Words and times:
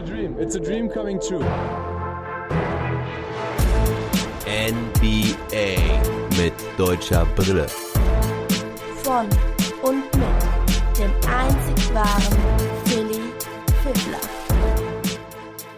a 0.00 0.02
dream. 0.02 0.36
It's 0.38 0.54
a 0.54 0.60
dream 0.60 0.88
coming 0.88 1.20
true. 1.20 1.44
NBA 4.46 5.76
mit 6.38 6.54
deutscher 6.78 7.26
Brille. 7.36 7.66
Von 9.02 9.26
und 9.82 10.04
mit 10.16 10.98
dem 10.98 11.10
einzig 11.28 11.94
wahren 11.94 12.38
Philly 12.86 13.20
Fiddler. 13.82 14.20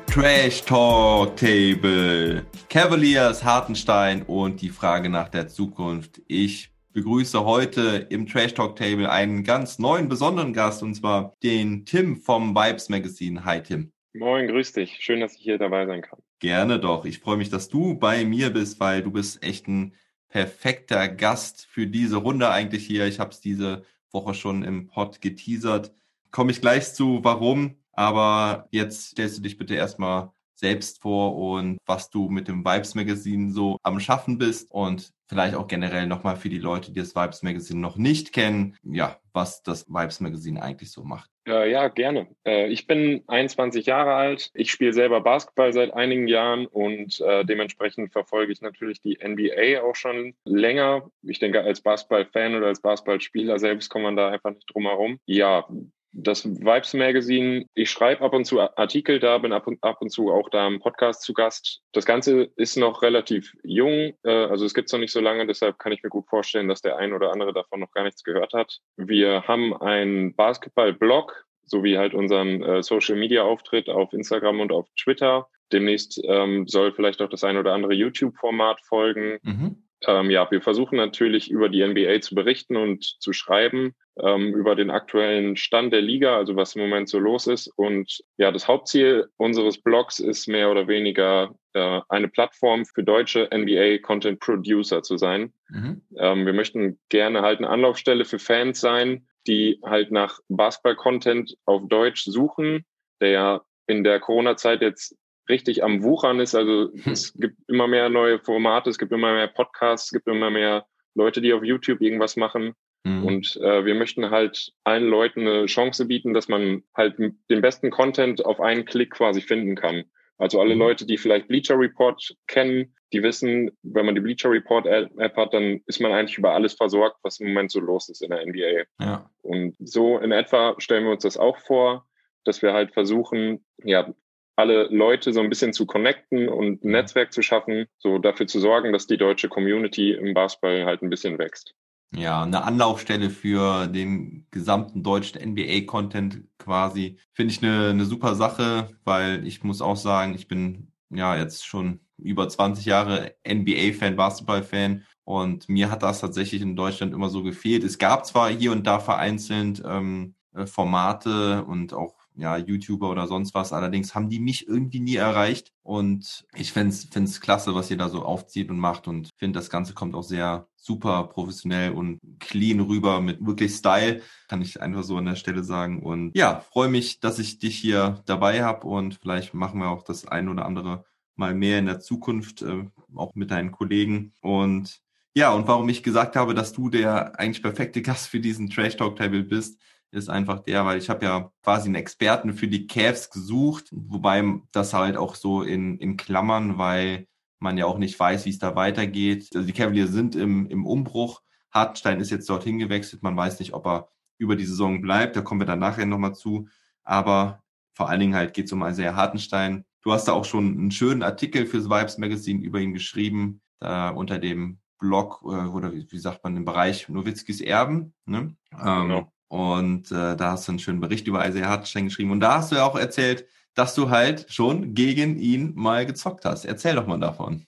Trash 0.07 0.63
Talk 0.63 1.37
Table. 1.37 2.45
Cavaliers, 2.69 3.43
Hartenstein 3.43 4.23
und 4.23 4.61
die 4.61 4.71
Frage 4.71 5.09
nach 5.09 5.31
der 5.31 5.49
Zukunft. 5.49 6.23
Ich 6.29 6.71
begrüße 6.93 7.45
heute 7.45 8.07
im 8.11 8.29
Trash 8.29 8.55
Talk 8.55 8.77
Table 8.77 9.11
einen 9.11 9.43
ganz 9.43 9.81
neuen, 9.81 10.09
besonderen 10.09 10.53
Gast 10.53 10.83
und 10.83 10.95
zwar 10.95 11.35
den 11.43 11.85
Tim 11.85 12.17
vom 12.17 12.55
Vibes 12.55 12.89
Magazine. 12.89 13.45
Hi 13.45 13.61
Tim. 13.61 13.91
Moin, 14.15 14.47
grüß 14.47 14.73
dich. 14.73 14.99
Schön, 15.01 15.21
dass 15.21 15.35
ich 15.37 15.43
hier 15.43 15.59
dabei 15.59 15.87
sein 15.87 16.03
kann. 16.03 16.19
Gerne 16.39 16.79
doch. 16.79 17.07
Ich 17.07 17.21
freue 17.21 17.39
mich, 17.39 17.49
dass 17.49 17.69
du 17.69 17.99
bei 17.99 18.25
mir 18.25 18.51
bist, 18.51 18.79
weil 18.79 19.03
du 19.03 19.11
bist 19.11 19.43
echt 19.43 19.69
ein 19.69 19.95
perfekter 20.29 21.09
Gast 21.09 21.67
für 21.67 21.87
diese 21.87 22.17
Runde 22.17 22.51
eigentlich 22.51 22.87
hier. 22.87 23.07
Ich 23.07 23.21
habe 23.21 23.31
es 23.31 23.41
diese 23.41 23.85
Woche 24.11 24.35
schon 24.35 24.65
im 24.65 24.87
Pod 24.87 25.21
geteasert. 25.23 25.95
Komme 26.31 26.53
ich 26.53 26.61
gleich 26.61 26.93
zu, 26.93 27.21
warum. 27.23 27.77
Aber 27.93 28.69
jetzt 28.71 29.11
stellst 29.11 29.39
du 29.39 29.43
dich 29.43 29.57
bitte 29.57 29.75
erstmal 29.75 30.31
selbst 30.55 31.01
vor 31.01 31.37
und 31.37 31.79
was 31.87 32.11
du 32.11 32.29
mit 32.29 32.49
dem 32.49 32.65
Vibes 32.65 32.95
Magazine 32.95 33.53
so 33.53 33.79
am 33.83 33.99
Schaffen 33.99 34.39
bist 34.39 34.71
und 34.71 35.11
vielleicht 35.27 35.55
auch 35.55 35.67
generell 35.67 36.07
nochmal 36.07 36.37
für 36.37 36.49
die 36.49 36.59
Leute, 36.59 36.93
die 36.93 37.01
das 37.01 37.17
Vibes 37.17 37.43
Magazine 37.43 37.81
noch 37.81 37.97
nicht 37.97 38.33
kennen, 38.33 38.77
ja, 38.85 39.19
was 39.33 39.63
das 39.63 39.89
Vibes 39.89 40.21
Magazine 40.21 40.63
eigentlich 40.63 40.93
so 40.93 41.03
macht. 41.03 41.32
Äh, 41.47 41.71
ja, 41.73 41.89
gerne. 41.89 42.29
Äh, 42.47 42.69
ich 42.69 42.87
bin 42.87 43.25
21 43.27 43.87
Jahre 43.87 44.15
alt. 44.15 44.51
Ich 44.55 44.71
spiele 44.71 44.93
selber 44.93 45.21
Basketball 45.21 45.73
seit 45.73 45.93
einigen 45.93 46.29
Jahren 46.29 46.67
und 46.67 47.21
äh, 47.21 47.45
dementsprechend 47.45 48.13
verfolge 48.13 48.53
ich 48.53 48.61
natürlich 48.61 49.01
die 49.01 49.19
NBA 49.23 49.83
auch 49.83 49.97
schon 49.97 50.35
länger. 50.45 51.11
Ich 51.23 51.41
denke, 51.41 51.63
als 51.63 51.81
Basketball-Fan 51.81 52.55
oder 52.55 52.69
als 52.69 52.81
Basketballspieler 52.81 53.59
selbst 53.59 53.89
kommt 53.89 54.05
man 54.05 54.17
da 54.17 54.29
einfach 54.29 54.53
nicht 54.53 54.73
drum 54.73 54.85
herum. 54.85 55.19
Ja, 55.27 55.67
das 56.13 56.45
Vibes 56.45 56.95
Magazine, 56.95 57.67
ich 57.75 57.91
schreibe 57.91 58.23
ab 58.23 58.35
und 58.35 58.45
zu 58.45 58.61
Artikel 58.61 59.19
da, 59.19 59.39
bin 59.39 59.53
ab 59.53 59.67
und, 59.67 59.83
ab 59.83 59.99
und 60.01 60.11
zu 60.11 60.31
auch 60.31 60.49
da 60.51 60.67
im 60.67 60.81
Podcast 60.81 61.23
zu 61.23 61.33
Gast. 61.33 61.81
Das 61.93 62.05
Ganze 62.05 62.51
ist 62.57 62.77
noch 62.77 63.03
relativ 63.03 63.55
jung, 63.63 64.13
äh, 64.23 64.31
also 64.31 64.65
es 64.65 64.75
gibt 64.75 64.89
es 64.89 64.93
noch 64.93 65.01
nicht 65.01 65.13
so 65.13 65.21
lange, 65.21 65.47
deshalb 65.47 65.79
kann 65.79 65.93
ich 65.93 66.03
mir 66.03 66.11
gut 66.11 66.29
vorstellen, 66.29 66.69
dass 66.69 66.83
der 66.83 66.99
ein 66.99 67.13
oder 67.13 67.33
andere 67.33 67.53
davon 67.53 67.81
noch 67.81 67.91
gar 67.93 68.05
nichts 68.05 68.23
gehört 68.23 68.53
hat. 68.53 68.79
Wir 68.97 69.47
haben 69.49 69.75
einen 69.77 70.35
Basketball-Blog, 70.35 71.47
sowie 71.65 71.97
halt 71.97 72.15
unseren 72.15 72.63
äh, 72.63 72.83
Social-Media-Auftritt 72.83 73.89
auf 73.89 74.13
Instagram 74.13 74.61
und 74.61 74.73
auf 74.73 74.89
Twitter. 75.01 75.49
Demnächst 75.73 76.21
ähm, 76.25 76.67
soll 76.69 76.93
vielleicht 76.93 77.23
auch 77.23 77.31
das 77.31 77.45
ein 77.45 77.57
oder 77.57 77.73
andere 77.73 77.95
YouTube-Format 77.95 78.83
folgen. 78.83 79.39
Mhm. 79.43 79.83
Ähm, 80.07 80.31
ja, 80.31 80.51
wir 80.51 80.61
versuchen 80.61 80.97
natürlich 80.97 81.51
über 81.51 81.69
die 81.69 81.87
NBA 81.87 82.21
zu 82.21 82.35
berichten 82.35 82.77
und 82.77 83.05
zu 83.05 83.33
schreiben, 83.33 83.95
ähm, 84.21 84.55
über 84.55 84.75
den 84.75 84.91
aktuellen 84.91 85.57
Stand 85.57 85.93
der 85.93 86.03
Liga, 86.03 86.37
also 86.37 86.57
was 86.57 86.75
im 86.77 86.83
Moment 86.83 87.09
so 87.09 87.19
los 87.19 87.47
ist. 87.47 87.69
Und 87.77 88.23
ja, 88.37 88.51
das 88.51 88.69
Hauptziel 88.69 89.29
unseres 89.37 89.79
Blogs 89.79 90.19
ist 90.19 90.49
mehr 90.49 90.71
oder 90.71 90.89
weniger 90.89 91.55
äh, 91.73 92.01
eine 92.09 92.29
Plattform 92.29 92.85
für 92.85 93.03
deutsche 93.03 93.49
NBA-Content 93.53 94.41
Producer 94.41 95.03
zu 95.03 95.17
sein. 95.17 95.53
Mhm. 95.69 96.03
Ähm, 96.17 96.47
wir 96.47 96.53
möchten 96.53 96.99
gerne 97.09 97.43
halt 97.43 97.59
eine 97.59 97.71
Anlaufstelle 97.71 98.25
für 98.25 98.39
Fans 98.39 98.81
sein, 98.81 99.27
die 99.47 99.81
halt 99.85 100.11
nach 100.11 100.39
Basketball-Content 100.49 101.57
auf 101.65 101.83
Deutsch 101.89 102.25
suchen, 102.25 102.85
der 103.21 103.31
ja 103.31 103.63
in 103.87 104.05
der 104.05 104.21
Corona-Zeit 104.21 104.83
jetzt 104.83 105.17
richtig 105.53 105.85
am 105.85 106.03
Wuchern 106.03 106.41
ist. 106.41 106.55
Also 106.55 106.91
hm. 106.93 107.13
es 107.13 107.33
gibt 107.35 107.57
immer 107.69 107.87
mehr 107.87 108.09
neue 108.09 108.41
Formate, 108.41 108.91
es 108.91 108.99
gibt 108.99 109.13
immer 109.13 109.33
mehr 109.33 109.47
Podcasts, 109.47 110.07
es 110.07 110.13
gibt 110.13 110.27
immer 110.27 110.51
mehr 110.51 110.87
Leute, 111.15 111.41
die 111.41 111.53
auf 111.53 111.63
YouTube 111.63 112.01
irgendwas 112.01 112.37
machen. 112.37 112.75
Mhm. 113.05 113.25
Und 113.25 113.57
äh, 113.57 113.85
wir 113.85 113.95
möchten 113.95 114.31
halt 114.31 114.73
allen 114.85 115.09
Leuten 115.09 115.41
eine 115.47 115.67
Chance 115.67 116.07
bieten, 116.07 116.35
dass 116.35 116.49
man 116.49 116.83
halt 116.97 117.19
den 117.19 117.61
besten 117.61 117.91
Content 117.91 118.45
auf 118.45 118.61
einen 118.61 118.85
Klick 118.85 119.11
quasi 119.11 119.41
finden 119.41 119.75
kann. 119.75 120.05
Also 120.39 120.61
alle 120.61 120.75
mhm. 120.75 120.81
Leute, 120.81 121.07
die 121.07 121.19
vielleicht 121.19 121.49
Bleacher 121.49 121.79
Report 121.79 122.35
kennen, 122.47 122.95
die 123.13 123.23
wissen, 123.23 123.71
wenn 123.83 124.07
man 124.07 124.15
die 124.15 124.21
Bleacher 124.21 124.51
Report 124.51 124.87
App 124.87 125.37
hat, 125.37 125.53
dann 125.53 125.81
ist 125.87 126.01
man 126.01 126.13
eigentlich 126.13 126.39
über 126.39 126.55
alles 126.55 126.75
versorgt, 126.75 127.19
was 127.23 127.41
im 127.41 127.49
Moment 127.49 127.71
so 127.71 127.81
los 127.81 128.09
ist 128.09 128.23
in 128.23 128.31
der 128.31 128.47
NBA. 128.47 128.85
Ja. 129.01 129.31
Und 129.43 129.77
so 129.79 130.19
in 130.19 130.33
etwa 130.33 130.75
stellen 130.79 131.05
wir 131.05 131.13
uns 131.13 131.25
das 131.25 131.37
auch 131.37 131.59
vor, 131.59 132.07
dass 132.45 132.63
wir 132.63 132.73
halt 132.73 132.93
versuchen, 132.93 133.65
ja, 133.85 134.13
alle 134.57 134.85
Leute 134.91 135.33
so 135.33 135.41
ein 135.41 135.49
bisschen 135.49 135.73
zu 135.73 135.87
connecten 135.87 136.49
und 136.49 136.85
ein 136.85 136.91
Netzwerk 136.91 137.33
zu 137.33 137.43
schaffen, 137.43 137.87
so 137.99 138.19
dafür 138.19 138.47
zu 138.47 138.61
sorgen, 138.61 138.93
dass 138.93 139.07
die 139.07 139.17
deutsche 139.17 139.49
Community 139.49 140.13
im 140.13 140.35
Basketball 140.35 140.85
halt 140.85 141.03
ein 141.03 141.11
bisschen 141.11 141.39
wächst. 141.39 141.75
Ja, 142.15 142.43
eine 142.43 142.63
Anlaufstelle 142.65 143.31
für 143.31 143.87
den 143.87 144.47
gesamten 144.51 145.03
deutschen 145.03 145.41
NBA-Content 145.41 146.43
quasi. 146.59 147.19
Finde 147.33 147.55
ich 147.55 147.63
eine, 147.63 147.91
eine 147.91 148.05
super 148.05 148.35
Sache, 148.35 148.91
weil 149.05 149.47
ich 149.47 149.65
muss 149.65 149.81
auch 149.81 149.97
sagen, 149.97 150.35
ich 150.35 150.47
bin 150.47 150.93
ja 151.09 151.37
jetzt 151.37 151.67
schon 151.67 152.01
über 152.19 152.49
20 152.49 152.85
Jahre 152.85 153.35
NBA-Fan, 153.49 154.17
Basketball-Fan 154.17 155.05
und 155.25 155.69
mir 155.71 155.91
hat 155.91 156.03
das 156.03 156.21
tatsächlich 156.21 156.61
in 156.61 156.77
Deutschland 156.77 157.15
immer 157.15 157.31
so 157.31 157.43
gefehlt. 157.43 157.83
Es 157.83 157.99
gab 157.99 158.27
zwar 158.27 158.51
hier 158.51 158.73
und 158.73 158.87
da 158.87 159.01
vereinzelt 159.01 159.83
ähm, 159.85 160.35
äh, 160.55 160.67
Formate 160.67 161.65
und 161.65 161.95
auch 161.95 162.15
ja, 162.35 162.57
YouTuber 162.57 163.11
oder 163.11 163.27
sonst 163.27 163.55
was. 163.55 163.73
Allerdings 163.73 164.15
haben 164.15 164.29
die 164.29 164.41
mich 164.41 164.67
irgendwie 164.67 165.01
nie 165.01 165.17
erreicht. 165.17 165.73
Und 165.83 166.45
ich 166.55 166.73
finde 166.73 166.95
es 166.95 167.41
klasse, 167.41 167.75
was 167.75 167.91
ihr 167.91 167.97
da 167.97 168.09
so 168.09 168.25
aufzieht 168.25 168.71
und 168.71 168.79
macht. 168.79 169.09
Und 169.09 169.31
finde, 169.37 169.59
das 169.59 169.71
Ganze 169.71 169.95
kommt 169.95 170.15
auch 170.15 170.23
sehr 170.23 170.69
super 170.77 171.25
professionell 171.25 171.93
und 171.93 172.19
clean 172.41 172.81
rüber 172.81 173.21
mit 173.21 173.45
wirklich 173.45 173.73
Style, 173.73 174.21
kann 174.49 174.63
ich 174.63 174.81
einfach 174.81 175.05
so 175.05 175.17
an 175.17 175.27
der 175.27 175.37
Stelle 175.37 175.63
sagen. 175.63 176.03
Und 176.03 176.37
ja, 176.37 176.61
freue 176.61 176.89
mich, 176.89 177.21
dass 177.21 177.39
ich 177.39 177.59
dich 177.59 177.77
hier 177.77 178.23
dabei 178.27 178.65
habe 178.65 178.87
und 178.87 179.19
vielleicht 179.23 179.55
machen 179.55 179.79
wir 179.81 179.91
auch 179.91 180.03
das 180.03 180.27
ein 180.27 180.49
oder 180.49 180.67
andere 180.67 181.05
mal 181.37 181.55
mehr 181.55 181.79
in 181.79 181.87
der 181.87 182.01
Zukunft, 182.01 182.63
äh, 182.63 182.85
auch 183.15 183.35
mit 183.35 183.51
deinen 183.51 183.71
Kollegen. 183.71 184.33
Und 184.41 185.01
ja, 185.35 185.53
und 185.53 185.67
warum 185.67 185.89
ich 185.89 186.03
gesagt 186.03 186.37
habe, 186.37 186.55
dass 186.55 186.73
du 186.73 186.91
der 186.91 187.39
eigentlich 187.39 187.63
perfekte 187.63 188.03
Gast 188.03 188.29
für 188.29 188.41
diesen 188.41 188.69
Trash 188.69 188.97
Talk 188.97 189.17
Table 189.17 189.45
bist, 189.45 189.81
ist 190.13 190.29
einfach 190.29 190.61
der, 190.61 190.85
weil 190.85 190.99
ich 190.99 191.09
habe 191.09 191.25
ja 191.25 191.51
quasi 191.63 191.89
einen 191.89 191.95
Experten 191.97 192.53
für 192.53 192.69
die 192.69 192.87
Cavs 192.87 193.31
gesucht, 193.31 193.89
wobei 193.91 194.61
das 194.71 194.95
halt 194.95 195.17
auch 195.17 195.35
so 195.35 195.63
in, 195.63 195.99
in 195.99 196.17
Klammern, 196.17 196.79
weil 196.79 197.27
man 197.59 197.79
ja 197.79 197.87
auch 197.87 197.99
nicht 197.99 198.19
weiß, 198.19 198.45
wie 198.45 198.51
es 198.51 198.59
da 198.59 198.77
weitergeht. 198.77 199.51
Also 199.55 199.67
die 199.67 199.73
Cavaliers 199.73 200.11
sind 200.11 200.37
im, 200.37 200.67
im 200.67 200.85
Umbruch. 200.85 201.43
Hartstein 201.71 202.21
ist 202.21 202.31
jetzt 202.31 202.49
dorthin 202.51 202.79
gewechselt. 202.79 203.23
Man 203.23 203.37
weiß 203.37 203.59
nicht, 203.59 203.73
ob 203.73 203.87
er 203.87 204.09
über 204.37 204.57
die 204.57 204.67
Saison 204.67 205.01
bleibt. 205.01 205.37
Da 205.37 205.41
kommen 205.41 205.61
wir 205.61 205.67
dann 205.67 205.79
nachher 205.79 206.05
nochmal 206.05 206.35
zu. 206.35 206.69
Aber 207.05 207.63
vor 207.95 208.09
allen 208.09 208.21
Dingen 208.21 208.35
halt 208.35 208.53
geht 208.53 208.67
es 208.67 208.73
um 208.73 208.83
Isaiah 208.83 209.17
Hartenstein. 209.17 209.85
Du 210.03 210.13
hast 210.13 210.27
da 210.27 210.33
auch 210.33 210.45
schon 210.45 210.79
einen 210.79 210.91
schönen 210.91 211.23
Artikel 211.23 211.67
fürs 211.67 211.89
Vibes 211.89 212.19
Magazine 212.19 212.63
über 212.63 212.81
ihn 212.81 212.93
geschrieben, 212.93 213.63
da 213.79 214.11
unter 214.11 214.39
dem 214.39 214.81
Blog 214.99 215.41
äh, 215.45 215.47
oder 215.47 215.93
wie, 215.93 216.19
sagt 216.19 216.45
man 216.45 216.57
im 216.57 216.65
Bereich 216.65 217.09
Nowitzkis 217.09 217.61
Erben. 217.61 218.15
Ne? 218.27 218.57
Ähm, 218.73 219.09
genau. 219.09 219.32
Und 219.53 220.11
äh, 220.11 220.35
da 220.35 220.53
hast 220.53 220.67
du 220.67 220.73
einen 220.73 220.79
schönen 220.79 221.03
Bericht 221.03 221.27
über 221.27 221.47
Isaiah 221.47 221.69
Hartenstein 221.69 222.07
geschrieben. 222.07 222.31
Und 222.31 222.41
da 222.41 222.57
hast 222.57 222.73
du 222.73 222.77
ja 222.77 222.87
auch 222.87 222.99
erzählt, 222.99 223.45
dass 223.75 223.95
du 223.95 224.09
halt 224.09 224.47
schon 224.49 224.95
gegen 224.95 225.39
ihn 225.39 225.75
mal 225.75 226.07
gezockt 226.07 226.47
hast. 226.47 226.65
Erzähl 226.65 226.95
doch 226.95 227.07
mal 227.07 227.21
davon. 227.21 227.67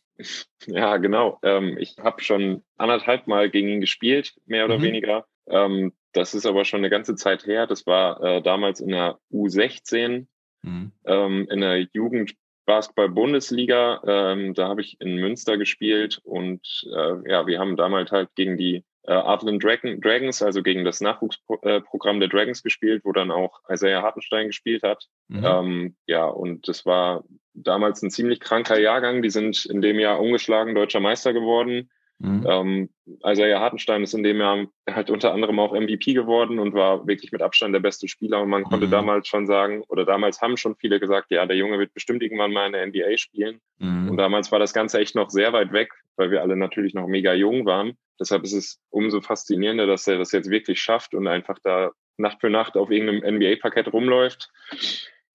Ja, 0.64 0.96
genau. 0.96 1.38
Ähm, 1.42 1.76
ich 1.78 1.98
habe 1.98 2.22
schon 2.22 2.64
anderthalb 2.78 3.26
Mal 3.26 3.50
gegen 3.50 3.68
ihn 3.68 3.82
gespielt, 3.82 4.32
mehr 4.46 4.64
oder 4.64 4.78
mhm. 4.78 4.82
weniger. 4.82 5.26
Ähm, 5.46 5.92
das 6.14 6.32
ist 6.32 6.46
aber 6.46 6.64
schon 6.64 6.78
eine 6.78 6.88
ganze 6.88 7.16
Zeit 7.16 7.44
her. 7.44 7.66
Das 7.66 7.86
war 7.86 8.18
äh, 8.22 8.40
damals 8.40 8.80
in 8.80 8.88
der 8.88 9.18
U16, 9.30 10.26
mhm. 10.62 10.90
ähm, 11.04 11.46
in 11.50 11.60
der 11.60 11.86
Jugendbasketball-Bundesliga. 11.92 14.00
Ähm, 14.06 14.54
da 14.54 14.68
habe 14.68 14.80
ich 14.80 14.98
in 15.02 15.16
Münster 15.16 15.58
gespielt 15.58 16.18
und 16.24 16.86
äh, 16.90 17.30
ja, 17.30 17.46
wir 17.46 17.58
haben 17.58 17.76
damals 17.76 18.10
halt 18.10 18.34
gegen 18.36 18.56
die 18.56 18.84
äh, 19.06 19.58
Dragon, 19.58 20.00
Dragons, 20.00 20.42
also 20.42 20.62
gegen 20.62 20.84
das 20.84 21.00
Nachwuchsprogramm 21.00 22.20
der 22.20 22.28
Dragons 22.28 22.62
gespielt, 22.62 23.02
wo 23.04 23.12
dann 23.12 23.30
auch 23.30 23.60
Isaiah 23.70 24.02
Hartenstein 24.02 24.48
gespielt 24.48 24.82
hat. 24.82 25.06
Mhm. 25.28 25.44
Ähm, 25.44 25.96
ja, 26.06 26.26
und 26.26 26.68
das 26.68 26.86
war 26.86 27.24
damals 27.54 28.02
ein 28.02 28.10
ziemlich 28.10 28.40
kranker 28.40 28.78
Jahrgang. 28.78 29.22
Die 29.22 29.30
sind 29.30 29.64
in 29.66 29.80
dem 29.80 29.98
Jahr 29.98 30.20
ungeschlagen 30.20 30.74
deutscher 30.74 31.00
Meister 31.00 31.32
geworden. 31.32 31.90
Mhm. 32.18 32.46
Ähm, 32.48 32.88
Isaiah 33.24 33.60
Hartenstein 33.60 34.02
ist 34.02 34.14
in 34.14 34.22
dem 34.22 34.38
Jahr 34.38 34.66
halt 34.88 35.10
unter 35.10 35.32
anderem 35.32 35.58
auch 35.58 35.72
MVP 35.72 36.14
geworden 36.14 36.58
und 36.58 36.72
war 36.72 37.06
wirklich 37.06 37.32
mit 37.32 37.42
Abstand 37.42 37.74
der 37.74 37.80
beste 37.80 38.08
Spieler. 38.08 38.40
Und 38.40 38.48
man 38.48 38.62
mhm. 38.62 38.66
konnte 38.66 38.88
damals 38.88 39.28
schon 39.28 39.46
sagen, 39.46 39.82
oder 39.88 40.04
damals 40.04 40.40
haben 40.40 40.56
schon 40.56 40.76
viele 40.76 41.00
gesagt, 41.00 41.30
ja, 41.30 41.44
der 41.44 41.56
Junge 41.56 41.78
wird 41.78 41.92
bestimmt 41.92 42.22
irgendwann 42.22 42.52
mal 42.52 42.66
in 42.66 42.72
der 42.72 42.86
NBA 42.86 43.16
spielen. 43.16 43.60
Mhm. 43.78 44.10
Und 44.10 44.16
damals 44.16 44.52
war 44.52 44.58
das 44.58 44.72
Ganze 44.72 45.00
echt 45.00 45.14
noch 45.14 45.30
sehr 45.30 45.52
weit 45.52 45.72
weg, 45.72 45.90
weil 46.16 46.30
wir 46.30 46.42
alle 46.42 46.56
natürlich 46.56 46.94
noch 46.94 47.06
mega 47.06 47.34
jung 47.34 47.66
waren. 47.66 47.96
Deshalb 48.20 48.44
ist 48.44 48.52
es 48.52 48.80
umso 48.90 49.20
faszinierender, 49.20 49.86
dass 49.86 50.06
er 50.06 50.18
das 50.18 50.32
jetzt 50.32 50.50
wirklich 50.50 50.80
schafft 50.80 51.14
und 51.14 51.26
einfach 51.26 51.58
da 51.62 51.90
Nacht 52.16 52.40
für 52.40 52.50
Nacht 52.50 52.76
auf 52.76 52.90
irgendeinem 52.90 53.36
NBA-Parkett 53.36 53.92
rumläuft. 53.92 54.50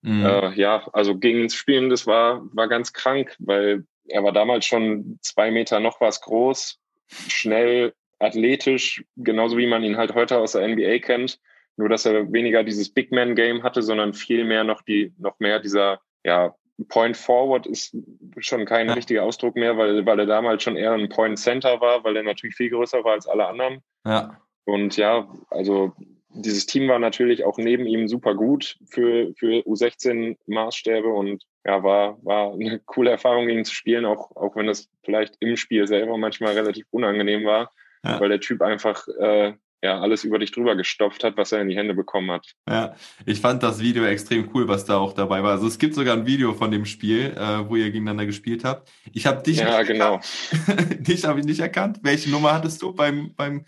Mhm. 0.01 0.25
Äh, 0.25 0.53
ja, 0.53 0.87
also 0.93 1.17
gegen 1.17 1.41
ins 1.41 1.55
Spielen, 1.55 1.89
das 1.89 2.07
war, 2.07 2.41
war 2.53 2.67
ganz 2.69 2.93
krank, 2.93 3.35
weil 3.39 3.85
er 4.07 4.23
war 4.23 4.31
damals 4.31 4.65
schon 4.65 5.19
zwei 5.21 5.51
Meter 5.51 5.79
noch 5.79 5.99
was 5.99 6.21
groß, 6.21 6.79
schnell, 7.27 7.93
athletisch, 8.19 9.03
genauso 9.17 9.57
wie 9.57 9.67
man 9.67 9.83
ihn 9.83 9.97
halt 9.97 10.13
heute 10.13 10.37
aus 10.37 10.53
der 10.53 10.67
NBA 10.67 10.99
kennt. 10.99 11.39
Nur, 11.77 11.89
dass 11.89 12.05
er 12.05 12.31
weniger 12.31 12.63
dieses 12.63 12.93
Big 12.93 13.11
Man 13.11 13.35
Game 13.35 13.63
hatte, 13.63 13.81
sondern 13.81 14.13
viel 14.13 14.43
mehr 14.43 14.65
noch 14.65 14.81
die, 14.81 15.13
noch 15.17 15.39
mehr 15.39 15.59
dieser, 15.59 16.01
ja, 16.25 16.53
Point 16.87 17.17
Forward 17.17 17.67
ist 17.67 17.95
schon 18.37 18.65
kein 18.65 18.87
ja. 18.87 18.93
richtiger 18.93 19.23
Ausdruck 19.23 19.55
mehr, 19.55 19.77
weil, 19.77 20.05
weil 20.05 20.19
er 20.19 20.25
damals 20.25 20.63
schon 20.63 20.77
eher 20.77 20.93
ein 20.93 21.09
Point 21.09 21.37
Center 21.37 21.81
war, 21.81 22.03
weil 22.03 22.15
er 22.15 22.23
natürlich 22.23 22.55
viel 22.55 22.69
größer 22.69 23.03
war 23.03 23.13
als 23.13 23.27
alle 23.27 23.47
anderen. 23.47 23.81
Ja. 24.05 24.39
Und 24.65 24.97
ja, 24.97 25.27
also 25.49 25.93
dieses 26.29 26.65
Team 26.65 26.87
war 26.87 26.99
natürlich 26.99 27.43
auch 27.43 27.57
neben 27.57 27.85
ihm 27.85 28.07
super 28.07 28.35
gut 28.35 28.77
für, 28.85 29.33
für 29.35 29.61
U16-Maßstäbe 29.65 31.07
und 31.07 31.43
ja, 31.65 31.83
war, 31.83 32.23
war 32.23 32.53
eine 32.53 32.79
coole 32.85 33.11
Erfahrung, 33.11 33.47
gegen 33.47 33.65
zu 33.65 33.73
spielen, 33.73 34.05
auch, 34.05 34.35
auch 34.35 34.55
wenn 34.55 34.67
das 34.67 34.89
vielleicht 35.03 35.35
im 35.39 35.57
Spiel 35.57 35.87
selber 35.87 36.17
manchmal 36.17 36.53
relativ 36.53 36.85
unangenehm 36.91 37.45
war, 37.45 37.71
ja. 38.03 38.19
weil 38.19 38.29
der 38.29 38.39
Typ 38.39 38.61
einfach 38.61 39.07
äh, 39.19 39.53
ja, 39.81 39.99
alles 39.99 40.23
über 40.23 40.39
dich 40.39 40.51
drüber 40.51 40.75
gestopft 40.75 41.23
hat, 41.23 41.37
was 41.37 41.51
er 41.51 41.61
in 41.61 41.69
die 41.69 41.75
Hände 41.75 41.93
bekommen 41.93 42.31
hat. 42.31 42.45
Ja, 42.67 42.95
ich 43.25 43.39
fand 43.39 43.63
das 43.63 43.79
Video 43.79 44.03
extrem 44.03 44.49
cool, 44.53 44.67
was 44.67 44.85
da 44.85 44.97
auch 44.97 45.13
dabei 45.13 45.41
war. 45.43 45.51
Also 45.51 45.67
es 45.67 45.79
gibt 45.79 45.95
sogar 45.95 46.15
ein 46.17 46.25
Video 46.25 46.53
von 46.53 46.71
dem 46.71 46.85
Spiel, 46.85 47.33
äh, 47.37 47.69
wo 47.69 47.75
ihr 47.75 47.85
gegeneinander 47.85 48.25
gespielt 48.25 48.63
habt. 48.63 48.91
Ich 49.13 49.25
habe 49.25 49.41
dich 49.41 49.59
ja, 49.59 49.83
genau. 49.83 50.19
dich 50.99 51.25
habe 51.25 51.39
ich 51.39 51.45
nicht 51.45 51.59
erkannt. 51.59 51.99
Welche 52.03 52.29
Nummer 52.29 52.53
hattest 52.53 52.81
du 52.81 52.93
beim, 52.93 53.33
beim 53.35 53.65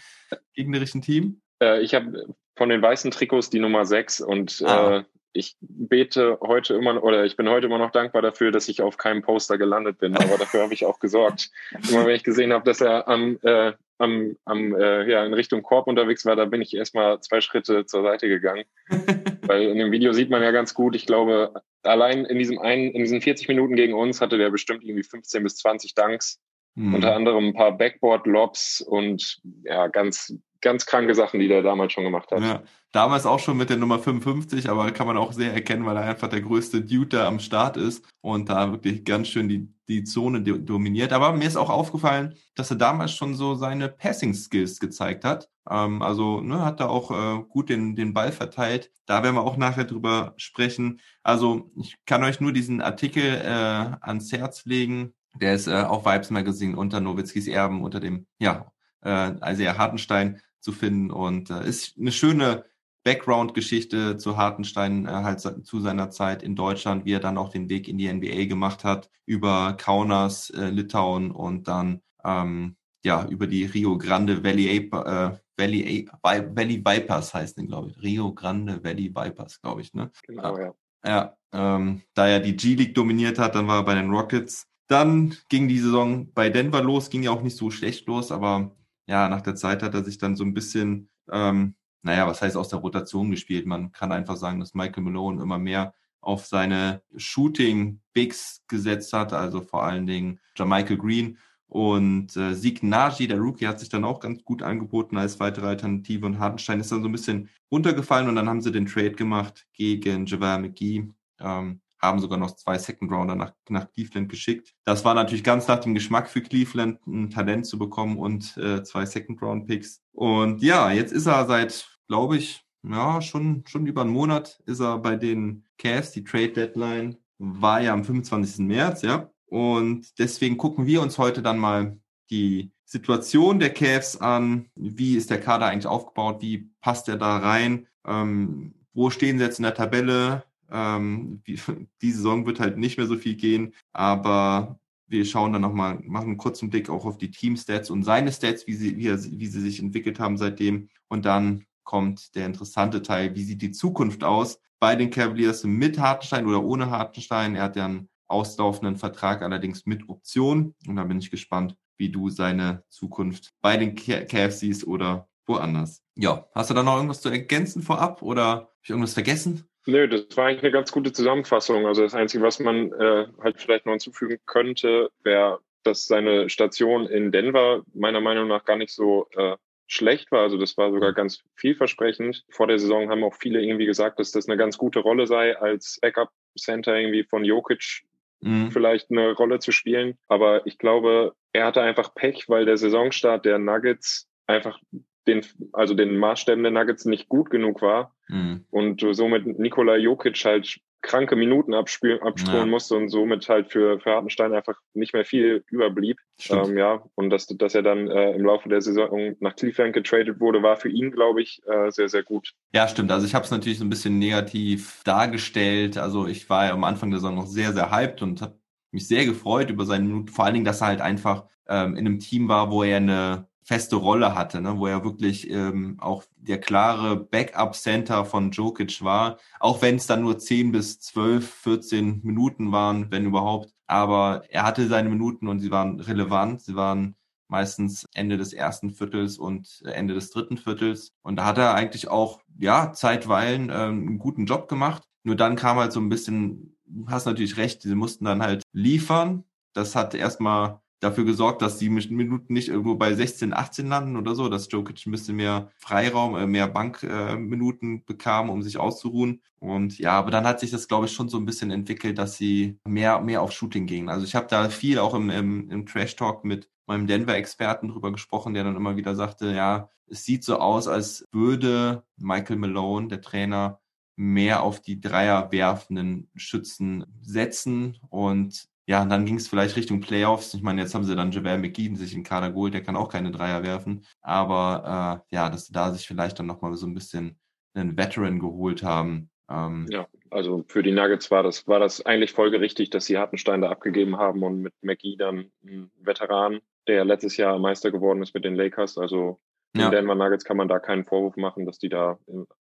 gegnerischen 0.54 1.02
Team? 1.02 1.42
Äh, 1.62 1.82
ich 1.82 1.94
habe 1.94 2.26
von 2.58 2.70
den 2.70 2.82
weißen 2.82 3.12
Trikots 3.12 3.50
die 3.50 3.60
Nummer 3.60 3.86
6 3.86 4.22
und 4.22 4.62
ah. 4.66 4.98
äh, 4.98 5.04
ich 5.34 5.56
bete 5.62 6.38
heute 6.42 6.74
immer 6.74 7.02
oder 7.02 7.24
ich 7.26 7.38
bin 7.38 7.50
heute 7.50 7.68
immer 7.68 7.78
noch 7.78 7.92
dankbar 7.92 8.22
dafür, 8.22 8.52
dass 8.52 8.68
ich 8.68 8.82
auf 8.82 8.98
keinem 8.98 9.22
Poster 9.22 9.58
gelandet 9.58 9.98
bin, 10.00 10.16
aber 10.16 10.38
dafür 10.38 10.64
habe 10.64 10.74
ich 10.74 10.86
auch 10.86 11.00
gesorgt. 11.00 11.52
Immer 11.90 12.06
wenn 12.06 12.16
ich 12.16 12.24
gesehen 12.24 12.52
habe, 12.52 12.66
dass 12.66 12.82
er 12.82 13.08
am, 13.08 13.40
äh, 13.42 13.74
am, 14.02 14.36
am 14.46 14.76
äh, 14.76 15.10
ja, 15.10 15.26
in 15.26 15.34
Richtung 15.34 15.62
Korb 15.62 15.88
unterwegs 15.88 16.26
war, 16.26 16.36
da 16.36 16.46
bin 16.46 16.62
ich 16.62 16.76
erstmal 16.76 17.20
zwei 17.22 17.42
Schritte 17.42 17.86
zur 17.86 18.04
Seite 18.04 18.28
gegangen. 18.28 18.66
Weil 19.44 19.64
in 19.64 19.78
dem 19.78 19.92
Video 19.92 20.14
sieht 20.14 20.30
man 20.30 20.44
ja 20.44 20.52
ganz 20.52 20.74
gut, 20.74 20.96
ich 20.96 21.06
glaube, 21.06 21.54
allein 21.84 22.26
in 22.26 22.38
diesem 22.38 22.60
einen, 22.60 22.92
in 22.92 23.02
diesen 23.02 23.22
40 23.22 23.48
Minuten 23.48 23.76
gegen 23.76 23.94
uns 23.94 24.22
hatte 24.22 24.38
der 24.38 24.50
bestimmt 24.50 24.84
irgendwie 24.84 25.04
15 25.04 25.44
bis 25.44 25.58
20 25.58 25.96
Dunks. 25.96 26.40
Mhm. 26.76 26.96
Unter 26.96 27.16
anderem 27.16 27.48
ein 27.48 27.54
paar 27.54 27.78
Backboard-Lobs 27.78 28.82
und 28.82 29.42
ja, 29.64 29.88
ganz 29.88 30.34
ganz 30.62 30.86
kranke 30.86 31.16
Sachen, 31.16 31.40
die 31.40 31.48
der 31.48 31.64
damals 31.64 31.92
schon 31.92 32.04
gemacht 32.04 32.32
hat. 32.32 32.42
Ja, 32.42 32.64
damals 32.92 33.26
auch 33.26 33.40
schon 33.40 33.58
mit 33.58 33.70
der 33.70 33.78
Nummer 33.78 34.00
55, 34.00 34.70
aber 34.70 34.92
kann 34.92 35.08
man 35.08 35.18
auch 35.18 35.34
sehr 35.34 35.54
erkennen, 35.54 35.86
weil 35.86 35.98
er 35.98 36.04
einfach 36.04 36.30
der 36.30 36.42
größte 36.42 36.82
Dude 36.82 37.18
da 37.18 37.28
am 37.28 37.40
Start 37.40 37.78
ist 37.78 38.06
und 38.22 38.50
da 38.50 38.72
wirklich 38.72 39.04
ganz 39.04 39.28
schön 39.28 39.50
die, 39.50 39.68
die 39.90 40.04
Zone 40.04 40.42
dominiert. 40.42 41.14
Aber 41.14 41.34
mir 41.34 41.48
ist 41.48 41.58
auch 41.58 41.70
aufgefallen, 41.70 42.36
dass 42.56 42.70
er 42.70 42.78
damals 42.78 43.14
schon 43.14 43.34
so 43.36 43.56
seine 43.56 43.90
Passing-Skills 43.90 44.80
gezeigt 44.80 45.26
hat. 45.26 45.50
Ähm, 45.70 46.02
also 46.02 46.42
ne, 46.42 46.64
hat 46.64 46.80
er 46.80 46.90
auch 46.90 47.12
äh, 47.12 47.44
gut 47.50 47.70
den, 47.70 47.96
den 47.96 48.14
Ball 48.14 48.32
verteilt. 48.32 48.92
Da 49.08 49.24
werden 49.24 49.36
wir 49.36 49.44
auch 49.44 49.58
nachher 49.58 49.86
drüber 49.86 50.34
sprechen. 50.38 51.00
Also 51.24 51.72
ich 51.76 51.98
kann 52.06 52.24
euch 52.24 52.40
nur 52.40 52.54
diesen 52.54 52.82
Artikel 52.82 53.24
äh, 53.24 54.06
ans 54.06 54.32
Herz 54.32 54.66
legen. 54.66 55.14
Der 55.40 55.56
ist 55.56 55.68
äh, 55.68 55.74
auf 55.74 56.06
Vibes 56.06 56.30
Magazine 56.30 56.76
unter 56.76 57.00
Nowitzkis 57.00 57.48
Erben, 57.48 57.84
unter 57.84 58.00
dem, 58.00 58.28
ja, 58.40 58.72
äh, 59.04 59.32
Isaiah 59.52 59.78
Hartenstein 59.78 60.42
zu 60.60 60.72
finden 60.72 61.12
und 61.12 61.50
äh, 61.50 61.68
ist 61.68 61.98
eine 61.98 62.12
schöne 62.12 62.66
Background-Geschichte 63.04 64.18
zu 64.18 64.38
Hartenstein 64.38 65.06
äh, 65.06 65.10
halt 65.10 65.40
zu 65.40 65.80
seiner 65.80 66.12
Zeit 66.12 66.44
in 66.44 66.56
Deutschland, 66.56 67.06
wie 67.06 67.14
er 67.14 67.20
dann 67.20 67.38
auch 67.38 67.50
den 67.50 67.70
Weg 67.70 67.88
in 67.88 67.98
die 67.98 68.12
NBA 68.12 68.46
gemacht 68.46 68.84
hat, 68.84 69.10
über 69.26 69.74
Kaunas, 69.74 70.50
äh, 70.52 70.70
Litauen 70.70 71.32
und 71.32 71.68
dann 71.68 72.02
ähm, 72.24 72.76
ja 73.04 73.26
über 73.28 73.48
die 73.48 73.66
Rio 73.66 73.98
Grande 73.98 74.44
Valley, 74.44 74.90
äh, 74.92 75.32
Valley, 75.58 76.10
Valley 76.22 76.86
Vipers 76.86 77.34
heißt 77.34 77.58
den, 77.58 77.68
glaube 77.68 77.90
ich. 77.90 78.02
Rio 78.02 78.34
Grande 78.34 78.84
Valley 78.84 79.14
Vipers, 79.16 79.62
glaube 79.62 79.82
ich, 79.82 79.94
ne? 79.94 80.12
Genau, 80.28 80.58
ja. 80.58 80.74
Ja, 81.04 81.36
ähm, 81.52 82.04
da 82.14 82.28
er 82.28 82.40
die 82.40 82.56
G-League 82.56 82.94
dominiert 82.94 83.40
hat, 83.40 83.56
dann 83.56 83.68
war 83.68 83.80
er 83.80 83.86
bei 83.86 83.96
den 83.96 84.12
Rockets. 84.12 84.68
Dann 84.92 85.38
ging 85.48 85.70
die 85.70 85.80
Saison 85.80 86.34
bei 86.34 86.50
Denver 86.50 86.84
los, 86.84 87.10
ging 87.10 87.24
ja 87.24 87.32
auch 87.32 87.44
nicht 87.44 87.56
so 87.56 87.72
schlecht 87.72 88.08
los, 88.08 88.30
aber 88.30 88.76
ja, 89.08 89.30
nach 89.30 89.40
der 89.40 89.56
Zeit 89.56 89.84
hat 89.84 89.94
er 89.94 90.04
sich 90.04 90.18
dann 90.18 90.36
so 90.36 90.44
ein 90.44 90.54
bisschen, 90.54 91.10
ähm, 91.32 91.76
naja, 92.02 92.28
was 92.28 92.42
heißt 92.42 92.58
aus 92.58 92.68
der 92.68 92.80
Rotation 92.80 93.32
gespielt? 93.32 93.66
Man 93.66 93.94
kann 93.94 94.12
einfach 94.12 94.36
sagen, 94.36 94.60
dass 94.60 94.74
Michael 94.74 95.04
Malone 95.04 95.42
immer 95.42 95.60
mehr 95.60 95.94
auf 96.20 96.46
seine 96.46 97.02
Shooting-Bigs 97.16 98.66
gesetzt 98.68 99.14
hat, 99.14 99.32
also 99.32 99.62
vor 99.62 99.84
allen 99.84 100.08
Dingen 100.08 100.42
Jamichael 100.58 100.98
Green 100.98 101.38
und 101.68 102.36
äh, 102.36 102.54
Sieg 102.54 102.84
Nagy, 102.84 103.30
der 103.30 103.40
Rookie, 103.40 103.68
hat 103.68 103.80
sich 103.80 103.88
dann 103.88 104.04
auch 104.04 104.20
ganz 104.20 104.44
gut 104.44 104.62
angeboten 104.62 105.16
als 105.16 105.40
weitere 105.40 105.68
Alternative 105.68 106.26
und 106.26 106.38
Hartenstein 106.38 106.82
ist 106.82 106.92
dann 106.92 107.02
so 107.02 107.08
ein 107.08 107.14
bisschen 107.14 107.48
runtergefallen 107.72 108.28
und 108.28 108.36
dann 108.36 108.50
haben 108.50 108.62
sie 108.62 108.74
den 108.74 108.88
Trade 108.88 109.14
gemacht 109.14 109.68
gegen 109.72 110.26
JaVale 110.26 110.64
McGee. 110.64 111.08
Ähm, 111.40 111.80
haben 112.02 112.20
sogar 112.20 112.38
noch 112.38 112.56
zwei 112.56 112.78
Second 112.78 113.12
Rounder 113.12 113.36
nach, 113.36 113.54
nach 113.70 113.92
Cleveland 113.92 114.30
geschickt. 114.30 114.74
Das 114.86 115.06
war 115.06 115.14
natürlich 115.14 115.44
ganz 115.44 115.68
nach 115.68 115.80
dem 115.80 115.94
Geschmack 115.94 116.30
für 116.30 116.42
Cleveland, 116.42 117.06
ein 117.06 117.30
Talent 117.30 117.66
zu 117.66 117.78
bekommen 117.78 118.18
und 118.18 118.58
äh, 118.58 118.84
zwei 118.84 119.06
Second 119.06 119.42
Round 119.42 119.68
Picks. 119.68 120.02
Und 120.12 120.62
ja, 120.62 120.92
jetzt 120.92 121.14
ist 121.14 121.28
er 121.28 121.46
seit, 121.46 121.88
glaube 122.08 122.38
ich, 122.38 122.66
ja, 122.84 123.22
schon, 123.22 123.64
schon 123.68 123.86
über 123.86 124.02
einen 124.02 124.12
Monat 124.12 124.60
ist 124.66 124.80
er 124.80 124.98
bei 124.98 125.16
den 125.16 125.66
Cavs. 125.78 126.12
Die 126.12 126.24
Trade 126.24 126.50
Deadline 126.50 127.18
war 127.38 127.82
ja 127.82 127.94
am 127.94 128.04
25. 128.04 128.66
März, 128.66 129.04
ja. 129.04 129.30
Und 129.46 130.18
deswegen 130.18 130.58
gucken 130.58 130.86
wir 130.86 131.02
uns 131.02 131.18
heute 131.18 131.42
dann 131.42 131.58
mal 131.58 132.00
die 132.30 132.72
Situation 132.86 133.60
der 133.60 133.72
Cavs 133.72 134.18
an. 134.18 134.70
Wie 134.76 135.16
ist 135.16 135.30
der 135.30 135.40
Kader 135.40 135.68
eigentlich 135.68 135.88
aufgebaut? 135.88 136.42
Wie 136.42 136.72
passt 136.82 137.08
er 137.08 137.18
da 137.18 137.38
rein? 137.38 137.88
Ähm, 138.06 138.74
wo 138.94 139.10
stehen 139.10 139.38
sie 139.38 139.44
jetzt 139.44 139.60
in 139.60 139.64
der 139.64 139.76
Tabelle? 139.76 140.44
Ähm, 140.72 141.44
die, 142.02 142.12
Saison 142.12 142.46
wird 142.46 142.60
halt 142.60 142.78
nicht 142.78 142.98
mehr 142.98 143.08
so 143.08 143.18
viel 143.18 143.36
gehen, 143.36 143.74
aber 143.94 144.80
wir 145.08 145.26
schauen 145.26 145.52
dann 145.52 145.62
nochmal, 145.62 146.00
machen 146.04 146.30
einen 146.30 146.38
kurzen 146.38 146.70
Blick 146.70 146.90
auch 146.90 147.06
auf 147.06 147.18
die 147.18 147.32
Team-Stats 147.32 147.90
und 147.90 148.04
seine 148.04 148.32
Stats, 148.32 148.66
wie 148.66 148.74
sie, 148.74 148.98
wie, 148.98 149.08
er, 149.08 149.22
wie 149.22 149.48
sie 149.48 149.60
sich 149.60 149.82
entwickelt 149.82 150.20
haben 150.20 150.38
seitdem. 150.38 150.88
Und 151.10 151.26
dann 151.26 151.66
kommt 151.84 152.34
der 152.36 152.46
interessante 152.46 153.02
Teil, 153.02 153.36
wie 153.36 153.44
sieht 153.44 153.62
die 153.62 153.72
Zukunft 153.72 154.24
aus 154.24 154.60
bei 154.80 154.96
den 154.96 155.10
Cavaliers 155.10 155.66
mit 155.66 156.00
Hartenstein 156.00 156.48
oder 156.48 156.64
ohne 156.64 156.90
Hartenstein. 156.90 157.56
Er 157.56 157.64
hat 157.64 157.76
ja 157.76 157.86
einen 157.86 158.10
auslaufenden 158.28 158.96
Vertrag, 158.96 159.42
allerdings 159.42 159.86
mit 159.86 160.08
Option. 160.08 160.74
Und 160.88 160.96
da 160.96 161.04
bin 161.04 161.20
ich 161.20 161.30
gespannt, 161.30 161.76
wie 161.98 162.10
du 162.10 162.30
seine 162.30 162.84
Zukunft 162.90 163.52
bei 163.62 163.78
den 163.78 163.96
Cavs 163.96 164.60
siehst 164.60 164.88
oder 164.88 165.28
woanders. 165.46 166.02
Ja, 166.16 166.48
hast 166.56 166.70
du 166.70 166.74
da 166.74 166.84
noch 166.84 166.96
irgendwas 166.96 167.22
zu 167.22 167.30
ergänzen 167.30 167.84
vorab 167.84 168.22
oder 168.22 168.46
habe 168.46 168.70
ich 168.84 168.90
irgendwas 168.90 169.14
vergessen? 169.14 169.66
Nö, 169.88 170.08
das 170.08 170.38
war 170.38 170.48
eigentlich 170.48 170.64
eine 170.64 170.72
ganz 170.72 170.92
gute 170.92 171.12
Zusammenfassung. 171.12 171.88
Also 171.88 172.04
das 172.04 172.14
Einzige, 172.14 172.44
was 172.44 172.60
man 172.60 172.92
äh, 172.94 173.28
halt 173.42 173.60
vielleicht 173.60 173.86
noch 173.86 173.94
hinzufügen 173.94 174.38
könnte, 174.46 175.10
wäre, 175.24 175.60
dass 175.84 176.06
seine 176.06 176.50
Station 176.50 177.08
in 177.08 177.32
Denver 177.32 177.84
meiner 177.94 178.22
Meinung 178.22 178.48
nach 178.48 178.64
gar 178.64 178.78
nicht 178.78 178.94
so 178.94 179.28
äh, 179.36 179.58
schlecht 179.88 180.32
war. 180.32 180.42
Also 180.44 180.58
das 180.58 180.78
war 180.78 180.92
sogar 180.92 181.14
ganz 181.14 181.44
vielversprechend. 181.56 182.46
Vor 182.50 182.68
der 182.68 182.80
Saison 182.80 183.10
haben 183.10 183.24
auch 183.24 183.36
viele 183.36 183.62
irgendwie 183.62 183.88
gesagt, 183.88 184.20
dass 184.20 184.32
das 184.32 184.48
eine 184.48 184.58
ganz 184.58 184.78
gute 184.78 185.00
Rolle 185.00 185.26
sei, 185.26 185.58
als 185.58 186.00
Backup-Center 186.02 186.96
irgendwie 186.96 187.24
von 187.24 187.44
Jokic 187.44 188.04
mhm. 188.42 188.72
vielleicht 188.72 189.10
eine 189.10 189.34
Rolle 189.34 189.60
zu 189.60 189.72
spielen. 189.72 190.18
Aber 190.28 190.66
ich 190.68 190.78
glaube, 190.78 191.34
er 191.54 191.66
hatte 191.66 191.82
einfach 191.82 192.14
Pech, 192.14 192.48
weil 192.48 192.66
der 192.66 192.78
Saisonstart 192.78 193.46
der 193.46 193.58
Nuggets 193.58 194.28
einfach 194.48 194.80
den, 195.28 195.46
also 195.74 195.94
den 195.94 196.18
Maßstäben 196.18 196.64
der 196.64 196.72
Nuggets 196.72 197.06
nicht 197.06 197.30
gut 197.30 197.50
genug 197.50 197.82
war 197.82 198.16
mhm. 198.28 198.66
und 198.70 199.06
somit 199.12 199.60
Nikola 199.60 199.96
Jokic 199.98 200.44
halt 200.46 200.82
kranke 201.02 201.36
Minuten 201.36 201.74
abspielen, 201.74 202.22
abspulen 202.22 202.60
ja. 202.60 202.66
musste 202.66 202.96
und 202.96 203.10
somit 203.10 203.50
halt 203.50 203.72
für, 203.72 204.00
für 204.00 204.12
Hartenstein 204.12 204.54
einfach 204.54 204.80
nicht 204.94 205.14
mehr 205.14 205.26
viel 205.26 205.64
überblieb. 205.70 206.20
Ähm, 206.50 206.78
ja, 206.78 207.04
und 207.16 207.30
dass, 207.32 207.48
dass 207.48 207.76
er 207.76 207.82
dann 207.82 208.08
äh, 208.08 208.32
im 208.34 208.46
Laufe 208.46 208.70
der 208.70 208.82
Saison 208.82 209.36
nach 209.40 209.56
Cleveland 209.56 209.94
getradet 209.94 210.40
wurde, 210.40 210.62
war 210.62 210.78
für 210.78 210.90
ihn, 210.90 211.12
glaube 211.12 211.42
ich, 211.42 211.62
äh, 211.66 211.90
sehr, 211.92 212.08
sehr 212.08 212.24
gut. 212.24 212.54
Ja, 212.74 212.88
stimmt. 212.88 213.12
Also 213.12 213.26
ich 213.26 213.34
habe 213.34 213.46
es 213.46 213.52
natürlich 213.52 213.80
so 213.80 213.86
ein 213.86 213.90
bisschen 213.90 214.20
negativ 214.20 215.02
dargestellt. 215.04 215.98
Also 215.98 216.28
ich 216.28 216.50
war 216.50 216.66
ja 216.68 216.74
am 216.74 216.84
Anfang 216.84 217.10
der 217.10 217.20
Saison 217.20 217.36
noch 217.36 217.48
sehr, 217.48 217.74
sehr 217.74 217.92
hyped 217.92 218.22
und 218.22 218.42
habe 218.42 218.60
mich 218.92 219.08
sehr 219.08 219.26
gefreut 219.26 219.70
über 219.70 219.86
seine 219.86 220.06
Minuten. 220.06 220.28
Vor 220.28 220.46
allen 220.46 220.54
Dingen, 220.54 220.66
dass 220.66 220.82
er 220.82 220.88
halt 220.88 221.02
einfach 221.02 221.46
ähm, 221.68 221.96
in 221.96 222.06
einem 222.06 222.20
Team 222.20 222.48
war, 222.48 222.72
wo 222.72 222.84
er 222.84 222.98
eine 222.98 223.48
feste 223.64 223.96
Rolle 223.96 224.36
hatte, 224.36 224.62
ne, 224.62 224.78
wo 224.78 224.88
er 224.88 225.04
wirklich 225.04 225.50
ähm, 225.50 225.98
auch 226.00 226.24
der 226.36 226.60
klare 226.60 227.16
Backup-Center 227.16 228.26
von 228.26 228.52
Jokic 228.52 229.04
war, 229.04 229.38
auch 229.60 229.82
wenn 229.82 229.96
es 229.96 230.08
dann 230.08 230.22
nur 230.22 230.38
10 230.40 230.72
bis 230.72 231.00
12, 231.00 231.50
14 231.50 232.22
Minuten 232.24 232.72
waren, 232.72 233.12
wenn 233.12 233.26
überhaupt. 233.26 233.74
Aber 233.88 234.44
er 234.50 234.64
hatte 234.64 234.88
seine 234.88 235.10
Minuten 235.10 235.48
und 235.48 235.60
sie 235.60 235.72
waren 235.72 236.00
relevant, 236.00 236.62
sie 236.62 236.76
waren 236.76 237.16
meistens 237.52 238.08
Ende 238.14 238.38
des 238.38 238.54
ersten 238.54 238.92
Viertels 238.92 239.38
und 239.38 239.84
Ende 239.86 240.14
des 240.14 240.32
dritten 240.32 240.58
Viertels. 240.58 241.12
Und 241.22 241.36
da 241.36 241.46
hat 241.46 241.58
er 241.58 241.76
eigentlich 241.76 242.08
auch, 242.08 242.42
ja, 242.58 242.94
zeitweilen 242.94 243.64
ähm, 243.70 244.08
einen 244.08 244.20
guten 244.20 244.46
Job 244.46 244.70
gemacht. 244.70 245.04
Nur 245.24 245.36
dann 245.36 245.58
kam 245.58 245.78
halt 245.78 245.92
so 245.92 246.00
ein 246.00 246.10
bisschen, 246.10 246.78
du 246.86 247.08
hast 247.08 247.26
natürlich 247.26 247.58
recht, 247.58 247.82
sie 247.82 247.94
mussten 247.94 248.26
dann 248.26 248.42
halt 248.42 248.64
liefern. 248.72 249.44
Das 249.74 249.96
hat 249.96 250.16
erstmal 250.16 250.80
dafür 251.02 251.26
gesorgt, 251.26 251.62
dass 251.62 251.78
die 251.78 251.90
Minuten 251.90 252.54
nicht 252.54 252.70
irgendwo 252.70 252.96
bei 252.96 253.14
16, 253.14 253.54
18 253.54 253.88
landen 253.88 254.16
oder 254.16 254.36
so, 254.36 254.48
dass 254.50 254.72
Jokic 254.72 255.06
ein 255.06 255.12
bisschen 255.12 255.36
mehr 255.36 255.72
Freiraum, 255.78 256.36
äh, 256.36 256.48
mehr 256.48 256.68
Bankminuten 256.68 257.98
äh, 257.98 258.02
bekam, 258.06 258.50
um 258.50 258.62
sich 258.62 258.78
auszuruhen. 258.78 259.42
Und 259.60 259.98
ja, 260.00 260.12
aber 260.14 260.32
dann 260.32 260.46
hat 260.46 260.60
sich 260.60 260.72
das, 260.72 260.88
glaube 260.88 261.08
ich, 261.08 261.14
schon 261.14 261.28
so 261.28 261.38
ein 261.38 261.46
bisschen 261.46 261.72
entwickelt, 261.72 262.18
dass 262.18 262.38
sie 262.38 262.80
mehr, 262.88 263.20
mehr 263.20 263.42
auf 263.42 263.52
Shooting 263.52 263.88
gingen. 263.88 264.10
Also 264.10 264.26
ich 264.26 264.36
habe 264.36 264.48
da 264.48 264.70
viel 264.70 265.00
auch 265.00 265.14
im, 265.14 265.30
im, 265.30 265.70
im 265.70 265.86
Trash-Talk 265.86 266.46
mit 266.46 266.70
meinem 266.86 267.08
Denver-Experten 267.08 267.90
drüber 267.90 268.12
gesprochen, 268.12 268.54
der 268.54 268.64
dann 268.64 268.76
immer 268.76 268.96
wieder 268.96 269.16
sagte, 269.16 269.54
ja, 269.54 269.90
es 270.08 270.26
sieht 270.26 270.44
so 270.44 270.58
aus, 270.60 270.88
als 270.88 271.26
würde 271.32 272.04
Michael 272.18 272.58
Malone, 272.58 273.08
der 273.08 273.22
Trainer, 273.22 273.80
mehr 274.18 274.62
auf 274.62 274.82
die 274.82 275.02
Dreier 275.02 275.52
werfenden 275.52 276.30
Schützen 276.36 277.06
setzen 277.22 277.98
und 278.10 278.70
ja, 278.88 279.02
und 279.02 279.10
dann 279.10 279.26
ging 279.26 279.36
es 279.36 279.48
vielleicht 279.48 279.76
Richtung 279.76 280.02
Playoffs. 280.02 280.54
Ich 280.54 280.64
meine, 280.64 280.82
jetzt 280.82 280.96
haben 280.96 281.04
sie 281.04 281.16
dann 281.16 281.32
Javel 281.32 281.60
McGee 281.60 281.96
sich 281.96 282.14
in 282.14 282.24
Kader 282.24 282.52
geholt, 282.52 282.74
der 282.74 282.84
kann 282.84 282.96
auch 282.96 283.10
keine 283.10 283.32
Dreier 283.32 283.64
werfen. 283.64 284.06
Aber 284.22 285.24
äh, 285.30 285.36
ja, 285.36 285.50
dass 285.50 285.68
sie 285.68 285.74
da 285.74 285.92
sich 285.92 286.08
vielleicht 286.08 286.40
dann 286.40 286.48
nochmal 286.48 286.76
so 286.76 286.88
ein 286.88 286.94
bisschen 286.94 287.38
einen 287.74 287.98
Veteran 287.98 288.40
geholt 288.40 288.84
haben. 288.84 289.30
Ähm, 289.50 289.88
ja, 289.90 290.08
also 290.30 290.64
für 290.68 290.84
die 290.84 290.92
Nuggets 290.92 291.30
war 291.30 291.44
das, 291.44 291.68
war 291.68 291.80
das 291.80 292.06
eigentlich 292.06 292.34
folgerichtig, 292.34 292.90
dass 292.90 293.06
sie 293.06 293.18
Hartenstein 293.18 293.62
da 293.62 293.70
abgegeben 293.70 294.18
haben 294.18 294.44
und 294.44 294.62
mit 294.62 294.74
McGee 294.82 295.16
dann 295.16 295.52
einen 295.66 295.92
Veteran, 296.00 296.60
der 296.88 297.06
letztes 297.06 297.38
Jahr 297.38 297.60
Meister 297.60 297.92
geworden 297.92 298.24
ist 298.24 298.34
mit 298.34 298.46
den 298.46 298.56
Lakers. 298.56 298.98
Also 298.98 299.40
den 299.76 299.84
ja. 299.84 299.90
Denver 299.90 300.16
Nuggets 300.16 300.44
kann 300.44 300.58
man 300.58 300.68
da 300.68 300.80
keinen 300.80 301.06
Vorwurf 301.06 301.38
machen, 301.38 301.66
dass 301.66 301.78
die 301.78 301.90
da 301.90 302.18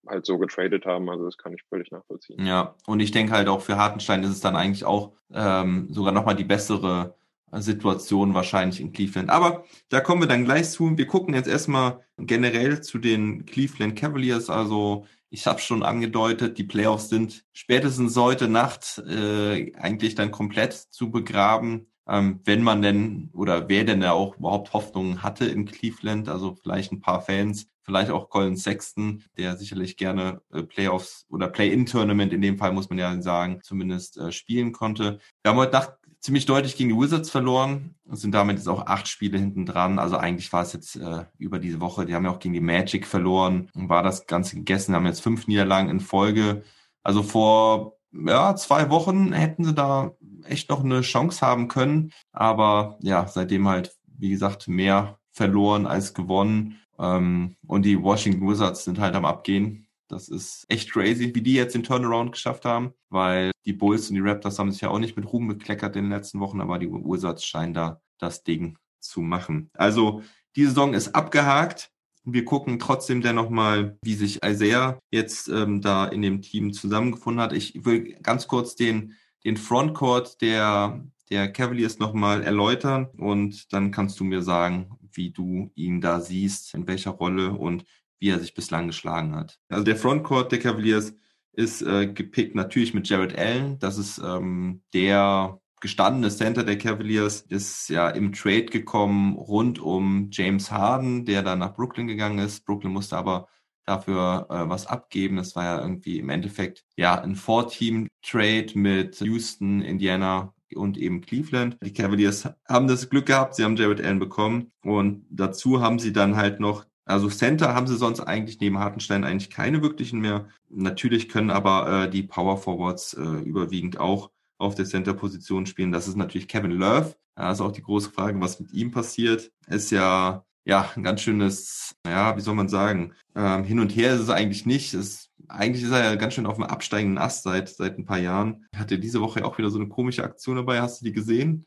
halt 0.08 0.26
so 0.26 0.38
getradet 0.38 0.86
haben. 0.86 1.08
Also 1.10 1.24
das 1.24 1.38
kann 1.38 1.52
ich 1.52 1.62
völlig 1.68 1.90
nachvollziehen. 1.90 2.44
Ja, 2.44 2.74
und 2.86 3.00
ich 3.00 3.10
denke 3.10 3.32
halt 3.32 3.48
auch 3.48 3.60
für 3.60 3.76
Hartenstein 3.76 4.22
ist 4.22 4.30
es 4.30 4.40
dann 4.40 4.56
eigentlich 4.56 4.84
auch 4.84 5.12
ähm, 5.32 5.88
sogar 5.90 6.12
nochmal 6.12 6.36
die 6.36 6.44
bessere 6.44 7.14
Situation 7.52 8.34
wahrscheinlich 8.34 8.80
in 8.80 8.92
Cleveland. 8.92 9.30
Aber 9.30 9.64
da 9.88 10.00
kommen 10.00 10.22
wir 10.22 10.28
dann 10.28 10.44
gleich 10.44 10.70
zu. 10.70 10.96
Wir 10.96 11.06
gucken 11.06 11.34
jetzt 11.34 11.48
erstmal 11.48 12.00
generell 12.18 12.82
zu 12.82 12.98
den 12.98 13.46
Cleveland 13.46 13.96
Cavaliers. 13.96 14.50
Also 14.50 15.06
ich 15.30 15.46
habe 15.46 15.60
schon 15.60 15.82
angedeutet, 15.82 16.58
die 16.58 16.64
Playoffs 16.64 17.08
sind 17.08 17.44
spätestens 17.52 18.16
heute 18.16 18.48
Nacht 18.48 18.98
äh, 19.06 19.72
eigentlich 19.76 20.14
dann 20.14 20.30
komplett 20.30 20.72
zu 20.72 21.10
begraben. 21.10 21.86
Ähm, 22.08 22.40
wenn 22.44 22.62
man 22.62 22.82
denn 22.82 23.30
oder 23.32 23.68
wer 23.68 23.84
denn 23.84 24.00
da 24.00 24.12
auch 24.12 24.36
überhaupt 24.36 24.72
Hoffnungen 24.72 25.22
hatte 25.22 25.44
in 25.46 25.66
Cleveland, 25.66 26.28
also 26.28 26.54
vielleicht 26.54 26.92
ein 26.92 27.00
paar 27.00 27.20
Fans, 27.20 27.68
vielleicht 27.82 28.10
auch 28.10 28.30
Colin 28.30 28.56
Sexton, 28.56 29.24
der 29.36 29.56
sicherlich 29.56 29.96
gerne 29.96 30.40
äh, 30.52 30.62
Playoffs 30.62 31.26
oder 31.28 31.48
Play-in-Tournament 31.48 32.32
in 32.32 32.42
dem 32.42 32.58
Fall 32.58 32.72
muss 32.72 32.90
man 32.90 32.98
ja 32.98 33.20
sagen, 33.22 33.60
zumindest 33.62 34.18
äh, 34.18 34.30
spielen 34.32 34.72
konnte. 34.72 35.18
Wir 35.42 35.50
haben 35.50 35.58
heute 35.58 35.72
Nacht 35.72 35.94
ziemlich 36.20 36.46
deutlich 36.46 36.76
gegen 36.76 36.90
die 36.90 37.00
Wizards 37.00 37.30
verloren 37.30 37.94
und 38.04 38.16
sind 38.16 38.32
damit 38.32 38.56
jetzt 38.56 38.68
auch 38.68 38.86
acht 38.86 39.06
Spiele 39.06 39.38
hinten 39.38 39.66
dran. 39.66 39.98
Also 39.98 40.16
eigentlich 40.16 40.52
war 40.52 40.62
es 40.62 40.72
jetzt 40.72 40.96
äh, 40.96 41.24
über 41.38 41.58
diese 41.58 41.80
Woche, 41.80 42.06
die 42.06 42.14
haben 42.14 42.24
ja 42.24 42.32
auch 42.32 42.40
gegen 42.40 42.54
die 42.54 42.60
Magic 42.60 43.06
verloren 43.06 43.68
und 43.74 43.88
war 43.88 44.02
das 44.02 44.26
Ganze 44.26 44.56
gegessen, 44.56 44.94
haben 44.94 45.06
jetzt 45.06 45.22
fünf 45.22 45.46
Niederlagen 45.46 45.88
in 45.88 46.00
Folge. 46.00 46.62
Also 47.04 47.22
vor 47.22 47.95
ja, 48.26 48.56
zwei 48.56 48.90
Wochen 48.90 49.32
hätten 49.32 49.64
sie 49.64 49.74
da 49.74 50.12
echt 50.44 50.70
noch 50.70 50.84
eine 50.84 51.00
Chance 51.02 51.44
haben 51.44 51.68
können. 51.68 52.12
Aber 52.32 52.98
ja, 53.02 53.26
seitdem 53.26 53.68
halt, 53.68 53.96
wie 54.06 54.30
gesagt, 54.30 54.68
mehr 54.68 55.18
verloren 55.32 55.86
als 55.86 56.14
gewonnen. 56.14 56.80
Ähm, 56.98 57.56
und 57.66 57.82
die 57.84 58.02
Washington 58.02 58.48
Wizards 58.48 58.84
sind 58.84 58.98
halt 58.98 59.14
am 59.14 59.24
Abgehen. 59.24 59.86
Das 60.08 60.28
ist 60.28 60.64
echt 60.68 60.92
crazy, 60.92 61.34
wie 61.34 61.42
die 61.42 61.54
jetzt 61.54 61.74
den 61.74 61.82
Turnaround 61.82 62.32
geschafft 62.32 62.64
haben, 62.64 62.92
weil 63.10 63.50
die 63.64 63.72
Bulls 63.72 64.08
und 64.08 64.14
die 64.14 64.20
Raptors 64.20 64.58
haben 64.58 64.70
sich 64.70 64.80
ja 64.80 64.90
auch 64.90 65.00
nicht 65.00 65.16
mit 65.16 65.30
Ruhm 65.32 65.48
bekleckert 65.48 65.96
in 65.96 66.04
den 66.04 66.12
letzten 66.12 66.38
Wochen, 66.38 66.60
aber 66.60 66.78
die 66.78 66.90
Wizards 66.90 67.44
scheinen 67.44 67.74
da 67.74 68.00
das 68.18 68.44
Ding 68.44 68.78
zu 69.00 69.20
machen. 69.20 69.68
Also 69.74 70.22
die 70.54 70.64
Saison 70.64 70.94
ist 70.94 71.14
abgehakt. 71.14 71.90
Wir 72.28 72.44
gucken 72.44 72.80
trotzdem 72.80 73.22
dennoch 73.22 73.50
mal, 73.50 73.96
wie 74.02 74.14
sich 74.14 74.42
Isaiah 74.44 74.98
jetzt 75.12 75.48
ähm, 75.48 75.80
da 75.80 76.06
in 76.06 76.22
dem 76.22 76.42
Team 76.42 76.72
zusammengefunden 76.72 77.40
hat. 77.40 77.52
Ich 77.52 77.84
will 77.84 78.16
ganz 78.20 78.48
kurz 78.48 78.74
den, 78.74 79.14
den 79.44 79.56
Frontcourt 79.56 80.40
der, 80.40 81.04
der 81.30 81.52
Cavaliers 81.52 82.00
nochmal 82.00 82.42
erläutern 82.42 83.06
und 83.16 83.72
dann 83.72 83.92
kannst 83.92 84.18
du 84.18 84.24
mir 84.24 84.42
sagen, 84.42 84.90
wie 85.12 85.30
du 85.30 85.70
ihn 85.76 86.00
da 86.00 86.20
siehst, 86.20 86.74
in 86.74 86.88
welcher 86.88 87.12
Rolle 87.12 87.52
und 87.52 87.84
wie 88.18 88.30
er 88.30 88.40
sich 88.40 88.54
bislang 88.54 88.88
geschlagen 88.88 89.36
hat. 89.36 89.60
Also 89.68 89.84
der 89.84 89.96
Frontcourt 89.96 90.50
der 90.50 90.58
Cavaliers 90.58 91.14
ist 91.52 91.82
äh, 91.82 92.06
gepickt 92.06 92.56
natürlich 92.56 92.92
mit 92.92 93.08
Jared 93.08 93.38
Allen. 93.38 93.78
Das 93.78 93.98
ist 93.98 94.18
ähm, 94.18 94.82
der 94.92 95.60
gestandene 95.80 96.30
Center 96.30 96.64
der 96.64 96.78
Cavaliers, 96.78 97.42
ist 97.42 97.88
ja 97.88 98.08
im 98.08 98.32
Trade 98.32 98.66
gekommen 98.66 99.36
rund 99.36 99.78
um 99.78 100.28
James 100.32 100.70
Harden, 100.70 101.24
der 101.24 101.42
dann 101.42 101.58
nach 101.58 101.74
Brooklyn 101.74 102.06
gegangen 102.06 102.38
ist. 102.38 102.64
Brooklyn 102.64 102.92
musste 102.92 103.16
aber 103.16 103.48
dafür 103.84 104.46
äh, 104.50 104.68
was 104.68 104.86
abgeben. 104.86 105.36
Das 105.36 105.54
war 105.54 105.64
ja 105.64 105.80
irgendwie 105.80 106.18
im 106.18 106.28
Endeffekt 106.28 106.84
ja 106.96 107.20
ein 107.20 107.36
Four-Team-Trade 107.36 108.68
mit 108.74 109.20
Houston, 109.20 109.80
Indiana 109.80 110.52
und 110.74 110.98
eben 110.98 111.20
Cleveland. 111.20 111.78
Die 111.82 111.92
Cavaliers 111.92 112.48
haben 112.68 112.88
das 112.88 113.08
Glück 113.08 113.26
gehabt, 113.26 113.54
sie 113.54 113.64
haben 113.64 113.76
Jared 113.76 114.00
Allen 114.00 114.18
bekommen 114.18 114.72
und 114.82 115.24
dazu 115.30 115.80
haben 115.80 115.98
sie 115.98 116.12
dann 116.12 116.36
halt 116.36 116.58
noch 116.60 116.86
also 117.08 117.28
Center 117.28 117.72
haben 117.72 117.86
sie 117.86 117.96
sonst 117.96 118.18
eigentlich 118.18 118.58
neben 118.58 118.80
Hartenstein 118.80 119.22
eigentlich 119.22 119.48
keine 119.48 119.80
wirklichen 119.80 120.18
mehr. 120.18 120.48
Natürlich 120.68 121.28
können 121.28 121.50
aber 121.50 122.06
äh, 122.06 122.10
die 122.10 122.24
Power 122.24 122.58
Forwards 122.58 123.14
äh, 123.14 123.22
überwiegend 123.22 124.00
auch 124.00 124.32
auf 124.58 124.74
der 124.74 124.84
Center-Position 124.84 125.66
spielen. 125.66 125.92
Das 125.92 126.08
ist 126.08 126.16
natürlich 126.16 126.48
Kevin 126.48 126.72
Love. 126.72 127.14
Da 127.34 127.52
ist 127.52 127.60
auch 127.60 127.72
die 127.72 127.82
große 127.82 128.10
Frage, 128.10 128.40
was 128.40 128.60
mit 128.60 128.72
ihm 128.72 128.90
passiert. 128.90 129.50
Ist 129.68 129.90
ja 129.90 130.44
ja 130.66 130.90
ein 130.96 131.04
ganz 131.04 131.22
schönes, 131.22 131.94
ja, 132.06 132.36
wie 132.36 132.40
soll 132.40 132.54
man 132.54 132.68
sagen, 132.68 133.14
ähm, 133.36 133.62
hin 133.64 133.78
und 133.78 133.90
her 133.90 134.14
ist 134.14 134.20
es 134.20 134.30
eigentlich 134.30 134.66
nicht. 134.66 134.94
Es, 134.94 135.30
eigentlich 135.48 135.84
ist 135.84 135.92
er 135.92 136.04
ja 136.04 136.14
ganz 136.16 136.34
schön 136.34 136.46
auf 136.46 136.56
dem 136.56 136.64
absteigenden 136.64 137.18
Ast 137.18 137.44
seit 137.44 137.68
seit 137.68 137.98
ein 137.98 138.04
paar 138.04 138.18
Jahren. 138.18 138.66
Hatte 138.76 138.98
diese 138.98 139.20
Woche 139.20 139.44
auch 139.44 139.58
wieder 139.58 139.70
so 139.70 139.78
eine 139.78 139.88
komische 139.88 140.24
Aktion 140.24 140.56
dabei. 140.56 140.80
Hast 140.80 141.00
du 141.00 141.04
die 141.04 141.12
gesehen? 141.12 141.66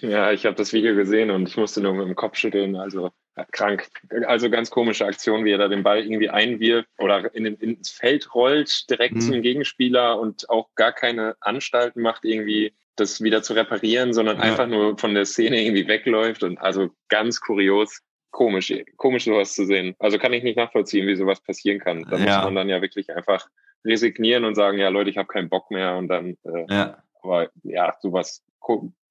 Ja, 0.00 0.32
ich 0.32 0.46
habe 0.46 0.54
das 0.54 0.72
Video 0.72 0.94
gesehen 0.94 1.30
und 1.30 1.48
ich 1.48 1.56
musste 1.56 1.80
nur 1.80 1.94
mit 1.94 2.06
dem 2.06 2.14
Kopf 2.14 2.36
schütteln. 2.36 2.76
Also 2.76 3.10
krank. 3.52 3.88
Also 4.26 4.50
ganz 4.50 4.70
komische 4.70 5.06
Aktion, 5.06 5.44
wie 5.44 5.52
er 5.52 5.58
da 5.58 5.68
den 5.68 5.82
Ball 5.82 6.00
irgendwie 6.00 6.30
einwirft 6.30 6.88
oder 6.98 7.34
in 7.34 7.44
den, 7.44 7.54
ins 7.56 7.90
Feld 7.90 8.34
rollt, 8.34 8.88
direkt 8.90 9.16
mhm. 9.16 9.20
zum 9.20 9.42
Gegenspieler 9.42 10.18
und 10.18 10.48
auch 10.48 10.74
gar 10.74 10.92
keine 10.92 11.36
Anstalten 11.40 12.02
macht, 12.02 12.24
irgendwie 12.24 12.74
das 12.96 13.22
wieder 13.22 13.42
zu 13.42 13.52
reparieren, 13.52 14.14
sondern 14.14 14.38
ja. 14.38 14.42
einfach 14.42 14.66
nur 14.66 14.98
von 14.98 15.14
der 15.14 15.26
Szene 15.26 15.62
irgendwie 15.62 15.86
wegläuft 15.86 16.42
und 16.42 16.58
also 16.58 16.90
ganz 17.08 17.40
kurios. 17.40 18.00
Komisch, 18.30 18.72
komisch 18.96 19.24
sowas 19.24 19.54
zu 19.54 19.64
sehen. 19.64 19.94
Also 19.98 20.18
kann 20.18 20.34
ich 20.34 20.42
nicht 20.42 20.58
nachvollziehen, 20.58 21.06
wie 21.06 21.16
sowas 21.16 21.40
passieren 21.40 21.78
kann. 21.78 22.04
Da 22.10 22.18
ja. 22.18 22.36
muss 22.36 22.44
man 22.44 22.54
dann 22.54 22.68
ja 22.68 22.82
wirklich 22.82 23.14
einfach 23.14 23.48
resignieren 23.82 24.44
und 24.44 24.56
sagen, 24.56 24.78
ja 24.78 24.90
Leute, 24.90 25.08
ich 25.08 25.16
habe 25.16 25.28
keinen 25.28 25.48
Bock 25.48 25.70
mehr 25.70 25.96
und 25.96 26.08
dann, 26.08 26.36
äh, 26.44 26.66
ja. 26.68 27.02
aber 27.22 27.50
ja, 27.62 27.96
sowas 28.00 28.42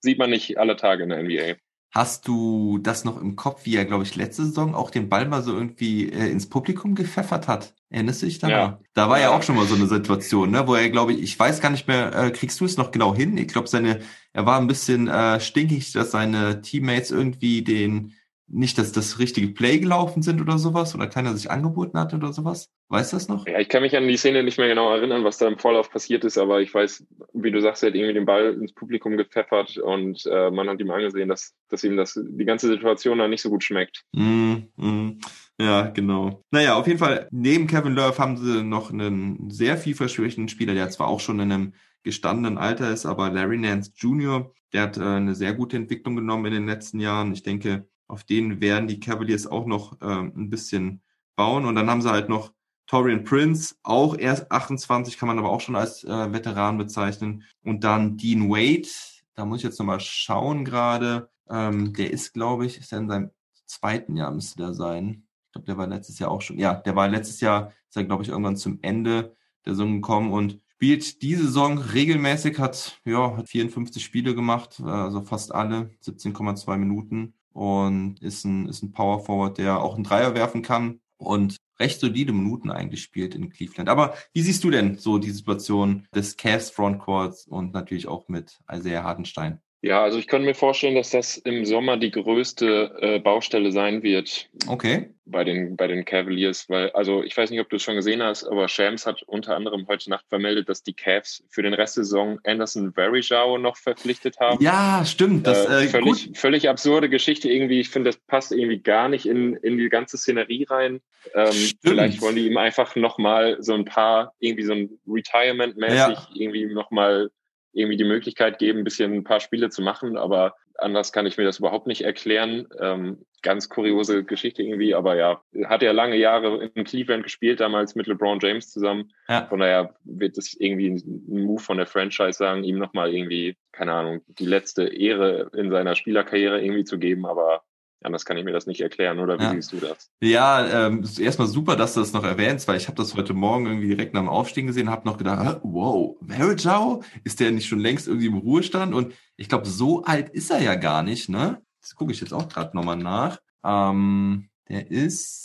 sieht 0.01 0.19
man 0.19 0.29
nicht 0.29 0.59
alle 0.59 0.75
Tage 0.75 1.03
in 1.03 1.09
der 1.09 1.23
NBA. 1.23 1.55
Hast 1.95 2.27
du 2.27 2.77
das 2.77 3.05
noch 3.05 3.21
im 3.21 3.37
Kopf, 3.37 3.61
wie 3.63 3.77
er, 3.77 3.85
glaube 3.85 4.03
ich, 4.03 4.17
letzte 4.17 4.45
Saison 4.45 4.75
auch 4.75 4.91
den 4.91 5.07
Ball 5.07 5.29
mal 5.29 5.41
so 5.41 5.53
irgendwie 5.53 6.09
äh, 6.09 6.29
ins 6.29 6.49
Publikum 6.49 6.93
gepfeffert 6.93 7.47
hat? 7.47 7.73
Erinnerst 7.89 8.21
du 8.21 8.25
dich 8.25 8.39
da? 8.39 8.49
Ja. 8.49 8.79
Da 8.93 9.07
war 9.07 9.17
ja. 9.17 9.29
ja 9.29 9.37
auch 9.37 9.43
schon 9.43 9.55
mal 9.55 9.65
so 9.65 9.75
eine 9.75 9.87
Situation, 9.87 10.51
ne, 10.51 10.67
wo 10.67 10.75
er, 10.75 10.89
glaube 10.89 11.13
ich, 11.13 11.21
ich 11.21 11.39
weiß 11.39 11.61
gar 11.61 11.69
nicht 11.69 11.87
mehr, 11.87 12.13
äh, 12.13 12.31
kriegst 12.31 12.59
du 12.59 12.65
es 12.65 12.75
noch 12.75 12.91
genau 12.91 13.15
hin? 13.15 13.37
Ich 13.37 13.47
glaube, 13.47 13.69
seine, 13.69 14.01
er 14.33 14.45
war 14.45 14.59
ein 14.59 14.67
bisschen 14.67 15.07
äh, 15.07 15.39
stinkig, 15.39 15.93
dass 15.93 16.11
seine 16.11 16.61
Teammates 16.61 17.11
irgendwie 17.11 17.61
den 17.63 18.11
nicht, 18.47 18.77
dass 18.77 18.91
das 18.91 19.17
richtige 19.17 19.47
Play 19.47 19.79
gelaufen 19.79 20.21
sind 20.21 20.39
oder 20.39 20.57
sowas 20.57 20.93
oder 20.93 21.07
keiner 21.07 21.35
sich 21.35 21.49
angeboten 21.49 21.97
hat 21.97 22.13
oder 22.13 22.31
sowas? 22.31 22.71
Weißt 22.89 23.11
du 23.11 23.17
das 23.17 23.27
noch? 23.27 23.47
Ja, 23.47 23.59
ich 23.59 23.69
kann 23.69 23.81
mich 23.81 23.97
an 23.97 24.07
die 24.07 24.17
Szene 24.17 24.43
nicht 24.43 24.59
mehr 24.59 24.67
genau 24.67 24.93
erinnern, 24.93 25.23
was 25.23 25.39
da 25.39 25.47
im 25.47 25.57
Vorlauf 25.57 25.89
passiert 25.89 26.23
ist, 26.23 26.37
aber 26.37 26.61
ich 26.61 26.73
weiß, 26.73 27.05
wie 27.33 27.51
du 27.51 27.59
sagst, 27.61 27.83
er 27.83 27.89
hat 27.89 27.95
irgendwie 27.95 28.13
den 28.13 28.25
Ball 28.25 28.53
ins 28.53 28.73
Publikum 28.73 29.17
gepfeffert 29.17 29.77
und 29.77 30.25
äh, 30.27 30.51
man 30.51 30.69
hat 30.69 30.79
ihm 30.79 30.91
angesehen, 30.91 31.29
dass, 31.29 31.55
dass 31.69 31.83
ihm 31.83 31.97
das 31.97 32.19
die 32.23 32.45
ganze 32.45 32.67
Situation 32.67 33.17
da 33.17 33.27
nicht 33.27 33.41
so 33.41 33.49
gut 33.49 33.63
schmeckt. 33.63 34.03
Mm, 34.13 34.55
mm. 34.75 35.19
Ja, 35.59 35.87
genau. 35.87 36.43
Naja, 36.51 36.75
auf 36.75 36.85
jeden 36.85 36.99
Fall, 36.99 37.27
neben 37.31 37.65
Kevin 37.65 37.95
Love 37.95 38.17
haben 38.19 38.37
sie 38.37 38.61
noch 38.61 38.91
einen 38.91 39.49
sehr 39.49 39.77
vielversprechenden 39.77 40.49
Spieler, 40.49 40.73
der 40.73 40.89
zwar 40.89 41.07
auch 41.07 41.19
schon 41.19 41.39
in 41.39 41.51
einem 41.51 41.73
gestandenen 42.03 42.57
Alter 42.57 42.91
ist, 42.91 43.05
aber 43.05 43.31
Larry 43.31 43.57
Nance 43.57 43.91
Jr., 43.95 44.53
der 44.73 44.83
hat 44.83 44.97
äh, 44.97 45.01
eine 45.01 45.33
sehr 45.33 45.53
gute 45.53 45.77
Entwicklung 45.77 46.15
genommen 46.15 46.45
in 46.45 46.53
den 46.53 46.67
letzten 46.67 46.99
Jahren. 46.99 47.31
Ich 47.33 47.43
denke, 47.43 47.87
auf 48.07 48.23
denen 48.23 48.61
werden 48.61 48.87
die 48.87 48.99
Cavaliers 48.99 49.47
auch 49.47 49.65
noch 49.65 49.97
ähm, 50.01 50.33
ein 50.35 50.49
bisschen 50.49 51.01
bauen. 51.35 51.65
Und 51.65 51.75
dann 51.75 51.89
haben 51.89 52.01
sie 52.01 52.11
halt 52.11 52.29
noch 52.29 52.53
Torian 52.87 53.23
Prince, 53.23 53.75
auch 53.83 54.17
erst 54.17 54.51
28, 54.51 55.17
kann 55.17 55.27
man 55.27 55.39
aber 55.39 55.49
auch 55.49 55.61
schon 55.61 55.75
als 55.75 56.03
äh, 56.03 56.33
Veteran 56.33 56.77
bezeichnen. 56.77 57.43
Und 57.63 57.83
dann 57.83 58.17
Dean 58.17 58.49
Wade, 58.49 58.87
da 59.33 59.45
muss 59.45 59.59
ich 59.59 59.63
jetzt 59.63 59.79
nochmal 59.79 59.99
schauen 59.99 60.65
gerade. 60.65 61.29
Ähm, 61.49 61.93
der 61.93 62.11
ist, 62.11 62.33
glaube 62.33 62.65
ich, 62.65 62.77
ist 62.77 62.91
er 62.91 62.99
in 62.99 63.09
seinem 63.09 63.31
zweiten 63.65 64.15
Jahr 64.15 64.31
müsste 64.31 64.57
der 64.57 64.73
sein. 64.73 65.23
Ich 65.47 65.51
glaube, 65.53 65.65
der 65.65 65.77
war 65.77 65.87
letztes 65.87 66.19
Jahr 66.19 66.31
auch 66.31 66.41
schon. 66.41 66.59
Ja, 66.59 66.75
der 66.75 66.95
war 66.95 67.07
letztes 67.07 67.41
Jahr, 67.41 67.71
ist 67.89 67.97
er, 67.97 68.03
glaube 68.03 68.23
ich, 68.23 68.29
irgendwann 68.29 68.57
zum 68.57 68.79
Ende 68.81 69.35
der 69.65 69.73
Saison 69.73 69.95
gekommen 69.95 70.31
und 70.31 70.59
spielt 70.73 71.21
diese 71.21 71.45
Saison 71.45 71.77
regelmäßig, 71.79 72.59
hat, 72.59 72.99
ja, 73.05 73.37
hat 73.37 73.49
54 73.49 74.03
Spiele 74.03 74.35
gemacht, 74.35 74.79
also 74.81 75.21
fast 75.21 75.55
alle, 75.55 75.89
17,2 76.03 76.77
Minuten 76.77 77.33
und 77.55 78.21
ist 78.21 78.43
ein, 78.43 78.67
ist 78.67 78.83
ein 78.83 78.91
Power 78.91 79.23
Forward, 79.23 79.57
der 79.57 79.81
auch 79.81 79.95
einen 79.95 80.03
Dreier 80.03 80.35
werfen 80.35 80.61
kann 80.61 80.99
und 81.15 81.55
recht 81.79 82.01
solide 82.01 82.33
Minuten 82.33 82.69
eigentlich 82.69 83.01
spielt 83.01 83.33
in 83.33 83.49
Cleveland. 83.49 83.87
Aber 83.87 84.13
wie 84.33 84.41
siehst 84.41 84.63
du 84.65 84.71
denn 84.71 84.97
so 84.97 85.19
die 85.19 85.31
Situation 85.31 86.05
des 86.13 86.35
Cavs 86.35 86.69
Frontcourts 86.69 87.47
und 87.47 87.73
natürlich 87.73 88.07
auch 88.07 88.27
mit 88.27 88.59
Isaiah 88.69 89.03
Hartenstein? 89.03 89.61
Ja, 89.85 90.01
also 90.01 90.17
ich 90.17 90.25
könnte 90.25 90.47
mir 90.47 90.55
vorstellen, 90.55 90.95
dass 90.95 91.11
das 91.11 91.37
im 91.37 91.63
Sommer 91.63 91.97
die 91.97 92.09
größte 92.09 92.97
äh, 93.01 93.19
Baustelle 93.19 93.71
sein 93.71 94.01
wird. 94.01 94.49
Okay. 94.67 95.11
Bei 95.25 95.43
den, 95.43 95.75
bei 95.75 95.85
den 95.85 96.03
Cavaliers, 96.05 96.67
weil, 96.69 96.89
also 96.91 97.21
ich 97.21 97.37
weiß 97.37 97.51
nicht, 97.51 97.59
ob 97.59 97.69
du 97.69 97.75
es 97.75 97.83
schon 97.83 97.95
gesehen 97.95 98.23
hast, 98.23 98.45
aber 98.45 98.67
Shams 98.67 99.05
hat 99.05 99.21
unter 99.23 99.55
anderem 99.55 99.85
heute 99.87 100.09
Nacht 100.09 100.25
vermeldet, 100.27 100.69
dass 100.69 100.81
die 100.81 100.93
Cavs 100.93 101.43
für 101.49 101.61
den 101.61 101.75
Rest 101.75 101.97
der 101.97 102.03
Saison 102.03 102.39
Anderson 102.45 102.97
Varejao 102.97 103.59
noch 103.59 103.77
verpflichtet 103.77 104.39
haben. 104.39 104.63
Ja, 104.63 105.03
stimmt. 105.05 105.45
Das, 105.45 105.67
äh, 105.67 105.87
völlig, 105.87 106.25
gut. 106.25 106.37
völlig 106.37 106.67
absurde 106.67 107.07
Geschichte 107.07 107.47
irgendwie. 107.51 107.79
Ich 107.79 107.89
finde, 107.89 108.09
das 108.09 108.17
passt 108.17 108.53
irgendwie 108.53 108.79
gar 108.79 109.07
nicht 109.07 109.27
in, 109.27 109.55
in 109.57 109.77
die 109.77 109.89
ganze 109.89 110.17
Szenerie 110.17 110.65
rein. 110.67 111.01
Ähm, 111.35 111.53
vielleicht 111.83 112.21
wollen 112.21 112.35
die 112.35 112.47
ihm 112.47 112.57
einfach 112.57 112.95
nochmal 112.95 113.57
so 113.59 113.75
ein 113.75 113.85
paar, 113.85 114.33
irgendwie 114.39 114.63
so 114.63 114.73
ein 114.73 114.97
Retirement-mäßig 115.07 115.93
ja. 115.93 116.27
irgendwie 116.33 116.65
nochmal 116.65 117.29
irgendwie 117.75 117.97
die 117.97 118.05
Möglichkeit 118.05 118.57
geben, 118.57 118.79
ein 118.79 118.83
bisschen 118.83 119.13
ein 119.13 119.23
paar 119.23 119.39
Spiele 119.39 119.69
zu 119.69 119.81
machen, 119.81 120.17
aber 120.17 120.55
anders 120.77 121.11
kann 121.11 121.25
ich 121.25 121.37
mir 121.37 121.43
das 121.43 121.59
überhaupt 121.59 121.87
nicht 121.87 122.01
erklären. 122.01 122.67
Ähm, 122.79 123.25
ganz 123.41 123.69
kuriose 123.69 124.23
Geschichte 124.23 124.63
irgendwie, 124.63 124.95
aber 124.95 125.15
ja, 125.15 125.41
hat 125.65 125.81
ja 125.81 125.91
lange 125.91 126.15
Jahre 126.15 126.71
in 126.73 126.83
Cleveland 126.83 127.23
gespielt, 127.23 127.59
damals 127.59 127.95
mit 127.95 128.07
LeBron 128.07 128.39
James 128.41 128.71
zusammen. 128.71 129.11
Ja. 129.27 129.45
Von 129.45 129.59
daher 129.59 129.95
wird 130.03 130.37
es 130.37 130.53
irgendwie 130.59 130.89
ein 130.89 131.23
Move 131.27 131.61
von 131.61 131.77
der 131.77 131.85
Franchise 131.85 132.37
sagen, 132.37 132.63
ihm 132.63 132.79
nochmal 132.79 133.13
irgendwie, 133.13 133.55
keine 133.71 133.93
Ahnung, 133.93 134.21
die 134.27 134.45
letzte 134.45 134.87
Ehre 134.87 135.51
in 135.53 135.69
seiner 135.69 135.95
Spielerkarriere 135.95 136.61
irgendwie 136.61 136.85
zu 136.85 136.97
geben, 136.97 137.25
aber 137.25 137.63
Anders 138.03 138.25
kann 138.25 138.37
ich 138.37 138.45
mir 138.45 138.51
das 138.51 138.67
nicht 138.67 138.81
erklären, 138.81 139.19
oder 139.19 139.39
wie 139.39 139.43
ja. 139.43 139.51
siehst 139.51 139.71
du 139.71 139.77
das? 139.77 140.11
Ja, 140.21 140.87
ähm, 140.87 141.03
erstmal 141.19 141.47
super, 141.47 141.75
dass 141.75 141.93
du 141.93 142.01
das 142.01 142.13
noch 142.13 142.23
erwähnst, 142.23 142.67
weil 142.67 142.77
ich 142.77 142.87
habe 142.87 142.97
das 142.97 143.15
heute 143.15 143.33
Morgen 143.33 143.65
irgendwie 143.65 143.87
direkt 143.87 144.13
nach 144.13 144.21
dem 144.21 144.29
Aufstehen 144.29 144.67
gesehen, 144.67 144.89
habe 144.89 145.07
noch 145.07 145.17
gedacht, 145.17 145.59
wow, 145.63 146.15
Verajao, 146.21 147.03
ist 147.23 147.39
der 147.39 147.51
nicht 147.51 147.67
schon 147.67 147.79
längst 147.79 148.07
irgendwie 148.07 148.27
im 148.27 148.37
Ruhestand? 148.37 148.93
Und 148.93 149.13
ich 149.37 149.49
glaube, 149.49 149.67
so 149.67 150.03
alt 150.03 150.29
ist 150.29 150.51
er 150.51 150.61
ja 150.61 150.75
gar 150.75 151.03
nicht, 151.03 151.29
ne? 151.29 151.61
Das 151.81 151.95
gucke 151.95 152.11
ich 152.11 152.21
jetzt 152.21 152.33
auch 152.33 152.47
gerade 152.47 152.75
nochmal 152.75 152.97
nach. 152.97 153.39
Ähm, 153.63 154.49
der 154.69 154.89
ist 154.91 155.44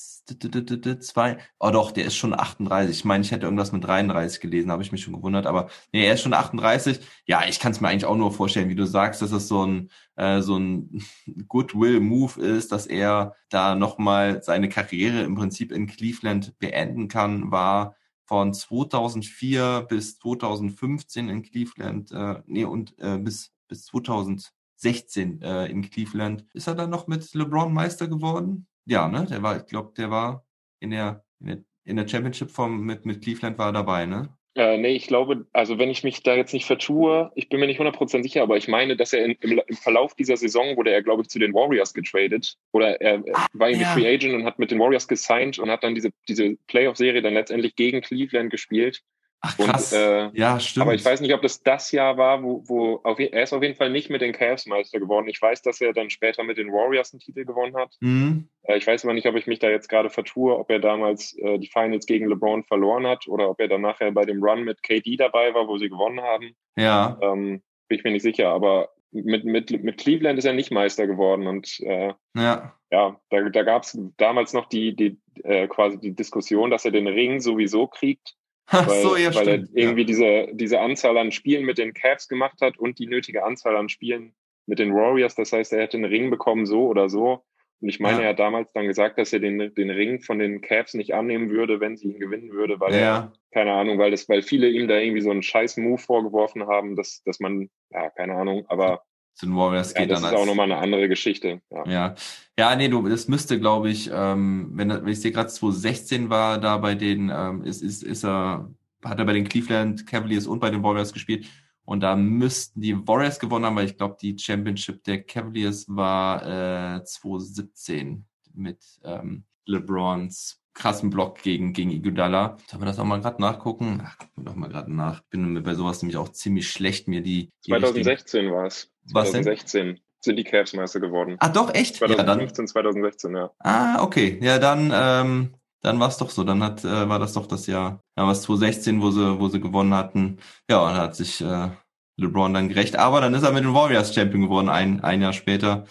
zwei, 1.01 1.39
oh 1.59 1.71
doch, 1.71 1.91
der 1.93 2.05
ist 2.05 2.17
schon 2.17 2.39
38. 2.39 2.99
Ich 2.99 3.05
meine, 3.05 3.25
ich 3.25 3.31
hätte 3.31 3.47
irgendwas 3.47 3.73
mit 3.73 3.85
33 3.85 4.41
gelesen, 4.41 4.71
habe 4.71 4.83
ich 4.83 4.93
mich 4.93 5.03
schon 5.03 5.15
gewundert, 5.15 5.47
aber 5.47 5.69
nee, 5.93 6.05
er 6.05 6.15
ist 6.15 6.23
schon 6.23 6.35
38. 6.35 7.01
Ja, 7.27 7.43
ich 7.49 7.61
kann 7.61 7.73
es 7.73 7.81
mir 7.81 7.89
eigentlich 7.89 8.05
auch 8.05 8.17
nur 8.17 8.33
vorstellen, 8.33 8.69
wie 8.69 8.75
du 8.75 8.87
sagst, 8.87 9.23
dass 9.23 9.33
es 9.33 9.49
so 9.49 9.65
ein 9.67 9.91
äh, 10.21 10.43
so 10.43 10.59
ein 10.59 11.03
Goodwill-Move 11.49 12.41
ist, 12.41 12.73
dass 12.73 12.87
er 12.87 13.35
da 13.49 13.75
nochmal 13.75 14.43
seine 14.43 14.69
Karriere 14.69 15.23
im 15.23 15.35
Prinzip 15.35 15.73
in 15.73 15.87
Cleveland 15.87 16.59
beenden 16.59 17.09
kann, 17.09 17.51
war 17.51 17.97
von 18.31 18.55
2004 18.55 19.87
bis 19.89 20.19
2015 20.19 21.29
in 21.29 21.43
Cleveland, 21.43 22.13
äh, 22.13 22.43
nee, 22.47 22.65
und 22.65 22.95
äh, 22.99 23.19
bis, 23.19 23.53
bis 23.67 23.87
2016 23.87 25.43
äh, 25.43 25.67
in 25.67 25.83
Cleveland. 25.91 26.45
Ist 26.53 26.69
er 26.69 26.77
dann 26.77 26.91
noch 26.91 27.09
mit 27.09 27.35
LeBron 27.35 27.73
Meister 27.73 28.07
geworden? 28.07 28.69
Ja, 28.91 29.07
ne? 29.07 29.25
Der 29.31 29.41
war, 29.41 29.57
ich 29.57 29.67
glaube, 29.67 29.93
der 29.97 30.11
war 30.11 30.45
in 30.81 30.91
der, 30.91 31.25
in 31.39 31.47
der, 31.47 31.59
in 31.85 31.97
der 31.97 32.09
Championship 32.09 32.51
vom, 32.51 32.85
mit, 32.85 33.07
mit 33.07 33.23
Cleveland 33.23 33.57
war 33.57 33.69
er 33.69 33.73
dabei, 33.73 34.05
ne? 34.05 34.37
Äh, 34.57 34.79
nee, 34.79 34.97
ich 34.97 35.07
glaube, 35.07 35.47
also 35.53 35.79
wenn 35.79 35.91
ich 35.91 36.03
mich 36.03 36.25
da 36.25 36.35
jetzt 36.35 36.53
nicht 36.53 36.67
vertue, 36.67 37.31
ich 37.37 37.49
bin 37.49 37.61
mir 37.61 37.69
nicht 37.69 37.81
100% 37.81 38.25
sicher, 38.25 38.43
aber 38.43 38.57
ich 38.57 38.67
meine, 38.67 38.97
dass 38.97 39.13
er 39.13 39.25
in, 39.25 39.37
im, 39.43 39.61
im, 39.65 39.77
Verlauf 39.77 40.17
dieser 40.17 40.37
Saison 40.37 40.77
wurde 40.77 40.91
er, 40.91 41.05
glaube 41.05 41.23
ich, 41.23 41.29
zu 41.29 41.39
den 41.39 41.55
Warriors 41.55 41.95
getradet. 41.95 42.57
Oder 42.73 43.01
er, 43.01 43.23
er 43.25 43.47
war 43.53 43.69
irgendwie 43.69 43.87
ja. 43.87 43.93
Free 43.93 44.13
Agent 44.13 44.35
und 44.35 44.45
hat 44.45 44.59
mit 44.59 44.73
den 44.73 44.81
Warriors 44.81 45.07
gesigned 45.07 45.61
und 45.61 45.71
hat 45.71 45.85
dann 45.85 45.95
diese, 45.95 46.11
diese 46.27 46.57
Playoff-Serie 46.67 47.23
dann 47.23 47.35
letztendlich 47.35 47.77
gegen 47.77 48.01
Cleveland 48.01 48.51
gespielt. 48.51 49.05
Ach 49.43 49.57
krass. 49.57 49.93
Und, 49.93 49.99
äh, 49.99 50.31
ja, 50.35 50.61
stimmt. 50.61 50.83
Aber 50.83 50.95
ich 50.95 51.05
weiß 51.05 51.21
nicht, 51.23 51.33
ob 51.33 51.41
das 51.41 51.63
das 51.63 51.93
Jahr 51.93 52.19
war, 52.19 52.43
wo, 52.43 52.63
wo 52.67 53.01
auf, 53.05 53.19
er 53.19 53.43
ist 53.43 53.53
auf 53.55 53.63
jeden 53.63 53.75
Fall 53.75 53.91
nicht 53.91 54.11
mit 54.11 54.21
den 54.21 54.33
Cavs 54.33 54.67
Meister 54.67 55.01
geworden. 55.01 55.29
Ich 55.29 55.41
weiß, 55.41 55.63
dass 55.63 55.81
er 55.81 55.95
dann 55.95 56.11
später 56.11 56.45
mit 56.45 56.59
den 56.59 56.71
Warriors 56.71 57.13
einen 57.13 57.21
Titel 57.21 57.47
gewonnen 57.47 57.75
hat. 57.75 57.97
Mhm. 58.01 58.49
Äh, 58.65 58.77
ich 58.77 58.87
weiß 58.87 59.05
aber 59.05 59.15
nicht, 59.15 59.27
ob 59.27 59.37
ich 59.37 59.47
mich 59.47 59.59
da 59.59 59.71
jetzt 59.71 59.89
gerade 59.89 60.11
vertue, 60.11 60.59
ob 60.59 60.71
er 60.71 60.79
damals 60.79 61.37
äh, 61.39 61.59
die 61.59 61.69
Finals 61.69 62.05
gegen 62.05 62.29
LeBron 62.29 62.65
verloren 62.65 63.07
hat 63.07 63.27
oder 63.29 63.49
ob 63.49 63.61
er 63.61 63.69
dann 63.69 63.81
nachher 63.81 64.13
bei 64.13 64.25
dem 64.25 64.43
Run 64.43 64.65
mit 64.65 64.83
KD 64.83 65.17
dabei 65.17 65.55
war, 65.55 65.67
wo 65.67 65.79
sie 65.79 65.89
gewonnen 65.89 66.21
haben. 66.21 66.55
Ja. 66.77 67.19
Ähm, 67.23 67.63
bin 67.89 67.99
ich 67.99 68.05
mir 68.05 68.13
nicht 68.13 68.23
sicher, 68.23 68.51
aber 68.51 68.91
mit, 69.11 69.45
mit, 69.45 69.71
mit 69.83 69.99
Cleveland 69.99 70.39
ist 70.39 70.45
er 70.45 70.53
nicht 70.53 70.71
Meister 70.71 71.07
geworden 71.07 71.47
und 71.49 71.81
äh, 71.81 72.13
ja, 72.37 72.77
ja 72.93 73.21
da, 73.31 73.49
da 73.49 73.63
gab 73.65 73.83
es 73.83 73.99
damals 74.17 74.53
noch 74.53 74.67
die, 74.67 74.95
die 74.95 75.19
äh, 75.43 75.67
quasi 75.67 75.99
die 75.99 76.15
Diskussion, 76.15 76.71
dass 76.71 76.85
er 76.85 76.93
den 76.93 77.09
Ring 77.09 77.41
sowieso 77.41 77.89
kriegt 77.89 78.37
Ach 78.73 78.87
weil, 78.87 79.03
so, 79.03 79.17
ja, 79.17 79.35
weil 79.35 79.49
er 79.49 79.55
irgendwie 79.73 80.03
ja. 80.03 80.07
diese, 80.07 80.49
diese 80.53 80.81
Anzahl 80.81 81.19
an 81.19 81.33
Spielen 81.33 81.65
mit 81.65 81.79
den 81.79 81.93
Cavs 81.93 82.29
gemacht 82.29 82.61
hat 82.61 82.79
und 82.79 83.01
die 83.01 83.07
nötige 83.07 83.45
Anzahl 83.45 83.77
an 83.77 83.89
Spielen 83.89 84.33
mit 84.67 84.79
den 84.79 84.95
Warriors. 84.95 85.35
Das 85.35 85.53
heißt, 85.53 85.73
er 85.73 85.83
hätte 85.83 85.97
einen 85.97 86.07
Ring 86.07 86.31
bekommen, 86.31 86.67
so 86.67 86.87
oder 86.87 87.09
so. 87.09 87.45
Und 87.81 87.89
ich 87.89 87.99
meine, 87.99 88.19
ja. 88.19 88.25
er 88.25 88.29
hat 88.31 88.39
damals 88.39 88.73
dann 88.73 88.87
gesagt, 88.87 89.19
dass 89.19 89.33
er 89.33 89.41
den, 89.41 89.75
den 89.75 89.91
Ring 89.91 90.21
von 90.21 90.39
den 90.39 90.61
Cavs 90.61 90.95
nicht 90.95 91.15
annehmen 91.15 91.51
würde, 91.51 91.81
wenn 91.81 91.97
sie 91.97 92.13
ihn 92.13 92.21
gewinnen 92.21 92.53
würde, 92.53 92.79
weil 92.79 92.93
ja. 92.93 92.99
er, 92.99 93.33
keine 93.53 93.73
Ahnung, 93.73 93.99
weil 93.99 94.13
das, 94.13 94.29
weil 94.29 94.43
viele 94.43 94.69
ihm 94.69 94.87
da 94.87 94.99
irgendwie 94.99 95.23
so 95.23 95.31
einen 95.31 95.43
scheiß 95.43 95.79
Move 95.79 95.99
vorgeworfen 95.99 96.67
haben, 96.67 96.95
dass, 96.95 97.23
dass 97.25 97.41
man, 97.41 97.71
ja, 97.91 98.11
keine 98.11 98.35
Ahnung, 98.37 98.67
aber 98.69 99.03
zu 99.41 99.47
den 99.47 99.57
Warriors 99.57 99.95
geht 99.95 100.09
ja, 100.09 100.15
das 100.15 100.23
dann. 100.23 100.35
Ist 100.35 100.41
auch 100.41 100.47
nochmal 100.47 100.71
eine 100.71 100.79
andere 100.79 101.09
Geschichte. 101.09 101.63
Ja, 101.71 101.89
ja, 101.89 102.15
ja 102.59 102.77
nee, 102.77 102.89
du, 102.89 103.09
das 103.09 103.27
müsste, 103.27 103.59
glaube 103.59 103.89
ich, 103.89 104.11
ähm, 104.13 104.71
wenn, 104.75 104.91
wenn 104.91 105.09
ich 105.09 105.21
sehe 105.21 105.33
gerade 105.33 105.49
2016 105.49 106.29
war, 106.29 106.59
da 106.59 106.77
bei 106.77 106.95
denen, 106.95 107.31
ähm, 107.35 107.65
ist, 107.65 107.83
ist, 107.83 108.03
ist 108.03 108.25
er 108.25 108.71
hat 109.03 109.19
er 109.19 109.25
bei 109.25 109.33
den 109.33 109.49
Cleveland 109.49 110.07
Cavaliers 110.07 110.47
und 110.47 110.61
bei 110.61 110.69
den 110.69 110.83
Warriors 110.83 111.15
gespielt. 111.15 111.47
Und 111.87 112.01
da 112.01 112.15
müssten 112.17 112.83
die 112.83 112.95
Warriors 113.09 113.41
gewonnen 113.41 113.65
haben, 113.65 113.77
weil 113.77 113.87
ich 113.87 113.97
glaube, 113.97 114.19
die 114.21 114.39
Championship 114.39 115.03
der 115.05 115.23
Cavaliers 115.23 115.87
war 115.89 116.97
äh, 116.97 117.03
2017 117.03 118.27
mit 118.53 118.79
ähm, 119.05 119.45
LeBrons 119.65 120.61
krassen 120.75 121.09
Block 121.09 121.43
gegen, 121.43 121.73
gegen 121.73 121.91
Iguodala. 121.91 122.59
Sollen 122.67 122.83
wir 122.83 122.87
das 122.87 122.99
auch 122.99 123.05
mal 123.05 123.21
gerade 123.21 123.41
nachgucken? 123.41 124.03
Ach, 124.05 124.19
gucken 124.19 124.33
wir 124.37 124.45
doch 124.45 124.55
mal 124.55 124.69
gerade 124.69 124.95
nach. 124.95 125.23
Bin 125.31 125.63
bei 125.63 125.75
sowas 125.75 126.03
nämlich 126.03 126.19
auch 126.19 126.29
ziemlich 126.29 126.71
schlecht, 126.71 127.09
mir 127.09 127.23
die. 127.23 127.51
die 127.65 127.71
2016 127.71 128.51
war 128.53 128.67
es. 128.67 128.90
2016 129.09 130.01
sind 130.21 130.37
die 130.37 130.45
Cavs 130.45 130.75
Meister 130.75 131.01
geworden. 131.01 131.37
Ah, 131.39 131.49
doch, 131.49 131.73
echt? 131.75 131.97
2015, 131.97 132.65
ja, 132.65 132.71
2016, 132.71 133.35
ja. 133.35 133.51
Ah, 133.59 134.03
okay. 134.03 134.39
Ja, 134.43 134.59
dann 134.59 134.93
ähm, 134.95 135.55
dann 135.83 135.99
war 135.99 136.09
es 136.09 136.19
doch 136.19 136.31
so. 136.31 136.45
Dann 136.45 136.63
hat, 136.63 136.85
äh, 136.85 137.09
war 137.09 137.19
das 137.19 137.33
doch 137.33 137.47
das 137.47 137.67
Jahr, 137.67 138.03
ja, 138.17 138.27
was 138.27 138.43
2016, 138.43 139.01
wo 139.01 139.11
sie, 139.11 139.41
wo 139.41 139.49
sie 139.49 139.61
gewonnen 139.61 139.95
hatten. 139.95 140.39
Ja, 140.69 140.81
und 140.81 140.95
hat 140.95 141.17
sich 141.17 141.41
äh, 141.41 141.71
LeBron 142.17 142.55
dann 142.55 142.69
gerecht. 142.69 142.97
Aber 142.97 143.21
dann 143.21 143.35
ist 143.35 143.43
er 143.43 143.53
mit 143.53 143.65
den 143.65 143.75
Warriors 143.75 144.15
Champion 144.15 144.43
geworden, 144.43 144.69
ein, 144.69 145.03
ein 145.03 145.23
Jahr 145.23 145.33
später. 145.33 145.87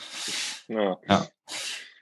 Ja. 0.67 0.97
ja. 1.07 1.25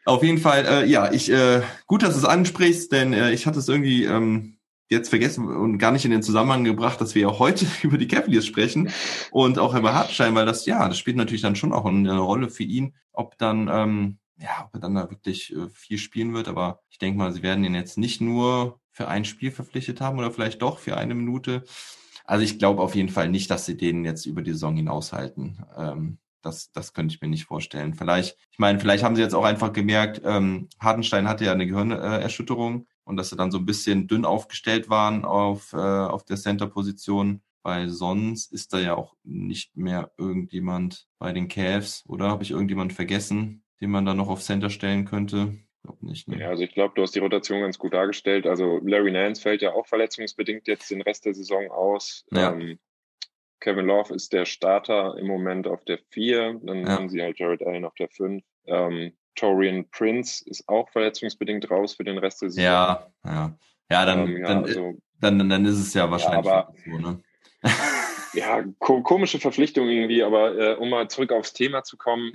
Auf 0.05 0.23
jeden 0.23 0.37
Fall, 0.37 0.65
äh, 0.65 0.85
ja, 0.85 1.11
ich, 1.11 1.31
äh, 1.31 1.61
gut, 1.85 2.03
dass 2.03 2.13
du 2.13 2.19
es 2.19 2.25
ansprichst, 2.25 2.91
denn 2.91 3.13
äh, 3.13 3.31
ich 3.31 3.45
hatte 3.45 3.59
es 3.59 3.67
irgendwie 3.67 4.05
ähm, 4.05 4.56
jetzt 4.89 5.09
vergessen 5.09 5.47
und 5.47 5.77
gar 5.77 5.91
nicht 5.91 6.05
in 6.05 6.11
den 6.11 6.23
Zusammenhang 6.23 6.63
gebracht, 6.63 7.01
dass 7.01 7.15
wir 7.15 7.23
ja 7.23 7.39
heute 7.39 7.65
über 7.83 7.97
die 7.97 8.07
Cavaliers 8.07 8.45
sprechen 8.45 8.89
und 9.31 9.59
auch 9.59 9.75
über 9.75 9.93
Hartstein, 9.93 10.35
weil 10.35 10.45
das, 10.45 10.65
ja, 10.65 10.87
das 10.87 10.97
spielt 10.97 11.17
natürlich 11.17 11.41
dann 11.41 11.55
schon 11.55 11.73
auch 11.73 11.85
eine 11.85 12.17
Rolle 12.17 12.49
für 12.49 12.63
ihn, 12.63 12.95
ob 13.13 13.37
dann, 13.37 13.69
ähm, 13.71 14.17
ja, 14.39 14.65
ob 14.65 14.75
er 14.75 14.79
dann 14.79 14.95
da 14.95 15.09
wirklich 15.09 15.55
äh, 15.55 15.67
viel 15.69 15.97
spielen 15.97 16.33
wird. 16.33 16.47
Aber 16.47 16.81
ich 16.89 16.99
denke 16.99 17.17
mal, 17.17 17.33
sie 17.33 17.43
werden 17.43 17.63
ihn 17.63 17.75
jetzt 17.75 17.97
nicht 17.97 18.21
nur 18.21 18.79
für 18.91 19.07
ein 19.07 19.25
Spiel 19.25 19.51
verpflichtet 19.51 20.01
haben 20.01 20.17
oder 20.17 20.31
vielleicht 20.31 20.61
doch 20.61 20.79
für 20.79 20.97
eine 20.97 21.15
Minute. 21.15 21.63
Also 22.23 22.43
ich 22.43 22.59
glaube 22.59 22.81
auf 22.81 22.95
jeden 22.95 23.09
Fall 23.09 23.29
nicht, 23.29 23.49
dass 23.49 23.65
sie 23.65 23.77
den 23.77 24.05
jetzt 24.05 24.25
über 24.25 24.41
die 24.41 24.51
Saison 24.51 24.75
hinaushalten. 24.75 25.65
Ähm, 25.75 26.17
das, 26.41 26.71
das 26.71 26.93
könnte 26.93 27.13
ich 27.13 27.21
mir 27.21 27.27
nicht 27.27 27.45
vorstellen. 27.45 27.93
Vielleicht, 27.93 28.37
ich 28.51 28.59
meine, 28.59 28.79
vielleicht 28.79 29.03
haben 29.03 29.15
sie 29.15 29.21
jetzt 29.21 29.35
auch 29.35 29.43
einfach 29.43 29.73
gemerkt, 29.73 30.21
ähm, 30.23 30.69
Hartenstein 30.79 31.27
hatte 31.27 31.45
ja 31.45 31.51
eine 31.51 31.67
Gehirnerschütterung 31.67 32.87
und 33.07 33.17
dass 33.17 33.29
sie 33.29 33.37
dann 33.37 33.51
so 33.51 33.57
ein 33.57 33.65
bisschen 33.65 34.07
dünn 34.07 34.25
aufgestellt 34.25 34.89
waren 34.89 35.25
auf, 35.25 35.73
äh, 35.73 35.77
auf 35.77 36.23
der 36.25 36.37
Center-Position. 36.37 37.41
Weil 37.63 37.89
sonst 37.89 38.53
ist 38.53 38.71
da 38.71 38.79
ja 38.79 38.95
auch 38.95 39.15
nicht 39.23 39.75
mehr 39.75 40.11
irgendjemand 40.17 41.07
bei 41.19 41.33
den 41.33 41.49
Cavs, 41.49 42.05
oder? 42.07 42.29
Habe 42.29 42.43
ich 42.43 42.51
irgendjemand 42.51 42.93
vergessen? 42.93 43.63
den 43.81 43.91
man 43.91 44.05
da 44.05 44.13
noch 44.13 44.29
auf 44.29 44.41
Center 44.41 44.69
stellen 44.69 45.05
könnte? 45.05 45.57
Glaub 45.83 46.01
nicht. 46.01 46.27
Ne? 46.27 46.39
Ja, 46.39 46.49
also 46.49 46.63
ich 46.63 46.73
glaube, 46.73 46.93
du 46.95 47.01
hast 47.01 47.15
die 47.15 47.19
Rotation 47.19 47.61
ganz 47.61 47.77
gut 47.77 47.93
dargestellt. 47.93 48.45
Also 48.45 48.79
Larry 48.83 49.11
Nance 49.11 49.41
fällt 49.41 49.61
ja 49.61 49.73
auch 49.73 49.87
verletzungsbedingt 49.87 50.67
jetzt 50.67 50.89
den 50.91 51.01
Rest 51.01 51.25
der 51.25 51.33
Saison 51.33 51.69
aus. 51.71 52.25
Ja. 52.31 52.53
Ähm, 52.53 52.79
Kevin 53.59 53.87
Love 53.87 54.13
ist 54.13 54.33
der 54.33 54.45
Starter 54.45 55.17
im 55.17 55.27
Moment 55.27 55.67
auf 55.67 55.83
der 55.85 55.99
4. 56.11 56.59
Dann 56.63 56.85
ja. 56.85 56.89
haben 56.89 57.09
sie 57.09 57.21
halt 57.21 57.39
Jared 57.39 57.63
Allen 57.63 57.85
auf 57.85 57.95
der 57.95 58.09
5. 58.09 58.43
Ähm, 58.65 59.13
Torian 59.37 59.89
Prince 59.91 60.43
ist 60.45 60.67
auch 60.67 60.89
verletzungsbedingt 60.89 61.71
raus 61.71 61.93
für 61.95 62.03
den 62.03 62.17
Rest 62.17 62.41
der 62.41 62.49
Saison. 62.49 62.63
Ja, 62.63 63.07
ja. 63.23 63.57
Ja, 63.89 64.05
dann, 64.05 64.27
ähm, 64.27 64.37
ja, 64.37 64.47
dann, 64.47 64.63
also, 64.65 64.97
dann, 65.21 65.49
dann 65.49 65.65
ist 65.65 65.79
es 65.79 65.93
ja 65.93 66.11
wahrscheinlich 66.11 66.45
ja, 66.45 66.67
aber, 66.67 66.73
so, 66.85 66.97
ne? 66.97 67.21
ja, 68.33 68.63
ko 68.79 69.01
komische 69.01 69.39
Verpflichtung 69.39 69.87
irgendwie, 69.87 70.23
aber 70.23 70.57
äh, 70.57 70.75
um 70.75 70.89
mal 70.89 71.09
zurück 71.09 71.31
aufs 71.31 71.53
Thema 71.53 71.83
zu 71.83 71.97
kommen, 71.97 72.33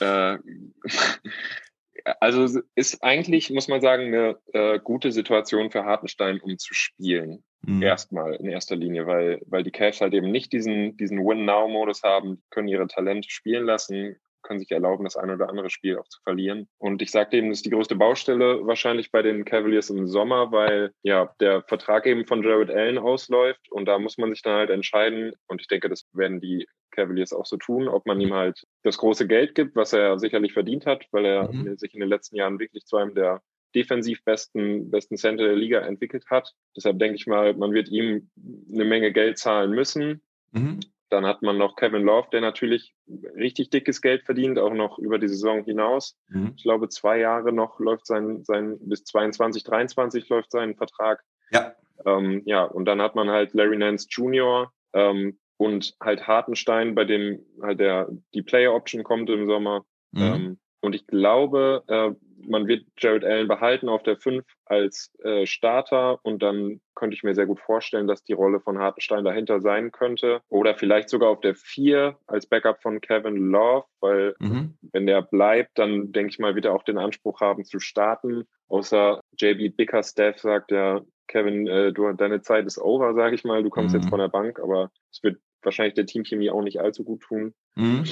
ja. 0.00 0.34
äh, 0.34 0.38
also 2.20 2.60
ist 2.74 3.02
eigentlich, 3.02 3.50
muss 3.50 3.68
man 3.68 3.80
sagen, 3.80 4.06
eine 4.06 4.38
äh, 4.52 4.78
gute 4.80 5.12
Situation 5.12 5.70
für 5.70 5.84
Hartenstein, 5.84 6.40
um 6.40 6.58
zu 6.58 6.74
spielen. 6.74 7.42
Mhm. 7.62 7.82
Erstmal 7.82 8.34
in 8.34 8.48
erster 8.48 8.76
Linie, 8.76 9.06
weil, 9.06 9.40
weil 9.46 9.62
die 9.62 9.70
Cavs 9.70 10.00
halt 10.00 10.14
eben 10.14 10.30
nicht 10.30 10.52
diesen, 10.52 10.96
diesen 10.96 11.18
Win-Now-Modus 11.18 12.02
haben, 12.02 12.42
können 12.50 12.68
ihre 12.68 12.86
Talente 12.88 13.30
spielen 13.30 13.64
lassen, 13.64 14.16
können 14.42 14.60
sich 14.60 14.70
erlauben, 14.70 15.04
das 15.04 15.16
ein 15.16 15.30
oder 15.30 15.48
andere 15.48 15.70
Spiel 15.70 15.98
auch 15.98 16.08
zu 16.08 16.20
verlieren. 16.22 16.68
Und 16.78 17.02
ich 17.02 17.10
sagte 17.10 17.36
eben, 17.36 17.48
das 17.48 17.58
ist 17.58 17.66
die 17.66 17.70
größte 17.70 17.96
Baustelle 17.96 18.66
wahrscheinlich 18.66 19.10
bei 19.10 19.22
den 19.22 19.44
Cavaliers 19.44 19.90
im 19.90 20.06
Sommer, 20.06 20.52
weil 20.52 20.92
ja 21.02 21.34
der 21.40 21.62
Vertrag 21.62 22.06
eben 22.06 22.26
von 22.26 22.42
Jared 22.42 22.70
Allen 22.70 22.98
ausläuft 22.98 23.70
und 23.70 23.86
da 23.86 23.98
muss 23.98 24.18
man 24.18 24.30
sich 24.30 24.42
dann 24.42 24.54
halt 24.54 24.70
entscheiden. 24.70 25.32
Und 25.46 25.60
ich 25.60 25.68
denke, 25.68 25.88
das 25.88 26.06
werden 26.12 26.40
die 26.40 26.66
Cavaliers 26.90 27.32
auch 27.32 27.46
so 27.46 27.56
tun, 27.56 27.88
ob 27.88 28.06
man 28.06 28.20
ihm 28.20 28.34
halt 28.34 28.64
das 28.82 28.98
große 28.98 29.26
Geld 29.26 29.54
gibt, 29.54 29.76
was 29.76 29.92
er 29.92 30.18
sicherlich 30.18 30.52
verdient 30.52 30.86
hat, 30.86 31.06
weil 31.10 31.24
er 31.24 31.52
mhm. 31.52 31.76
sich 31.76 31.94
in 31.94 32.00
den 32.00 32.08
letzten 32.08 32.36
Jahren 32.36 32.58
wirklich 32.58 32.84
zu 32.84 32.96
einem 32.96 33.14
der 33.14 33.42
defensiv 33.74 34.22
besten, 34.24 34.90
besten 34.90 35.16
Center 35.16 35.44
der 35.44 35.56
Liga 35.56 35.80
entwickelt 35.80 36.26
hat. 36.30 36.52
Deshalb 36.76 36.98
denke 36.98 37.16
ich 37.16 37.26
mal, 37.26 37.54
man 37.54 37.72
wird 37.72 37.88
ihm 37.88 38.30
eine 38.72 38.84
Menge 38.84 39.12
Geld 39.12 39.38
zahlen 39.38 39.70
müssen. 39.70 40.22
Mhm. 40.52 40.80
Dann 41.12 41.26
hat 41.26 41.42
man 41.42 41.58
noch 41.58 41.76
Kevin 41.76 42.04
Love, 42.04 42.28
der 42.32 42.40
natürlich 42.40 42.94
richtig 43.36 43.70
dickes 43.70 44.00
Geld 44.00 44.24
verdient, 44.24 44.58
auch 44.58 44.72
noch 44.72 44.98
über 44.98 45.18
die 45.18 45.28
Saison 45.28 45.64
hinaus. 45.64 46.16
Mhm. 46.28 46.54
Ich 46.56 46.62
glaube, 46.62 46.88
zwei 46.88 47.18
Jahre 47.18 47.52
noch 47.52 47.78
läuft 47.78 48.06
sein, 48.06 48.44
sein 48.44 48.78
bis 48.80 49.04
22, 49.04 49.62
23 49.64 50.28
läuft 50.28 50.50
sein 50.50 50.74
Vertrag. 50.74 51.22
Ja. 51.50 51.74
Ähm, 52.06 52.42
ja, 52.46 52.64
und 52.64 52.86
dann 52.86 53.02
hat 53.02 53.14
man 53.14 53.30
halt 53.30 53.54
Larry 53.54 53.76
Nance 53.76 54.06
Jr., 54.10 54.72
ähm, 54.94 55.38
und 55.62 55.94
halt 56.02 56.26
Hartenstein, 56.26 56.96
bei 56.96 57.04
dem 57.04 57.38
halt 57.62 57.78
der 57.78 58.08
die 58.34 58.42
Player 58.42 58.74
Option 58.74 59.04
kommt 59.04 59.30
im 59.30 59.46
Sommer. 59.46 59.84
Mhm. 60.10 60.22
Ähm, 60.22 60.58
und 60.82 60.94
ich 60.94 61.06
glaube, 61.06 61.84
äh, 61.86 62.10
man 62.44 62.66
wird 62.66 62.84
Jared 62.98 63.24
Allen 63.24 63.46
behalten 63.46 63.88
auf 63.88 64.02
der 64.02 64.16
5 64.16 64.44
als 64.64 65.12
äh, 65.22 65.46
Starter 65.46 66.18
und 66.24 66.42
dann 66.42 66.80
könnte 66.96 67.14
ich 67.14 67.22
mir 67.22 67.36
sehr 67.36 67.46
gut 67.46 67.60
vorstellen, 67.60 68.08
dass 68.08 68.24
die 68.24 68.32
Rolle 68.32 68.60
von 68.60 68.78
Hartenstein 68.78 69.24
dahinter 69.24 69.60
sein 69.60 69.92
könnte. 69.92 70.40
Oder 70.48 70.74
vielleicht 70.74 71.08
sogar 71.08 71.30
auf 71.30 71.40
der 71.40 71.54
4 71.54 72.18
als 72.26 72.46
Backup 72.46 72.82
von 72.82 73.00
Kevin 73.00 73.36
Love, 73.36 73.86
weil 74.00 74.34
mhm. 74.40 74.74
wenn 74.92 75.06
der 75.06 75.22
bleibt, 75.22 75.78
dann 75.78 76.10
denke 76.10 76.30
ich 76.30 76.40
mal, 76.40 76.56
wird 76.56 76.64
er 76.64 76.74
auch 76.74 76.82
den 76.82 76.98
Anspruch 76.98 77.40
haben 77.40 77.64
zu 77.64 77.78
starten. 77.78 78.44
Außer 78.68 79.20
JB 79.38 79.76
Bickerstaff 79.76 80.40
sagt 80.40 80.72
ja, 80.72 81.02
Kevin, 81.28 81.68
äh, 81.68 81.92
du, 81.92 82.12
deine 82.12 82.40
Zeit 82.40 82.66
ist 82.66 82.78
over, 82.78 83.14
sage 83.14 83.36
ich 83.36 83.44
mal. 83.44 83.62
Du 83.62 83.70
kommst 83.70 83.94
mhm. 83.94 84.00
jetzt 84.00 84.10
von 84.10 84.18
der 84.18 84.28
Bank, 84.28 84.58
aber 84.58 84.90
es 85.12 85.22
wird 85.22 85.38
wahrscheinlich 85.62 85.94
der 85.94 86.06
Teamchemie 86.06 86.50
auch 86.50 86.62
nicht 86.62 86.80
allzu 86.80 87.04
gut 87.04 87.20
tun. 87.20 87.54
Mhm. 87.76 88.04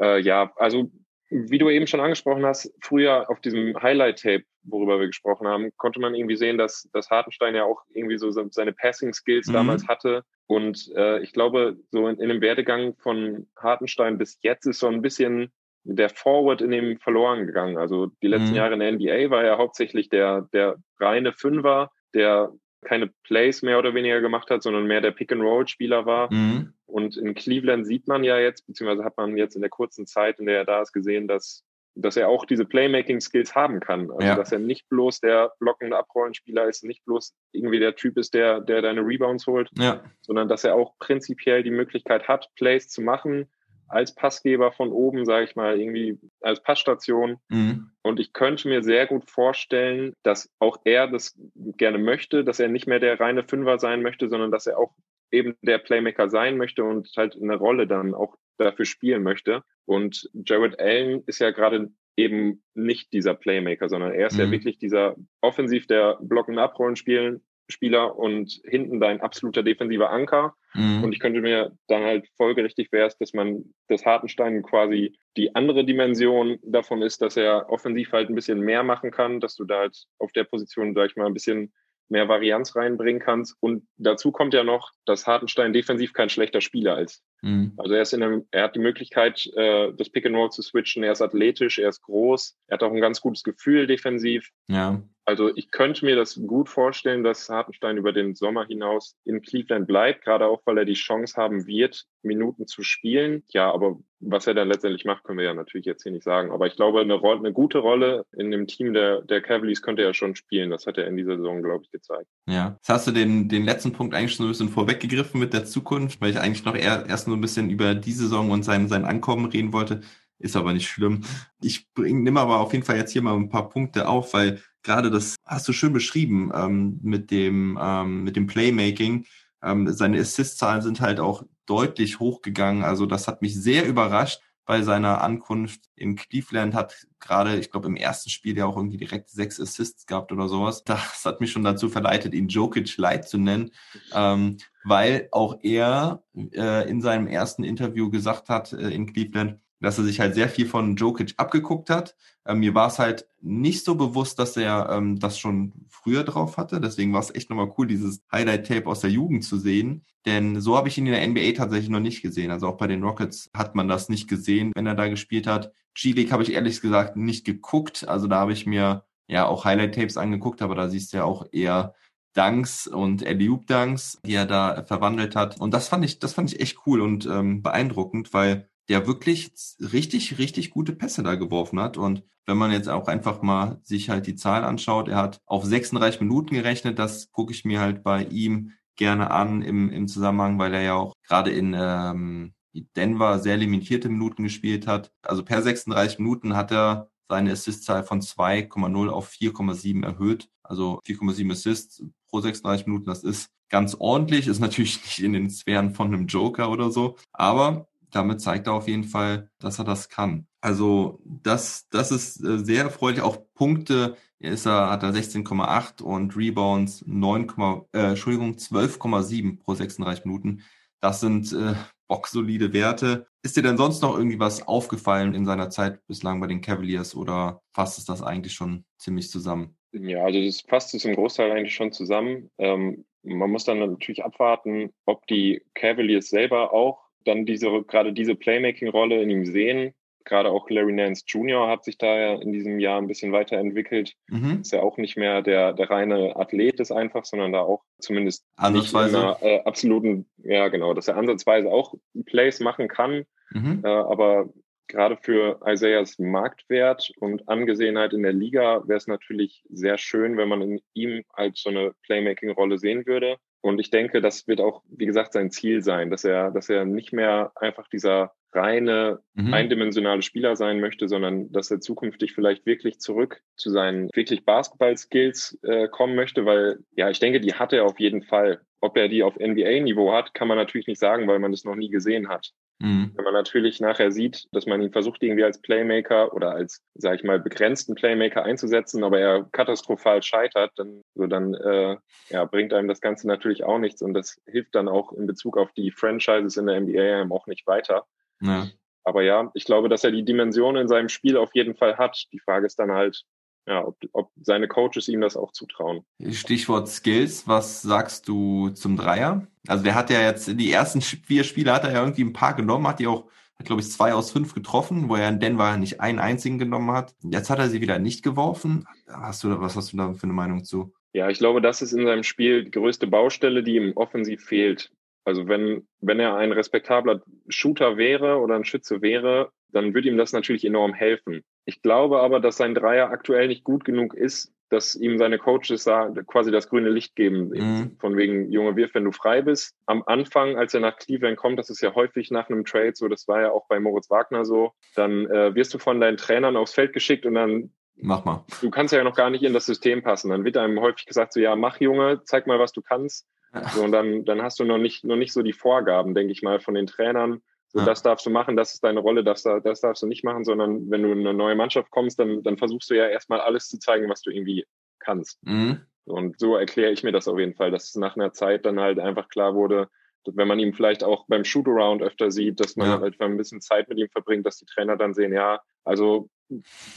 Äh, 0.00 0.20
ja, 0.20 0.52
also 0.56 0.90
wie 1.30 1.58
du 1.58 1.70
eben 1.70 1.86
schon 1.86 2.00
angesprochen 2.00 2.44
hast, 2.44 2.72
früher 2.80 3.28
auf 3.30 3.40
diesem 3.40 3.80
Highlight-Tape, 3.80 4.44
worüber 4.64 5.00
wir 5.00 5.06
gesprochen 5.06 5.46
haben, 5.46 5.70
konnte 5.76 6.00
man 6.00 6.14
irgendwie 6.14 6.36
sehen, 6.36 6.58
dass, 6.58 6.88
dass 6.92 7.10
Hartenstein 7.10 7.54
ja 7.54 7.64
auch 7.64 7.82
irgendwie 7.92 8.18
so 8.18 8.30
seine 8.30 8.72
Passing-Skills 8.72 9.48
mhm. 9.48 9.52
damals 9.52 9.88
hatte. 9.88 10.22
Und 10.46 10.92
äh, 10.96 11.22
ich 11.22 11.32
glaube, 11.32 11.76
so 11.90 12.06
in, 12.08 12.18
in 12.18 12.28
dem 12.28 12.40
Werdegang 12.40 12.94
von 12.96 13.46
Hartenstein 13.56 14.18
bis 14.18 14.38
jetzt 14.42 14.66
ist 14.66 14.78
so 14.78 14.88
ein 14.88 15.02
bisschen 15.02 15.50
der 15.84 16.08
Forward 16.08 16.62
in 16.62 16.70
dem 16.70 16.98
verloren 16.98 17.46
gegangen. 17.46 17.78
Also 17.78 18.06
die 18.22 18.28
letzten 18.28 18.50
mhm. 18.50 18.56
Jahre 18.56 18.74
in 18.74 18.80
der 18.80 18.92
NBA 18.92 19.30
war 19.30 19.44
er 19.44 19.58
hauptsächlich 19.58 20.08
der, 20.08 20.48
der 20.52 20.76
reine 20.98 21.32
Fünfer, 21.32 21.90
der 22.14 22.52
keine 22.84 23.10
Plays 23.24 23.62
mehr 23.62 23.78
oder 23.78 23.94
weniger 23.94 24.20
gemacht 24.20 24.50
hat, 24.50 24.62
sondern 24.62 24.86
mehr 24.86 25.00
der 25.00 25.10
Pick-and-Roll-Spieler 25.10 26.06
war. 26.06 26.32
Mhm. 26.32 26.73
Und 26.94 27.16
in 27.16 27.34
Cleveland 27.34 27.88
sieht 27.88 28.06
man 28.06 28.22
ja 28.22 28.38
jetzt, 28.38 28.68
beziehungsweise 28.68 29.04
hat 29.04 29.16
man 29.16 29.36
jetzt 29.36 29.56
in 29.56 29.62
der 29.62 29.68
kurzen 29.68 30.06
Zeit, 30.06 30.38
in 30.38 30.46
der 30.46 30.58
er 30.58 30.64
da 30.64 30.80
ist, 30.80 30.92
gesehen, 30.92 31.26
dass, 31.26 31.64
dass 31.96 32.16
er 32.16 32.28
auch 32.28 32.44
diese 32.44 32.64
Playmaking-Skills 32.64 33.56
haben 33.56 33.80
kann. 33.80 34.12
Also, 34.12 34.24
ja. 34.24 34.36
dass 34.36 34.52
er 34.52 34.60
nicht 34.60 34.88
bloß 34.90 35.18
der 35.18 35.50
blockende 35.58 35.98
Abrollenspieler 35.98 36.68
ist, 36.68 36.84
nicht 36.84 37.04
bloß 37.04 37.34
irgendwie 37.50 37.80
der 37.80 37.96
Typ 37.96 38.16
ist, 38.16 38.32
der, 38.32 38.60
der 38.60 38.80
deine 38.80 39.00
Rebounds 39.00 39.48
holt, 39.48 39.70
ja. 39.76 40.04
sondern 40.20 40.46
dass 40.46 40.62
er 40.62 40.76
auch 40.76 40.96
prinzipiell 41.00 41.64
die 41.64 41.72
Möglichkeit 41.72 42.28
hat, 42.28 42.48
Plays 42.54 42.88
zu 42.88 43.02
machen, 43.02 43.50
als 43.88 44.14
Passgeber 44.14 44.70
von 44.70 44.92
oben, 44.92 45.24
sage 45.24 45.46
ich 45.46 45.56
mal, 45.56 45.80
irgendwie 45.80 46.20
als 46.42 46.62
Passstation. 46.62 47.38
Mhm. 47.48 47.90
Und 48.02 48.20
ich 48.20 48.32
könnte 48.32 48.68
mir 48.68 48.84
sehr 48.84 49.08
gut 49.08 49.28
vorstellen, 49.28 50.14
dass 50.22 50.48
auch 50.60 50.78
er 50.84 51.08
das 51.08 51.36
gerne 51.76 51.98
möchte, 51.98 52.44
dass 52.44 52.60
er 52.60 52.68
nicht 52.68 52.86
mehr 52.86 53.00
der 53.00 53.18
reine 53.18 53.42
Fünfer 53.42 53.80
sein 53.80 54.00
möchte, 54.00 54.28
sondern 54.28 54.52
dass 54.52 54.68
er 54.68 54.78
auch 54.78 54.94
eben 55.34 55.56
der 55.62 55.78
Playmaker 55.78 56.30
sein 56.30 56.56
möchte 56.56 56.84
und 56.84 57.10
halt 57.16 57.36
eine 57.40 57.56
Rolle 57.56 57.86
dann 57.86 58.14
auch 58.14 58.36
dafür 58.56 58.84
spielen 58.84 59.22
möchte. 59.22 59.62
Und 59.84 60.30
Jared 60.32 60.78
Allen 60.80 61.22
ist 61.26 61.40
ja 61.40 61.50
gerade 61.50 61.90
eben 62.16 62.62
nicht 62.74 63.12
dieser 63.12 63.34
Playmaker, 63.34 63.88
sondern 63.88 64.12
er 64.12 64.28
ist 64.28 64.34
mhm. 64.34 64.40
ja 64.40 64.50
wirklich 64.50 64.78
dieser 64.78 65.16
offensiv 65.40 65.86
der 65.86 66.18
Blocken 66.20 66.58
abrollen 66.58 66.96
spielen 66.96 67.42
Spieler 67.68 68.18
und 68.18 68.60
hinten 68.64 69.00
dein 69.00 69.20
absoluter 69.20 69.62
defensiver 69.62 70.10
Anker. 70.10 70.54
Mhm. 70.74 71.04
Und 71.04 71.12
ich 71.12 71.20
könnte 71.20 71.40
mir 71.40 71.76
dann 71.88 72.02
halt 72.02 72.28
folgerichtig 72.36 72.92
wäre 72.92 73.06
es, 73.06 73.16
dass 73.16 73.32
man 73.32 73.64
das 73.88 74.04
Hartenstein 74.04 74.62
quasi 74.62 75.16
die 75.36 75.54
andere 75.54 75.84
Dimension 75.84 76.58
davon 76.62 77.02
ist, 77.02 77.22
dass 77.22 77.36
er 77.36 77.70
offensiv 77.70 78.12
halt 78.12 78.28
ein 78.28 78.34
bisschen 78.34 78.60
mehr 78.60 78.82
machen 78.82 79.10
kann, 79.10 79.40
dass 79.40 79.54
du 79.56 79.64
da 79.64 79.80
halt 79.80 80.04
auf 80.18 80.32
der 80.32 80.44
Position, 80.44 80.94
sag 80.94 81.10
ich 81.10 81.16
mal, 81.16 81.26
ein 81.26 81.34
bisschen 81.34 81.72
mehr 82.08 82.28
Varianz 82.28 82.76
reinbringen 82.76 83.20
kannst. 83.20 83.56
Und 83.60 83.86
dazu 83.96 84.32
kommt 84.32 84.54
ja 84.54 84.64
noch, 84.64 84.90
dass 85.04 85.26
Hartenstein 85.26 85.72
defensiv 85.72 86.12
kein 86.12 86.28
schlechter 86.28 86.60
Spieler 86.60 87.00
ist. 87.00 87.22
Mhm. 87.42 87.72
Also 87.76 87.94
er 87.94 88.02
ist 88.02 88.12
in 88.12 88.22
einem, 88.22 88.46
er 88.50 88.64
hat 88.64 88.76
die 88.76 88.80
Möglichkeit, 88.80 89.46
äh, 89.56 89.92
das 89.96 90.10
Pick 90.10 90.26
and 90.26 90.36
Roll 90.36 90.50
zu 90.50 90.62
switchen. 90.62 91.02
Er 91.02 91.12
ist 91.12 91.22
athletisch, 91.22 91.78
er 91.78 91.88
ist 91.88 92.02
groß, 92.02 92.56
er 92.68 92.74
hat 92.74 92.82
auch 92.82 92.92
ein 92.92 93.00
ganz 93.00 93.20
gutes 93.20 93.42
Gefühl 93.42 93.86
defensiv. 93.86 94.50
Ja. 94.68 95.02
Also 95.26 95.54
ich 95.56 95.70
könnte 95.70 96.04
mir 96.04 96.16
das 96.16 96.38
gut 96.46 96.68
vorstellen, 96.68 97.24
dass 97.24 97.48
Hartenstein 97.48 97.96
über 97.96 98.12
den 98.12 98.34
Sommer 98.34 98.66
hinaus 98.66 99.16
in 99.24 99.40
Cleveland 99.40 99.86
bleibt, 99.86 100.22
gerade 100.22 100.46
auch, 100.46 100.60
weil 100.66 100.78
er 100.78 100.84
die 100.84 100.92
Chance 100.94 101.36
haben 101.36 101.66
wird, 101.66 102.04
Minuten 102.22 102.66
zu 102.66 102.82
spielen. 102.82 103.42
Ja, 103.48 103.72
aber 103.72 103.98
was 104.20 104.46
er 104.46 104.54
dann 104.54 104.68
letztendlich 104.68 105.06
macht, 105.06 105.24
können 105.24 105.38
wir 105.38 105.46
ja 105.46 105.54
natürlich 105.54 105.86
jetzt 105.86 106.02
hier 106.02 106.12
nicht 106.12 106.24
sagen. 106.24 106.50
Aber 106.50 106.66
ich 106.66 106.76
glaube, 106.76 107.00
eine, 107.00 107.22
eine 107.22 107.52
gute 107.52 107.78
Rolle 107.78 108.26
in 108.36 108.50
dem 108.50 108.66
Team 108.66 108.92
der, 108.92 109.22
der 109.22 109.40
Cavaliers 109.40 109.80
könnte 109.80 110.02
er 110.02 110.12
schon 110.12 110.36
spielen. 110.36 110.70
Das 110.70 110.86
hat 110.86 110.98
er 110.98 111.06
in 111.06 111.16
dieser 111.16 111.36
Saison, 111.36 111.62
glaube 111.62 111.84
ich, 111.84 111.90
gezeigt. 111.90 112.28
Ja. 112.46 112.74
Jetzt 112.76 112.88
hast 112.88 113.06
du 113.06 113.10
den, 113.10 113.48
den 113.48 113.64
letzten 113.64 113.92
Punkt 113.92 114.14
eigentlich 114.14 114.34
schon 114.34 114.46
ein 114.46 114.50
bisschen 114.50 114.68
vorweggegriffen 114.68 115.40
mit 115.40 115.54
der 115.54 115.64
Zukunft, 115.64 116.20
weil 116.20 116.30
ich 116.30 116.38
eigentlich 116.38 116.64
noch 116.66 116.76
eher, 116.76 117.06
erst 117.08 117.28
nur 117.28 117.36
ein 117.36 117.42
bisschen 117.42 117.70
über 117.70 117.94
die 117.94 118.12
Saison 118.12 118.50
und 118.50 118.62
sein, 118.62 118.88
sein 118.88 119.06
Ankommen 119.06 119.46
reden 119.46 119.72
wollte. 119.72 120.02
Ist 120.38 120.56
aber 120.56 120.74
nicht 120.74 120.88
schlimm. 120.88 121.22
Ich 121.62 121.86
nehme 121.96 122.40
aber 122.40 122.60
auf 122.60 122.72
jeden 122.72 122.84
Fall 122.84 122.96
jetzt 122.96 123.12
hier 123.12 123.22
mal 123.22 123.34
ein 123.34 123.48
paar 123.48 123.70
Punkte 123.70 124.08
auf, 124.08 124.34
weil 124.34 124.60
gerade 124.84 125.10
das 125.10 125.34
hast 125.44 125.66
du 125.66 125.72
schön 125.72 125.92
beschrieben 125.92 126.52
ähm, 126.54 127.00
mit 127.02 127.32
dem 127.32 127.76
ähm, 127.80 128.22
mit 128.22 128.36
dem 128.36 128.46
Playmaking. 128.46 129.26
Ähm, 129.62 129.92
seine 129.92 130.20
Assist-Zahlen 130.20 130.82
sind 130.82 131.00
halt 131.00 131.18
auch 131.18 131.42
deutlich 131.66 132.20
hochgegangen. 132.20 132.84
Also 132.84 133.06
das 133.06 133.26
hat 133.26 133.42
mich 133.42 133.60
sehr 133.60 133.86
überrascht 133.86 134.40
bei 134.66 134.82
seiner 134.82 135.22
Ankunft 135.22 135.80
in 135.94 136.16
Cleveland. 136.16 136.74
Hat 136.74 137.06
gerade, 137.18 137.58
ich 137.58 137.70
glaube, 137.70 137.88
im 137.88 137.96
ersten 137.96 138.30
Spiel 138.30 138.56
ja 138.56 138.66
auch 138.66 138.76
irgendwie 138.76 138.96
direkt 138.96 139.30
sechs 139.30 139.60
Assists 139.60 140.06
gehabt 140.06 140.32
oder 140.32 140.48
sowas. 140.48 140.84
Das 140.84 141.24
hat 141.24 141.40
mich 141.40 141.52
schon 141.52 141.64
dazu 141.64 141.88
verleitet, 141.88 142.34
ihn 142.34 142.48
Jokic 142.48 142.96
Light 142.96 143.28
zu 143.28 143.38
nennen, 143.38 143.70
ähm, 144.12 144.58
weil 144.84 145.28
auch 145.32 145.58
er 145.62 146.22
äh, 146.34 146.88
in 146.88 147.00
seinem 147.00 147.26
ersten 147.26 147.64
Interview 147.64 148.10
gesagt 148.10 148.48
hat 148.48 148.72
äh, 148.72 148.90
in 148.90 149.06
Cleveland, 149.06 149.58
dass 149.84 149.98
er 149.98 150.04
sich 150.04 150.20
halt 150.20 150.34
sehr 150.34 150.48
viel 150.48 150.66
von 150.66 150.96
Jokic 150.96 151.34
abgeguckt 151.36 151.90
hat. 151.90 152.16
Ähm, 152.46 152.60
mir 152.60 152.74
war 152.74 152.88
es 152.88 152.98
halt 152.98 153.26
nicht 153.40 153.84
so 153.84 153.94
bewusst, 153.94 154.38
dass 154.38 154.56
er 154.56 154.88
ähm, 154.90 155.18
das 155.18 155.38
schon 155.38 155.72
früher 155.88 156.24
drauf 156.24 156.56
hatte. 156.56 156.80
Deswegen 156.80 157.12
war 157.12 157.20
es 157.20 157.34
echt 157.34 157.50
nochmal 157.50 157.72
cool, 157.78 157.86
dieses 157.86 158.22
Highlight-Tape 158.32 158.86
aus 158.86 159.00
der 159.00 159.10
Jugend 159.10 159.44
zu 159.44 159.58
sehen. 159.58 160.04
Denn 160.26 160.60
so 160.60 160.76
habe 160.76 160.88
ich 160.88 160.98
ihn 160.98 161.06
in 161.06 161.12
der 161.12 161.26
NBA 161.26 161.52
tatsächlich 161.52 161.90
noch 161.90 162.00
nicht 162.00 162.22
gesehen. 162.22 162.50
Also 162.50 162.66
auch 162.66 162.76
bei 162.76 162.86
den 162.86 163.02
Rockets 163.02 163.50
hat 163.54 163.74
man 163.74 163.88
das 163.88 164.08
nicht 164.08 164.28
gesehen, 164.28 164.72
wenn 164.74 164.86
er 164.86 164.94
da 164.94 165.08
gespielt 165.08 165.46
hat. 165.46 165.72
G-League 165.94 166.32
habe 166.32 166.42
ich 166.42 166.52
ehrlich 166.52 166.80
gesagt 166.80 167.16
nicht 167.16 167.44
geguckt. 167.44 168.08
Also 168.08 168.26
da 168.26 168.36
habe 168.40 168.52
ich 168.52 168.66
mir 168.66 169.04
ja 169.28 169.46
auch 169.46 169.64
Highlight-Tapes 169.64 170.16
angeguckt, 170.16 170.62
aber 170.62 170.74
da 170.74 170.88
siehst 170.88 171.12
du 171.12 171.18
ja 171.18 171.24
auch 171.24 171.46
eher 171.52 171.94
Dunks 172.34 172.86
und 172.86 173.22
Eliup 173.22 173.66
Dunks, 173.66 174.18
die 174.26 174.34
er 174.34 174.46
da 174.46 174.82
verwandelt 174.84 175.36
hat. 175.36 175.60
Und 175.60 175.72
das 175.72 175.88
fand 175.88 176.04
ich, 176.04 176.18
das 176.18 176.34
fand 176.34 176.52
ich 176.52 176.60
echt 176.60 176.78
cool 176.86 177.00
und 177.00 177.26
ähm, 177.26 177.62
beeindruckend, 177.62 178.34
weil 178.34 178.68
der 178.88 179.06
wirklich 179.06 179.52
richtig, 179.80 180.38
richtig 180.38 180.70
gute 180.70 180.92
Pässe 180.92 181.22
da 181.22 181.34
geworfen 181.34 181.80
hat. 181.80 181.96
Und 181.96 182.22
wenn 182.46 182.58
man 182.58 182.72
jetzt 182.72 182.88
auch 182.88 183.08
einfach 183.08 183.42
mal 183.42 183.80
sich 183.82 184.10
halt 184.10 184.26
die 184.26 184.36
Zahl 184.36 184.64
anschaut, 184.64 185.08
er 185.08 185.16
hat 185.16 185.40
auf 185.46 185.64
36 185.64 186.20
Minuten 186.20 186.54
gerechnet. 186.54 186.98
Das 186.98 187.30
gucke 187.32 187.52
ich 187.52 187.64
mir 187.64 187.80
halt 187.80 188.02
bei 188.02 188.24
ihm 188.24 188.72
gerne 188.96 189.30
an 189.30 189.62
im, 189.62 189.90
im 189.90 190.08
Zusammenhang, 190.08 190.58
weil 190.58 190.74
er 190.74 190.82
ja 190.82 190.94
auch 190.94 191.14
gerade 191.26 191.50
in 191.50 191.74
ähm, 191.76 192.52
Denver 192.96 193.38
sehr 193.38 193.56
limitierte 193.56 194.08
Minuten 194.08 194.42
gespielt 194.42 194.86
hat. 194.86 195.12
Also 195.22 195.44
per 195.44 195.62
36 195.62 196.18
Minuten 196.18 196.54
hat 196.54 196.70
er 196.72 197.08
seine 197.28 197.52
Assistzahl 197.52 198.04
von 198.04 198.20
2,0 198.20 199.08
auf 199.08 199.30
4,7 199.30 200.04
erhöht. 200.04 200.48
Also 200.62 201.00
4,7 201.06 201.50
Assists 201.52 202.04
pro 202.28 202.40
36 202.40 202.86
Minuten, 202.86 203.06
das 203.06 203.22
ist 203.22 203.50
ganz 203.68 203.96
ordentlich, 203.98 204.46
ist 204.46 204.60
natürlich 204.60 205.02
nicht 205.02 205.20
in 205.20 205.32
den 205.32 205.50
Sphären 205.50 205.94
von 205.94 206.08
einem 206.08 206.26
Joker 206.26 206.70
oder 206.70 206.90
so, 206.90 207.16
aber 207.32 207.86
damit 208.14 208.40
zeigt 208.40 208.66
er 208.66 208.74
auf 208.74 208.88
jeden 208.88 209.04
Fall, 209.04 209.50
dass 209.58 209.78
er 209.78 209.84
das 209.84 210.08
kann. 210.08 210.46
Also 210.60 211.20
das, 211.24 211.88
das 211.90 212.10
ist 212.10 212.42
äh, 212.44 212.58
sehr 212.58 212.84
erfreulich. 212.84 213.20
Auch 213.20 213.38
Punkte 213.54 214.16
ist 214.38 214.66
er, 214.66 214.90
hat 214.90 215.02
er 215.02 215.10
16,8 215.10 216.02
und 216.02 216.36
Rebounds 216.36 217.04
9, 217.06 217.48
äh, 217.92 217.98
Entschuldigung, 218.10 218.52
12,7 218.52 219.58
pro 219.58 219.74
36 219.74 220.24
Minuten. 220.24 220.62
Das 221.00 221.20
sind 221.20 221.52
äh, 221.52 221.74
bocksolide 222.08 222.72
Werte. 222.72 223.26
Ist 223.42 223.56
dir 223.56 223.62
denn 223.62 223.76
sonst 223.76 224.02
noch 224.02 224.16
irgendwie 224.16 224.38
was 224.38 224.66
aufgefallen 224.66 225.34
in 225.34 225.44
seiner 225.44 225.70
Zeit 225.70 226.06
bislang 226.06 226.40
bei 226.40 226.46
den 226.46 226.60
Cavaliers 226.60 227.14
oder 227.14 227.62
fasst 227.72 227.98
es 227.98 228.04
das 228.04 228.22
eigentlich 228.22 228.54
schon 228.54 228.84
ziemlich 228.96 229.30
zusammen? 229.30 229.76
Ja, 229.92 230.24
also 230.24 230.40
das 230.40 230.60
fasst 230.62 230.94
es 230.94 231.02
zum 231.02 231.14
Großteil 231.14 231.52
eigentlich 231.52 231.74
schon 231.74 231.92
zusammen. 231.92 232.50
Ähm, 232.58 233.04
man 233.22 233.50
muss 233.50 233.64
dann 233.64 233.78
natürlich 233.78 234.24
abwarten, 234.24 234.92
ob 235.06 235.26
die 235.26 235.62
Cavaliers 235.74 236.28
selber 236.28 236.72
auch 236.72 237.03
dann 237.24 237.46
diese, 237.46 237.82
gerade 237.82 238.12
diese 238.12 238.34
Playmaking-Rolle 238.34 239.22
in 239.22 239.30
ihm 239.30 239.46
sehen. 239.46 239.94
Gerade 240.24 240.50
auch 240.50 240.70
Larry 240.70 240.92
Nance 240.92 241.24
Jr. 241.26 241.68
hat 241.68 241.84
sich 241.84 241.98
da 241.98 242.18
ja 242.18 242.40
in 242.40 242.50
diesem 242.52 242.78
Jahr 242.78 242.98
ein 242.98 243.08
bisschen 243.08 243.32
weiterentwickelt. 243.32 244.14
Mhm. 244.28 244.60
Ist 244.62 244.72
ja 244.72 244.80
auch 244.80 244.96
nicht 244.96 245.18
mehr 245.18 245.42
der, 245.42 245.74
der 245.74 245.90
reine 245.90 246.34
Athlet 246.36 246.80
ist 246.80 246.92
einfach, 246.92 247.26
sondern 247.26 247.52
da 247.52 247.60
auch 247.60 247.82
zumindest 247.98 248.46
nicht 248.70 248.92
in 248.92 248.98
einer 248.98 249.36
äh, 249.42 249.60
absoluten, 249.64 250.26
ja 250.38 250.68
genau, 250.68 250.94
dass 250.94 251.08
er 251.08 251.16
ansatzweise 251.16 251.70
auch 251.70 251.94
Plays 252.24 252.60
machen 252.60 252.88
kann. 252.88 253.24
Mhm. 253.50 253.82
Äh, 253.84 253.88
aber 253.88 254.48
gerade 254.88 255.16
für 255.16 255.60
Isaiahs 255.66 256.18
Marktwert 256.18 257.10
und 257.20 257.48
Angesehenheit 257.48 258.12
in 258.12 258.22
der 258.22 258.32
Liga 258.32 258.82
wäre 258.86 258.98
es 258.98 259.06
natürlich 259.06 259.64
sehr 259.68 259.98
schön, 259.98 260.36
wenn 260.36 260.48
man 260.48 260.62
in 260.62 260.80
ihm 260.94 261.22
als 261.32 261.62
so 261.62 261.70
eine 261.70 261.92
Playmaking-Rolle 262.04 262.78
sehen 262.78 263.06
würde. 263.06 263.36
Und 263.64 263.78
ich 263.78 263.88
denke, 263.88 264.20
das 264.20 264.46
wird 264.46 264.60
auch, 264.60 264.82
wie 264.90 265.06
gesagt, 265.06 265.32
sein 265.32 265.50
Ziel 265.50 265.82
sein, 265.82 266.10
dass 266.10 266.22
er, 266.22 266.50
dass 266.50 266.68
er 266.68 266.84
nicht 266.84 267.14
mehr 267.14 267.50
einfach 267.54 267.88
dieser 267.88 268.34
reine 268.52 269.20
mhm. 269.32 269.54
eindimensionale 269.54 270.20
Spieler 270.20 270.54
sein 270.54 270.80
möchte, 270.80 271.08
sondern 271.08 271.50
dass 271.50 271.70
er 271.70 271.80
zukünftig 271.80 272.34
vielleicht 272.34 272.66
wirklich 272.66 273.00
zurück 273.00 273.40
zu 273.56 273.70
seinen 273.70 274.10
wirklich 274.12 274.44
Basketball-Skills 274.44 275.60
äh, 275.62 275.88
kommen 275.88 276.14
möchte, 276.14 276.44
weil 276.44 276.80
ja, 276.94 277.08
ich 277.08 277.20
denke, 277.20 277.40
die 277.40 277.54
hat 277.54 277.72
er 277.72 277.86
auf 277.86 277.98
jeden 277.98 278.22
Fall. 278.22 278.60
Ob 278.82 278.98
er 278.98 279.08
die 279.08 279.22
auf 279.22 279.36
NBA-Niveau 279.36 280.12
hat, 280.12 280.34
kann 280.34 280.46
man 280.46 280.58
natürlich 280.58 280.86
nicht 280.86 281.00
sagen, 281.00 281.26
weil 281.26 281.38
man 281.38 281.52
das 281.52 281.64
noch 281.64 281.74
nie 281.74 281.88
gesehen 281.88 282.28
hat. 282.28 282.52
Mhm. 282.80 283.12
Wenn 283.14 283.24
man 283.24 283.34
natürlich 283.34 283.80
nachher 283.80 284.10
sieht, 284.10 284.46
dass 284.52 284.66
man 284.66 284.82
ihn 284.82 284.92
versucht, 284.92 285.22
irgendwie 285.22 285.44
als 285.44 285.60
Playmaker 285.60 286.34
oder 286.34 286.50
als, 286.50 286.82
sag 286.94 287.16
ich 287.16 287.24
mal, 287.24 287.38
begrenzten 287.38 287.94
Playmaker 287.94 288.44
einzusetzen, 288.44 289.04
aber 289.04 289.20
er 289.20 289.44
katastrophal 289.52 290.22
scheitert, 290.22 290.72
dann, 290.76 291.02
so 291.14 291.26
dann 291.26 291.54
äh, 291.54 291.96
ja, 292.30 292.44
bringt 292.44 292.72
einem 292.72 292.88
das 292.88 293.00
Ganze 293.00 293.28
natürlich 293.28 293.64
auch 293.64 293.78
nichts 293.78 294.02
und 294.02 294.14
das 294.14 294.40
hilft 294.46 294.74
dann 294.74 294.88
auch 294.88 295.12
in 295.12 295.26
Bezug 295.26 295.56
auf 295.56 295.72
die 295.72 295.92
Franchises 295.92 296.56
in 296.56 296.66
der 296.66 296.80
NBA 296.80 297.20
einem 297.20 297.32
auch 297.32 297.46
nicht 297.46 297.66
weiter. 297.66 298.04
Ja. 298.40 298.66
Aber 299.04 299.22
ja, 299.22 299.50
ich 299.54 299.64
glaube, 299.64 299.88
dass 299.88 300.02
er 300.02 300.10
die 300.10 300.24
Dimension 300.24 300.76
in 300.76 300.88
seinem 300.88 301.10
Spiel 301.10 301.36
auf 301.36 301.54
jeden 301.54 301.76
Fall 301.76 301.98
hat. 301.98 302.24
Die 302.32 302.40
Frage 302.40 302.66
ist 302.66 302.78
dann 302.78 302.90
halt, 302.90 303.24
ja, 303.66 303.86
ob, 303.86 303.96
ob 304.12 304.30
seine 304.40 304.68
Coaches 304.68 305.08
ihm 305.08 305.20
das 305.20 305.36
auch 305.36 305.52
zutrauen. 305.52 306.04
Stichwort 306.30 306.88
Skills, 306.88 307.48
was 307.48 307.82
sagst 307.82 308.28
du 308.28 308.70
zum 308.70 308.96
Dreier? 308.96 309.46
Also 309.66 309.84
der 309.84 309.94
hat 309.94 310.10
ja 310.10 310.20
jetzt, 310.20 310.58
die 310.58 310.70
ersten 310.70 311.00
vier 311.00 311.44
Spiele 311.44 311.72
hat 311.72 311.84
er 311.84 311.92
ja 311.92 312.00
irgendwie 312.00 312.24
ein 312.24 312.32
paar 312.32 312.54
genommen, 312.54 312.86
hat 312.86 313.00
die 313.00 313.06
auch, 313.06 313.24
hat 313.58 313.66
glaube 313.66 313.80
ich 313.80 313.90
zwei 313.90 314.12
aus 314.12 314.30
fünf 314.30 314.54
getroffen, 314.54 315.08
wo 315.08 315.16
er 315.16 315.28
in 315.28 315.40
Denver 315.40 315.76
nicht 315.76 316.00
einen 316.00 316.18
einzigen 316.18 316.58
genommen 316.58 316.92
hat. 316.92 317.14
Jetzt 317.22 317.48
hat 317.48 317.58
er 317.58 317.68
sie 317.68 317.80
wieder 317.80 317.98
nicht 317.98 318.22
geworfen. 318.22 318.86
Hast 319.08 319.44
du, 319.44 319.60
was 319.60 319.76
hast 319.76 319.92
du 319.92 319.96
da 319.96 320.12
für 320.12 320.24
eine 320.24 320.32
Meinung 320.32 320.64
zu? 320.64 320.92
Ja, 321.14 321.30
ich 321.30 321.38
glaube, 321.38 321.62
das 321.62 321.80
ist 321.80 321.92
in 321.92 322.04
seinem 322.04 322.24
Spiel 322.24 322.64
die 322.64 322.72
größte 322.72 323.06
Baustelle, 323.06 323.62
die 323.62 323.76
ihm 323.76 323.92
offensiv 323.94 324.44
fehlt. 324.44 324.90
Also 325.24 325.48
wenn, 325.48 325.86
wenn 326.00 326.20
er 326.20 326.36
ein 326.36 326.52
respektabler 326.52 327.22
Shooter 327.48 327.96
wäre 327.96 328.40
oder 328.40 328.56
ein 328.56 328.64
Schütze 328.64 329.00
wäre, 329.00 329.50
dann 329.72 329.94
würde 329.94 330.08
ihm 330.08 330.18
das 330.18 330.32
natürlich 330.32 330.64
enorm 330.64 330.92
helfen. 330.92 331.42
Ich 331.64 331.82
glaube 331.82 332.20
aber, 332.20 332.40
dass 332.40 332.56
sein 332.56 332.74
Dreier 332.74 333.10
aktuell 333.10 333.48
nicht 333.48 333.64
gut 333.64 333.84
genug 333.84 334.14
ist, 334.14 334.52
dass 334.70 334.96
ihm 334.96 335.18
seine 335.18 335.38
Coaches 335.38 335.84
da 335.84 336.10
quasi 336.26 336.50
das 336.50 336.68
grüne 336.68 336.90
Licht 336.90 337.14
geben. 337.16 337.50
Mhm. 337.50 337.96
Von 338.00 338.16
wegen, 338.16 338.50
Junge, 338.50 338.76
wirf, 338.76 338.94
wenn 338.94 339.04
du 339.04 339.12
frei 339.12 339.42
bist. 339.42 339.76
Am 339.86 340.02
Anfang, 340.06 340.56
als 340.56 340.74
er 340.74 340.80
nach 340.80 340.96
Cleveland 340.96 341.36
kommt, 341.36 341.58
das 341.58 341.70
ist 341.70 341.80
ja 341.80 341.94
häufig 341.94 342.30
nach 342.30 342.48
einem 342.48 342.64
Trade 342.64 342.92
so, 342.94 343.08
das 343.08 343.28
war 343.28 343.40
ja 343.40 343.50
auch 343.50 343.66
bei 343.68 343.78
Moritz 343.78 344.10
Wagner 344.10 344.44
so, 344.44 344.72
dann 344.96 345.26
äh, 345.26 345.54
wirst 345.54 345.74
du 345.74 345.78
von 345.78 346.00
deinen 346.00 346.16
Trainern 346.16 346.56
aufs 346.56 346.74
Feld 346.74 346.92
geschickt 346.92 347.26
und 347.26 347.34
dann 347.34 347.70
Mach 347.96 348.24
mal. 348.24 348.44
Du 348.60 348.70
kannst 348.70 348.92
ja 348.92 349.04
noch 349.04 349.14
gar 349.14 349.30
nicht 349.30 349.44
in 349.44 349.52
das 349.52 349.66
System 349.66 350.02
passen. 350.02 350.30
Dann 350.30 350.44
wird 350.44 350.56
einem 350.56 350.80
häufig 350.80 351.06
gesagt, 351.06 351.32
so 351.32 351.38
ja, 351.38 351.54
mach 351.54 351.80
Junge, 351.80 352.22
zeig 352.24 352.48
mal, 352.48 352.58
was 352.58 352.72
du 352.72 352.82
kannst. 352.82 353.28
So, 353.72 353.84
und 353.84 353.92
dann, 353.92 354.24
dann 354.24 354.42
hast 354.42 354.58
du 354.58 354.64
noch 354.64 354.78
nicht, 354.78 355.04
noch 355.04 355.14
nicht 355.14 355.32
so 355.32 355.42
die 355.42 355.52
Vorgaben, 355.52 356.14
denke 356.14 356.32
ich 356.32 356.42
mal, 356.42 356.58
von 356.58 356.74
den 356.74 356.88
Trainern. 356.88 357.40
So, 357.74 357.80
ja. 357.80 357.86
das 357.86 358.02
darfst 358.02 358.24
du 358.24 358.30
machen, 358.30 358.56
das 358.56 358.72
ist 358.72 358.84
deine 358.84 359.00
Rolle, 359.00 359.24
das, 359.24 359.42
das 359.42 359.80
darfst 359.80 360.00
du 360.00 360.06
nicht 360.06 360.22
machen, 360.22 360.44
sondern 360.44 360.88
wenn 360.90 361.02
du 361.02 361.10
in 361.10 361.18
eine 361.18 361.34
neue 361.34 361.56
Mannschaft 361.56 361.90
kommst, 361.90 362.20
dann, 362.20 362.44
dann 362.44 362.56
versuchst 362.56 362.88
du 362.88 362.94
ja 362.94 363.08
erstmal 363.08 363.40
alles 363.40 363.68
zu 363.68 363.80
zeigen, 363.80 364.08
was 364.08 364.22
du 364.22 364.30
irgendwie 364.30 364.64
kannst. 365.00 365.44
Mhm. 365.44 365.80
Und 366.04 366.38
so 366.38 366.54
erkläre 366.54 366.92
ich 366.92 367.02
mir 367.02 367.10
das 367.10 367.26
auf 367.26 367.36
jeden 367.36 367.56
Fall, 367.56 367.72
dass 367.72 367.88
es 367.88 367.96
nach 367.96 368.14
einer 368.14 368.32
Zeit 368.32 368.64
dann 368.64 368.78
halt 368.78 369.00
einfach 369.00 369.28
klar 369.28 369.56
wurde, 369.56 369.88
wenn 370.24 370.46
man 370.46 370.60
ihn 370.60 370.72
vielleicht 370.72 371.02
auch 371.02 371.26
beim 371.26 371.44
Shootaround 371.44 372.00
öfter 372.00 372.30
sieht, 372.30 372.60
dass 372.60 372.76
man 372.76 372.88
ja. 372.88 373.00
halt 373.00 373.20
ein 373.20 373.36
bisschen 373.36 373.60
Zeit 373.60 373.88
mit 373.88 373.98
ihm 373.98 374.08
verbringt, 374.08 374.46
dass 374.46 374.58
die 374.58 374.66
Trainer 374.66 374.96
dann 374.96 375.12
sehen, 375.12 375.32
ja, 375.32 375.60
also 375.84 376.28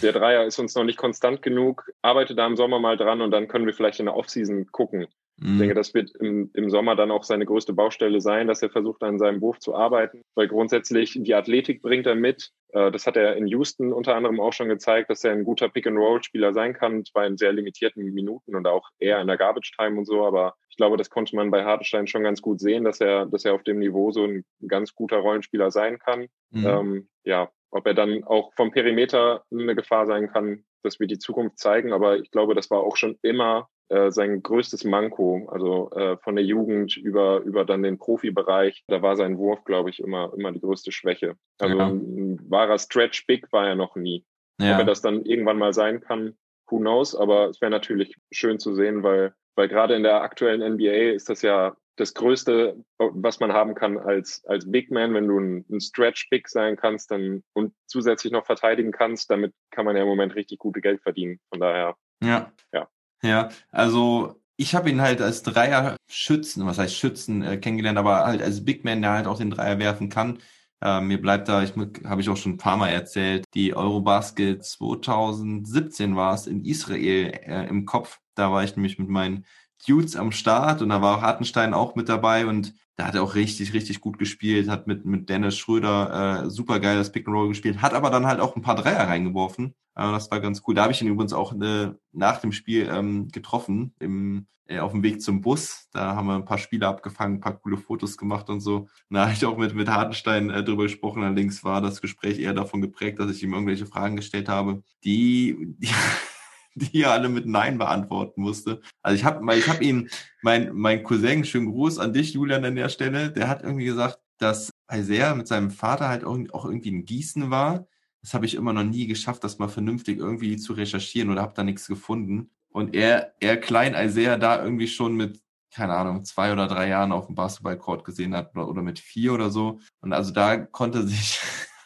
der 0.02 0.12
Dreier 0.12 0.46
ist 0.46 0.60
uns 0.60 0.76
noch 0.76 0.84
nicht 0.84 0.98
konstant 0.98 1.42
genug, 1.42 1.90
arbeite 2.02 2.36
da 2.36 2.46
im 2.46 2.58
Sommer 2.58 2.80
mal 2.80 2.98
dran 2.98 3.22
und 3.22 3.32
dann 3.32 3.48
können 3.48 3.66
wir 3.66 3.74
vielleicht 3.74 4.00
in 4.00 4.06
der 4.06 4.16
Offseason 4.16 4.68
gucken. 4.72 5.08
Mhm. 5.40 5.54
Ich 5.54 5.60
denke, 5.60 5.76
das 5.76 5.94
wird 5.94 6.16
im, 6.16 6.50
im 6.54 6.70
Sommer 6.70 6.96
dann 6.96 7.12
auch 7.12 7.24
seine 7.24 7.46
größte 7.46 7.74
Baustelle 7.74 8.22
sein, 8.22 8.48
dass 8.48 8.62
er 8.62 8.70
versucht, 8.70 9.04
an 9.04 9.20
seinem 9.20 9.42
Wurf 9.42 9.60
zu 9.60 9.76
arbeiten, 9.76 10.24
weil 10.36 10.48
grundsätzlich 10.48 11.18
die 11.22 11.36
Athletik 11.36 11.82
bringt 11.82 12.08
er 12.08 12.16
mit. 12.16 12.52
Äh, 12.70 12.92
das 12.92 13.06
hat 13.06 13.18
er 13.18 13.36
in 13.36 13.48
Houston 13.48 13.94
unter 13.94 14.16
anderem 14.16 14.40
auch 14.40 14.54
schon 14.54 14.70
gezeigt, 14.70 15.10
dass 15.10 15.24
er 15.24 15.34
ein 15.34 15.44
guter 15.44 15.70
Pick-and-Roll-Spieler 15.70 16.54
sein 16.54 16.74
kann, 16.74 17.06
zwar 17.06 17.28
in 17.28 17.38
sehr 17.38 17.54
limitierten 17.54 18.04
Minuten 18.14 18.56
und 18.56 18.68
auch 18.68 18.90
eher 19.00 19.22
in 19.22 19.28
der 19.28 19.38
Garbage-Time 19.38 20.00
und 20.00 20.06
so, 20.06 20.26
aber 20.26 20.56
ich 20.70 20.78
glaube, 20.78 20.98
das 20.98 21.10
konnte 21.10 21.36
man 21.36 21.52
bei 21.52 21.64
Hartenstein 21.64 22.08
schon 22.08 22.24
ganz 22.24 22.42
gut 22.42 22.60
sehen, 22.60 22.84
dass 22.84 23.00
er, 23.00 23.28
dass 23.28 23.46
er 23.46 23.54
auf 23.54 23.64
dem 23.64 23.80
Niveau 23.80 24.12
so 24.12 24.26
ein 24.26 24.44
ganz 24.68 24.96
guter 24.96 25.18
Rollenspieler 25.18 25.70
sein 25.70 26.00
kann. 26.00 26.28
Mhm. 26.52 26.66
Ähm, 26.66 27.10
ja, 27.24 27.50
ob 27.72 27.86
er 27.86 27.94
dann 27.94 28.24
auch 28.24 28.54
vom 28.54 28.72
Perimeter 28.72 29.44
eine 29.52 29.76
Gefahr 29.76 30.06
sein 30.06 30.32
kann, 30.32 30.64
das 30.84 31.00
wird 31.00 31.12
die 31.12 31.20
Zukunft 31.20 31.60
zeigen. 31.60 31.94
Aber 31.94 32.18
ich 32.18 32.32
glaube, 32.32 32.56
das 32.56 32.70
war 32.70 32.80
auch 32.80 32.96
schon 32.96 33.18
immer 33.22 33.70
äh, 33.90 34.12
sein 34.12 34.42
größtes 34.42 34.84
Manko. 34.84 35.48
Also 35.52 35.92
äh, 35.92 36.18
von 36.18 36.36
der 36.36 36.46
Jugend 36.46 36.98
über, 36.98 37.42
über 37.42 37.66
dann 37.66 37.84
den 37.84 37.98
Profibereich. 37.98 38.84
Da 38.88 39.02
war 39.02 39.16
sein 39.16 39.38
Wurf, 39.38 39.64
glaube 39.64 39.90
ich, 39.90 40.00
immer, 40.00 40.34
immer 40.36 40.52
die 40.52 40.62
größte 40.62 40.92
Schwäche. 40.92 41.36
Also 41.60 41.78
ja. 41.78 41.88
ein, 41.88 42.34
ein 42.34 42.52
wahrer 42.52 42.80
Stretch 42.80 43.26
Big 43.28 43.52
war 43.52 43.68
er 43.68 43.76
noch 43.76 43.96
nie. 43.96 44.26
Ja. 44.60 44.74
Ob 44.74 44.80
er 44.80 44.86
das 44.86 45.02
dann 45.02 45.24
irgendwann 45.24 45.58
mal 45.58 45.74
sein 45.74 46.02
kann, 46.02 46.38
who 46.70 46.80
knows. 46.80 47.16
Aber 47.16 47.50
es 47.50 47.62
wäre 47.62 47.72
natürlich 47.72 48.16
schön 48.32 48.60
zu 48.60 48.74
sehen, 48.74 49.04
weil, 49.04 49.34
weil 49.56 49.68
gerade 49.68 49.96
in 49.96 50.04
der 50.04 50.22
aktuellen 50.22 50.76
NBA 50.76 51.14
ist 51.14 51.30
das 51.30 51.42
ja 51.42 51.76
das 51.98 52.14
Größte, 52.14 52.78
was 52.98 53.40
man 53.40 53.52
haben 53.52 53.76
kann 53.76 53.98
als, 53.98 54.44
als 54.46 54.70
Big 54.72 54.92
Man, 54.92 55.14
wenn 55.14 55.28
du 55.28 55.40
ein, 55.40 55.66
ein 55.70 55.82
Stretch 55.82 56.30
Big 56.30 56.48
sein 56.48 56.78
kannst 56.78 57.12
dann 57.12 57.44
und 57.54 57.74
zusätzlich 57.88 58.32
noch 58.32 58.46
verteidigen 58.46 58.92
kannst, 58.92 59.30
damit 59.30 59.54
kann 59.72 59.86
man 59.86 59.96
ja 59.96 60.04
im 60.04 60.08
Moment 60.08 60.36
richtig 60.36 60.60
gute 60.60 60.80
Geld 60.80 61.02
verdienen. 61.02 61.40
Von 61.50 61.60
daher. 61.60 61.96
Ja. 62.24 62.52
Ja. 62.72 62.88
Ja, 63.24 63.50
also 63.72 64.40
ich 64.58 64.76
habe 64.76 64.90
ihn 64.90 65.02
halt 65.02 65.22
als 65.22 65.44
Dreier 65.44 65.98
Schützen, 66.08 66.66
was 66.66 66.78
heißt 66.78 66.96
Schützen, 66.96 67.42
äh, 67.44 67.58
kennengelernt, 67.58 67.98
aber 67.98 68.26
halt 68.26 68.42
als 68.42 68.64
Big 68.64 68.84
Man, 68.86 69.02
der 69.02 69.14
halt 69.14 69.28
auch 69.28 69.38
den 69.38 69.50
Dreier 69.50 69.80
werfen 69.80 70.10
kann. 70.10 70.40
Äh, 70.82 71.02
mir 71.02 71.20
bleibt 71.20 71.48
da, 71.48 71.64
ich 71.64 71.74
habe 72.06 72.22
ich 72.22 72.30
auch 72.30 72.38
schon 72.38 72.54
ein 72.54 72.58
paar 72.58 72.78
Mal 72.78 72.90
erzählt, 72.90 73.46
die 73.56 73.76
Eurobasket 73.76 74.64
2017 74.64 76.16
war 76.16 76.36
es 76.36 76.46
in 76.46 76.64
Israel 76.64 77.32
äh, 77.44 77.68
im 77.68 77.86
Kopf. 77.86 78.20
Da 78.36 78.52
war 78.52 78.64
ich 78.64 78.76
nämlich 78.76 79.00
mit 79.00 79.10
meinen 79.10 79.46
Dudes 79.86 80.16
am 80.16 80.32
Start 80.32 80.82
und 80.82 80.90
da 80.90 81.02
war 81.02 81.18
auch 81.18 81.22
Hartenstein 81.22 81.74
auch 81.74 81.96
mit 81.96 82.10
dabei 82.10 82.46
und 82.46 82.74
da 82.98 83.06
hat 83.06 83.16
er 83.16 83.22
auch 83.22 83.36
richtig, 83.36 83.74
richtig 83.74 84.02
gut 84.02 84.18
gespielt, 84.18 84.70
hat 84.70 84.88
mit, 84.88 85.06
mit 85.06 85.30
Dennis 85.30 85.56
Schröder 85.56 86.46
äh, 86.46 86.50
super 86.50 86.80
geil 86.80 86.98
das 86.98 87.12
Pick 87.12 87.26
gespielt, 87.26 87.82
hat 87.82 87.94
aber 87.94 88.10
dann 88.10 88.26
halt 88.26 88.40
auch 88.40 88.56
ein 88.56 88.64
paar 88.64 88.76
Dreier 88.76 89.08
reingeworfen. 89.08 89.76
Äh, 89.96 90.12
das 90.12 90.32
war 90.32 90.40
ganz 90.40 90.64
cool. 90.68 90.74
Da 90.74 90.84
habe 90.84 90.94
ich 90.94 91.02
ihn 91.02 91.08
übrigens 91.08 91.34
auch 91.34 91.54
äh, 91.54 91.92
nach 92.12 92.40
dem 92.40 92.52
Spiel 92.52 92.90
ähm, 92.92 93.28
getroffen, 93.30 93.94
im, 94.00 94.48
äh, 94.66 94.80
auf 94.80 94.94
dem 94.94 95.04
Weg 95.04 95.22
zum 95.22 95.42
Bus. 95.42 95.90
Da 95.92 96.16
haben 96.16 96.28
wir 96.28 96.36
ein 96.36 96.46
paar 96.46 96.58
Spiele 96.58 96.88
abgefangen, 96.88 97.36
ein 97.36 97.42
paar 97.42 97.60
coole 97.60 97.78
Fotos 97.78 98.18
gemacht 98.18 98.50
und 98.50 98.62
so. 98.62 98.88
Da 99.12 99.26
habe 99.26 99.34
ich 99.34 99.46
auch 99.46 99.58
mit, 99.58 99.76
mit 99.76 99.90
Hartenstein 99.90 100.50
äh, 100.50 100.64
drüber 100.64 100.84
gesprochen. 100.84 101.24
Allerdings 101.24 101.64
war 101.64 101.82
das 101.82 102.02
Gespräch 102.02 102.40
eher 102.40 102.54
davon 102.54 102.82
geprägt, 102.82 103.20
dass 103.20 103.30
ich 103.30 103.44
ihm 103.44 103.54
irgendwelche 103.54 103.86
Fragen 103.86 104.16
gestellt 104.16 104.50
habe, 104.50 104.82
die, 105.04 105.76
die 105.78 105.90
die 106.78 107.02
er 107.02 107.12
alle 107.12 107.30
mit 107.30 107.46
Nein 107.46 107.78
beantworten 107.78 108.42
musste. 108.42 108.82
Also 109.02 109.16
ich 109.16 109.26
habe 109.26 109.56
ich 109.56 109.68
hab 109.68 109.82
ihn, 109.82 110.10
mein, 110.42 110.74
mein 110.74 111.04
Cousin, 111.04 111.44
schönen 111.44 111.72
Gruß 111.72 112.00
an 112.00 112.14
dich, 112.14 112.34
Julian, 112.34 112.66
an 112.66 112.76
der 112.76 112.90
Stelle, 112.90 113.32
der 113.32 113.48
hat 113.48 113.64
irgendwie 113.64 113.86
gesagt, 113.86 114.20
dass 114.38 114.72
Isaiah 114.92 115.34
mit 115.36 115.48
seinem 115.48 115.72
Vater 115.72 116.08
halt 116.08 116.24
auch 116.24 116.66
irgendwie 116.66 116.90
in 116.90 117.06
Gießen 117.06 117.50
war. 117.50 117.88
Das 118.22 118.34
habe 118.34 118.46
ich 118.46 118.56
immer 118.56 118.74
noch 118.74 118.84
nie 118.84 119.08
geschafft, 119.08 119.44
das 119.44 119.58
mal 119.58 119.68
vernünftig 119.68 120.20
irgendwie 120.20 120.58
zu 120.58 120.74
recherchieren 120.74 121.32
oder 121.32 121.42
habe 121.42 121.54
da 121.56 121.64
nichts 121.64 121.88
gefunden. 121.88 122.52
Und 122.70 122.96
er, 122.96 123.34
er 123.40 123.58
klein 123.58 123.96
Isaiah 123.96 124.38
da 124.38 124.64
irgendwie 124.64 124.88
schon 124.88 125.16
mit, 125.16 125.42
keine 125.74 125.96
Ahnung, 125.96 126.24
zwei 126.26 126.54
oder 126.54 126.68
drei 126.68 126.90
Jahren 126.90 127.12
auf 127.12 127.26
dem 127.26 127.36
Basketballcourt 127.36 128.06
gesehen 128.06 128.36
hat 128.36 128.56
oder, 128.56 128.68
oder 128.68 128.82
mit 128.84 129.00
vier 129.00 129.34
oder 129.34 129.50
so. 129.50 129.80
Und 130.02 130.14
also 130.14 130.32
da 130.32 130.58
konnte 130.58 131.08
sich 131.08 131.40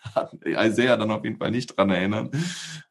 Isaiah 0.46 0.98
dann 0.98 1.12
auf 1.12 1.24
jeden 1.24 1.38
Fall 1.38 1.52
nicht 1.52 1.78
dran 1.78 1.90
erinnern. 1.90 2.30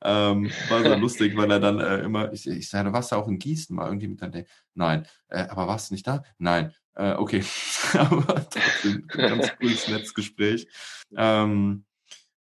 Ähm, 0.03 0.51
war 0.68 0.83
so 0.83 0.94
lustig, 0.94 1.37
weil 1.37 1.51
er 1.51 1.61
dann 1.61 1.81
äh, 1.81 1.99
immer, 1.99 2.33
ich, 2.33 2.46
ich 2.46 2.68
sage, 2.68 2.88
du 2.88 2.92
warst 2.92 3.12
ja 3.12 3.18
auch 3.18 3.29
in 3.29 3.38
Gießen 3.38 3.75
mal 3.75 3.87
irgendwie 3.87 4.09
mit 4.09 4.23
deinem, 4.23 4.44
nein, 4.75 5.07
äh, 5.29 5.46
aber 5.49 5.66
warst 5.66 5.90
du 5.90 5.94
nicht 5.94 6.07
da? 6.07 6.23
Nein, 6.38 6.73
äh, 6.94 7.12
okay. 7.12 7.44
aber 7.94 8.49
trotzdem, 8.49 9.07
ganz 9.09 9.53
cooles 9.59 9.88
Netzgespräch. 9.88 10.66
Ähm, 11.16 11.85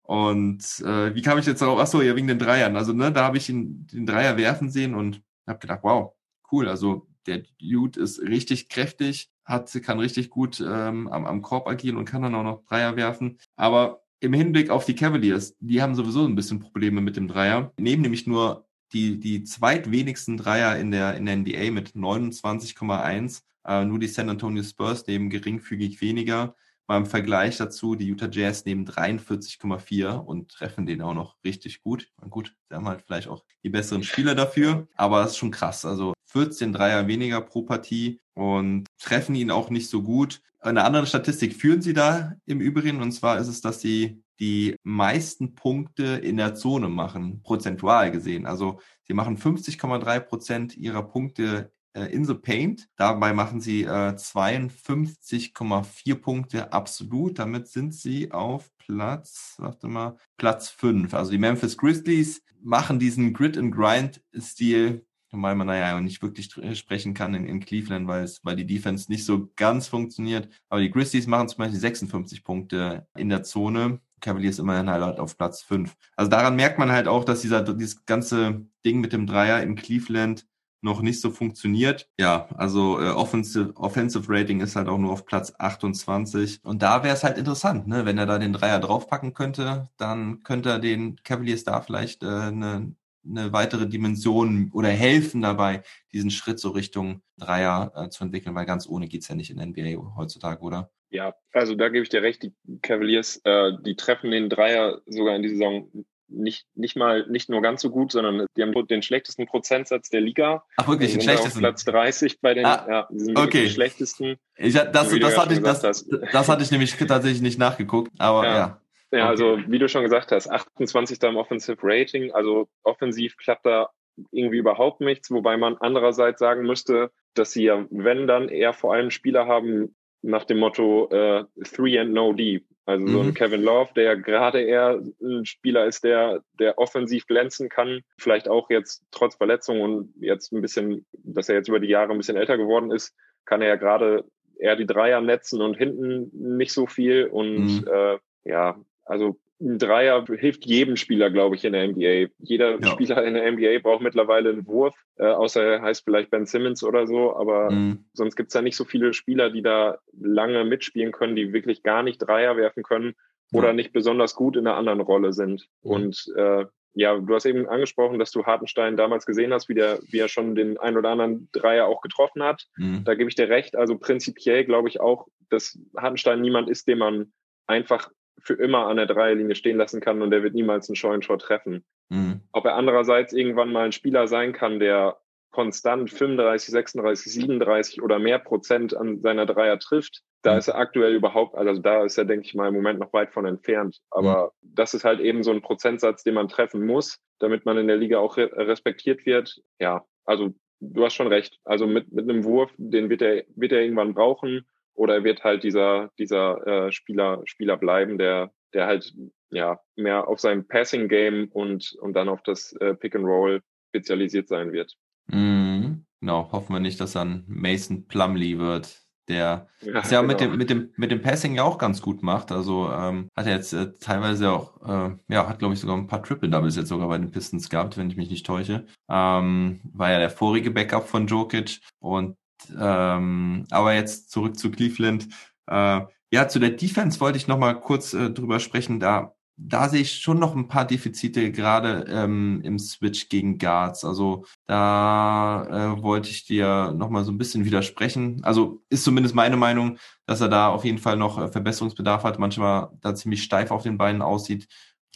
und 0.03 0.63
äh, 0.79 1.13
wie 1.13 1.21
kam 1.21 1.37
ich 1.37 1.45
jetzt 1.45 1.61
darauf? 1.61 1.79
Achso, 1.79 2.01
ja, 2.01 2.15
wegen 2.15 2.27
den 2.27 2.39
Dreiern. 2.39 2.75
Also, 2.75 2.93
ne, 2.93 3.11
da 3.11 3.23
habe 3.25 3.37
ich 3.37 3.47
ihn 3.49 3.85
den 3.87 4.05
Dreier 4.05 4.37
werfen 4.37 4.71
sehen 4.71 4.95
und 4.95 5.21
habe 5.45 5.59
gedacht, 5.59 5.81
wow, 5.83 6.13
cool. 6.51 6.67
Also 6.67 7.07
der 7.27 7.43
Dude 7.59 7.99
ist 7.99 8.19
richtig 8.19 8.69
kräftig, 8.69 9.29
hat, 9.45 9.71
kann 9.83 9.99
richtig 9.99 10.29
gut 10.29 10.59
ähm, 10.61 11.07
am, 11.07 11.25
am 11.25 11.41
Korb 11.41 11.67
agieren 11.67 11.97
und 11.97 12.05
kann 12.05 12.21
dann 12.21 12.35
auch 12.35 12.43
noch 12.43 12.63
Dreier 12.65 12.95
werfen. 12.95 13.39
Aber 13.55 14.01
im 14.19 14.33
Hinblick 14.33 14.69
auf 14.69 14.85
die 14.85 14.95
Cavaliers, 14.95 15.55
die 15.59 15.81
haben 15.81 15.95
sowieso 15.95 16.25
ein 16.25 16.35
bisschen 16.35 16.59
Probleme 16.59 17.01
mit 17.01 17.15
dem 17.15 17.27
Dreier. 17.27 17.71
Nehmen 17.79 18.01
nämlich 18.01 18.27
nur 18.27 18.67
die, 18.93 19.19
die 19.19 19.43
zweitwenigsten 19.43 20.37
Dreier 20.37 20.77
in 20.77 20.91
der, 20.91 21.15
in 21.15 21.25
der 21.25 21.37
NBA 21.37 21.71
mit 21.71 21.91
29,1. 21.91 23.41
Äh, 23.65 23.85
nur 23.85 23.99
die 23.99 24.07
San 24.07 24.29
Antonio 24.29 24.63
Spurs 24.63 25.05
nehmen 25.07 25.29
geringfügig 25.29 26.01
weniger. 26.01 26.55
Beim 26.89 27.05
Vergleich 27.05 27.55
dazu, 27.57 27.93
die 27.93 28.07
Utah 28.07 28.29
Jazz 28.31 28.65
nehmen 28.65 28.83
43,4 28.83 30.15
und 30.15 30.49
treffen 30.49 30.87
den 30.87 31.03
auch 31.03 31.13
noch 31.13 31.35
richtig 31.45 31.83
gut. 31.83 32.07
Und 32.19 32.31
gut, 32.31 32.55
sie 32.67 32.75
haben 32.75 32.87
halt 32.87 33.03
vielleicht 33.05 33.27
auch 33.27 33.45
die 33.61 33.69
besseren 33.69 34.01
Spieler 34.01 34.33
dafür, 34.33 34.87
aber 34.95 35.21
das 35.21 35.33
ist 35.33 35.37
schon 35.37 35.51
krass. 35.51 35.85
Also 35.85 36.13
14 36.31 36.73
Dreier 36.73 37.05
weniger 37.05 37.41
pro 37.41 37.61
Partie 37.61 38.21
und 38.33 38.87
treffen 38.97 39.35
ihn 39.35 39.51
auch 39.51 39.69
nicht 39.69 39.87
so 39.87 40.01
gut. 40.01 40.41
Eine 40.57 40.83
andere 40.83 41.05
Statistik 41.05 41.55
führen 41.55 41.83
sie 41.83 41.93
da 41.93 42.33
im 42.47 42.59
Übrigen, 42.59 43.03
und 43.03 43.11
zwar 43.11 43.37
ist 43.37 43.49
es, 43.49 43.61
dass 43.61 43.81
sie 43.81 44.23
die 44.39 44.75
meisten 44.81 45.53
Punkte 45.53 46.03
in 46.05 46.37
der 46.37 46.55
Zone 46.55 46.89
machen, 46.89 47.43
prozentual 47.43 48.09
gesehen. 48.09 48.47
Also 48.47 48.79
sie 49.03 49.13
machen 49.13 49.37
50,3 49.37 50.19
Prozent 50.21 50.75
ihrer 50.75 51.03
Punkte 51.03 51.71
in 51.93 52.25
the 52.25 52.33
Paint. 52.33 52.87
Dabei 52.95 53.33
machen 53.33 53.61
sie 53.61 53.83
äh, 53.83 54.15
52,4 54.15 56.15
Punkte 56.15 56.73
absolut. 56.73 57.39
Damit 57.39 57.67
sind 57.67 57.93
sie 57.93 58.31
auf 58.31 58.69
Platz, 58.77 59.55
warte 59.57 59.87
mal, 59.87 60.17
Platz 60.37 60.69
5. 60.69 61.13
Also 61.13 61.31
die 61.31 61.37
Memphis 61.37 61.77
Grizzlies 61.77 62.41
machen 62.61 62.99
diesen 62.99 63.33
Grid 63.33 63.57
and 63.57 63.73
Grind 63.73 64.21
Stil 64.37 65.05
weil 65.31 65.55
man 65.55 65.67
naja 65.67 65.99
nicht 66.01 66.21
wirklich 66.21 66.49
sprechen 66.73 67.13
kann 67.13 67.35
in, 67.35 67.45
in 67.45 67.59
Cleveland, 67.59 68.07
weil 68.07 68.23
es, 68.23 68.43
weil 68.43 68.55
die 68.55 68.65
Defense 68.65 69.11
nicht 69.11 69.25
so 69.25 69.51
ganz 69.55 69.87
funktioniert. 69.87 70.49
Aber 70.69 70.81
die 70.81 70.91
Grizzlies 70.91 71.27
machen 71.27 71.49
zum 71.49 71.59
Beispiel 71.59 71.79
56 71.79 72.43
Punkte 72.43 73.07
in 73.15 73.29
der 73.29 73.43
Zone. 73.43 73.99
Cavaliers 74.21 74.59
immerhin 74.59 74.89
halt 74.89 75.19
auf 75.19 75.37
Platz 75.37 75.61
5. 75.61 75.95
Also 76.15 76.29
daran 76.29 76.55
merkt 76.55 76.77
man 76.77 76.91
halt 76.91 77.07
auch, 77.07 77.23
dass 77.23 77.41
dieser, 77.41 77.63
dieses 77.63 78.05
ganze 78.05 78.65
Ding 78.85 78.99
mit 78.99 79.13
dem 79.13 79.27
Dreier 79.27 79.63
in 79.63 79.75
Cleveland 79.75 80.45
noch 80.81 81.01
nicht 81.01 81.21
so 81.21 81.31
funktioniert. 81.31 82.09
Ja, 82.19 82.47
also 82.55 82.99
äh, 82.99 83.09
Offensive, 83.09 83.73
Offensive 83.75 84.25
Rating 84.27 84.61
ist 84.61 84.75
halt 84.75 84.87
auch 84.87 84.97
nur 84.97 85.11
auf 85.11 85.25
Platz 85.25 85.53
28. 85.57 86.59
Und 86.63 86.81
da 86.81 87.03
wäre 87.03 87.15
es 87.15 87.23
halt 87.23 87.37
interessant, 87.37 87.87
ne? 87.87 88.05
wenn 88.05 88.17
er 88.17 88.25
da 88.25 88.39
den 88.39 88.53
Dreier 88.53 88.79
draufpacken 88.79 89.33
könnte, 89.33 89.89
dann 89.97 90.43
könnte 90.43 90.69
er 90.69 90.79
den 90.79 91.17
Cavaliers 91.23 91.63
da 91.63 91.81
vielleicht 91.81 92.23
äh, 92.23 92.27
eine, 92.27 92.95
eine 93.27 93.53
weitere 93.53 93.87
Dimension 93.87 94.71
oder 94.73 94.89
helfen 94.89 95.41
dabei, 95.41 95.83
diesen 96.13 96.31
Schritt 96.31 96.59
so 96.59 96.69
Richtung 96.69 97.21
Dreier 97.37 97.91
äh, 97.95 98.09
zu 98.09 98.23
entwickeln, 98.23 98.55
weil 98.55 98.65
ganz 98.65 98.87
ohne 98.87 99.07
geht's 99.07 99.27
ja 99.27 99.35
nicht 99.35 99.51
in 99.51 99.61
NBA 99.61 100.15
heutzutage, 100.15 100.61
oder? 100.61 100.91
Ja, 101.11 101.33
also 101.53 101.75
da 101.75 101.89
gebe 101.89 102.03
ich 102.03 102.09
dir 102.09 102.21
recht, 102.21 102.43
die 102.43 102.53
Cavaliers, 102.81 103.41
äh, 103.43 103.71
die 103.83 103.95
treffen 103.95 104.31
den 104.31 104.49
Dreier 104.49 105.01
sogar 105.07 105.35
in 105.35 105.41
dieser 105.41 105.55
Saison 105.55 106.05
nicht, 106.29 106.65
nicht 106.75 106.95
mal, 106.95 107.25
nicht 107.29 107.49
nur 107.49 107.61
ganz 107.61 107.81
so 107.81 107.89
gut, 107.89 108.11
sondern 108.11 108.45
die 108.55 108.61
haben 108.61 108.73
den 108.87 109.01
schlechtesten 109.01 109.45
Prozentsatz 109.45 110.09
der 110.09 110.21
Liga. 110.21 110.63
Ach 110.77 110.87
wirklich, 110.87 111.11
den 111.11 111.21
schlechtesten? 111.21 111.59
Platz 111.59 111.85
30 111.85 112.41
bei 112.41 112.53
den, 112.53 112.65
ah, 112.65 112.85
ja, 112.87 113.07
die 113.11 113.19
sind 113.19 113.37
okay. 113.37 113.63
die 113.63 113.69
schlechtesten. 113.69 114.37
Ich, 114.55 114.73
das, 114.73 114.91
das, 114.91 115.19
das, 115.19 115.37
hatte 115.37 115.53
ich, 115.53 115.61
das, 115.61 116.05
das 116.31 116.49
hatte 116.49 116.63
ich 116.63 116.71
nämlich 116.71 116.95
tatsächlich 116.95 117.41
nicht 117.41 117.59
nachgeguckt, 117.59 118.11
aber 118.17 118.45
ja. 118.45 118.55
ja. 118.55 118.81
Ja, 119.11 119.23
okay. 119.23 119.29
also 119.29 119.57
wie 119.65 119.79
du 119.79 119.89
schon 119.89 120.03
gesagt 120.03 120.31
hast, 120.31 120.49
28. 120.49 121.21
im 121.23 121.37
Offensive 121.37 121.79
Rating, 121.81 122.31
also 122.31 122.69
offensiv 122.83 123.37
klappt 123.37 123.65
da 123.65 123.89
irgendwie 124.31 124.57
überhaupt 124.57 125.01
nichts, 125.01 125.31
wobei 125.31 125.57
man 125.57 125.77
andererseits 125.77 126.39
sagen 126.39 126.63
müsste, 126.63 127.11
dass 127.33 127.51
sie 127.51 127.63
ja, 127.63 127.85
wenn 127.89 128.27
dann, 128.27 128.49
eher 128.49 128.73
vor 128.73 128.93
allem 128.93 129.09
Spieler 129.09 129.47
haben 129.47 129.95
nach 130.21 130.43
dem 130.43 130.59
Motto 130.59 131.09
äh, 131.09 131.45
Three 131.63 131.97
and 131.97 132.13
No 132.13 132.33
D. 132.33 132.65
Also 132.89 133.05
mhm. 133.05 133.11
so 133.11 133.19
ein 133.19 133.27
mhm. 133.27 133.33
Kevin 133.35 133.61
Love, 133.61 133.91
der 133.95 134.17
gerade 134.17 134.61
eher 134.61 134.99
ein 135.21 135.45
Spieler 135.45 135.85
ist, 135.85 136.03
der, 136.03 136.41
der 136.59 136.79
offensiv 136.79 137.27
glänzen 137.27 137.69
kann, 137.69 138.01
vielleicht 138.17 138.49
auch 138.49 138.71
jetzt 138.71 139.03
trotz 139.11 139.35
Verletzung 139.35 139.81
und 139.81 140.13
jetzt 140.19 140.51
ein 140.51 140.61
bisschen, 140.61 141.05
dass 141.11 141.49
er 141.49 141.55
jetzt 141.55 141.69
über 141.69 141.79
die 141.79 141.87
Jahre 141.87 142.11
ein 142.11 142.17
bisschen 142.17 142.35
älter 142.35 142.57
geworden 142.57 142.89
ist, 142.89 143.13
kann 143.45 143.61
er 143.61 143.67
ja 143.67 143.75
gerade 143.75 144.25
eher 144.57 144.75
die 144.75 144.87
Dreier 144.87 145.21
netzen 145.21 145.61
und 145.61 145.77
hinten 145.77 146.31
nicht 146.33 146.73
so 146.73 146.87
viel 146.87 147.27
und 147.27 147.81
mhm. 147.81 147.87
äh, 147.87 148.17
ja, 148.43 148.79
also 149.09 149.39
ein 149.61 149.77
Dreier 149.77 150.25
hilft 150.25 150.65
jedem 150.65 150.95
Spieler, 150.95 151.29
glaube 151.29 151.55
ich, 151.55 151.65
in 151.65 151.73
der 151.73 151.87
NBA. 151.87 152.31
Jeder 152.39 152.79
ja. 152.79 152.87
Spieler 152.87 153.25
in 153.25 153.33
der 153.33 153.51
NBA 153.51 153.79
braucht 153.81 154.01
mittlerweile 154.01 154.51
einen 154.51 154.65
Wurf, 154.67 154.95
äh, 155.17 155.25
außer 155.25 155.61
er 155.61 155.81
heißt 155.81 156.05
vielleicht 156.05 156.29
Ben 156.29 156.45
Simmons 156.45 156.83
oder 156.83 157.07
so, 157.07 157.35
aber 157.35 157.69
mhm. 157.69 158.05
sonst 158.13 158.37
gibt 158.37 158.49
es 158.49 158.53
ja 158.53 158.61
nicht 158.61 158.77
so 158.77 158.85
viele 158.85 159.13
Spieler, 159.13 159.49
die 159.49 159.61
da 159.61 159.97
lange 160.17 160.63
mitspielen 160.63 161.11
können, 161.11 161.35
die 161.35 161.51
wirklich 161.51 161.83
gar 161.83 162.03
nicht 162.03 162.19
Dreier 162.19 162.55
werfen 162.55 162.83
können 162.83 163.15
oder 163.51 163.73
nicht 163.73 163.91
besonders 163.91 164.35
gut 164.35 164.55
in 164.55 164.67
einer 164.67 164.77
anderen 164.77 165.01
Rolle 165.01 165.33
sind. 165.33 165.67
Mhm. 165.83 165.91
Und 165.91 166.25
äh, 166.37 166.65
ja, 166.93 167.17
du 167.17 167.33
hast 167.33 167.45
eben 167.45 167.67
angesprochen, 167.67 168.19
dass 168.19 168.31
du 168.31 168.45
Hartenstein 168.45 168.97
damals 168.97 169.25
gesehen 169.25 169.53
hast, 169.53 169.69
wie, 169.69 169.75
der, 169.75 169.99
wie 170.09 170.19
er 170.19 170.27
schon 170.27 170.55
den 170.55 170.77
ein 170.77 170.97
oder 170.97 171.09
anderen 171.09 171.49
Dreier 171.51 171.87
auch 171.87 172.01
getroffen 172.01 172.43
hat. 172.43 172.67
Mhm. 172.77 173.03
Da 173.03 173.15
gebe 173.15 173.29
ich 173.29 173.35
dir 173.35 173.49
recht. 173.49 173.75
Also 173.75 173.97
prinzipiell 173.97 174.65
glaube 174.65 174.87
ich 174.87 175.01
auch, 175.01 175.27
dass 175.49 175.77
Hartenstein 175.97 176.41
niemand 176.41 176.69
ist, 176.69 176.87
den 176.87 176.97
man 176.99 177.33
einfach 177.67 178.09
für 178.41 178.53
immer 178.53 178.87
an 178.87 178.97
der 178.97 179.05
Dreierlinie 179.05 179.55
stehen 179.55 179.77
lassen 179.77 180.01
kann 180.01 180.21
und 180.21 180.31
der 180.31 180.43
wird 180.43 180.53
niemals 180.53 180.89
einen 180.89 180.95
Scheunentor 180.95 181.39
treffen. 181.39 181.83
Mhm. 182.09 182.41
Ob 182.51 182.65
er 182.65 182.75
andererseits 182.75 183.33
irgendwann 183.33 183.71
mal 183.71 183.85
ein 183.85 183.91
Spieler 183.91 184.27
sein 184.27 184.53
kann, 184.53 184.79
der 184.79 185.17
konstant 185.51 186.11
35, 186.11 186.71
36, 186.71 187.33
37 187.33 188.01
oder 188.01 188.19
mehr 188.19 188.39
Prozent 188.39 188.95
an 188.95 189.21
seiner 189.21 189.45
Dreier 189.45 189.79
trifft, 189.79 190.21
da 190.41 190.53
mhm. 190.53 190.59
ist 190.59 190.67
er 190.67 190.77
aktuell 190.77 191.15
überhaupt, 191.15 191.55
also 191.55 191.81
da 191.81 192.03
ist 192.03 192.17
er, 192.17 192.25
denke 192.25 192.45
ich 192.45 192.53
mal, 192.53 192.67
im 192.67 192.75
Moment 192.75 192.99
noch 192.99 193.13
weit 193.13 193.33
von 193.33 193.45
entfernt. 193.45 193.99
Aber 194.11 194.53
mhm. 194.61 194.73
das 194.75 194.93
ist 194.93 195.03
halt 195.03 195.19
eben 195.19 195.43
so 195.43 195.51
ein 195.51 195.61
Prozentsatz, 195.61 196.23
den 196.23 196.35
man 196.35 196.47
treffen 196.47 196.85
muss, 196.85 197.19
damit 197.39 197.65
man 197.65 197.77
in 197.77 197.87
der 197.87 197.97
Liga 197.97 198.19
auch 198.19 198.37
re 198.37 198.49
respektiert 198.53 199.25
wird. 199.25 199.61
Ja, 199.79 200.05
also 200.25 200.53
du 200.79 201.03
hast 201.03 201.15
schon 201.15 201.27
recht. 201.27 201.59
Also 201.65 201.87
mit, 201.87 202.11
mit 202.11 202.29
einem 202.29 202.43
Wurf, 202.43 202.71
den 202.77 203.09
wird 203.09 203.21
er, 203.21 203.43
wird 203.55 203.71
er 203.71 203.81
irgendwann 203.81 204.13
brauchen 204.13 204.65
oder 204.99 205.15
er 205.15 205.23
wird 205.23 205.45
halt 205.45 205.63
dieser, 205.63 206.11
dieser 206.19 206.67
äh, 206.67 206.91
Spieler, 206.91 207.41
Spieler 207.45 207.77
bleiben, 207.77 208.17
der, 208.17 208.51
der 208.73 208.85
halt 208.85 209.13
ja 209.49 209.79
mehr 209.95 210.27
auf 210.27 210.41
sein 210.41 210.67
Passing 210.67 211.07
Game 211.07 211.47
und, 211.53 211.95
und 212.01 212.13
dann 212.13 212.27
auf 212.27 212.43
das 212.43 212.73
äh, 212.73 212.93
Pick 212.95 213.15
and 213.15 213.25
Roll 213.25 213.61
spezialisiert 213.89 214.49
sein 214.49 214.73
wird. 214.73 214.93
Mhm. 215.27 216.05
Genau, 216.19 216.51
hoffen 216.51 216.73
wir 216.73 216.81
nicht, 216.81 216.99
dass 216.99 217.13
dann 217.13 217.45
Mason 217.47 218.07
Plumley 218.07 218.59
wird, 218.59 219.01
der 219.29 219.69
ja, 219.81 219.93
das 219.93 220.11
ja 220.11 220.19
genau. 220.19 220.33
mit 220.33 220.41
dem 220.41 220.57
mit 220.57 220.69
dem 220.69 220.93
mit 220.97 221.11
dem 221.11 221.21
Passing 221.21 221.55
ja 221.55 221.63
auch 221.63 221.77
ganz 221.77 222.01
gut 222.01 222.21
macht. 222.21 222.51
Also 222.51 222.91
ähm, 222.91 223.29
hat 223.37 223.45
er 223.45 223.53
jetzt 223.53 223.71
äh, 223.71 223.93
teilweise 224.01 224.51
auch 224.51 224.81
äh, 224.85 225.15
ja 225.29 225.47
hat 225.47 225.59
glaube 225.59 225.75
ich 225.75 225.79
sogar 225.79 225.95
ein 225.95 226.07
paar 226.07 226.23
Triple 226.23 226.49
Doubles 226.49 226.75
jetzt 226.75 226.89
sogar 226.89 227.07
bei 227.07 227.17
den 227.17 227.31
Pistons 227.31 227.69
gehabt, 227.69 227.97
wenn 227.97 228.09
ich 228.09 228.17
mich 228.17 228.29
nicht 228.29 228.45
täusche. 228.45 228.85
Ähm, 229.09 229.79
war 229.93 230.11
ja 230.11 230.19
der 230.19 230.29
vorige 230.29 230.71
Backup 230.71 231.07
von 231.07 231.25
Jokic 231.25 231.79
und 231.99 232.35
ähm, 232.77 233.65
aber 233.69 233.93
jetzt 233.93 234.31
zurück 234.31 234.57
zu 234.57 234.71
Cleveland. 234.71 235.27
Äh, 235.67 236.01
ja, 236.31 236.47
zu 236.47 236.59
der 236.59 236.71
Defense 236.71 237.19
wollte 237.19 237.37
ich 237.37 237.47
noch 237.47 237.57
mal 237.57 237.73
kurz 237.79 238.13
äh, 238.13 238.29
drüber 238.29 238.59
sprechen. 238.59 238.99
Da, 238.99 239.33
da 239.57 239.89
sehe 239.89 240.01
ich 240.01 240.19
schon 240.21 240.39
noch 240.39 240.55
ein 240.55 240.67
paar 240.67 240.85
Defizite 240.85 241.51
gerade 241.51 242.05
ähm, 242.07 242.61
im 242.63 242.77
Switch 242.79 243.29
gegen 243.29 243.57
Guards. 243.57 244.05
Also 244.05 244.45
da 244.67 245.95
äh, 245.97 246.01
wollte 246.03 246.29
ich 246.29 246.45
dir 246.45 246.93
noch 246.95 247.09
mal 247.09 247.25
so 247.25 247.31
ein 247.31 247.37
bisschen 247.37 247.65
widersprechen. 247.65 248.43
Also 248.43 248.83
ist 248.89 249.03
zumindest 249.03 249.35
meine 249.35 249.57
Meinung, 249.57 249.97
dass 250.27 250.41
er 250.41 250.49
da 250.49 250.69
auf 250.69 250.85
jeden 250.85 250.99
Fall 250.99 251.17
noch 251.17 251.39
äh, 251.39 251.47
Verbesserungsbedarf 251.47 252.23
hat. 252.23 252.39
Manchmal 252.39 252.89
da 253.01 253.15
ziemlich 253.15 253.43
steif 253.43 253.71
auf 253.71 253.83
den 253.83 253.97
Beinen 253.97 254.21
aussieht. 254.21 254.67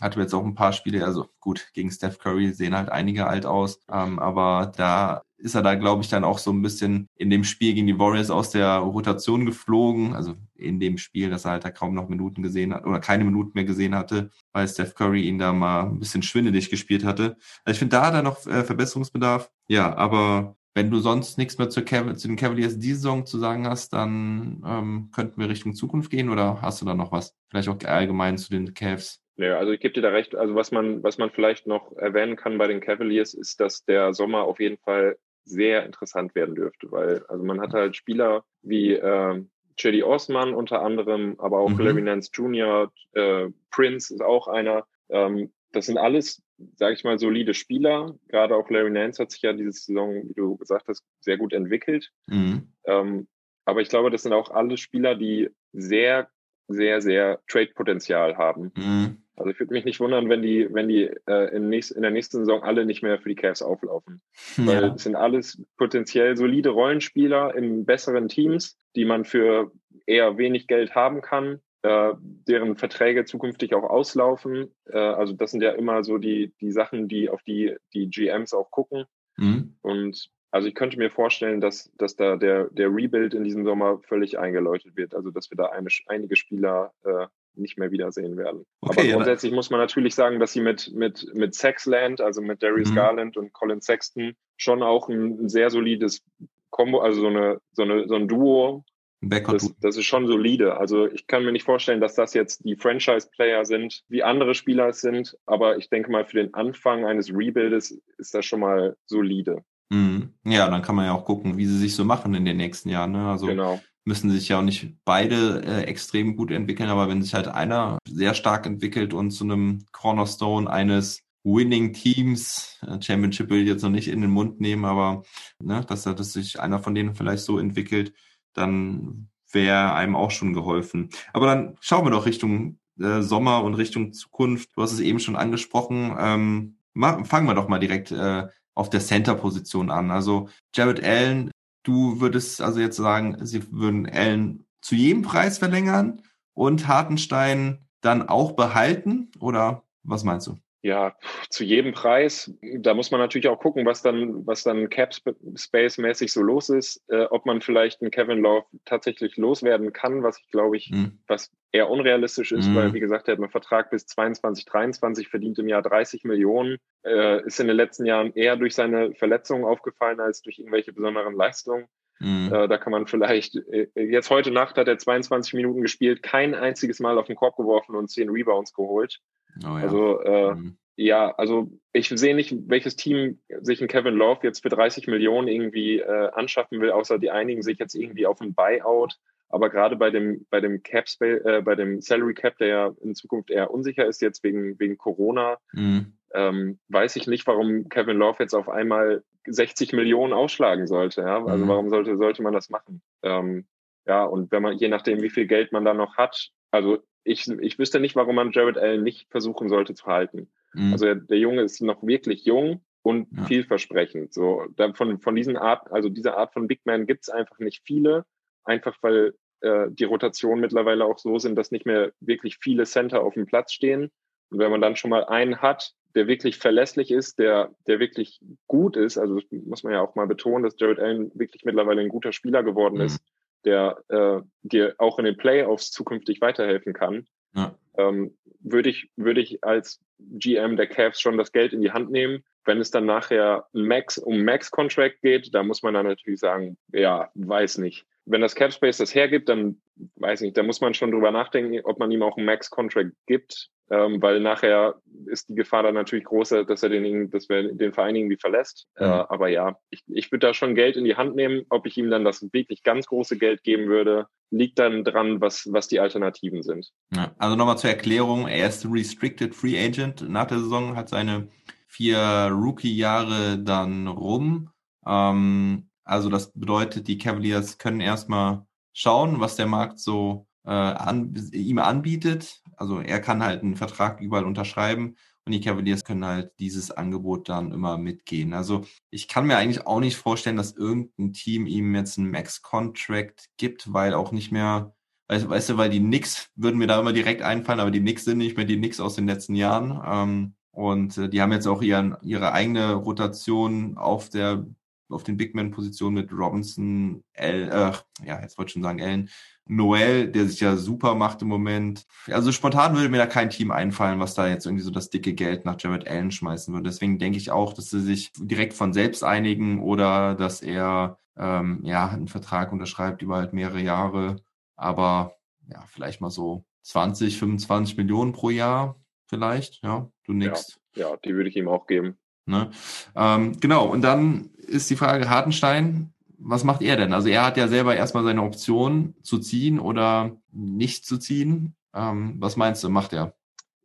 Hatte 0.01 0.19
jetzt 0.19 0.33
auch 0.33 0.43
ein 0.43 0.55
paar 0.55 0.73
Spiele, 0.73 1.05
also 1.05 1.27
gut, 1.39 1.69
gegen 1.73 1.91
Steph 1.91 2.17
Curry 2.17 2.51
sehen 2.53 2.75
halt 2.75 2.89
einige 2.89 3.27
alt 3.27 3.45
aus, 3.45 3.79
ähm, 3.91 4.17
aber 4.17 4.71
da 4.75 5.21
ist 5.43 5.55
er 5.55 5.61
da, 5.61 5.75
glaube 5.75 6.01
ich, 6.03 6.09
dann 6.09 6.23
auch 6.23 6.37
so 6.37 6.51
ein 6.51 6.61
bisschen 6.61 7.09
in 7.17 7.29
dem 7.29 7.43
Spiel 7.43 7.73
gegen 7.73 7.87
die 7.87 7.99
Warriors 7.99 8.31
aus 8.31 8.51
der 8.51 8.77
Rotation 8.77 9.45
geflogen. 9.45 10.13
Also 10.15 10.35
in 10.55 10.79
dem 10.79 10.97
Spiel, 10.97 11.29
dass 11.29 11.43
er 11.43 11.51
halt 11.51 11.65
da 11.65 11.69
kaum 11.69 11.93
noch 11.93 12.07
Minuten 12.07 12.41
gesehen 12.41 12.73
hat 12.73 12.85
oder 12.85 12.99
keine 12.99 13.25
Minuten 13.25 13.51
mehr 13.53 13.65
gesehen 13.65 13.93
hatte, 13.93 14.29
weil 14.53 14.67
Steph 14.67 14.95
Curry 14.95 15.23
ihn 15.23 15.37
da 15.37 15.51
mal 15.51 15.81
ein 15.83 15.99
bisschen 15.99 16.23
schwindelig 16.23 16.69
gespielt 16.69 17.03
hatte. 17.03 17.35
Also 17.65 17.75
ich 17.75 17.79
finde, 17.79 17.97
da 17.97 18.05
hat 18.05 18.13
er 18.13 18.23
noch 18.23 18.47
äh, 18.47 18.63
Verbesserungsbedarf. 18.63 19.51
Ja, 19.67 19.93
aber 19.95 20.55
wenn 20.75 20.89
du 20.89 20.99
sonst 20.99 21.37
nichts 21.37 21.57
mehr 21.57 21.69
zu, 21.69 21.83
Cav 21.83 22.15
zu 22.15 22.27
den 22.29 22.37
Cavaliers 22.37 22.79
diese 22.79 22.95
Saison 22.95 23.25
zu 23.25 23.37
sagen 23.37 23.67
hast, 23.67 23.91
dann 23.91 24.63
ähm, 24.65 25.09
könnten 25.13 25.41
wir 25.41 25.49
Richtung 25.49 25.73
Zukunft 25.73 26.09
gehen 26.09 26.29
oder 26.29 26.61
hast 26.61 26.81
du 26.81 26.85
da 26.85 26.95
noch 26.95 27.11
was? 27.11 27.35
Vielleicht 27.49 27.67
auch 27.67 27.77
allgemein 27.83 28.37
zu 28.37 28.49
den 28.49 28.73
Cavs? 28.73 29.21
Ja, 29.35 29.57
also 29.57 29.71
ich 29.71 29.81
gebe 29.81 29.93
dir 29.93 30.01
da 30.01 30.09
recht. 30.09 30.35
Also 30.35 30.55
was 30.55 30.71
man, 30.71 31.03
was 31.03 31.17
man 31.17 31.31
vielleicht 31.31 31.67
noch 31.67 31.91
erwähnen 31.97 32.37
kann 32.37 32.57
bei 32.57 32.67
den 32.67 32.79
Cavaliers, 32.81 33.33
ist, 33.33 33.59
dass 33.59 33.83
der 33.83 34.13
Sommer 34.13 34.43
auf 34.43 34.59
jeden 34.59 34.77
Fall 34.77 35.17
sehr 35.45 35.85
interessant 35.85 36.35
werden 36.35 36.55
dürfte, 36.55 36.91
weil 36.91 37.25
also 37.27 37.43
man 37.43 37.61
hat 37.61 37.73
halt 37.73 37.95
Spieler 37.95 38.43
wie 38.61 38.93
äh, 38.93 39.43
Chedi 39.77 40.03
Osman 40.03 40.53
unter 40.53 40.81
anderem, 40.81 41.35
aber 41.39 41.59
auch 41.59 41.69
mhm. 41.69 41.79
Larry 41.79 42.01
Nance 42.01 42.29
Jr., 42.33 42.91
äh, 43.13 43.49
Prince 43.71 44.13
ist 44.13 44.21
auch 44.21 44.47
einer. 44.47 44.85
Ähm, 45.09 45.51
das 45.71 45.87
sind 45.87 45.97
alles, 45.97 46.43
sage 46.75 46.93
ich 46.93 47.03
mal, 47.03 47.17
solide 47.17 47.53
Spieler. 47.53 48.15
Gerade 48.27 48.55
auch 48.55 48.69
Larry 48.69 48.91
Nance 48.91 49.21
hat 49.21 49.31
sich 49.31 49.41
ja 49.41 49.53
diese 49.53 49.71
Saison, 49.71 50.29
wie 50.29 50.33
du 50.33 50.55
gesagt 50.57 50.87
hast, 50.87 51.03
sehr 51.19 51.37
gut 51.37 51.51
entwickelt. 51.53 52.11
Mhm. 52.27 52.71
Ähm, 52.85 53.27
aber 53.65 53.81
ich 53.81 53.89
glaube, 53.89 54.11
das 54.11 54.23
sind 54.23 54.33
auch 54.33 54.51
alle 54.51 54.77
Spieler, 54.77 55.15
die 55.15 55.49
sehr, 55.71 56.29
sehr, 56.67 57.01
sehr 57.01 57.41
Trade-Potenzial 57.47 58.37
haben. 58.37 58.71
Mhm. 58.75 59.22
Also 59.35 59.49
ich 59.49 59.59
würde 59.59 59.73
mich 59.73 59.85
nicht 59.85 59.99
wundern, 59.99 60.29
wenn 60.29 60.41
die, 60.41 60.67
wenn 60.71 60.87
die 60.87 61.09
äh, 61.27 61.55
in, 61.55 61.69
nächst, 61.69 61.91
in 61.91 62.01
der 62.01 62.11
nächsten 62.11 62.39
Saison 62.39 62.63
alle 62.63 62.85
nicht 62.85 63.01
mehr 63.01 63.19
für 63.19 63.29
die 63.29 63.35
Cavs 63.35 63.61
auflaufen. 63.61 64.21
Ja. 64.57 64.67
Weil 64.67 64.83
es 64.95 65.03
sind 65.03 65.15
alles 65.15 65.61
potenziell 65.77 66.37
solide 66.37 66.69
Rollenspieler 66.69 67.55
in 67.55 67.85
besseren 67.85 68.27
Teams, 68.27 68.77
die 68.95 69.05
man 69.05 69.25
für 69.25 69.71
eher 70.05 70.37
wenig 70.37 70.67
Geld 70.67 70.95
haben 70.95 71.21
kann 71.21 71.59
äh, 71.83 72.13
deren 72.47 72.77
Verträge 72.77 73.25
zukünftig 73.25 73.75
auch 73.75 73.83
auslaufen. 73.83 74.73
Äh, 74.85 74.97
also 74.97 75.33
das 75.33 75.51
sind 75.51 75.61
ja 75.61 75.71
immer 75.71 76.03
so 76.03 76.17
die, 76.17 76.53
die 76.61 76.71
Sachen, 76.71 77.07
die 77.07 77.29
auf 77.29 77.43
die 77.43 77.75
die 77.93 78.09
GMs 78.09 78.53
auch 78.53 78.71
gucken. 78.71 79.03
Mhm. 79.35 79.75
Und 79.81 80.29
also 80.49 80.67
ich 80.67 80.75
könnte 80.75 80.97
mir 80.97 81.09
vorstellen, 81.09 81.59
dass, 81.59 81.91
dass 81.97 82.15
da 82.15 82.37
der, 82.37 82.69
der 82.69 82.87
Rebuild 82.87 83.33
in 83.33 83.43
diesem 83.43 83.65
Sommer 83.65 83.99
völlig 83.99 84.39
eingeläutet 84.39 84.95
wird. 84.95 85.13
Also 85.13 85.29
dass 85.29 85.51
wir 85.51 85.57
da 85.57 85.65
eine, 85.65 85.89
einige 86.07 86.35
Spieler 86.35 86.93
äh, 87.03 87.27
nicht 87.55 87.77
mehr 87.77 87.91
wiedersehen 87.91 88.37
werden. 88.37 88.65
Okay, 88.81 89.01
Aber 89.01 89.09
grundsätzlich 89.13 89.51
ja. 89.51 89.55
muss 89.55 89.69
man 89.69 89.79
natürlich 89.79 90.15
sagen, 90.15 90.39
dass 90.39 90.53
sie 90.53 90.61
mit, 90.61 90.91
mit, 90.93 91.29
mit 91.33 91.55
Sexland, 91.55 92.21
also 92.21 92.41
mit 92.41 92.63
Darius 92.63 92.91
mhm. 92.91 92.95
Garland 92.95 93.37
und 93.37 93.53
Colin 93.53 93.81
Sexton 93.81 94.35
schon 94.57 94.83
auch 94.83 95.09
ein, 95.09 95.43
ein 95.43 95.49
sehr 95.49 95.69
solides 95.69 96.23
Combo, 96.69 97.01
also 97.01 97.21
so 97.21 97.27
eine, 97.27 97.59
so 97.71 97.83
eine, 97.83 98.07
so 98.07 98.15
ein 98.15 98.27
Duo 98.27 98.83
das, 99.29 99.73
das, 99.79 99.97
ist 99.97 100.05
schon 100.05 100.27
solide. 100.27 100.77
Also 100.77 101.07
ich 101.07 101.27
kann 101.27 101.45
mir 101.45 101.51
nicht 101.51 101.63
vorstellen, 101.63 102.01
dass 102.01 102.15
das 102.15 102.33
jetzt 102.33 102.65
die 102.65 102.75
Franchise-Player 102.75 103.65
sind, 103.65 104.03
wie 104.09 104.23
andere 104.23 104.53
Spieler 104.53 104.89
es 104.89 105.01
sind. 105.01 105.37
Aber 105.45 105.77
ich 105.77 105.89
denke 105.89 106.11
mal, 106.11 106.25
für 106.25 106.37
den 106.37 106.53
Anfang 106.53 107.05
eines 107.05 107.29
Rebuildes 107.29 108.01
ist 108.17 108.33
das 108.33 108.45
schon 108.45 108.59
mal 108.59 108.97
solide. 109.05 109.63
Mhm. 109.89 110.33
Ja, 110.43 110.69
dann 110.69 110.81
kann 110.81 110.95
man 110.95 111.05
ja 111.05 111.13
auch 111.13 111.25
gucken, 111.25 111.57
wie 111.57 111.65
sie 111.65 111.77
sich 111.77 111.95
so 111.95 112.03
machen 112.03 112.33
in 112.33 112.45
den 112.45 112.57
nächsten 112.57 112.89
Jahren. 112.89 113.13
Ne? 113.13 113.29
Also 113.29 113.47
genau. 113.47 113.79
Müssen 114.05 114.31
sich 114.31 114.49
ja 114.49 114.59
auch 114.59 114.63
nicht 114.63 114.93
beide 115.05 115.63
äh, 115.63 115.83
extrem 115.83 116.35
gut 116.35 116.51
entwickeln, 116.51 116.89
aber 116.89 117.07
wenn 117.07 117.21
sich 117.21 117.33
halt 117.33 117.47
einer 117.47 117.99
sehr 118.07 118.33
stark 118.33 118.65
entwickelt 118.65 119.13
und 119.13 119.31
zu 119.31 119.43
einem 119.43 119.85
Cornerstone 119.91 120.69
eines 120.69 121.21
Winning 121.43 121.93
Teams, 121.93 122.79
äh, 122.87 123.01
Championship 123.01 123.49
will 123.49 123.61
ich 123.61 123.67
jetzt 123.67 123.83
noch 123.83 123.89
nicht 123.89 124.07
in 124.07 124.21
den 124.21 124.31
Mund 124.31 124.59
nehmen, 124.61 124.85
aber 124.85 125.23
ne, 125.59 125.85
dass, 125.87 126.03
dass 126.03 126.33
sich 126.33 126.59
einer 126.59 126.79
von 126.79 126.95
denen 126.95 127.15
vielleicht 127.15 127.43
so 127.43 127.59
entwickelt, 127.59 128.13
dann 128.53 129.29
wäre 129.51 129.93
einem 129.93 130.15
auch 130.15 130.31
schon 130.31 130.53
geholfen. 130.53 131.09
Aber 131.31 131.47
dann 131.47 131.77
schauen 131.79 132.05
wir 132.05 132.11
doch 132.11 132.25
Richtung 132.25 132.79
äh, 132.99 133.21
Sommer 133.21 133.63
und 133.63 133.75
Richtung 133.75 134.13
Zukunft. 134.13 134.69
Du 134.75 134.81
hast 134.81 134.93
es 134.93 134.99
eben 134.99 135.19
schon 135.19 135.35
angesprochen. 135.35 136.15
Ähm, 136.17 136.77
fangen 137.25 137.47
wir 137.47 137.55
doch 137.55 137.67
mal 137.67 137.79
direkt 137.79 138.11
äh, 138.11 138.47
auf 138.75 138.89
der 138.89 139.01
Center-Position 139.01 139.91
an. 139.91 140.11
Also 140.11 140.49
Jared 140.73 141.03
Allen, 141.03 141.51
du 141.83 142.19
würdest 142.19 142.61
also 142.61 142.79
jetzt 142.79 142.97
sagen, 142.97 143.45
sie 143.45 143.71
würden 143.71 144.09
Allen 144.09 144.65
zu 144.81 144.95
jedem 144.95 145.21
Preis 145.21 145.57
verlängern 145.57 146.21
und 146.53 146.87
Hartenstein 146.87 147.87
dann 148.01 148.27
auch 148.27 148.53
behalten? 148.53 149.31
Oder 149.39 149.83
was 150.03 150.23
meinst 150.23 150.47
du? 150.47 150.57
Ja, 150.83 151.15
zu 151.49 151.63
jedem 151.63 151.93
Preis. 151.93 152.53
Da 152.77 152.93
muss 152.93 153.09
man 153.09 153.21
natürlich 153.21 153.47
auch 153.47 153.59
gucken, 153.59 153.85
was 153.85 154.01
dann, 154.01 154.45
was 154.45 154.63
dann 154.63 154.89
Cap 154.89 155.13
Space 155.55 155.97
mäßig 155.97 156.31
so 156.33 156.41
los 156.41 156.69
ist, 156.69 157.01
äh, 157.07 157.23
ob 157.23 157.45
man 157.45 157.61
vielleicht 157.61 158.01
einen 158.01 158.11
Kevin 158.11 158.39
Love 158.39 158.65
tatsächlich 158.83 159.37
loswerden 159.37 159.93
kann, 159.93 160.23
was 160.23 160.37
ich 160.39 160.49
glaube 160.49 160.75
ich, 160.75 160.91
mhm. 160.91 161.19
was 161.25 161.51
eher 161.71 161.89
unrealistisch 161.89 162.51
ist, 162.51 162.67
mhm. 162.67 162.75
weil 162.75 162.93
wie 162.93 162.99
gesagt, 162.99 163.29
er 163.29 163.33
hat 163.33 163.39
einen 163.39 163.49
Vertrag 163.49 163.91
bis 163.91 164.05
22, 164.07 164.65
23, 164.65 165.29
verdient 165.29 165.57
im 165.57 165.69
Jahr 165.69 165.81
30 165.81 166.25
Millionen, 166.25 166.77
äh, 167.05 167.41
ist 167.45 167.61
in 167.61 167.67
den 167.67 167.77
letzten 167.77 168.05
Jahren 168.05 168.33
eher 168.33 168.57
durch 168.57 168.75
seine 168.75 169.13
Verletzungen 169.13 169.63
aufgefallen 169.63 170.19
als 170.19 170.41
durch 170.41 170.59
irgendwelche 170.59 170.91
besonderen 170.91 171.33
Leistungen. 171.33 171.87
Mhm. 172.19 172.53
Äh, 172.53 172.67
da 172.67 172.77
kann 172.77 172.91
man 172.91 173.07
vielleicht, 173.07 173.55
äh, 173.55 173.87
jetzt 173.95 174.29
heute 174.29 174.51
Nacht 174.51 174.77
hat 174.77 174.89
er 174.89 174.97
22 174.97 175.53
Minuten 175.53 175.81
gespielt, 175.81 176.23
kein 176.23 176.53
einziges 176.55 176.99
Mal 176.99 177.17
auf 177.17 177.27
den 177.27 177.37
Korb 177.37 177.55
geworfen 177.55 177.95
und 177.95 178.09
10 178.09 178.29
Rebounds 178.29 178.73
geholt. 178.73 179.21
Oh, 179.63 179.67
ja. 179.67 179.75
Also 179.75 180.21
äh, 180.21 180.55
mhm. 180.55 180.77
ja, 180.95 181.33
also 181.35 181.71
ich 181.91 182.09
sehe 182.09 182.35
nicht, 182.35 182.55
welches 182.67 182.95
Team 182.95 183.39
sich 183.61 183.79
einen 183.79 183.87
Kevin 183.87 184.15
Love 184.15 184.39
jetzt 184.43 184.61
für 184.61 184.69
30 184.69 185.07
Millionen 185.07 185.47
irgendwie 185.47 185.99
äh, 185.99 186.29
anschaffen 186.31 186.81
will, 186.81 186.91
außer 186.91 187.19
die 187.19 187.31
einigen 187.31 187.61
sich 187.61 187.77
jetzt 187.79 187.95
irgendwie 187.95 188.25
auf 188.25 188.41
ein 188.41 188.53
Buyout. 188.53 189.15
Aber 189.49 189.69
gerade 189.69 189.95
bei 189.95 190.09
dem 190.09 190.47
bei 190.49 190.59
dem 190.61 190.81
Cap 190.81 191.05
äh, 191.19 191.61
bei 191.61 191.75
dem 191.75 192.01
Salary 192.01 192.33
Cap, 192.33 192.57
der 192.57 192.67
ja 192.67 192.91
in 193.01 193.13
Zukunft 193.13 193.51
eher 193.51 193.69
unsicher 193.69 194.07
ist 194.07 194.21
jetzt 194.21 194.43
wegen 194.43 194.79
wegen 194.79 194.97
Corona, 194.97 195.57
mhm. 195.73 196.13
ähm, 196.33 196.79
weiß 196.89 197.15
ich 197.17 197.27
nicht, 197.27 197.45
warum 197.45 197.87
Kevin 197.89 198.17
Love 198.17 198.41
jetzt 198.41 198.55
auf 198.55 198.67
einmal 198.67 199.23
60 199.45 199.93
Millionen 199.93 200.33
ausschlagen 200.33 200.87
sollte. 200.87 201.21
Ja? 201.21 201.45
Also 201.45 201.65
mhm. 201.65 201.69
warum 201.69 201.89
sollte 201.89 202.17
sollte 202.17 202.41
man 202.41 202.53
das 202.53 202.71
machen? 202.71 203.03
Ähm, 203.21 203.67
ja, 204.07 204.23
und 204.23 204.51
wenn 204.51 204.63
man 204.63 204.77
je 204.77 204.87
nachdem, 204.87 205.21
wie 205.21 205.29
viel 205.29 205.45
Geld 205.45 205.71
man 205.71 205.85
da 205.85 205.93
noch 205.93 206.17
hat, 206.17 206.49
also 206.73 206.97
ich, 207.23 207.47
ich 207.47 207.79
wüsste 207.79 207.99
nicht, 207.99 208.15
warum 208.15 208.35
man 208.35 208.51
Jared 208.51 208.77
Allen 208.77 209.03
nicht 209.03 209.29
versuchen 209.29 209.69
sollte 209.69 209.93
zu 209.93 210.05
halten. 210.05 210.51
Mhm. 210.73 210.91
Also 210.91 211.05
der, 211.05 211.15
der, 211.15 211.37
Junge 211.37 211.61
ist 211.61 211.81
noch 211.81 212.03
wirklich 212.03 212.45
jung 212.45 212.83
und 213.03 213.27
ja. 213.31 213.43
vielversprechend. 213.45 214.33
So 214.33 214.65
von 214.95 215.19
von 215.19 215.35
diesen 215.35 215.55
Art, 215.55 215.91
also 215.91 216.09
dieser 216.09 216.35
Art 216.35 216.51
von 216.51 216.67
Big 216.67 216.81
Man 216.85 217.05
gibt 217.05 217.23
es 217.23 217.29
einfach 217.29 217.59
nicht 217.59 217.83
viele, 217.85 218.25
einfach 218.63 218.97
weil 219.01 219.35
äh, 219.61 219.85
die 219.91 220.03
Rotationen 220.03 220.61
mittlerweile 220.61 221.05
auch 221.05 221.19
so 221.19 221.37
sind, 221.37 221.55
dass 221.55 221.71
nicht 221.71 221.85
mehr 221.85 222.11
wirklich 222.19 222.57
viele 222.57 222.85
Center 222.85 223.21
auf 223.21 223.35
dem 223.35 223.45
Platz 223.45 223.71
stehen. 223.71 224.09
Und 224.49 224.59
wenn 224.59 224.71
man 224.71 224.81
dann 224.81 224.95
schon 224.95 225.11
mal 225.11 225.25
einen 225.25 225.61
hat, 225.61 225.93
der 226.15 226.27
wirklich 226.27 226.57
verlässlich 226.57 227.11
ist, 227.11 227.37
der, 227.39 227.71
der 227.87 227.99
wirklich 227.99 228.39
gut 228.67 228.97
ist, 228.97 229.17
also 229.17 229.39
muss 229.51 229.83
man 229.83 229.93
ja 229.93 230.01
auch 230.01 230.15
mal 230.15 230.27
betonen, 230.27 230.63
dass 230.63 230.79
Jared 230.79 230.99
Allen 230.99 231.31
wirklich 231.35 231.65
mittlerweile 231.65 232.01
ein 232.01 232.09
guter 232.09 232.31
Spieler 232.31 232.63
geworden 232.63 232.95
mhm. 232.95 233.05
ist, 233.05 233.23
der 233.65 234.03
äh, 234.09 234.41
dir 234.63 234.95
auch 234.97 235.19
in 235.19 235.25
den 235.25 235.37
Playoffs 235.37 235.91
zukünftig 235.91 236.41
weiterhelfen 236.41 236.93
kann, 236.93 237.27
ja. 237.55 237.75
ähm, 237.97 238.37
würde 238.59 238.89
ich, 238.89 239.09
würde 239.15 239.41
ich 239.41 239.63
als 239.63 240.01
GM 240.19 240.77
der 240.77 240.87
Cavs 240.87 241.19
schon 241.19 241.37
das 241.37 241.51
Geld 241.51 241.73
in 241.73 241.81
die 241.81 241.91
Hand 241.91 242.11
nehmen. 242.11 242.43
Wenn 242.65 242.79
es 242.79 242.91
dann 242.91 243.05
nachher 243.05 243.67
Max 243.73 244.17
um 244.17 244.43
Max-Contract 244.43 245.21
geht, 245.21 245.53
da 245.53 245.63
muss 245.63 245.83
man 245.83 245.93
dann 245.93 246.05
natürlich 246.05 246.39
sagen, 246.39 246.77
ja, 246.93 247.29
weiß 247.35 247.79
nicht. 247.79 248.05
Wenn 248.25 248.39
das 248.39 248.55
Cap 248.55 248.71
Space 248.71 248.97
das 248.97 249.13
hergibt, 249.13 249.49
dann 249.49 249.81
weiß 250.15 250.41
nicht, 250.41 250.55
da 250.55 250.63
muss 250.63 250.79
man 250.79 250.93
schon 250.93 251.11
drüber 251.11 251.31
nachdenken, 251.31 251.81
ob 251.83 251.99
man 251.99 252.09
ihm 252.11 252.23
auch 252.23 252.37
einen 252.37 252.45
Max-Contract 252.45 253.11
gibt 253.25 253.69
ähm, 253.89 254.21
weil 254.21 254.39
nachher 254.39 254.95
ist 255.25 255.49
die 255.49 255.55
Gefahr 255.55 255.83
dann 255.83 255.93
natürlich 255.93 256.25
großer, 256.25 256.63
dass 256.63 256.83
er 256.83 256.89
den, 256.89 257.29
dass 257.29 257.49
wir 257.49 257.73
den 257.73 257.93
Verein 257.93 258.15
irgendwie 258.15 258.37
verlässt. 258.37 258.87
Mhm. 258.99 259.05
Äh, 259.05 259.25
aber 259.29 259.49
ja, 259.49 259.77
ich, 259.89 260.03
ich 260.07 260.31
würde 260.31 260.47
da 260.47 260.53
schon 260.53 260.75
Geld 260.75 260.95
in 260.95 261.03
die 261.03 261.15
Hand 261.15 261.35
nehmen. 261.35 261.65
Ob 261.69 261.85
ich 261.85 261.97
ihm 261.97 262.09
dann 262.09 262.23
das 262.23 262.47
wirklich 262.53 262.83
ganz 262.83 263.07
große 263.07 263.37
Geld 263.37 263.63
geben 263.63 263.87
würde, 263.87 264.27
liegt 264.51 264.79
dann 264.79 265.03
dran, 265.03 265.41
was, 265.41 265.67
was 265.71 265.87
die 265.87 265.99
Alternativen 265.99 266.63
sind. 266.63 266.91
Ja, 267.13 267.33
also 267.37 267.55
nochmal 267.55 267.77
zur 267.77 267.89
Erklärung, 267.89 268.47
er 268.47 268.67
ist 268.67 268.87
Restricted 268.89 269.55
Free 269.55 269.77
Agent 269.77 270.27
nach 270.29 270.47
der 270.47 270.59
Saison, 270.59 270.95
hat 270.95 271.09
seine 271.09 271.47
vier 271.87 272.49
Rookie-Jahre 272.51 273.59
dann 273.59 274.07
rum. 274.07 274.69
Ähm, 275.05 275.89
also 276.03 276.29
das 276.29 276.51
bedeutet, 276.53 277.07
die 277.07 277.17
Cavaliers 277.17 277.77
können 277.77 278.01
erstmal 278.01 278.65
schauen, 278.93 279.39
was 279.39 279.55
der 279.55 279.67
Markt 279.67 279.99
so 279.99 280.47
äh, 280.65 280.71
an, 280.71 281.33
ihm 281.51 281.79
anbietet. 281.79 282.61
Also 282.75 282.99
er 282.99 283.19
kann 283.19 283.43
halt 283.43 283.63
einen 283.63 283.75
Vertrag 283.75 284.21
überall 284.21 284.45
unterschreiben 284.45 285.15
und 285.45 285.51
die 285.51 285.61
Cavaliers 285.61 286.05
können 286.05 286.25
halt 286.25 286.51
dieses 286.59 286.91
Angebot 286.91 287.49
dann 287.49 287.71
immer 287.71 287.97
mitgehen. 287.97 288.53
Also 288.53 288.85
ich 289.09 289.27
kann 289.27 289.45
mir 289.45 289.57
eigentlich 289.57 289.85
auch 289.85 289.99
nicht 289.99 290.15
vorstellen, 290.15 290.57
dass 290.57 290.71
irgendein 290.71 291.33
Team 291.33 291.67
ihm 291.67 291.93
jetzt 291.95 292.17
einen 292.17 292.31
Max-Contract 292.31 293.49
gibt, 293.57 293.91
weil 293.91 294.13
auch 294.13 294.31
nicht 294.31 294.51
mehr, 294.51 294.95
weißt, 295.27 295.49
weißt 295.49 295.69
du, 295.69 295.77
weil 295.77 295.89
die 295.89 295.99
Knicks 295.99 296.49
würden 296.55 296.77
mir 296.77 296.87
da 296.87 296.99
immer 296.99 297.13
direkt 297.13 297.41
einfallen, 297.41 297.81
aber 297.81 297.91
die 297.91 297.99
Knicks 297.99 298.23
sind 298.25 298.37
nicht 298.37 298.55
mehr 298.55 298.65
die 298.65 298.77
Knicks 298.77 299.01
aus 299.01 299.15
den 299.15 299.27
letzten 299.27 299.55
Jahren. 299.55 300.01
Ähm, 300.05 300.55
und 300.71 301.17
äh, 301.17 301.29
die 301.29 301.41
haben 301.41 301.51
jetzt 301.51 301.67
auch 301.67 301.81
ihren, 301.81 302.15
ihre 302.23 302.53
eigene 302.53 302.93
Rotation 302.93 303.97
auf 303.97 304.29
der 304.29 304.65
auf 305.09 305.23
den 305.23 305.37
Bigman-Positionen 305.37 306.15
mit 306.15 306.31
Robinson, 306.31 307.23
L, 307.33 307.69
äh, 307.69 308.25
ja, 308.25 308.41
jetzt 308.41 308.57
wollte 308.57 308.69
ich 308.69 308.73
schon 308.73 308.83
sagen, 308.83 309.01
Allen, 309.01 309.29
Noel, 309.65 310.27
der 310.29 310.45
sich 310.45 310.59
ja 310.59 310.75
super 310.75 311.15
macht 311.15 311.41
im 311.41 311.47
Moment. 311.47 312.05
Also 312.27 312.51
spontan 312.51 312.95
würde 312.95 313.09
mir 313.09 313.17
da 313.17 313.27
kein 313.27 313.49
Team 313.49 313.71
einfallen, 313.71 314.19
was 314.19 314.33
da 314.33 314.47
jetzt 314.47 314.65
irgendwie 314.65 314.83
so 314.83 314.91
das 314.91 315.09
dicke 315.09 315.33
Geld 315.33 315.65
nach 315.65 315.79
Jared 315.79 316.07
Allen 316.07 316.31
schmeißen 316.31 316.73
würde. 316.73 316.89
Deswegen 316.89 317.17
denke 317.17 317.37
ich 317.37 317.51
auch, 317.51 317.73
dass 317.73 317.89
sie 317.89 318.01
sich 318.01 318.31
direkt 318.37 318.73
von 318.73 318.93
selbst 318.93 319.23
einigen 319.23 319.81
oder 319.81 320.35
dass 320.35 320.61
er 320.61 321.17
ähm, 321.37 321.81
ja 321.83 322.07
einen 322.09 322.27
Vertrag 322.27 322.71
unterschreibt 322.71 323.21
über 323.21 323.37
halt 323.37 323.53
mehrere 323.53 323.81
Jahre. 323.81 324.37
Aber 324.75 325.35
ja, 325.69 325.83
vielleicht 325.87 326.19
mal 326.19 326.29
so 326.29 326.65
20, 326.83 327.37
25 327.37 327.97
Millionen 327.97 328.33
pro 328.33 328.49
Jahr 328.49 328.99
vielleicht. 329.27 329.81
Ja, 329.83 330.09
du 330.25 330.33
nix. 330.33 330.79
Ja, 330.95 331.09
ja 331.09 331.17
die 331.23 331.33
würde 331.33 331.49
ich 331.49 331.55
ihm 331.55 331.69
auch 331.69 331.87
geben. 331.87 332.17
Ne? 332.45 332.71
Ähm, 333.15 333.59
genau, 333.59 333.85
und 333.85 334.01
dann 334.01 334.49
ist 334.57 334.89
die 334.89 334.97
Frage 334.97 335.29
Hartenstein, 335.29 336.12
was 336.45 336.63
macht 336.63 336.81
er 336.81 336.97
denn? 336.97 337.13
Also 337.13 337.29
er 337.29 337.45
hat 337.45 337.57
ja 337.57 337.67
selber 337.67 337.95
erstmal 337.95 338.23
seine 338.23 338.43
Option 338.43 339.15
zu 339.23 339.39
ziehen 339.39 339.79
oder 339.79 340.37
nicht 340.51 341.05
zu 341.05 341.17
ziehen. 341.17 341.75
Ähm, 341.95 342.35
was 342.39 342.57
meinst 342.57 342.83
du, 342.83 342.89
macht 342.89 343.13
er? 343.13 343.33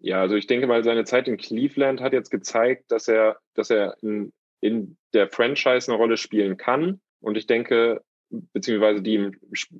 Ja, 0.01 0.21
also 0.21 0.37
ich 0.37 0.47
denke 0.47 0.67
mal, 0.67 0.85
seine 0.85 1.05
Zeit 1.05 1.29
in 1.29 1.37
Cleveland 1.37 2.01
hat 2.01 2.13
jetzt 2.13 2.31
gezeigt, 2.31 2.91
dass 2.91 3.09
er, 3.09 3.39
dass 3.55 3.71
er 3.71 3.97
in, 4.03 4.33
in 4.61 4.97
der 5.13 5.29
Franchise 5.29 5.91
eine 5.91 5.99
Rolle 5.99 6.17
spielen 6.17 6.57
kann. 6.57 7.01
Und 7.21 7.37
ich 7.37 7.47
denke, 7.47 8.03
beziehungsweise 8.31 9.03
die 9.03 9.15
ihm 9.15 9.37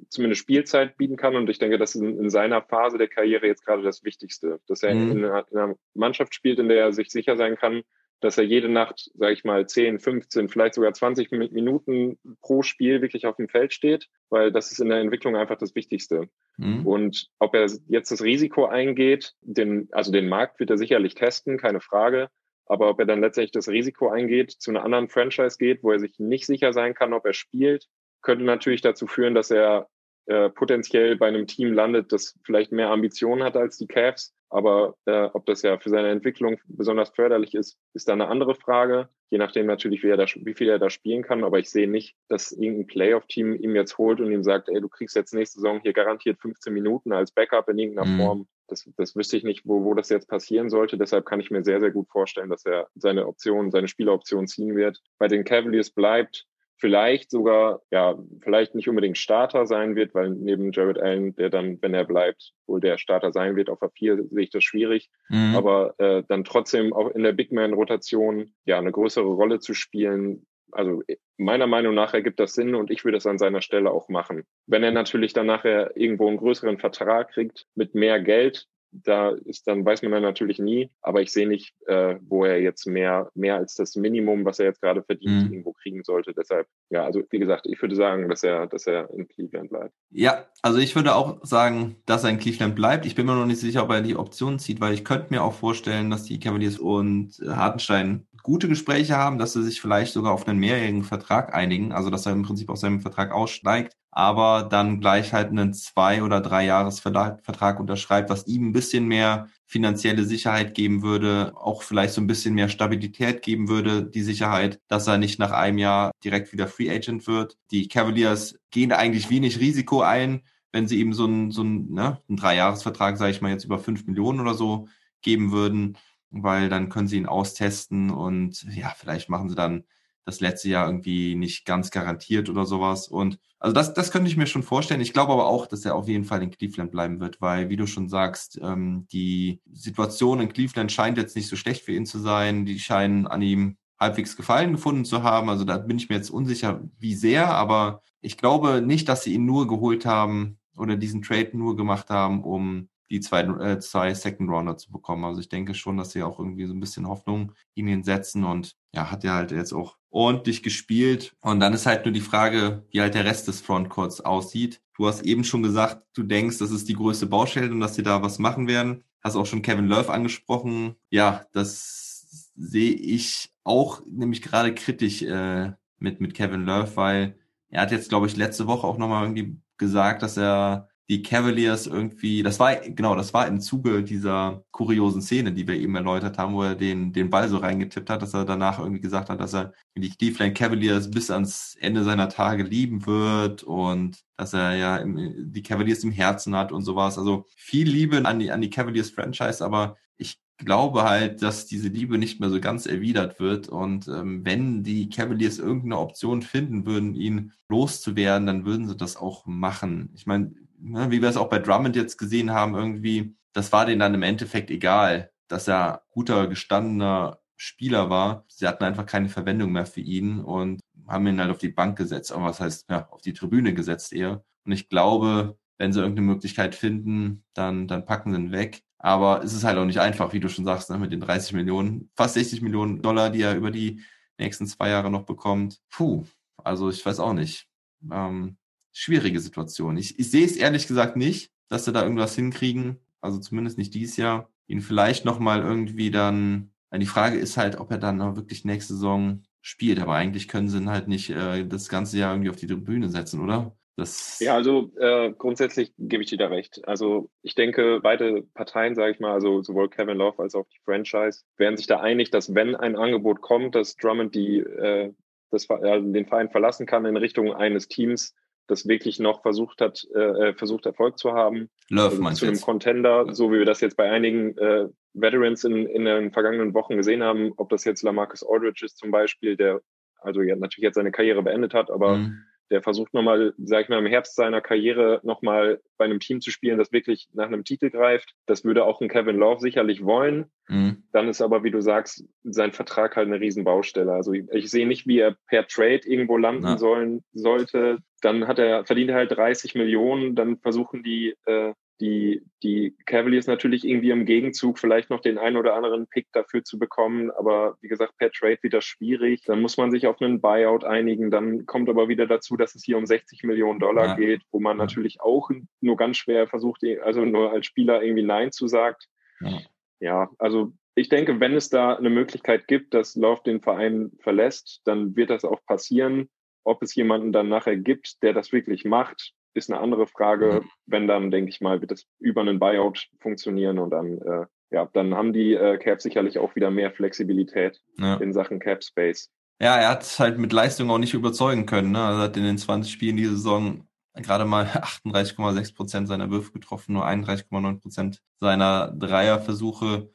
zumindest 0.09 0.41
Spielzeit 0.41 0.97
bieten 0.97 1.17
kann. 1.17 1.37
Und 1.37 1.51
ich 1.51 1.59
denke, 1.59 1.79
das 1.79 1.95
ist 1.95 2.03
in, 2.03 2.31
seiner 2.31 2.63
Phase 2.63 2.99
der 2.99 3.09
Karriere 3.09 3.47
jetzt 3.47 3.65
gerade 3.65 3.83
das 3.83 4.05
Wichtigste, 4.05 4.61
dass 4.67 4.83
er 4.83 4.95
mhm. 4.95 5.11
in, 5.11 5.25
einer, 5.25 5.47
in 5.51 5.59
einer 5.59 5.75
Mannschaft 5.95 6.35
spielt, 6.35 6.59
in 6.59 6.69
der 6.69 6.79
er 6.79 6.93
sich 6.93 7.11
sicher 7.11 7.37
sein 7.37 7.57
kann, 7.57 7.83
dass 8.21 8.39
er 8.39 8.45
jede 8.45 8.69
Nacht, 8.69 9.11
sage 9.15 9.33
ich 9.33 9.45
mal, 9.45 9.67
10, 9.67 10.01
15, 10.01 10.49
vielleicht 10.49 10.75
sogar 10.75 10.93
20 10.93 11.31
Minuten 11.31 12.19
pro 12.43 12.63
Spiel 12.63 13.01
wirklich 13.01 13.27
auf 13.27 13.37
dem 13.37 13.49
Feld 13.49 13.73
steht, 13.73 14.09
weil 14.29 14.51
das 14.51 14.73
ist 14.73 14.81
in 14.81 14.89
der 14.89 15.01
Entwicklung 15.01 15.37
einfach 15.37 15.59
das 15.59 15.75
Wichtigste. 15.75 16.29
Mhm. 16.57 16.87
Und 16.87 17.29
ob 17.39 17.55
er 17.55 17.67
jetzt 17.87 18.11
das 18.11 18.23
Risiko 18.23 18.67
eingeht, 18.67 19.35
den, 19.43 19.89
also 19.93 20.11
den 20.11 20.29
Markt 20.29 20.59
wird 20.59 20.71
er 20.71 20.79
sicherlich 20.79 21.15
testen, 21.15 21.59
keine 21.59 21.81
Frage. 21.81 22.29
Aber 22.67 22.91
ob 22.91 23.01
er 23.01 23.07
dann 23.07 23.21
letztendlich 23.21 23.53
das 23.53 23.69
Risiko 23.69 24.09
eingeht, 24.09 24.51
zu 24.51 24.71
einer 24.71 24.85
anderen 24.85 25.09
Franchise 25.09 25.57
geht, 25.59 25.83
wo 25.83 25.93
er 25.93 26.01
sich 26.01 26.19
nicht 26.19 26.45
sicher 26.45 26.73
sein 26.73 26.95
kann, 26.95 27.15
ob 27.15 27.25
er 27.25 27.33
spielt, 27.33 27.87
könnte 28.21 28.45
natürlich 28.45 28.83
dazu 28.83 29.07
führen, 29.07 29.35
dass 29.35 29.51
er 29.51 29.89
äh, 30.27 30.51
potenziell 30.51 31.17
bei 31.17 31.29
einem 31.29 31.47
Team 31.47 31.73
landet, 31.73 32.13
das 32.13 32.39
vielleicht 32.45 32.71
mehr 32.73 32.91
Ambitionen 32.91 33.43
hat 33.43 33.57
als 33.57 33.79
die 33.79 33.87
Cavs. 33.87 34.35
Aber 34.51 34.97
äh, 35.05 35.29
ob 35.35 35.45
das 35.47 35.63
ja 35.63 35.79
für 35.79 35.91
seine 35.91 36.09
Entwicklung 36.09 36.59
besonders 36.67 37.11
förderlich 37.11 37.55
ist, 37.55 37.77
ist 37.93 38.09
da 38.09 38.15
eine 38.15 38.29
andere 38.29 38.55
Frage. 38.55 39.09
Je 39.31 39.37
nachdem 39.37 39.67
natürlich, 39.67 40.03
wie, 40.03 40.09
er 40.09 40.17
da, 40.17 40.25
wie 40.25 40.55
viel 40.55 40.71
er 40.71 40.79
da 40.79 40.89
spielen 40.89 41.23
kann. 41.23 41.45
Aber 41.45 41.59
ich 41.59 41.69
sehe 41.69 41.89
nicht, 41.89 42.17
dass 42.29 42.53
irgendein 42.53 42.87
Playoff-Team 42.87 43.55
ihm 43.55 43.77
jetzt 43.77 43.99
holt 43.99 44.21
und 44.21 44.33
ihm 44.33 44.43
sagt, 44.43 44.71
ey, 44.71 44.81
du 44.81 44.89
kriegst 44.89 45.17
jetzt 45.17 45.35
nächste 45.35 45.61
Saison 45.61 45.81
hier 45.83 45.93
garantiert 45.93 46.41
15 46.41 46.73
Minuten 46.73 47.13
als 47.13 47.31
Backup 47.31 47.69
in 47.69 47.79
irgendeiner 47.79 48.09
mhm. 48.09 48.19
Form. 48.19 48.49
Das, 48.69 48.89
das 48.97 49.17
wüsste 49.17 49.37
ich 49.37 49.45
nicht, 49.45 49.67
wo, 49.67 49.85
wo 49.85 49.95
das 49.95 50.09
jetzt 50.09 50.29
passieren 50.29 50.71
sollte. 50.71 50.97
Deshalb 50.97 51.27
kann 51.27 51.41
ich 51.41 51.51
mir 51.51 51.63
sehr, 51.63 51.81
sehr 51.81 51.91
gut 51.91 52.09
vorstellen, 52.09 52.49
dass 52.49 52.65
er 52.65 52.89
seine 52.95 53.27
Option, 53.27 53.71
seine 53.71 53.89
Spieleroption 53.89 54.47
ziehen 54.47 54.77
wird. 54.77 55.01
Bei 55.19 55.29
den 55.29 55.45
Cavaliers 55.45 55.91
bleibt, 55.91 56.47
vielleicht 56.79 57.31
sogar, 57.31 57.83
ja, 57.91 58.17
vielleicht 58.41 58.75
nicht 58.75 58.89
unbedingt 58.89 59.19
Starter 59.19 59.67
sein 59.67 59.97
wird, 59.97 60.15
weil 60.15 60.31
neben 60.31 60.73
Jared 60.73 60.99
Allen, 60.99 61.35
der 61.37 61.51
dann, 61.51 61.81
wenn 61.83 61.95
er 61.95 62.05
bleibt, 62.05 62.53
wohl 62.67 62.81
der 62.81 62.99
Starter 62.99 63.33
sein 63.33 63.57
wird, 63.57 63.69
auf 63.69 63.81
Papier 63.81 64.23
sehe 64.31 64.45
ich 64.45 64.51
das 64.51 64.65
schwierig, 64.65 65.11
mhm. 65.29 65.55
aber 65.57 65.95
äh, 65.99 66.23
dann 66.29 66.45
trotzdem 66.45 66.93
auch 66.93 67.11
in 67.11 67.23
der 67.23 67.33
Big 67.33 67.53
Man-Rotation 67.53 68.53
ja 68.65 68.79
eine 68.79 68.93
größere 68.93 69.27
Rolle 69.27 69.59
zu 69.59 69.75
spielen. 69.75 70.47
Also 70.71 71.03
meiner 71.37 71.67
Meinung 71.67 71.95
nach 71.95 72.15
ergibt 72.15 72.39
das 72.39 72.53
Sinn 72.53 72.75
und 72.75 72.91
ich 72.91 73.05
würde 73.05 73.19
es 73.19 73.27
an 73.27 73.39
seiner 73.39 73.63
Stelle 73.63 73.91
auch 73.91 74.09
machen. 74.09 74.45
Wenn 74.67 74.83
er 74.83 74.93
natürlich 74.93 75.33
dann 75.33 75.47
nachher 75.47 75.97
irgendwo 75.97 76.29
einen 76.29 76.37
größeren 76.37 76.79
Vertrag 76.79 77.31
kriegt 77.31 77.67
mit 77.75 77.95
mehr 77.95 78.21
Geld, 78.21 78.67
da 78.91 79.31
ist 79.31 79.67
dann 79.67 79.85
weiß 79.85 80.03
man 80.03 80.13
dann 80.13 80.23
natürlich 80.23 80.59
nie, 80.59 80.91
aber 81.03 81.21
ich 81.23 81.33
sehe 81.33 81.49
nicht, 81.49 81.75
äh, 81.87 82.17
wo 82.23 82.45
er 82.45 82.61
jetzt 82.61 82.87
mehr 82.87 83.31
mehr 83.35 83.57
als 83.57 83.75
das 83.75 83.97
Minimum, 83.97 84.45
was 84.45 84.59
er 84.59 84.67
jetzt 84.67 84.81
gerade 84.81 85.03
verdient, 85.03 85.47
mhm. 85.47 85.53
irgendwo 85.53 85.73
kriegen 85.73 86.03
sollte. 86.05 86.33
Deshalb 86.33 86.67
ja, 86.91 87.05
also 87.05 87.23
wie 87.31 87.39
gesagt, 87.39 87.67
ich 87.69 87.81
würde 87.81 87.97
sagen, 87.97 88.29
dass 88.29 88.43
er 88.43 88.67
dass 88.67 88.87
er 88.87 89.11
in 89.11 89.29
Cleveland 89.29 89.71
bleibt. 89.71 89.95
Ja, 90.11 90.47
also 90.63 90.79
ich 90.79 90.95
würde 90.97 91.15
auch 91.15 91.45
sagen, 91.45 91.97
dass 92.07 92.25
er 92.25 92.31
in 92.31 92.39
Cleveland 92.39 92.75
bleibt. 92.75 93.07
Ich 93.07 93.15
bin 93.15 93.27
mir 93.27 93.35
noch 93.35 93.47
nicht 93.47 93.61
sicher, 93.61 93.83
ob 93.83 93.91
er 93.91 94.01
die 94.01 94.17
Option 94.17 94.59
zieht, 94.59 94.81
weil 94.81 94.95
ich 94.95 95.05
könnte 95.05 95.29
mir 95.31 95.43
auch 95.43 95.55
vorstellen, 95.55 96.11
dass 96.11 96.25
die 96.25 96.41
Cavaliers 96.41 96.79
und 96.79 97.33
Hartenstein 97.47 98.27
gute 98.49 98.69
Gespräche 98.69 99.17
haben, 99.17 99.39
dass 99.39 99.53
sie 99.53 99.63
sich 99.63 99.81
vielleicht 99.81 100.13
sogar 100.13 100.33
auf 100.33 100.49
einen 100.49 100.59
mehrjährigen 100.59 101.05
Vertrag 101.05 101.55
einigen, 101.55 101.93
also 101.93 102.11
dass 102.11 102.27
er 102.27 102.33
im 102.33 102.43
Prinzip 102.43 102.71
aus 102.71 102.81
seinem 102.81 103.01
Vertrag 103.01 103.31
aussteigt 103.31 103.95
aber 104.19 104.65
dann 104.69 104.99
gleich 104.99 105.33
halt 105.33 105.51
einen 105.51 105.73
zwei- 105.73 106.25
oder 106.25 106.41
drei 106.41 106.65
Jahresvertrag 106.65 107.79
unterschreibt, 107.79 108.31
was 108.31 108.49
ihm 108.49 108.69
ein 108.69 108.73
bisschen 108.73 109.07
mehr 109.07 109.49
finanzielle 109.65 110.25
Sicherheit 110.25 110.75
geben 110.75 111.03
würde, 111.03 111.53
auch 111.55 111.83
vielleicht 111.83 112.15
so 112.15 112.21
ein 112.21 112.27
bisschen 112.27 112.55
mehr 112.55 112.69
Stabilität 112.69 113.43
geben 113.43 113.69
würde, 113.69 114.05
die 114.05 114.23
Sicherheit, 114.23 114.81
dass 114.89 115.07
er 115.07 115.19
nicht 115.19 115.39
nach 115.39 115.53
einem 115.53 115.79
Jahr 115.79 116.11
direkt 116.25 116.53
wieder 116.53 116.67
Free 116.67 116.91
Agent 116.91 117.29
wird. 117.29 117.59
Die 117.71 117.87
Cavaliers 117.87 118.59
gehen 118.73 118.91
eigentlich 118.91 119.31
wenig 119.31 119.61
Risiko 119.61 120.01
ein, 120.01 120.43
wenn 120.73 120.89
sie 120.89 120.99
ihm 120.99 121.13
so 121.13 121.25
einen, 121.25 121.53
so 121.53 121.61
einen, 121.61 121.93
ne, 121.93 122.21
einen 122.29 122.39
Dreijahresvertrag, 122.39 123.19
sage 123.19 123.31
ich 123.31 123.41
mal, 123.41 123.53
jetzt 123.53 123.67
über 123.67 123.79
fünf 123.79 124.05
Millionen 124.07 124.41
oder 124.41 124.55
so 124.55 124.89
geben 125.23 125.53
würden, 125.53 125.97
weil 126.31 126.69
dann 126.69 126.89
können 126.89 127.09
sie 127.09 127.17
ihn 127.17 127.27
austesten 127.27 128.11
und 128.11 128.65
ja, 128.75 128.93
vielleicht 128.97 129.29
machen 129.29 129.49
sie 129.49 129.55
dann 129.55 129.85
das 130.25 130.41
letzte 130.41 130.69
Jahr 130.69 130.87
irgendwie 130.87 131.35
nicht 131.35 131.65
ganz 131.65 131.91
garantiert 131.91 132.51
oder 132.51 132.67
sowas. 132.67 133.09
Und 133.09 133.39
also 133.59 133.73
das, 133.73 133.95
das 133.95 134.13
könnte 134.13 134.29
ich 134.29 134.37
mir 134.37 134.47
schon 134.47 134.63
vorstellen. 134.63 135.01
Ich 135.01 135.15
glaube 135.15 135.33
aber 135.33 135.47
auch, 135.47 135.67
dass 135.67 135.87
er 135.87 135.95
auf 135.95 136.07
jeden 136.07 136.25
Fall 136.25 136.43
in 136.43 136.51
Cleveland 136.51 136.91
bleiben 136.91 137.19
wird, 137.19 137.41
weil, 137.41 137.71
wie 137.71 137.77
du 137.77 137.87
schon 137.87 138.11
sagst, 138.11 138.59
ähm, 138.63 139.07
die 139.11 139.63
Situation 139.73 140.41
in 140.41 140.53
Cleveland 140.53 140.93
scheint 140.93 141.17
jetzt 141.17 141.35
nicht 141.35 141.49
so 141.49 141.57
schlecht 141.57 141.83
für 141.83 141.93
ihn 141.93 142.05
zu 142.05 142.19
sein. 142.19 142.67
Die 142.67 142.79
scheinen 142.79 143.27
an 143.27 143.41
ihm 143.41 143.79
halbwegs 143.99 144.37
Gefallen 144.37 144.73
gefunden 144.73 145.07
zu 145.07 145.23
haben. 145.23 145.49
Also 145.49 145.65
da 145.65 145.79
bin 145.79 145.97
ich 145.97 146.11
mir 146.11 146.17
jetzt 146.17 146.31
unsicher, 146.31 146.83
wie 146.99 147.15
sehr, 147.15 147.49
aber 147.49 148.03
ich 148.21 148.37
glaube 148.37 148.83
nicht, 148.83 149.09
dass 149.09 149.25
sie 149.25 149.33
ihn 149.33 149.47
nur 149.47 149.67
geholt 149.67 150.05
haben 150.05 150.59
oder 150.77 150.97
diesen 150.97 151.23
Trade 151.23 151.51
nur 151.55 151.75
gemacht 151.75 152.11
haben, 152.11 152.45
um 152.45 152.91
die 153.11 153.21
zwei, 153.21 153.43
äh, 153.43 153.79
zwei 153.79 154.15
Second 154.15 154.51
Rounder 154.51 154.77
zu 154.77 154.91
bekommen. 154.91 155.25
Also 155.25 155.41
ich 155.41 155.49
denke 155.49 155.75
schon, 155.75 155.97
dass 155.97 156.13
sie 156.13 156.23
auch 156.23 156.39
irgendwie 156.39 156.67
so 156.67 156.75
ein 156.75 156.81
bisschen 156.81 157.09
Hoffnung 157.09 157.53
in 157.75 157.89
ihn 157.89 158.05
setzen 158.05 158.45
und 158.45 158.77
ja, 158.95 159.11
hat 159.11 159.25
ja 159.25 159.35
halt 159.35 159.51
jetzt 159.51 159.73
auch 159.73 159.97
ordentlich 160.11 160.63
gespielt. 160.63 161.35
Und 161.41 161.61
dann 161.61 161.75
ist 161.75 161.87
halt 161.87 162.05
nur 162.05 162.13
die 162.13 162.21
Frage, 162.21 162.87
wie 162.91 163.01
halt 163.01 163.15
der 163.15 163.25
Rest 163.25 163.49
des 163.49 163.61
Frontcourts 163.61 164.21
aussieht. 164.21 164.81
Du 164.97 165.07
hast 165.07 165.23
eben 165.23 165.45
schon 165.45 165.63
gesagt, 165.63 166.03
du 166.15 166.23
denkst, 166.23 166.59
das 166.59 166.71
ist 166.71 166.89
die 166.89 166.95
größte 166.95 167.27
Baustelle 167.27 167.71
und 167.71 167.81
dass 167.81 167.95
sie 167.95 168.03
da 168.03 168.23
was 168.23 168.39
machen 168.39 168.67
werden. 168.69 169.05
Hast 169.23 169.37
auch 169.37 169.47
schon 169.47 169.63
Kevin 169.63 169.87
Love 169.89 170.13
angesprochen. 170.13 170.97
Ja, 171.11 171.47
das 171.53 172.53
sehe 172.57 172.93
ich 172.93 173.51
auch 173.65 174.03
nämlich 174.07 174.43
gerade 174.43 174.75
kritisch 174.75 175.23
äh, 175.23 175.73
mit, 175.99 176.21
mit 176.21 176.35
Kevin 176.35 176.65
Love, 176.65 176.97
weil 176.97 177.39
er 177.71 177.83
hat 177.83 177.93
jetzt, 177.93 178.09
glaube 178.09 178.27
ich, 178.27 178.37
letzte 178.37 178.67
Woche 178.67 178.87
auch 178.87 178.99
nochmal 178.99 179.25
irgendwie 179.25 179.57
gesagt, 179.77 180.23
dass 180.23 180.37
er 180.37 180.88
die 181.09 181.23
Cavaliers 181.23 181.87
irgendwie, 181.87 182.43
das 182.43 182.61
war, 182.61 182.77
genau, 182.77 183.15
das 183.15 183.33
war 183.33 183.47
im 183.47 183.61
Zuge 183.61 184.03
dieser 184.03 184.63
kuriosen 184.73 185.23
Szene, 185.23 185.53
die 185.53 185.67
wir 185.67 185.75
eben 185.75 185.95
erläutert 185.95 186.37
haben, 186.37 186.53
wo 186.53 186.63
er 186.63 186.75
den, 186.75 187.15
den 187.15 187.31
Ball 187.31 187.49
so 187.49 187.57
reingetippt 187.57 188.11
hat, 188.11 188.21
dass 188.21 188.35
er 188.35 188.45
danach 188.45 188.79
irgendwie 188.79 189.01
gesagt 189.01 189.31
hat, 189.31 189.41
dass 189.41 189.55
er 189.55 189.73
die 189.97 190.11
Cleveland 190.11 190.55
Cavaliers 190.55 191.11
bis 191.11 191.31
ans 191.31 191.77
Ende 191.81 192.05
seiner 192.05 192.29
Tage 192.29 192.63
lieben 192.63 193.07
wird 193.07 193.63
und 193.63 194.19
dass 194.37 194.53
er 194.53 194.77
ja 194.77 194.99
im, 194.99 195.51
die 195.51 195.63
Cavaliers 195.63 196.05
im 196.05 196.13
Herzen 196.13 196.55
hat 196.55 196.73
und 196.73 196.83
sowas. 196.83 197.17
Also 197.17 197.47
viel 197.57 197.89
Liebe 197.89 198.27
an 198.27 198.39
die, 198.39 198.51
an 198.53 198.61
die 198.61 198.71
Cavaliers 198.71 199.11
Franchise, 199.11 199.65
aber 199.65 199.97
ich 200.19 200.39
glaube 200.59 201.05
halt, 201.05 201.43
dass 201.43 201.65
diese 201.65 201.89
Liebe 201.89 202.19
nicht 202.19 202.39
mehr 202.39 202.51
so 202.51 202.61
ganz 202.61 202.85
erwidert 202.85 203.41
wird. 203.41 203.69
Und 203.69 204.09
ähm, 204.09 204.45
wenn 204.45 204.83
die 204.83 205.09
Cavaliers 205.09 205.59
irgendeine 205.59 205.99
Option 205.99 206.43
finden 206.43 206.85
würden, 206.85 207.15
ihn 207.15 207.53
loszuwerden, 207.69 208.47
dann 208.47 208.67
würden 208.67 208.87
sie 208.89 208.97
das 208.97 209.17
auch 209.17 209.47
machen. 209.47 210.11
Ich 210.15 210.27
meine, 210.27 210.53
ne, 210.79 211.11
wie 211.11 211.23
wir 211.23 211.29
es 211.29 211.37
auch 211.37 211.49
bei 211.49 211.59
Drummond 211.59 211.97
jetzt 211.97 212.19
gesehen 212.19 212.53
haben, 212.53 212.75
irgendwie, 212.75 213.37
das 213.53 213.73
war 213.73 213.87
denen 213.87 214.01
dann 214.01 214.15
im 214.15 214.23
Endeffekt 214.23 214.71
egal, 214.71 215.31
dass 215.49 215.69
er 215.69 216.03
guter, 216.11 216.47
gestandener 216.47 217.41
Spieler 217.57 218.11
war. 218.11 218.45
Sie 218.49 218.67
hatten 218.67 218.85
einfach 218.85 219.07
keine 219.07 219.29
Verwendung 219.29 219.73
mehr 219.73 219.87
für 219.87 220.01
ihn 220.01 220.41
und 220.41 220.81
haben 221.07 221.27
ihn 221.27 221.41
halt 221.41 221.51
auf 221.51 221.59
die 221.59 221.69
Bank 221.71 221.97
gesetzt, 221.99 222.33
aber 222.33 222.45
was 222.45 222.61
heißt, 222.61 222.91
ja, 222.91 223.09
auf 223.11 223.23
die 223.23 223.33
Tribüne 223.33 223.75
gesetzt 223.75 224.13
eher. 224.13 224.45
Und 224.65 224.73
ich 224.73 224.89
glaube, 224.89 225.59
wenn 225.79 225.93
sie 225.93 226.01
irgendeine 226.01 226.27
Möglichkeit 226.27 226.75
finden, 226.75 227.45
dann, 227.55 227.89
dann 227.89 228.05
packen 228.05 228.33
sie 228.33 228.39
ihn 228.39 228.53
weg. 228.53 228.83
Aber 228.99 229.43
es 229.43 229.55
ist 229.55 229.65
halt 229.65 229.79
auch 229.79 229.85
nicht 229.85 230.01
einfach, 230.01 230.33
wie 230.33 230.41
du 230.41 230.49
schon 230.49 230.65
sagst, 230.65 230.91
ne, 230.91 230.99
mit 230.99 231.13
den 231.13 231.21
30 231.21 231.53
Millionen, 231.55 232.11
fast 232.17 232.35
60 232.35 232.63
Millionen 232.63 233.01
Dollar, 233.01 233.31
die 233.31 233.43
er 233.43 233.57
über 233.57 233.71
die 233.71 234.03
nächsten 234.39 234.67
zwei 234.67 234.91
Jahre 234.91 235.11
noch 235.11 235.25
bekommt. 235.25 235.81
Puh, 235.91 236.27
also 236.57 236.91
ich 236.91 237.05
weiß 237.05 237.21
auch 237.21 237.33
nicht. 237.33 237.69
Ähm, 238.11 238.57
schwierige 238.99 239.39
Situation. 239.39 239.97
Ich, 239.97 240.19
ich 240.19 240.31
sehe 240.31 240.45
es 240.45 240.57
ehrlich 240.57 240.89
gesagt 240.89 241.17
nicht, 241.17 241.53
dass 241.69 241.85
sie 241.85 241.93
da 241.93 242.03
irgendwas 242.03 242.35
hinkriegen. 242.35 242.99
Also 243.21 243.39
zumindest 243.39 243.79
nicht 243.79 243.95
dieses 243.95 244.17
Jahr. 244.17 244.51
Ihn 244.67 244.81
vielleicht 244.81 245.25
nochmal 245.25 245.63
irgendwie 245.63 246.11
dann. 246.11 246.71
Die 246.93 247.07
Frage 247.07 247.39
ist 247.39 247.57
halt, 247.57 247.79
ob 247.79 247.91
er 247.91 247.99
dann 247.99 248.37
wirklich 248.37 248.65
nächste 248.65 248.95
Saison 248.95 249.43
spielt. 249.61 250.01
Aber 250.01 250.15
eigentlich 250.15 250.49
können 250.49 250.69
sie 250.69 250.79
ihn 250.79 250.91
halt 250.91 251.07
nicht 251.07 251.31
äh, 251.31 251.65
das 251.65 251.89
ganze 251.89 252.19
Jahr 252.19 252.35
irgendwie 252.35 252.51
auf 252.51 252.57
die 252.57 252.67
Tribüne 252.67 253.09
setzen, 253.09 253.41
oder? 253.41 253.77
Das 253.97 254.39
ja, 254.41 254.55
also 254.55 254.93
äh, 254.97 255.33
grundsätzlich 255.33 255.93
gebe 255.99 256.23
ich 256.23 256.31
dir 256.31 256.39
da 256.39 256.47
recht. 256.49 256.87
Also 256.87 257.31
ich 257.43 257.55
denke, 257.55 258.01
beide 258.01 258.43
Parteien, 258.55 258.95
sage 258.95 259.13
ich 259.13 259.21
mal, 259.21 259.33
also 259.33 259.63
sowohl 259.63 259.91
Kevin 259.91 260.19
Love 260.19 260.41
als 260.41 260.55
auch 260.55 260.67
die 260.69 260.79
Franchise, 260.85 261.43
werden 261.57 261.77
sich 261.77 261.89
da 261.89 262.01
einig, 262.01 262.31
dass 262.31 262.55
wenn 262.55 262.77
ein 262.77 262.95
Angebot 262.95 263.41
kommt, 263.41 263.75
dass 263.75 263.97
Drummond 263.97 264.35
die, 264.35 264.59
äh, 264.59 265.13
das, 265.51 265.69
äh, 265.69 266.01
den 266.01 266.27
Verein 266.27 266.49
verlassen 266.49 266.87
kann 266.87 267.07
in 267.07 267.17
Richtung 267.17 267.53
eines 267.53 267.89
Teams, 267.89 268.35
das 268.71 268.87
wirklich 268.87 269.19
noch 269.19 269.43
versucht 269.43 269.81
hat, 269.81 270.07
äh, 270.15 270.49
äh 270.49 270.55
versucht 270.55 270.87
Erfolg 270.87 271.19
zu 271.19 271.33
haben. 271.33 271.69
Love 271.91 272.25
also 272.25 272.39
zu 272.39 272.45
einem 272.45 272.55
jetzt? 272.55 272.65
Contender, 272.65 273.35
so 273.35 273.51
wie 273.53 273.59
wir 273.59 273.65
das 273.65 273.81
jetzt 273.81 273.97
bei 273.97 274.11
einigen 274.11 274.57
äh, 274.59 274.87
Veterans 275.15 275.65
in, 275.65 275.87
in 275.87 276.05
den 276.05 276.33
vergangenen 276.33 276.75
Wochen 276.75 276.97
gesehen 276.97 277.23
haben, 277.23 277.53
ob 277.57 277.71
das 277.71 277.85
jetzt 277.85 278.03
Lamarcus 278.03 278.45
Aldridge 278.47 278.85
ist 278.85 278.99
zum 278.99 279.11
Beispiel, 279.11 279.57
der 279.57 279.81
also 280.21 280.43
ja, 280.43 280.57
natürlich 280.57 280.85
jetzt 280.85 280.97
seine 280.97 281.13
Karriere 281.13 281.43
beendet 281.43 281.75
hat, 281.75 281.91
aber 281.91 282.17
mhm 282.17 282.45
der 282.71 282.83
versucht 282.83 283.15
nochmal, 283.15 283.55
sag 283.59 283.83
ich 283.83 283.89
mal, 283.89 283.99
im 283.99 284.07
Herbst 284.07 284.37
seiner 284.37 284.61
Karriere 284.61 285.21
nochmal 285.23 285.81
bei 285.97 286.05
einem 286.05 286.21
Team 286.21 286.41
zu 286.41 286.51
spielen, 286.51 286.79
das 286.79 286.93
wirklich 286.93 287.29
nach 287.33 287.47
einem 287.47 287.65
Titel 287.65 287.91
greift. 287.91 288.35
Das 288.47 288.65
würde 288.65 288.85
auch 288.85 289.01
ein 289.01 289.09
Kevin 289.09 289.37
Love 289.37 289.61
sicherlich 289.61 290.05
wollen. 290.05 290.47
Mhm. 290.69 291.05
Dann 291.13 291.29
ist 291.29 291.41
aber, 291.41 291.65
wie 291.65 291.71
du 291.71 291.81
sagst, 291.81 292.25
sein 292.43 292.73
Vertrag 292.73 293.17
halt 293.17 293.29
eine 293.29 293.41
Riesenbaustelle. 293.41 294.13
Also 294.13 294.33
ich, 294.33 294.45
ich 294.53 294.71
sehe 294.71 294.87
nicht, 294.87 295.07
wie 295.07 295.19
er 295.19 295.37
per 295.47 295.67
Trade 295.67 296.01
irgendwo 296.05 296.37
landen 296.37 296.79
sollen 296.79 297.25
sollte. 297.33 297.99
Dann 298.21 298.47
hat 298.47 298.59
er, 298.59 298.85
verdient 298.85 299.11
er 299.11 299.17
halt 299.17 299.33
30 299.33 299.75
Millionen, 299.75 300.35
dann 300.35 300.59
versuchen 300.59 301.03
die 301.03 301.35
äh, 301.47 301.73
die, 302.01 302.43
die 302.63 302.97
Cavaliers 303.07 303.47
natürlich 303.47 303.85
irgendwie 303.85 304.11
im 304.11 304.25
Gegenzug 304.25 304.79
vielleicht 304.79 305.11
noch 305.11 305.21
den 305.21 305.39
einen 305.39 305.57
oder 305.57 305.75
anderen 305.75 306.07
Pick 306.07 306.29
dafür 306.33 306.63
zu 306.63 306.79
bekommen. 306.79 307.31
Aber 307.33 307.77
wie 307.81 307.89
gesagt, 307.89 308.17
per 308.19 308.31
Trade 308.31 308.59
wieder 308.63 308.81
schwierig. 308.81 309.43
Dann 309.45 309.61
muss 309.61 309.77
man 309.77 309.91
sich 309.91 310.07
auf 310.07 310.21
einen 310.21 310.41
Buyout 310.41 310.85
einigen. 310.85 311.31
Dann 311.31 311.67
kommt 311.67 311.89
aber 311.89 312.09
wieder 312.09 312.27
dazu, 312.27 312.57
dass 312.57 312.75
es 312.75 312.85
hier 312.85 312.97
um 312.99 313.07
60 313.07 313.43
Millionen 313.43 313.81
Dollar 313.81 314.07
ja. 314.07 314.15
geht, 314.15 314.43
wo 314.51 314.61
man 314.61 314.77
ja. 314.77 314.85
natürlich 314.85 315.21
auch 315.21 315.51
nur 315.81 315.97
ganz 315.97 316.17
schwer 316.17 316.47
versucht, 316.47 316.83
also 317.03 317.25
nur 317.25 317.53
als 317.53 317.67
Spieler 317.67 318.03
irgendwie 318.03 318.25
Nein 318.25 318.53
zu 318.53 318.69
sagt. 318.69 319.09
Ja, 319.41 319.61
ja 320.01 320.31
also 320.39 320.73
ich 320.95 321.09
denke, 321.09 321.41
wenn 321.41 321.55
es 321.55 321.69
da 321.69 321.97
eine 321.97 322.11
Möglichkeit 322.11 322.67
gibt, 322.67 322.95
dass 322.95 323.17
Love 323.17 323.43
den 323.45 323.61
Verein 323.61 324.13
verlässt, 324.21 324.83
dann 324.85 325.17
wird 325.17 325.31
das 325.31 325.45
auch 325.45 325.65
passieren. 325.65 326.29
Ob 326.65 326.83
es 326.83 326.95
jemanden 326.95 327.33
dann 327.33 327.49
nachher 327.49 327.77
gibt, 327.77 328.23
der 328.23 328.35
das 328.35 328.53
wirklich 328.53 328.85
macht, 328.85 329.33
ist 329.59 329.71
eine 329.71 329.81
andere 329.81 330.07
Frage. 330.07 330.63
Mhm. 330.63 330.71
Wenn 330.87 331.09
dann, 331.09 331.31
denke 331.31 331.51
ich 331.51 331.61
mal, 331.61 331.81
wird 331.81 331.93
es 331.93 332.07
über 332.19 332.41
einen 332.41 332.59
Buyout 332.59 333.09
funktionieren 333.21 333.79
und 333.79 333.91
dann, 333.91 334.19
äh, 334.19 334.47
ja, 334.71 334.89
dann 334.93 335.15
haben 335.15 335.33
die 335.33 335.55
äh, 335.55 335.79
Caps 335.79 336.03
sicherlich 336.03 336.39
auch 336.39 336.55
wieder 336.57 336.71
mehr 336.71 336.91
Flexibilität 336.91 337.81
ja. 337.99 338.17
in 338.17 338.33
Sachen 338.33 338.61
Cap 338.61 338.83
Space. 338.83 339.31
Ja, 339.61 339.77
er 339.77 339.89
hat 339.91 340.19
halt 340.19 340.39
mit 340.39 340.53
Leistung 340.53 340.91
auch 340.91 340.99
nicht 340.99 341.15
überzeugen 341.15 341.67
können. 341.67 341.93
Ne? 341.93 342.03
Also 342.03 342.23
hat 342.23 342.37
in 342.37 342.45
den 342.45 342.59
20 342.59 342.93
Spielen 342.93 343.17
diese 343.17 343.33
Saison 343.33 343.89
gerade 344.15 344.45
mal 344.45 344.65
38,6 345.05 345.75
Prozent 345.75 346.09
seiner 346.09 346.31
Würfe 346.31 346.53
getroffen, 346.53 346.93
nur 346.93 347.07
31,9 347.07 347.81
Prozent 347.81 348.23
seiner 348.41 348.93
Dreierversuche. 348.93 350.11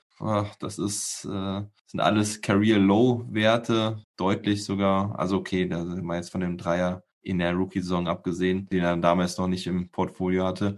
Das 0.60 0.80
ist, 0.80 1.26
äh, 1.26 1.62
sind 1.88 2.00
alles 2.00 2.40
Career 2.42 2.80
Low 2.80 3.26
Werte, 3.30 3.98
deutlich 4.16 4.64
sogar. 4.64 5.20
Also 5.20 5.38
okay, 5.38 5.68
da 5.68 5.84
sind 5.84 6.06
wir 6.06 6.16
jetzt 6.16 6.32
von 6.32 6.40
dem 6.40 6.58
Dreier 6.58 7.04
in 7.24 7.40
der 7.40 7.54
Rookie-Saison 7.54 8.08
abgesehen, 8.08 8.68
den 8.70 8.84
er 8.84 8.98
damals 8.98 9.38
noch 9.38 9.48
nicht 9.48 9.68
im 9.68 9.90
Portfolio 9.90 10.46
hatte. 10.46 10.78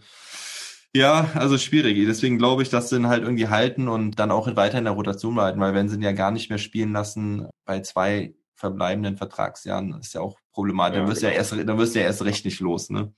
Ja, 0.96 1.30
also 1.34 1.58
schwierig. 1.58 1.98
Deswegen 2.08 2.38
glaube 2.38 2.64
ich, 2.64 2.70
dass 2.70 2.90
sie 2.90 2.96
ihn 2.96 3.08
halt 3.08 3.24
irgendwie 3.24 3.50
halten 3.50 3.90
und 3.90 4.18
dann 4.18 4.32
auch 4.32 4.48
weiter 4.56 4.78
in 4.78 4.86
der 4.86 4.94
Rotation 4.94 5.36
behalten, 5.36 5.60
weil 5.60 5.74
wenn 5.74 5.90
sie 5.90 5.98
ihn 5.98 6.02
ja 6.02 6.14
gar 6.14 6.32
nicht 6.32 6.50
mehr 6.50 6.58
spielen 6.58 6.94
lassen 6.94 7.50
bei 7.66 7.82
zwei 7.82 8.34
verbleibenden 8.56 9.18
Vertragsjahren, 9.18 10.00
ist 10.00 10.14
ja 10.14 10.22
auch 10.22 10.40
problematisch. 10.54 10.96
Ja, 10.96 11.02
dann 11.02 11.12
wirst 11.12 11.22
du 11.22 11.26
ja 11.26 11.32
genau. 11.32 11.40
erst, 11.40 11.70
dann 11.70 11.78
wirst 11.78 11.96
du 11.96 12.00
ja 12.00 12.06
erst 12.06 12.24
recht 12.24 12.46
nicht 12.46 12.62
los, 12.62 12.90
ne? 12.90 13.14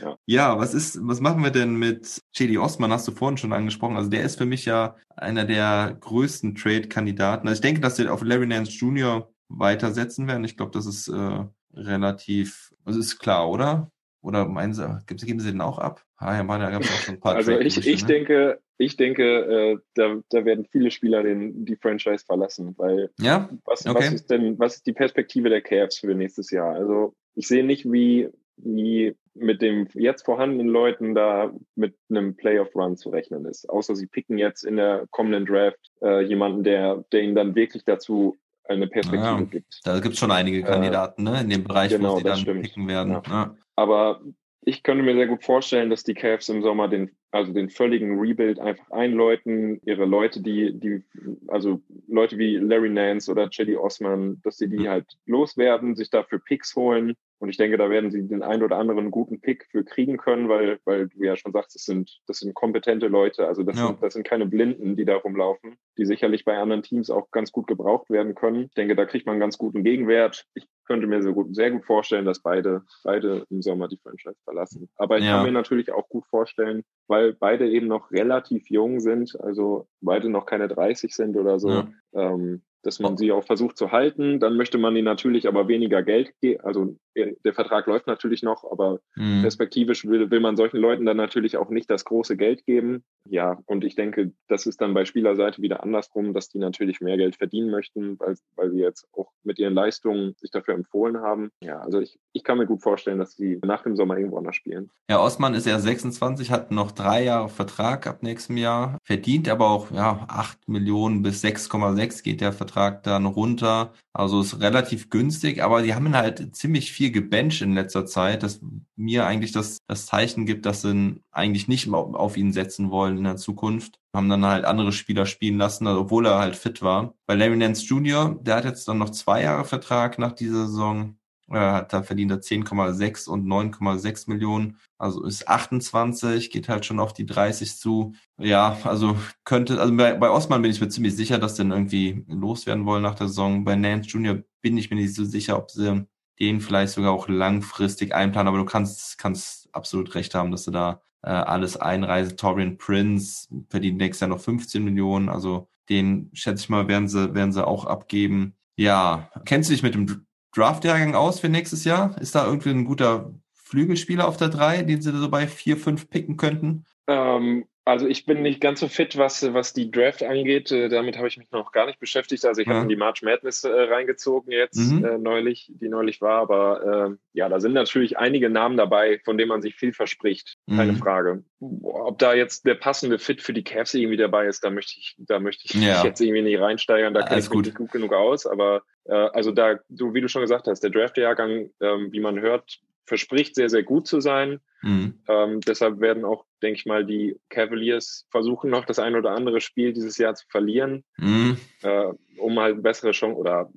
Ja. 0.00 0.16
ja, 0.26 0.58
was 0.58 0.74
ist, 0.74 0.98
was 1.02 1.20
machen 1.20 1.42
wir 1.42 1.50
denn 1.50 1.74
mit 1.74 2.22
Chedi 2.32 2.58
Osman? 2.58 2.92
Hast 2.92 3.08
du 3.08 3.12
vorhin 3.12 3.36
schon 3.36 3.52
angesprochen. 3.52 3.96
Also 3.96 4.08
der 4.08 4.22
ist 4.22 4.38
für 4.38 4.46
mich 4.46 4.64
ja 4.64 4.94
einer 5.16 5.44
der 5.44 5.96
größten 5.98 6.54
Trade-Kandidaten. 6.54 7.48
Also 7.48 7.58
ich 7.58 7.62
denke, 7.62 7.80
dass 7.80 7.96
sie 7.96 8.08
auf 8.08 8.22
Larry 8.22 8.46
Nance 8.46 8.70
Jr. 8.70 9.32
weitersetzen 9.48 10.28
werden. 10.28 10.44
Ich 10.44 10.56
glaube, 10.56 10.72
das 10.72 10.86
ist 10.86 11.08
äh, 11.08 11.44
relativ, 11.78 12.72
das 12.84 12.96
ist 12.96 13.18
klar, 13.18 13.48
oder? 13.50 13.90
Oder 14.20 14.46
meinen 14.46 14.74
Sie, 14.74 14.84
geben 15.06 15.40
Sie 15.40 15.52
den 15.52 15.60
auch 15.60 15.78
ab? 15.78 16.04
Ah, 16.16 16.36
ja, 16.36 16.42
Mann, 16.42 16.60
da 16.60 16.70
gab 16.70 16.82
es 16.82 16.90
auch 16.90 17.00
schon 17.00 17.14
ein 17.14 17.20
paar. 17.20 17.36
Also 17.36 17.52
ich, 17.58 17.86
ich 17.86 18.02
ne? 18.02 18.08
denke, 18.08 18.60
ich 18.76 18.96
denke, 18.96 19.22
äh, 19.22 19.78
da, 19.94 20.20
da 20.30 20.44
werden 20.44 20.66
viele 20.70 20.90
Spieler 20.90 21.22
den, 21.22 21.64
die 21.64 21.76
Franchise 21.76 22.24
verlassen, 22.24 22.74
weil 22.76 23.10
ja? 23.20 23.48
was, 23.64 23.86
okay. 23.86 23.96
was 23.96 24.12
ist 24.12 24.30
denn, 24.30 24.58
was 24.58 24.76
ist 24.76 24.86
die 24.86 24.92
Perspektive 24.92 25.48
der 25.48 25.62
Cavs 25.62 25.98
für 25.98 26.14
nächstes 26.14 26.50
Jahr? 26.50 26.74
Also 26.74 27.14
ich 27.34 27.46
sehe 27.46 27.64
nicht, 27.64 27.90
wie, 27.90 28.28
wie 28.56 29.14
mit 29.34 29.62
dem 29.62 29.86
jetzt 29.94 30.24
vorhandenen 30.24 30.66
Leuten 30.66 31.14
da 31.14 31.52
mit 31.76 31.94
einem 32.10 32.34
Playoff-Run 32.34 32.96
zu 32.96 33.10
rechnen 33.10 33.44
ist. 33.44 33.70
Außer 33.70 33.94
sie 33.94 34.08
picken 34.08 34.36
jetzt 34.36 34.64
in 34.64 34.76
der 34.76 35.06
kommenden 35.10 35.46
Draft 35.46 35.92
äh, 36.02 36.22
jemanden, 36.22 36.64
der, 36.64 37.04
der 37.12 37.22
ihnen 37.22 37.36
dann 37.36 37.54
wirklich 37.54 37.84
dazu 37.84 38.36
eine 38.68 38.86
Perspektive 38.86 39.30
ja, 39.30 39.40
gibt. 39.40 39.80
Da 39.84 39.98
gibt 40.00 40.14
es 40.14 40.20
schon 40.20 40.30
einige 40.30 40.58
äh, 40.58 40.62
Kandidaten 40.62 41.22
ne, 41.22 41.40
in 41.40 41.50
dem 41.50 41.64
Bereich, 41.64 41.90
genau, 41.90 42.14
wo 42.14 42.18
sie 42.18 42.24
dann 42.24 42.38
stimmt. 42.38 42.62
picken 42.62 42.88
werden. 42.88 43.12
Ja. 43.12 43.22
Ja. 43.26 43.56
Aber 43.76 44.20
ich 44.62 44.82
könnte 44.82 45.02
mir 45.02 45.14
sehr 45.14 45.26
gut 45.26 45.44
vorstellen, 45.44 45.90
dass 45.90 46.04
die 46.04 46.14
Cavs 46.14 46.48
im 46.48 46.62
Sommer 46.62 46.88
den, 46.88 47.10
also 47.30 47.52
den 47.52 47.70
völligen 47.70 48.18
Rebuild 48.18 48.58
einfach 48.58 48.90
einläuten, 48.90 49.80
ihre 49.84 50.04
Leute, 50.04 50.42
die, 50.42 50.78
die, 50.78 51.02
also 51.46 51.80
Leute 52.06 52.36
wie 52.38 52.56
Larry 52.56 52.90
Nance 52.90 53.30
oder 53.30 53.48
Cedi 53.50 53.76
Osman, 53.76 54.40
dass 54.42 54.58
sie 54.58 54.68
die 54.68 54.80
mhm. 54.80 54.88
halt 54.88 55.06
loswerden, 55.26 55.96
sich 55.96 56.10
dafür 56.10 56.38
Picks 56.38 56.76
holen 56.76 57.14
und 57.40 57.48
ich 57.48 57.56
denke, 57.56 57.76
da 57.76 57.88
werden 57.88 58.10
sie 58.10 58.26
den 58.26 58.42
ein 58.42 58.62
oder 58.62 58.78
anderen 58.78 59.10
guten 59.10 59.40
Pick 59.40 59.66
für 59.70 59.84
kriegen 59.84 60.16
können, 60.16 60.48
weil, 60.48 60.80
weil 60.84 61.08
du 61.08 61.22
ja 61.22 61.36
schon 61.36 61.52
sagst, 61.52 61.74
das 61.74 61.84
sind, 61.84 62.20
das 62.26 62.38
sind 62.38 62.54
kompetente 62.54 63.06
Leute. 63.06 63.46
Also 63.46 63.62
das, 63.62 63.78
ja. 63.78 63.86
sind, 63.86 64.02
das 64.02 64.14
sind 64.14 64.26
keine 64.26 64.46
Blinden, 64.46 64.96
die 64.96 65.04
da 65.04 65.16
rumlaufen, 65.16 65.76
die 65.96 66.04
sicherlich 66.04 66.44
bei 66.44 66.58
anderen 66.58 66.82
Teams 66.82 67.10
auch 67.10 67.30
ganz 67.30 67.52
gut 67.52 67.68
gebraucht 67.68 68.10
werden 68.10 68.34
können. 68.34 68.64
Ich 68.64 68.74
denke, 68.74 68.96
da 68.96 69.04
kriegt 69.04 69.26
man 69.26 69.34
einen 69.34 69.40
ganz 69.40 69.56
guten 69.56 69.84
Gegenwert. 69.84 70.46
Ich 70.54 70.66
könnte 70.84 71.06
mir 71.06 71.22
sehr 71.22 71.32
gut, 71.32 71.54
sehr 71.54 71.70
gut 71.70 71.84
vorstellen, 71.84 72.24
dass 72.24 72.40
beide, 72.40 72.82
beide 73.04 73.44
im 73.50 73.62
Sommer 73.62 73.86
die 73.86 73.98
Franchise 73.98 74.40
verlassen. 74.42 74.88
Aber 74.96 75.18
ich 75.18 75.24
ja. 75.24 75.36
kann 75.36 75.46
mir 75.46 75.52
natürlich 75.52 75.92
auch 75.92 76.08
gut 76.08 76.26
vorstellen, 76.26 76.82
weil 77.06 77.34
beide 77.34 77.70
eben 77.70 77.86
noch 77.86 78.10
relativ 78.10 78.68
jung 78.68 78.98
sind, 78.98 79.38
also 79.40 79.86
beide 80.00 80.28
noch 80.28 80.46
keine 80.46 80.66
30 80.66 81.14
sind 81.14 81.36
oder 81.36 81.60
so, 81.60 81.70
ja. 81.70 81.88
ähm, 82.14 82.62
dass 82.82 83.00
man 83.00 83.16
sie 83.16 83.32
auch 83.32 83.44
versucht 83.44 83.76
zu 83.76 83.92
halten. 83.92 84.40
Dann 84.40 84.56
möchte 84.56 84.78
man 84.78 84.96
ihnen 84.96 85.04
natürlich 85.04 85.46
aber 85.46 85.68
weniger 85.68 86.02
Geld 86.02 86.32
geben. 86.40 86.64
Also 86.64 86.96
der 87.44 87.54
Vertrag 87.54 87.86
läuft 87.86 88.06
natürlich 88.06 88.42
noch, 88.42 88.64
aber 88.70 89.00
mhm. 89.16 89.42
perspektivisch 89.42 90.04
will, 90.06 90.30
will 90.30 90.40
man 90.40 90.56
solchen 90.56 90.78
Leuten 90.78 91.06
dann 91.06 91.16
natürlich 91.16 91.56
auch 91.56 91.70
nicht 91.70 91.90
das 91.90 92.04
große 92.04 92.36
Geld 92.36 92.64
geben. 92.64 93.04
Ja, 93.28 93.58
und 93.66 93.84
ich 93.84 93.94
denke, 93.94 94.32
das 94.48 94.66
ist 94.66 94.80
dann 94.80 94.94
bei 94.94 95.04
Spielerseite 95.04 95.60
wieder 95.60 95.82
andersrum, 95.82 96.32
dass 96.32 96.48
die 96.48 96.58
natürlich 96.58 97.00
mehr 97.00 97.16
Geld 97.16 97.36
verdienen 97.36 97.70
möchten, 97.70 98.18
weil, 98.18 98.36
weil 98.56 98.70
sie 98.70 98.80
jetzt 98.80 99.06
auch 99.12 99.30
mit 99.42 99.58
ihren 99.58 99.74
Leistungen 99.74 100.34
sich 100.38 100.50
dafür 100.50 100.74
empfohlen 100.74 101.18
haben. 101.20 101.50
Ja, 101.62 101.80
also 101.80 102.00
ich, 102.00 102.18
ich 102.32 102.44
kann 102.44 102.58
mir 102.58 102.66
gut 102.66 102.82
vorstellen, 102.82 103.18
dass 103.18 103.32
sie 103.32 103.58
nach 103.64 103.82
dem 103.82 103.96
Sommer 103.96 104.16
irgendwo 104.16 104.38
anders 104.38 104.56
spielen. 104.56 104.90
Ja, 105.10 105.20
Osman 105.20 105.54
ist 105.54 105.66
ja 105.66 105.78
26, 105.78 106.50
hat 106.50 106.70
noch 106.70 106.92
drei 106.92 107.24
Jahre 107.24 107.48
Vertrag 107.48 108.06
ab 108.06 108.22
nächstem 108.22 108.56
Jahr, 108.56 108.98
verdient 109.02 109.48
aber 109.48 109.70
auch 109.70 109.90
ja, 109.90 110.24
8 110.28 110.68
Millionen 110.68 111.22
bis 111.22 111.42
6,6 111.44 112.22
geht 112.22 112.40
der 112.40 112.52
Vertrag 112.52 113.02
dann 113.02 113.26
runter. 113.26 113.92
Also 114.12 114.40
ist 114.40 114.60
relativ 114.60 115.10
günstig, 115.10 115.62
aber 115.62 115.82
die 115.82 115.94
haben 115.94 116.16
halt 116.16 116.56
ziemlich 116.56 116.92
viel 116.92 117.07
gebencht 117.12 117.62
in 117.62 117.74
letzter 117.74 118.06
Zeit, 118.06 118.42
dass 118.42 118.60
mir 118.96 119.26
eigentlich 119.26 119.52
das, 119.52 119.78
das 119.86 120.06
Zeichen 120.06 120.46
gibt, 120.46 120.66
dass 120.66 120.82
sie 120.82 121.22
eigentlich 121.30 121.68
nicht 121.68 121.92
auf 121.92 122.36
ihn 122.36 122.52
setzen 122.52 122.90
wollen 122.90 123.18
in 123.18 123.24
der 123.24 123.36
Zukunft. 123.36 123.98
Haben 124.14 124.28
dann 124.28 124.44
halt 124.44 124.64
andere 124.64 124.92
Spieler 124.92 125.26
spielen 125.26 125.58
lassen, 125.58 125.86
also 125.86 126.00
obwohl 126.00 126.26
er 126.26 126.38
halt 126.38 126.56
fit 126.56 126.82
war. 126.82 127.14
Bei 127.26 127.34
Larry 127.34 127.56
Nance 127.56 127.86
Jr., 127.86 128.38
der 128.40 128.56
hat 128.56 128.64
jetzt 128.64 128.88
dann 128.88 128.98
noch 128.98 129.10
zwei 129.10 129.42
Jahre 129.42 129.64
Vertrag 129.64 130.18
nach 130.18 130.32
dieser 130.32 130.66
Saison. 130.66 131.18
Er 131.50 131.82
da 131.84 132.02
verdient 132.02 132.30
er 132.30 132.40
10,6 132.40 133.28
und 133.28 133.46
9,6 133.46 134.28
Millionen. 134.28 134.76
Also 134.98 135.24
ist 135.24 135.48
28, 135.48 136.50
geht 136.50 136.68
halt 136.68 136.84
schon 136.84 137.00
auf 137.00 137.14
die 137.14 137.24
30 137.24 137.76
zu. 137.76 138.14
Ja, 138.38 138.76
also 138.84 139.16
könnte, 139.44 139.80
also 139.80 139.96
bei, 139.96 140.14
bei 140.14 140.30
Osman 140.30 140.60
bin 140.62 140.70
ich 140.70 140.80
mir 140.80 140.88
ziemlich 140.88 141.16
sicher, 141.16 141.38
dass 141.38 141.54
den 141.54 141.70
irgendwie 141.70 142.24
loswerden 142.28 142.84
wollen 142.84 143.02
nach 143.02 143.14
der 143.14 143.28
Saison. 143.28 143.64
Bei 143.64 143.76
Nance 143.76 144.08
Jr. 144.10 144.42
bin 144.60 144.76
ich 144.76 144.90
mir 144.90 144.96
nicht 144.96 145.14
so 145.14 145.24
sicher, 145.24 145.56
ob 145.56 145.70
sie 145.70 146.06
den 146.40 146.60
vielleicht 146.60 146.92
sogar 146.92 147.12
auch 147.12 147.28
langfristig 147.28 148.14
einplanen, 148.14 148.48
aber 148.48 148.58
du 148.58 148.64
kannst, 148.64 149.18
kannst 149.18 149.68
absolut 149.74 150.14
recht 150.14 150.34
haben, 150.34 150.50
dass 150.50 150.64
du 150.64 150.70
da 150.70 151.02
äh, 151.22 151.30
alles 151.30 151.76
einreist. 151.76 152.38
Torian 152.38 152.78
Prince 152.78 153.48
verdient 153.68 153.98
nächstes 153.98 154.20
Jahr 154.20 154.30
noch 154.30 154.40
15 154.40 154.84
Millionen, 154.84 155.28
also 155.28 155.68
den 155.88 156.30
schätze 156.32 156.64
ich 156.64 156.68
mal, 156.68 156.88
werden 156.88 157.08
sie, 157.08 157.34
werden 157.34 157.52
sie 157.52 157.66
auch 157.66 157.84
abgeben. 157.84 158.54
Ja, 158.76 159.30
kennst 159.44 159.68
du 159.68 159.72
dich 159.72 159.82
mit 159.82 159.94
dem 159.94 160.26
Draft-Jahrgang 160.54 161.14
aus 161.14 161.40
für 161.40 161.48
nächstes 161.48 161.84
Jahr? 161.84 162.16
Ist 162.20 162.34
da 162.34 162.46
irgendwie 162.46 162.70
ein 162.70 162.84
guter 162.84 163.32
Flügelspieler 163.54 164.26
auf 164.26 164.36
der 164.36 164.48
3, 164.48 164.82
den 164.82 165.02
sie 165.02 165.12
so 165.12 165.28
bei 165.28 165.46
4, 165.46 165.76
5 165.76 166.08
picken 166.10 166.36
könnten? 166.36 166.84
Ähm, 167.06 167.64
Also 167.88 168.06
ich 168.06 168.26
bin 168.26 168.42
nicht 168.42 168.60
ganz 168.60 168.80
so 168.80 168.88
fit, 168.88 169.16
was, 169.16 169.54
was 169.54 169.72
die 169.72 169.90
Draft 169.90 170.22
angeht. 170.22 170.70
Äh, 170.70 170.90
damit 170.90 171.16
habe 171.16 171.26
ich 171.26 171.38
mich 171.38 171.50
noch 171.52 171.72
gar 171.72 171.86
nicht 171.86 171.98
beschäftigt. 171.98 172.44
Also 172.44 172.60
ich 172.60 172.68
Ja. 172.68 172.74
habe 172.74 172.82
in 172.82 172.88
die 172.90 172.96
March 172.96 173.22
Madness 173.22 173.64
äh, 173.64 173.70
reingezogen 173.70 174.52
jetzt 174.52 174.92
Mhm. 174.92 175.04
äh, 175.04 175.16
neulich, 175.16 175.72
die 175.74 175.88
neulich 175.88 176.20
war. 176.20 176.40
Aber 176.42 177.08
äh, 177.12 177.16
ja, 177.32 177.48
da 177.48 177.60
sind 177.60 177.72
natürlich 177.72 178.18
einige 178.18 178.50
Namen 178.50 178.76
dabei, 178.76 179.20
von 179.24 179.38
denen 179.38 179.48
man 179.48 179.62
sich 179.62 179.74
viel 179.74 179.94
verspricht. 179.94 180.58
Keine 180.68 180.92
Mhm. 180.92 180.96
Frage. 180.96 181.44
Ob 181.82 182.18
da 182.18 182.34
jetzt 182.34 182.66
der 182.66 182.74
passende 182.74 183.18
Fit 183.18 183.40
für 183.40 183.54
die 183.54 183.64
Cavs 183.64 183.94
irgendwie 183.94 184.18
dabei 184.18 184.46
ist, 184.46 184.62
da 184.64 184.68
möchte 184.70 184.92
ich, 184.98 185.16
da 185.18 185.38
möchte 185.40 185.62
ich 185.64 185.72
Ja. 185.74 185.94
mich 185.94 186.02
jetzt 186.04 186.20
irgendwie 186.20 186.42
nicht 186.42 186.60
reinsteigern. 186.60 187.14
Da 187.14 187.22
kenne 187.22 187.40
ich 187.40 187.46
mich 187.46 187.50
gut. 187.56 187.64
nicht 187.64 187.76
gut 187.78 187.90
genug 187.92 188.12
aus. 188.12 188.46
Aber 188.46 188.82
äh, 189.06 189.14
also 189.14 189.50
da, 189.50 189.80
so 189.88 190.12
wie 190.12 190.20
du 190.20 190.28
schon 190.28 190.42
gesagt 190.42 190.66
hast, 190.66 190.80
der 190.80 190.90
Draft-Jahrgang, 190.90 191.70
ähm, 191.80 192.12
wie 192.12 192.20
man 192.20 192.38
hört, 192.38 192.80
verspricht 193.08 193.54
sehr, 193.56 193.68
sehr 193.70 193.82
gut 193.82 194.06
zu 194.06 194.20
sein. 194.20 194.60
Mhm. 194.82 195.14
Ähm, 195.26 195.60
deshalb 195.60 195.98
werden 196.00 196.24
auch, 196.24 196.44
denke 196.62 196.78
ich 196.78 196.86
mal, 196.86 197.04
die 197.04 197.36
Cavaliers 197.48 198.26
versuchen 198.30 198.70
noch 198.70 198.84
das 198.84 199.00
ein 199.00 199.16
oder 199.16 199.32
andere 199.32 199.60
Spiel 199.60 199.92
dieses 199.92 200.18
Jahr 200.18 200.34
zu 200.34 200.46
verlieren, 200.48 201.02
Mhm. 201.18 201.56
äh, 201.82 202.12
um 202.36 202.60
halt 202.60 202.80
bessere 202.82 203.10
Chancen 203.10 203.36
oder 203.36 203.70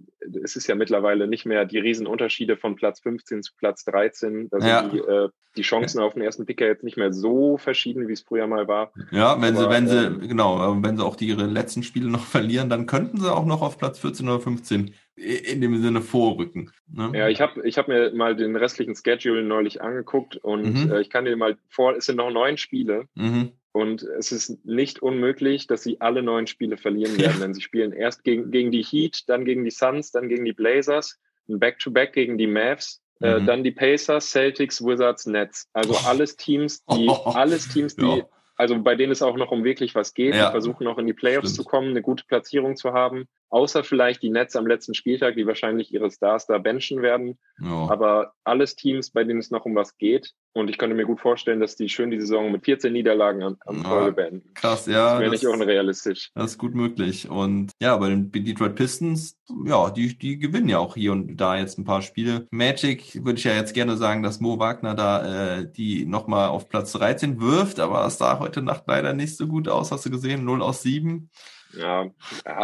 es 0.43 0.55
ist 0.55 0.67
ja 0.67 0.75
mittlerweile 0.75 1.27
nicht 1.27 1.47
mehr 1.47 1.65
die 1.65 1.79
Riesenunterschiede 1.79 2.55
von 2.57 2.75
Platz 2.75 2.99
15 2.99 3.41
zu 3.41 3.53
Platz 3.57 3.83
13. 3.85 4.49
Da 4.51 4.59
sind 4.59 4.69
Ja. 4.69 4.89
die, 4.89 4.99
äh, 4.99 5.29
die 5.57 5.63
Chancen 5.63 5.99
auf 5.99 6.13
den 6.13 6.21
ersten 6.21 6.45
Picker 6.45 6.67
jetzt 6.67 6.83
nicht 6.83 6.97
mehr 6.97 7.11
so 7.11 7.57
verschieden, 7.57 8.07
wie 8.07 8.13
es 8.13 8.21
früher 8.21 8.45
mal 8.45 8.67
war. 8.67 8.91
Ja, 9.11 9.41
wenn 9.41 9.55
sie, 9.55 9.63
Aber, 9.63 9.73
wenn 9.73 9.87
sie, 9.87 9.97
ähm, 10.05 10.27
genau, 10.27 10.77
wenn 10.83 10.97
sie 10.97 11.03
auch 11.03 11.15
die 11.15 11.27
ihre 11.27 11.47
letzten 11.47 11.81
Spiele 11.81 12.09
noch 12.09 12.25
verlieren, 12.25 12.69
dann 12.69 12.85
könnten 12.85 13.19
sie 13.19 13.33
auch 13.33 13.45
noch 13.45 13.63
auf 13.63 13.79
Platz 13.79 13.97
14 13.97 14.29
oder 14.29 14.39
15 14.39 14.93
in 15.15 15.61
dem 15.61 15.81
Sinne 15.81 16.01
vorrücken. 16.01 16.71
Ne? 16.91 17.11
Ja, 17.13 17.27
ich 17.29 17.41
habe 17.41 17.67
ich 17.67 17.77
hab 17.77 17.87
mir 17.87 18.11
mal 18.13 18.35
den 18.35 18.55
restlichen 18.55 18.95
Schedule 18.95 19.43
neulich 19.43 19.81
angeguckt 19.81 20.37
und 20.37 20.85
Mhm. 20.85 20.91
äh, 20.91 21.01
ich 21.01 21.09
kann 21.09 21.25
dir 21.25 21.35
mal 21.35 21.57
vor, 21.69 21.95
es 21.95 22.05
sind 22.05 22.15
noch 22.17 22.31
neun 22.31 22.57
Spiele. 22.57 23.05
Mhm. 23.15 23.51
Und 23.73 24.03
es 24.03 24.31
ist 24.33 24.65
nicht 24.65 25.01
unmöglich, 25.01 25.65
dass 25.67 25.83
sie 25.83 26.01
alle 26.01 26.21
neun 26.23 26.45
Spiele 26.47 26.75
verlieren 26.77 27.13
Ja. 27.15 27.27
werden, 27.27 27.39
denn 27.41 27.53
sie 27.53 27.61
spielen 27.61 27.93
erst 27.93 28.23
gegen, 28.25 28.51
gegen 28.51 28.71
die 28.71 28.83
Heat, 28.83 29.23
dann 29.27 29.45
gegen 29.45 29.63
die 29.63 29.71
Suns, 29.71 30.11
dann 30.11 30.27
gegen 30.27 30.43
die 30.43 30.51
Blazers, 30.53 31.17
ein 31.47 31.59
Back-to-Back 31.59 32.11
gegen 32.13 32.37
die 32.37 32.47
Mavs, 32.47 33.01
äh, 33.21 33.39
Mhm. 33.39 33.45
dann 33.45 33.63
die 33.63 33.71
Pacers, 33.71 34.29
Celtics, 34.31 34.83
Wizards, 34.83 35.25
Nets. 35.25 35.69
Also 35.73 35.95
alles 35.95 36.35
Teams, 36.35 36.83
die, 36.85 37.07
Oh. 37.07 37.31
alles 37.31 37.67
Teams, 37.69 37.95
die, 37.95 38.01
Ja. 38.17 38.25
Also 38.55 38.79
bei 38.81 38.95
denen 38.95 39.11
es 39.11 39.21
auch 39.21 39.37
noch 39.37 39.51
um 39.51 39.63
wirklich 39.63 39.95
was 39.95 40.13
geht, 40.13 40.35
Ja. 40.35 40.47
die 40.47 40.51
versuchen 40.51 40.83
noch 40.83 40.97
in 40.97 41.07
die 41.07 41.13
Playoffs 41.13 41.49
Stimmt. 41.53 41.65
zu 41.65 41.69
kommen, 41.69 41.89
eine 41.89 42.01
gute 42.01 42.25
Platzierung 42.25 42.75
zu 42.75 42.93
haben. 42.93 43.25
Außer 43.49 43.83
vielleicht 43.83 44.23
die 44.23 44.29
Nets 44.29 44.55
am 44.55 44.65
letzten 44.65 44.93
Spieltag, 44.93 45.35
die 45.35 45.45
wahrscheinlich 45.45 45.93
ihre 45.93 46.09
Stars 46.09 46.47
da 46.47 46.57
benchen 46.57 47.01
werden. 47.01 47.37
Ja. 47.61 47.89
Aber 47.89 48.31
alles 48.45 48.77
Teams, 48.77 49.11
bei 49.11 49.25
denen 49.25 49.39
es 49.39 49.51
noch 49.51 49.65
um 49.65 49.75
was 49.75 49.97
geht. 49.97 50.31
Und 50.53 50.69
ich 50.69 50.77
könnte 50.77 50.95
mir 50.95 51.05
gut 51.05 51.19
vorstellen, 51.19 51.59
dass 51.59 51.75
die 51.75 51.89
schön 51.89 52.11
die 52.11 52.19
Saison 52.19 52.49
mit 52.51 52.63
14 52.63 52.91
Niederlagen 52.93 53.43
am, 53.43 53.57
am 53.65 53.77
Ja. 53.83 53.89
Folge 53.89 54.11
beenden. 54.13 54.53
Krass, 54.53 54.85
ja. 54.85 55.11
Das 55.13 55.19
wäre 55.19 55.31
nicht 55.31 55.45
unrealistisch. 55.45 56.31
Das 56.33 56.51
ist 56.51 56.57
gut 56.57 56.75
möglich. 56.75 57.29
Und 57.29 57.71
ja, 57.81 57.95
bei 57.97 58.07
den 58.09 58.31
Detroit 58.31 58.75
Pistons, 58.75 59.37
ja, 59.65 59.89
die, 59.89 60.17
die 60.17 60.39
gewinnen 60.39 60.69
ja 60.69 60.79
auch 60.79 60.95
hier 60.95 61.11
und 61.11 61.35
da 61.37 61.57
jetzt 61.57 61.77
ein 61.77 61.83
paar 61.85 62.01
Spiele. 62.01 62.47
Magic 62.51 63.23
würde 63.25 63.37
ich 63.37 63.43
ja 63.43 63.53
jetzt 63.53 63.73
gerne 63.73 63.97
sagen, 63.97 64.23
dass 64.23 64.39
Mo 64.39 64.59
Wagner 64.59 64.95
da 64.95 65.57
äh, 65.59 65.71
die 65.71 66.05
nochmal 66.05 66.49
auf 66.49 66.69
Platz 66.69 66.93
13 66.93 67.41
wirft, 67.41 67.79
aber 67.81 68.03
das 68.03 68.17
sah 68.17 68.40
heute 68.41 68.61
Nacht 68.61 68.83
leider 68.87 69.13
nicht 69.13 69.37
so 69.37 69.47
gut 69.47 69.67
aus, 69.67 69.91
hast 69.91 70.05
du 70.05 70.09
gesehen? 70.11 70.43
0 70.43 70.61
aus 70.61 70.81
7. 70.83 71.29
Ja, 71.73 72.09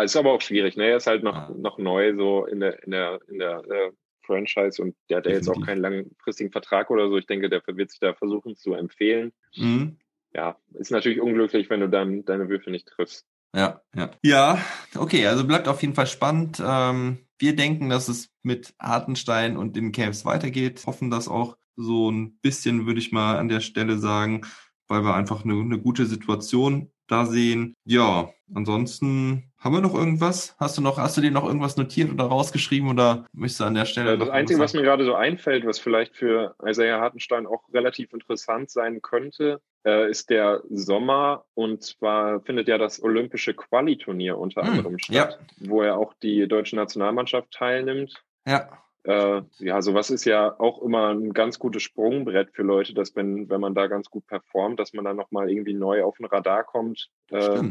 ist 0.04 0.18
aber 0.18 0.34
auch 0.34 0.42
schwierig. 0.42 0.76
Ne? 0.76 0.88
Er 0.88 0.98
ist 0.98 1.08
halt 1.08 1.24
noch, 1.24 1.36
Ja. 1.36 1.56
noch 1.58 1.78
neu 1.78 2.14
so 2.16 2.46
in 2.46 2.60
der, 2.60 2.84
in 2.84 2.92
der, 2.92 3.20
in 3.30 3.40
der 3.40 3.64
äh, 3.70 3.92
Franchise 4.24 4.82
und 4.82 4.96
der 5.10 5.18
hat 5.18 5.26
ja 5.26 5.32
jetzt 5.32 5.48
auch 5.48 5.62
keinen 5.66 5.82
langfristigen 5.82 6.52
Vertrag 6.52 6.90
oder 6.92 7.08
so. 7.08 7.18
Ich 7.18 7.26
denke, 7.28 7.50
der 7.50 7.62
wird 7.66 7.90
sich 7.90 8.00
da 8.02 8.14
versuchen 8.14 8.58
zu 8.58 8.74
empfehlen. 8.74 9.32
Mhm. 9.56 9.98
Ja, 10.34 10.58
ist 10.74 10.92
natürlich 10.92 11.22
unglücklich, 11.22 11.70
wenn 11.70 11.80
du 11.80 11.88
dann 11.90 12.26
deine 12.26 12.50
Würfe 12.50 12.70
nicht 12.70 12.88
triffst. 12.88 13.26
Ja, 13.56 13.82
ja. 13.96 14.12
Ja, 14.22 14.60
okay, 14.98 15.26
also 15.26 15.48
bleibt 15.48 15.70
auf 15.70 15.82
jeden 15.82 15.96
Fall 15.96 16.08
spannend. 16.08 16.62
Ähm, 16.64 17.20
wir 17.40 17.56
denken, 17.56 17.90
dass 17.90 18.10
es 18.10 18.30
mit 18.44 18.74
Hartenstein 18.80 19.56
und 19.56 19.76
den 19.78 19.94
Cavs 19.94 20.26
weitergeht. 20.26 20.84
Hoffen 20.86 21.10
das 21.10 21.28
auch 21.30 21.58
so 21.78 22.12
ein 22.12 22.38
bisschen, 22.42 22.86
würde 22.86 23.00
ich 23.00 23.12
mal 23.12 23.38
an 23.38 23.48
der 23.48 23.62
Stelle 23.62 23.98
sagen, 23.98 24.42
weil 24.88 25.02
wir 25.04 25.16
einfach 25.16 25.44
eine, 25.44 25.54
eine 25.54 25.80
gute 25.80 26.06
Situation 26.06 26.92
da 27.08 27.26
sehen. 27.26 27.74
Ja, 27.86 28.30
ansonsten 28.54 29.52
haben 29.58 29.74
wir 29.74 29.82
noch 29.82 29.96
irgendwas? 29.96 30.56
Hast 30.60 30.78
du 30.78 30.82
noch, 30.82 30.98
hast 30.98 31.18
du 31.18 31.22
dir 31.22 31.32
noch 31.32 31.46
irgendwas 31.46 31.78
notiert 31.78 32.12
oder 32.12 32.26
rausgeschrieben 32.26 32.90
oder 32.90 33.26
möchtest 33.34 33.62
du 33.62 33.64
an 33.66 33.76
der 33.76 33.86
Stelle? 33.86 34.14
Äh, 34.14 34.18
Das 34.18 34.30
Einzige, 34.30 34.60
was 34.60 34.74
mir 34.74 34.82
gerade 34.82 35.06
so 35.06 35.16
einfällt, 35.16 35.66
was 35.66 35.80
vielleicht 35.80 36.16
für 36.16 36.56
Isaiah 36.66 37.00
Hartenstein 37.00 37.48
auch 37.48 37.64
relativ 37.74 38.12
interessant 38.14 38.70
sein 38.70 39.02
könnte, 39.02 39.62
äh, 39.86 40.10
ist 40.10 40.30
der 40.30 40.62
Sommer. 40.70 41.46
Und 41.54 41.82
zwar 41.84 42.42
findet 42.42 42.68
ja 42.68 42.78
das 42.78 43.02
Olympische 43.02 43.54
Quali-Turnier 43.54 44.38
unter 44.38 44.62
Hm, 44.64 44.70
anderem 44.70 45.00
statt, 45.00 45.40
wo 45.60 45.84
ja 45.84 45.96
auch 45.96 46.14
die 46.22 46.48
deutsche 46.48 46.76
Nationalmannschaft 46.76 47.52
teilnimmt. 47.52 48.22
Ja, 48.46 48.70
Äh, 49.08 49.42
ja, 49.60 49.82
sowas 49.82 50.10
ist 50.10 50.26
ja 50.26 50.60
auch 50.60 50.82
immer 50.82 51.14
ein 51.14 51.32
ganz 51.32 51.60
gutes 51.60 51.82
Sprungbrett 51.82 52.50
für 52.52 52.64
Leute, 52.64 52.94
dass 52.94 53.16
wenn, 53.16 53.50
wenn 53.50 53.62
man 53.62 53.74
da 53.74 53.88
ganz 53.88 54.10
gut 54.10 54.28
performt, 54.28 54.82
dass 54.82 54.92
man 54.92 55.06
dann 55.06 55.16
nochmal 55.16 55.50
irgendwie 55.50 55.74
neu 55.74 56.04
auf 56.04 56.18
den 56.18 56.26
Radar 56.26 56.66
kommt. 56.66 57.10
Äh, 57.30 57.64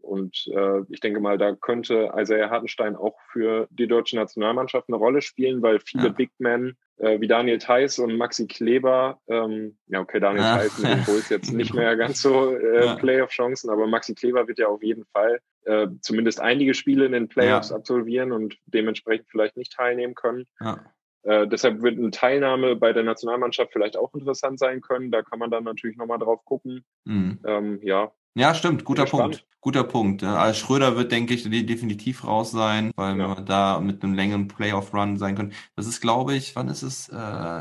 und 0.00 0.50
äh, 0.54 0.80
ich 0.88 1.00
denke 1.00 1.20
mal, 1.20 1.36
da 1.36 1.54
könnte 1.54 2.12
Isaiah 2.16 2.48
Hartenstein 2.48 2.96
auch 2.96 3.18
für 3.30 3.68
die 3.70 3.88
deutsche 3.88 4.16
Nationalmannschaft 4.16 4.88
eine 4.88 4.96
Rolle 4.96 5.20
spielen, 5.20 5.60
weil 5.60 5.80
viele 5.80 6.06
Ja. 6.06 6.12
Big 6.12 6.30
Men 6.38 6.78
äh, 7.00 7.20
wie 7.20 7.26
Daniel 7.28 7.58
Theiss 7.58 7.98
und 7.98 8.16
Maxi 8.16 8.46
Kleber, 8.46 9.20
ähm, 9.28 9.76
ja 9.88 10.00
okay, 10.00 10.20
Daniel 10.20 10.42
Ja. 10.44 10.58
Theiss 10.58 10.78
mit 10.78 10.90
den 10.90 11.04
Bulls 11.04 11.28
jetzt 11.28 11.52
nicht 11.52 11.74
mehr 11.74 11.96
ganz 11.96 12.22
so 12.22 12.54
äh, 12.56 12.86
Ja. 12.86 12.94
Playoff-Chancen, 12.96 13.70
aber 13.70 13.86
Maxi 13.86 14.14
Kleber 14.14 14.46
wird 14.48 14.58
ja 14.58 14.68
auf 14.68 14.82
jeden 14.82 15.04
Fall 15.06 15.40
äh, 15.64 15.88
zumindest 16.00 16.40
einige 16.40 16.74
Spiele 16.74 17.04
in 17.06 17.12
den 17.12 17.28
Playoffs 17.28 17.70
Ja. 17.70 17.76
absolvieren 17.76 18.32
und 18.32 18.56
dementsprechend 18.66 19.28
vielleicht 19.30 19.56
nicht 19.56 19.72
teilnehmen 19.72 20.14
können. 20.14 20.46
ja. 20.60 20.78
Äh, 21.22 21.46
deshalb 21.46 21.82
wird 21.82 21.98
eine 21.98 22.10
Teilnahme 22.12 22.76
bei 22.76 22.94
der 22.94 23.02
Nationalmannschaft 23.02 23.74
vielleicht 23.74 23.98
auch 23.98 24.14
interessant 24.14 24.58
sein 24.58 24.80
können. 24.80 25.10
Da 25.10 25.20
kann 25.20 25.38
man 25.38 25.50
dann 25.50 25.64
natürlich 25.64 25.98
nochmal 25.98 26.18
drauf 26.18 26.42
gucken. 26.46 26.82
Mhm. 27.04 27.40
Ähm, 27.44 27.80
ja, 27.82 28.10
Ja, 28.34 28.54
stimmt, 28.54 28.84
guter. 28.84 29.04
Punkt. 29.06 29.44
Guter 29.62 29.84
Punkt. 29.84 30.22
Also 30.22 30.58
Schröder 30.58 30.96
wird, 30.96 31.12
denke 31.12 31.34
ich, 31.34 31.42
de- 31.42 31.62
definitiv 31.64 32.24
raus 32.24 32.50
sein, 32.50 32.92
weil 32.96 33.18
Ja. 33.18 33.28
wir 33.36 33.42
da 33.42 33.80
mit 33.80 34.02
einem 34.02 34.14
längeren 34.14 34.48
Playoff-Run 34.48 35.18
sein 35.18 35.34
können. 35.36 35.52
Das 35.76 35.86
ist, 35.86 36.00
glaube 36.00 36.34
ich, 36.34 36.56
wann 36.56 36.68
ist 36.68 36.82
es? 36.82 37.08
Äh, 37.10 37.16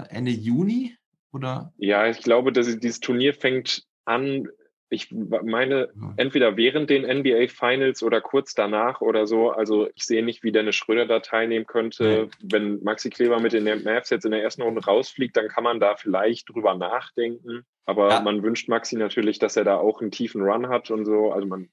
Ende 0.10 0.32
Juni? 0.32 0.96
Oder? 1.32 1.74
ja, 1.78 2.08
ich 2.08 2.20
glaube, 2.22 2.52
dass 2.52 2.66
dieses 2.80 3.00
Turnier 3.02 3.34
fängt 3.36 3.84
an. 4.06 4.48
Ich 4.92 5.12
meine, 5.12 5.90
entweder 6.18 6.58
während 6.58 6.90
den 6.90 7.04
NBA 7.04 7.48
Finals 7.48 8.02
oder 8.02 8.22
kurz 8.22 8.56
danach 8.56 9.02
oder 9.02 9.28
so. 9.28 9.52
Also 9.52 9.88
ich 9.94 10.04
sehe 10.06 10.24
nicht, 10.26 10.44
wie 10.44 10.52
Dennis 10.52 10.76
Schröder 10.76 11.06
da 11.06 11.20
teilnehmen 11.20 11.68
könnte. 11.68 12.30
Wenn 12.42 12.82
Maxi 12.84 13.12
Kleber 13.12 13.40
mit 13.40 13.54
den 13.54 13.66
Mavs 13.84 14.10
jetzt 14.10 14.26
in 14.26 14.32
der 14.32 14.42
ersten 14.42 14.64
Runde 14.64 14.84
rausfliegt, 14.84 15.38
dann 15.38 15.48
kann 15.48 15.64
man 15.64 15.80
da 15.80 15.96
vielleicht 15.96 16.50
drüber 16.50 16.76
nachdenken. 16.76 17.66
Aber 17.86 18.10
Ja. 18.10 18.22
man 18.22 18.42
wünscht 18.42 18.68
Maxi 18.68 18.96
natürlich, 18.98 19.38
dass 19.38 19.56
er 19.58 19.64
da 19.64 19.78
auch 19.78 20.02
einen 20.02 20.10
tiefen 20.12 20.42
Run 20.42 20.70
hat 20.70 20.90
und 20.90 21.06
so. 21.06 21.32
Also 21.32 21.48
man, 21.48 21.70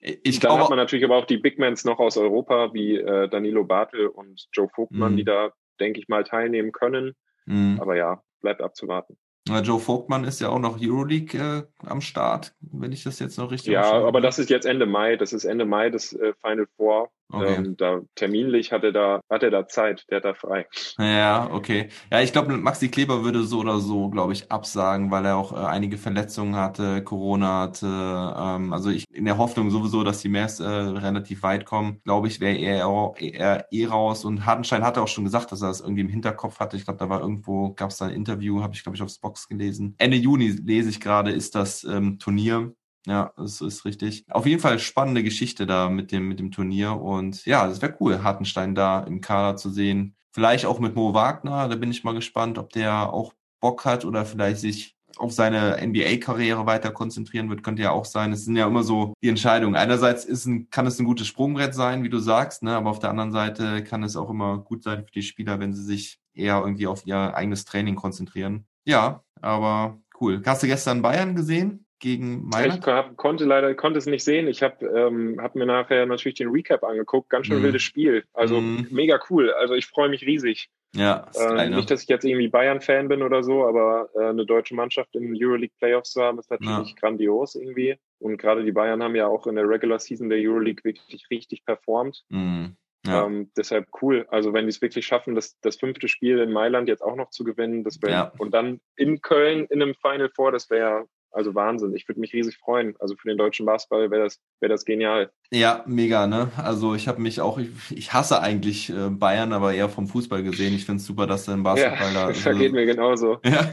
Ich 0.00 0.40
dann 0.40 0.52
hat 0.52 0.56
glaube, 0.58 0.70
man 0.70 0.78
natürlich 0.78 1.04
aber 1.04 1.16
auch 1.16 1.26
die 1.26 1.38
Big 1.38 1.58
Mans 1.58 1.84
noch 1.84 1.98
aus 1.98 2.16
Europa, 2.16 2.72
wie 2.72 2.96
äh, 2.96 3.28
Danilo 3.28 3.64
Bartel 3.64 4.06
und 4.06 4.46
Joe 4.52 4.68
Vogtmann, 4.74 5.12
Mhm. 5.12 5.16
die 5.18 5.24
da, 5.24 5.52
denke 5.78 6.00
ich 6.00 6.08
mal, 6.08 6.24
teilnehmen 6.24 6.72
können. 6.72 7.14
Mhm. 7.44 7.78
Aber 7.80 7.96
ja, 7.96 8.22
bleibt 8.40 8.62
abzuwarten. 8.62 9.18
Joe 9.48 9.78
Vogtmann 9.78 10.24
ist 10.24 10.40
ja 10.40 10.48
auch 10.48 10.58
noch 10.58 10.78
Euroleague 10.80 11.38
äh, 11.38 11.86
am 11.86 12.00
Start, 12.00 12.54
wenn 12.60 12.92
ich 12.92 13.04
das 13.04 13.18
jetzt 13.20 13.38
noch 13.38 13.50
richtig 13.50 13.72
Ja, 13.72 13.92
aber 13.92 14.20
das 14.20 14.38
ist 14.38 14.50
jetzt 14.50 14.66
Ende 14.66 14.86
Mai. 14.86 15.16
Das 15.16 15.32
ist 15.32 15.44
Ende 15.44 15.64
Mai 15.64 15.90
das 15.90 16.12
äh, 16.12 16.32
Final 16.42 16.66
Four. 16.76 17.10
Okay. 17.32 17.56
Ähm, 17.56 17.76
da 17.76 18.00
terminlich 18.14 18.70
hat 18.70 18.84
er 18.84 18.92
da 18.92 19.20
hat 19.28 19.42
er 19.42 19.50
da 19.50 19.66
Zeit. 19.66 20.04
Der 20.10 20.18
hat 20.18 20.24
da 20.24 20.34
frei. 20.34 20.66
Ja, 20.98 21.50
okay. 21.50 21.88
Ja, 22.10 22.20
ich 22.20 22.32
glaube, 22.32 22.56
Maxi 22.56 22.88
Kleber 22.88 23.24
würde 23.24 23.42
so 23.42 23.58
oder 23.60 23.80
so, 23.80 24.10
glaube 24.10 24.32
ich, 24.32 24.50
absagen, 24.52 25.10
weil 25.10 25.24
er 25.26 25.36
auch 25.36 25.52
äh, 25.52 25.66
einige 25.66 25.98
Verletzungen 25.98 26.54
hatte, 26.54 27.02
Corona 27.02 27.62
hatte. 27.62 27.86
Ähm, 27.86 28.72
also 28.72 28.90
ich 28.90 29.04
in 29.12 29.24
der 29.24 29.38
Hoffnung 29.38 29.70
sowieso, 29.70 30.04
dass 30.04 30.20
die 30.20 30.28
Mavs 30.28 30.60
äh, 30.60 30.66
relativ 30.66 31.42
weit 31.42 31.64
kommen, 31.64 32.00
glaube 32.04 32.28
ich, 32.28 32.40
wäre 32.40 32.56
er, 32.56 33.14
er 33.18 33.66
eh 33.72 33.86
raus. 33.86 34.24
Und 34.24 34.46
Hartenstein 34.46 34.84
hatte 34.84 35.02
auch 35.02 35.08
schon 35.08 35.24
gesagt, 35.24 35.50
dass 35.50 35.62
er 35.62 35.68
das 35.68 35.80
irgendwie 35.80 36.02
im 36.02 36.08
Hinterkopf 36.08 36.60
hatte. 36.60 36.76
Ich 36.76 36.84
glaube, 36.84 36.98
da 36.98 37.08
war 37.08 37.20
irgendwo, 37.20 37.72
gab 37.74 37.90
es 37.90 37.96
da 37.96 38.06
ein 38.06 38.12
Interview, 38.14 38.62
habe 38.62 38.74
ich, 38.74 38.82
glaube 38.82 38.96
ich, 38.96 39.02
aufs 39.02 39.18
Box 39.18 39.48
gelesen. 39.48 39.94
Ende 39.98 40.16
Juni 40.16 40.48
lese 40.48 40.90
ich 40.90 41.00
gerade, 41.00 41.32
ist 41.32 41.54
das 41.54 41.82
ähm, 41.84 42.18
Turnier. 42.18 42.72
Ja, 43.06 43.32
das 43.36 43.60
ist 43.60 43.84
richtig. 43.84 44.24
Auf 44.30 44.46
jeden 44.46 44.60
Fall 44.60 44.78
spannende 44.80 45.22
Geschichte 45.22 45.66
da 45.66 45.88
mit 45.88 46.10
dem, 46.10 46.28
mit 46.28 46.40
dem 46.40 46.50
Turnier. 46.50 47.00
Und 47.00 47.44
ja, 47.46 47.66
es 47.68 47.80
wäre 47.80 47.96
cool, 48.00 48.22
Hartenstein 48.22 48.74
da 48.74 49.00
im 49.00 49.20
Kader 49.20 49.56
zu 49.56 49.70
sehen. 49.70 50.16
Vielleicht 50.32 50.66
auch 50.66 50.80
mit 50.80 50.96
Mo 50.96 51.14
Wagner. 51.14 51.68
Da 51.68 51.76
bin 51.76 51.90
ich 51.90 52.04
mal 52.04 52.14
gespannt, 52.14 52.58
ob 52.58 52.70
der 52.70 53.12
auch 53.12 53.32
Bock 53.60 53.84
hat 53.84 54.04
oder 54.04 54.26
vielleicht 54.26 54.60
sich 54.60 54.96
auf 55.16 55.32
seine 55.32 55.78
NBA-Karriere 55.80 56.66
weiter 56.66 56.90
konzentrieren 56.90 57.48
wird, 57.48 57.62
könnte 57.62 57.82
ja 57.82 57.90
auch 57.90 58.04
sein. 58.04 58.32
Es 58.32 58.44
sind 58.44 58.56
ja 58.56 58.66
immer 58.66 58.82
so 58.82 59.14
die 59.22 59.28
Entscheidungen. 59.28 59.74
Einerseits 59.74 60.24
ist 60.24 60.46
ein, 60.46 60.68
kann 60.70 60.86
es 60.86 60.98
ein 60.98 61.06
gutes 61.06 61.26
Sprungbrett 61.26 61.74
sein, 61.74 62.02
wie 62.02 62.10
du 62.10 62.18
sagst, 62.18 62.62
ne? 62.62 62.76
aber 62.76 62.90
auf 62.90 62.98
der 62.98 63.10
anderen 63.10 63.32
Seite 63.32 63.82
kann 63.82 64.02
es 64.02 64.16
auch 64.16 64.28
immer 64.28 64.58
gut 64.58 64.82
sein 64.82 65.04
für 65.04 65.12
die 65.12 65.22
Spieler, 65.22 65.58
wenn 65.58 65.72
sie 65.72 65.84
sich 65.84 66.20
eher 66.34 66.60
irgendwie 66.60 66.86
auf 66.86 67.06
ihr 67.06 67.34
eigenes 67.34 67.64
Training 67.64 67.94
konzentrieren. 67.94 68.66
Ja, 68.84 69.24
aber 69.40 69.98
cool. 70.20 70.42
Hast 70.44 70.62
du 70.62 70.66
gestern 70.66 71.02
Bayern 71.02 71.34
gesehen? 71.34 71.85
Gegen 71.98 72.44
Ich 72.44 72.54
Mailand? 72.56 72.86
hab, 72.86 73.16
konnte 73.16 73.44
leider 73.44 73.74
konnte 73.74 73.98
es 73.98 74.06
nicht 74.06 74.24
sehen. 74.24 74.48
Ich 74.48 74.62
habe 74.62 74.84
ähm, 74.86 75.40
hab 75.40 75.54
mir 75.54 75.66
nachher 75.66 76.06
natürlich 76.06 76.36
den 76.36 76.48
Recap 76.50 76.84
angeguckt. 76.84 77.30
Ganz 77.30 77.46
schön 77.46 77.58
Mhm. 77.60 77.64
wildes 77.64 77.82
Spiel. 77.82 78.24
Also 78.32 78.60
Mhm. 78.60 78.88
mega 78.90 79.18
cool. 79.30 79.50
Also 79.52 79.74
ich 79.74 79.86
freue 79.86 80.08
mich 80.08 80.22
riesig. 80.26 80.68
Ja, 80.94 81.26
ist 81.30 81.38
geil, 81.38 81.68
ne? 81.70 81.76
Nicht, 81.76 81.90
dass 81.90 82.02
ich 82.02 82.08
jetzt 82.08 82.24
irgendwie 82.24 82.48
Bayern-Fan 82.48 83.08
bin 83.08 83.22
oder 83.22 83.42
so, 83.42 83.66
aber 83.66 84.08
äh, 84.14 84.26
eine 84.30 84.46
deutsche 84.46 84.74
Mannschaft 84.74 85.14
in 85.14 85.24
den 85.24 85.36
Euroleague-Playoffs 85.36 86.12
zu 86.12 86.22
haben, 86.22 86.38
ist 86.38 86.50
natürlich 86.50 86.96
grandios 86.96 87.54
irgendwie. 87.54 87.96
Und 88.18 88.38
gerade 88.38 88.64
die 88.64 88.72
Bayern 88.72 89.02
haben 89.02 89.14
ja 89.14 89.26
auch 89.26 89.46
in 89.46 89.56
der 89.56 89.68
Regular 89.68 89.98
Season 89.98 90.30
der 90.30 90.38
Euroleague 90.38 90.84
wirklich 90.84 91.26
richtig 91.30 91.64
performt. 91.66 92.24
Mhm. 92.30 92.76
Ja. 93.06 93.26
Ähm, 93.26 93.50
deshalb 93.56 93.86
cool. 94.00 94.26
Also 94.30 94.52
wenn 94.54 94.64
die 94.64 94.70
es 94.70 94.80
wirklich 94.80 95.06
schaffen, 95.06 95.34
das, 95.34 95.58
das 95.60 95.76
fünfte 95.76 96.08
Spiel 96.08 96.38
in 96.38 96.50
Mailand 96.50 96.88
jetzt 96.88 97.02
auch 97.02 97.14
noch 97.16 97.30
zu 97.30 97.44
gewinnen, 97.44 97.84
das 97.84 98.00
wäre 98.02 98.12
Ja. 98.12 98.32
und 98.38 98.52
dann 98.52 98.80
in 98.96 99.20
Köln 99.20 99.66
in 99.70 99.82
einem 99.82 99.94
Final 99.94 100.30
Four, 100.34 100.50
das 100.52 100.70
wäre 100.70 101.06
also 101.36 101.54
Wahnsinn. 101.54 101.94
Ich 101.94 102.08
würde 102.08 102.20
mich 102.20 102.32
riesig 102.32 102.56
freuen. 102.56 102.94
Also 102.98 103.14
für 103.14 103.28
den 103.28 103.36
deutschen 103.36 103.66
Basketball 103.66 104.10
wäre 104.10 104.24
das 104.24 104.40
wäre 104.58 104.72
das 104.72 104.84
genial. 104.84 105.30
Ja, 105.50 105.84
mega, 105.86 106.26
ne? 106.26 106.50
Also 106.56 106.94
ich 106.94 107.08
habe 107.08 107.20
mich 107.20 107.40
auch, 107.40 107.58
ich, 107.58 107.68
ich 107.90 108.12
hasse 108.12 108.40
eigentlich 108.40 108.90
äh, 108.90 109.10
Bayern, 109.10 109.52
aber 109.52 109.74
eher 109.74 109.88
vom 109.88 110.08
Fußball 110.08 110.42
gesehen. 110.42 110.74
Ich 110.74 110.86
finde 110.86 111.00
es 111.00 111.06
super, 111.06 111.26
dass 111.26 111.44
der 111.44 111.54
im 111.54 111.62
Basketball 111.62 112.14
ja, 112.14 112.14
da 112.14 112.28
das 112.28 112.38
vergeht 112.38 112.72
mir 112.72 112.86
genauso. 112.86 113.38
ja, 113.44 113.72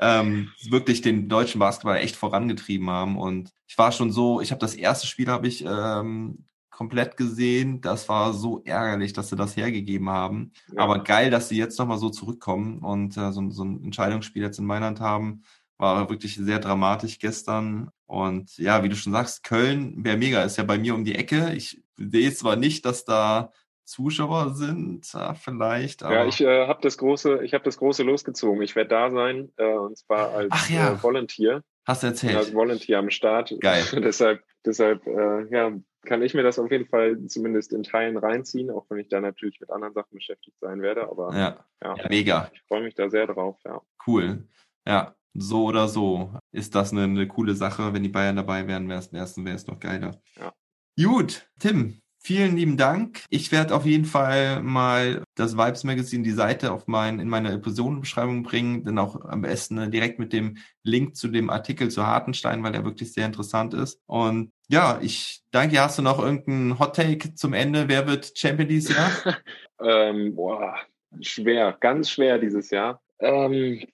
ähm, 0.00 0.50
wirklich 0.68 1.02
den 1.02 1.28
deutschen 1.28 1.60
Basketball 1.60 1.98
echt 1.98 2.16
vorangetrieben 2.16 2.90
haben. 2.90 3.16
Und 3.16 3.52
ich 3.68 3.78
war 3.78 3.92
schon 3.92 4.10
so, 4.10 4.40
ich 4.40 4.50
habe 4.50 4.60
das 4.60 4.74
erste 4.74 5.06
Spiel 5.06 5.28
habe 5.28 5.46
ich 5.46 5.64
ähm, 5.64 6.44
komplett 6.70 7.16
gesehen. 7.16 7.80
Das 7.80 8.08
war 8.08 8.32
so 8.32 8.62
ärgerlich, 8.64 9.12
dass 9.12 9.28
sie 9.28 9.36
das 9.36 9.56
hergegeben 9.56 10.10
haben. 10.10 10.52
Ja. 10.72 10.82
Aber 10.82 10.98
geil, 11.04 11.30
dass 11.30 11.48
sie 11.48 11.56
jetzt 11.56 11.78
nochmal 11.78 11.98
so 11.98 12.10
zurückkommen 12.10 12.80
und 12.80 13.16
äh, 13.16 13.30
so, 13.30 13.48
so 13.50 13.64
ein 13.64 13.84
Entscheidungsspiel 13.84 14.42
jetzt 14.42 14.58
in 14.58 14.66
Mailand 14.66 14.98
haben. 15.00 15.44
War 15.78 16.08
wirklich 16.08 16.36
sehr 16.36 16.58
dramatisch 16.58 17.18
gestern. 17.18 17.90
Und 18.06 18.56
ja, 18.58 18.82
wie 18.84 18.88
du 18.88 18.96
schon 18.96 19.12
sagst, 19.12 19.42
Köln 19.42 20.04
wäre 20.04 20.16
mega, 20.16 20.42
ist 20.42 20.56
ja 20.56 20.64
bei 20.64 20.78
mir 20.78 20.94
um 20.94 21.04
die 21.04 21.14
Ecke. 21.14 21.52
Ich 21.54 21.82
sehe 21.96 22.32
zwar 22.32 22.56
nicht, 22.56 22.84
dass 22.84 23.04
da 23.04 23.50
Zuschauer 23.84 24.54
sind, 24.54 25.12
ja, 25.12 25.34
vielleicht, 25.34 26.02
aber 26.02 26.14
Ja, 26.14 26.26
ich 26.26 26.40
äh, 26.40 26.66
habe 26.66 26.80
das 26.82 26.96
große, 26.96 27.44
ich 27.44 27.52
habe 27.52 27.64
das 27.64 27.76
große 27.76 28.02
losgezogen. 28.02 28.62
Ich 28.62 28.76
werde 28.76 28.88
da 28.88 29.10
sein 29.10 29.52
äh, 29.56 29.74
und 29.74 29.98
zwar 29.98 30.32
als 30.32 30.48
Ach 30.50 30.70
ja. 30.70 30.92
äh, 30.92 31.02
Volunteer, 31.02 31.62
hast 31.84 32.02
du 32.02 32.08
erzählt. 32.08 32.36
als 32.36 32.54
Volunteer 32.54 32.98
am 32.98 33.10
Start. 33.10 33.54
Geil. 33.60 33.84
deshalb, 33.92 34.42
deshalb, 34.64 35.06
äh, 35.06 35.46
ja, 35.50 35.72
kann 36.06 36.22
ich 36.22 36.34
mir 36.34 36.42
das 36.42 36.58
auf 36.58 36.70
jeden 36.70 36.86
Fall 36.86 37.26
zumindest 37.26 37.72
in 37.72 37.82
Teilen 37.82 38.16
reinziehen, 38.16 38.70
auch 38.70 38.86
wenn 38.88 38.98
ich 38.98 39.08
da 39.08 39.20
natürlich 39.20 39.60
mit 39.60 39.70
anderen 39.70 39.94
Sachen 39.94 40.14
beschäftigt 40.14 40.58
sein 40.60 40.80
werde. 40.80 41.08
Aber 41.08 41.34
ja, 41.36 41.64
ja 41.82 41.96
mega. 42.08 42.50
ich 42.52 42.62
freue 42.62 42.82
mich 42.82 42.94
da 42.94 43.10
sehr 43.10 43.26
drauf. 43.26 43.58
Ja. 43.64 43.80
Cool. 44.06 44.46
Ja, 44.86 45.14
so 45.34 45.64
oder 45.64 45.88
so 45.88 46.32
ist 46.52 46.74
das 46.74 46.92
eine, 46.92 47.04
eine 47.04 47.26
coole 47.26 47.54
Sache. 47.54 47.92
Wenn 47.92 48.02
die 48.02 48.08
Bayern 48.08 48.36
dabei 48.36 48.66
wären, 48.66 48.88
wäre 48.88 49.00
es 49.00 49.66
noch 49.66 49.80
geiler. 49.80 50.20
Ja. 50.36 50.52
Gut, 50.96 51.48
Tim, 51.58 52.00
vielen 52.24 52.56
lieben 52.56 52.76
Dank. 52.76 53.24
Ich 53.28 53.52
werde 53.52 53.74
auf 53.74 53.84
jeden 53.84 54.06
Fall 54.06 54.62
mal 54.62 55.22
das 55.34 55.56
Vibes 55.56 55.84
Magazine, 55.84 56.22
die 56.22 56.30
Seite 56.30 56.72
auf 56.72 56.86
mein, 56.86 57.20
in 57.20 57.28
meine 57.28 57.52
Episodenbeschreibung 57.52 58.42
bringen, 58.42 58.84
dann 58.84 58.98
auch 58.98 59.22
am 59.24 59.42
besten 59.42 59.78
äh, 59.78 59.90
direkt 59.90 60.18
mit 60.18 60.32
dem 60.32 60.56
Link 60.82 61.16
zu 61.16 61.28
dem 61.28 61.50
Artikel 61.50 61.90
zu 61.90 62.06
Hartenstein, 62.06 62.62
weil 62.62 62.72
der 62.72 62.84
wirklich 62.84 63.12
sehr 63.12 63.26
interessant 63.26 63.74
ist. 63.74 64.00
Und 64.06 64.52
ja, 64.68 64.98
ich 65.02 65.42
danke. 65.50 65.78
Hast 65.80 65.98
du 65.98 66.02
noch 66.02 66.18
irgendeinen 66.18 66.78
Hot 66.78 66.96
Take 66.96 67.34
zum 67.34 67.52
Ende? 67.52 67.88
Wer 67.88 68.06
wird 68.06 68.32
Champion 68.36 68.68
dieses 68.68 68.96
Jahr? 68.96 69.10
Ähm, 69.80 70.36
boah, 70.36 70.76
schwer, 71.20 71.76
ganz 71.80 72.08
schwer 72.08 72.38
dieses 72.38 72.70
Jahr. 72.70 73.02
Ähm, 73.18 73.84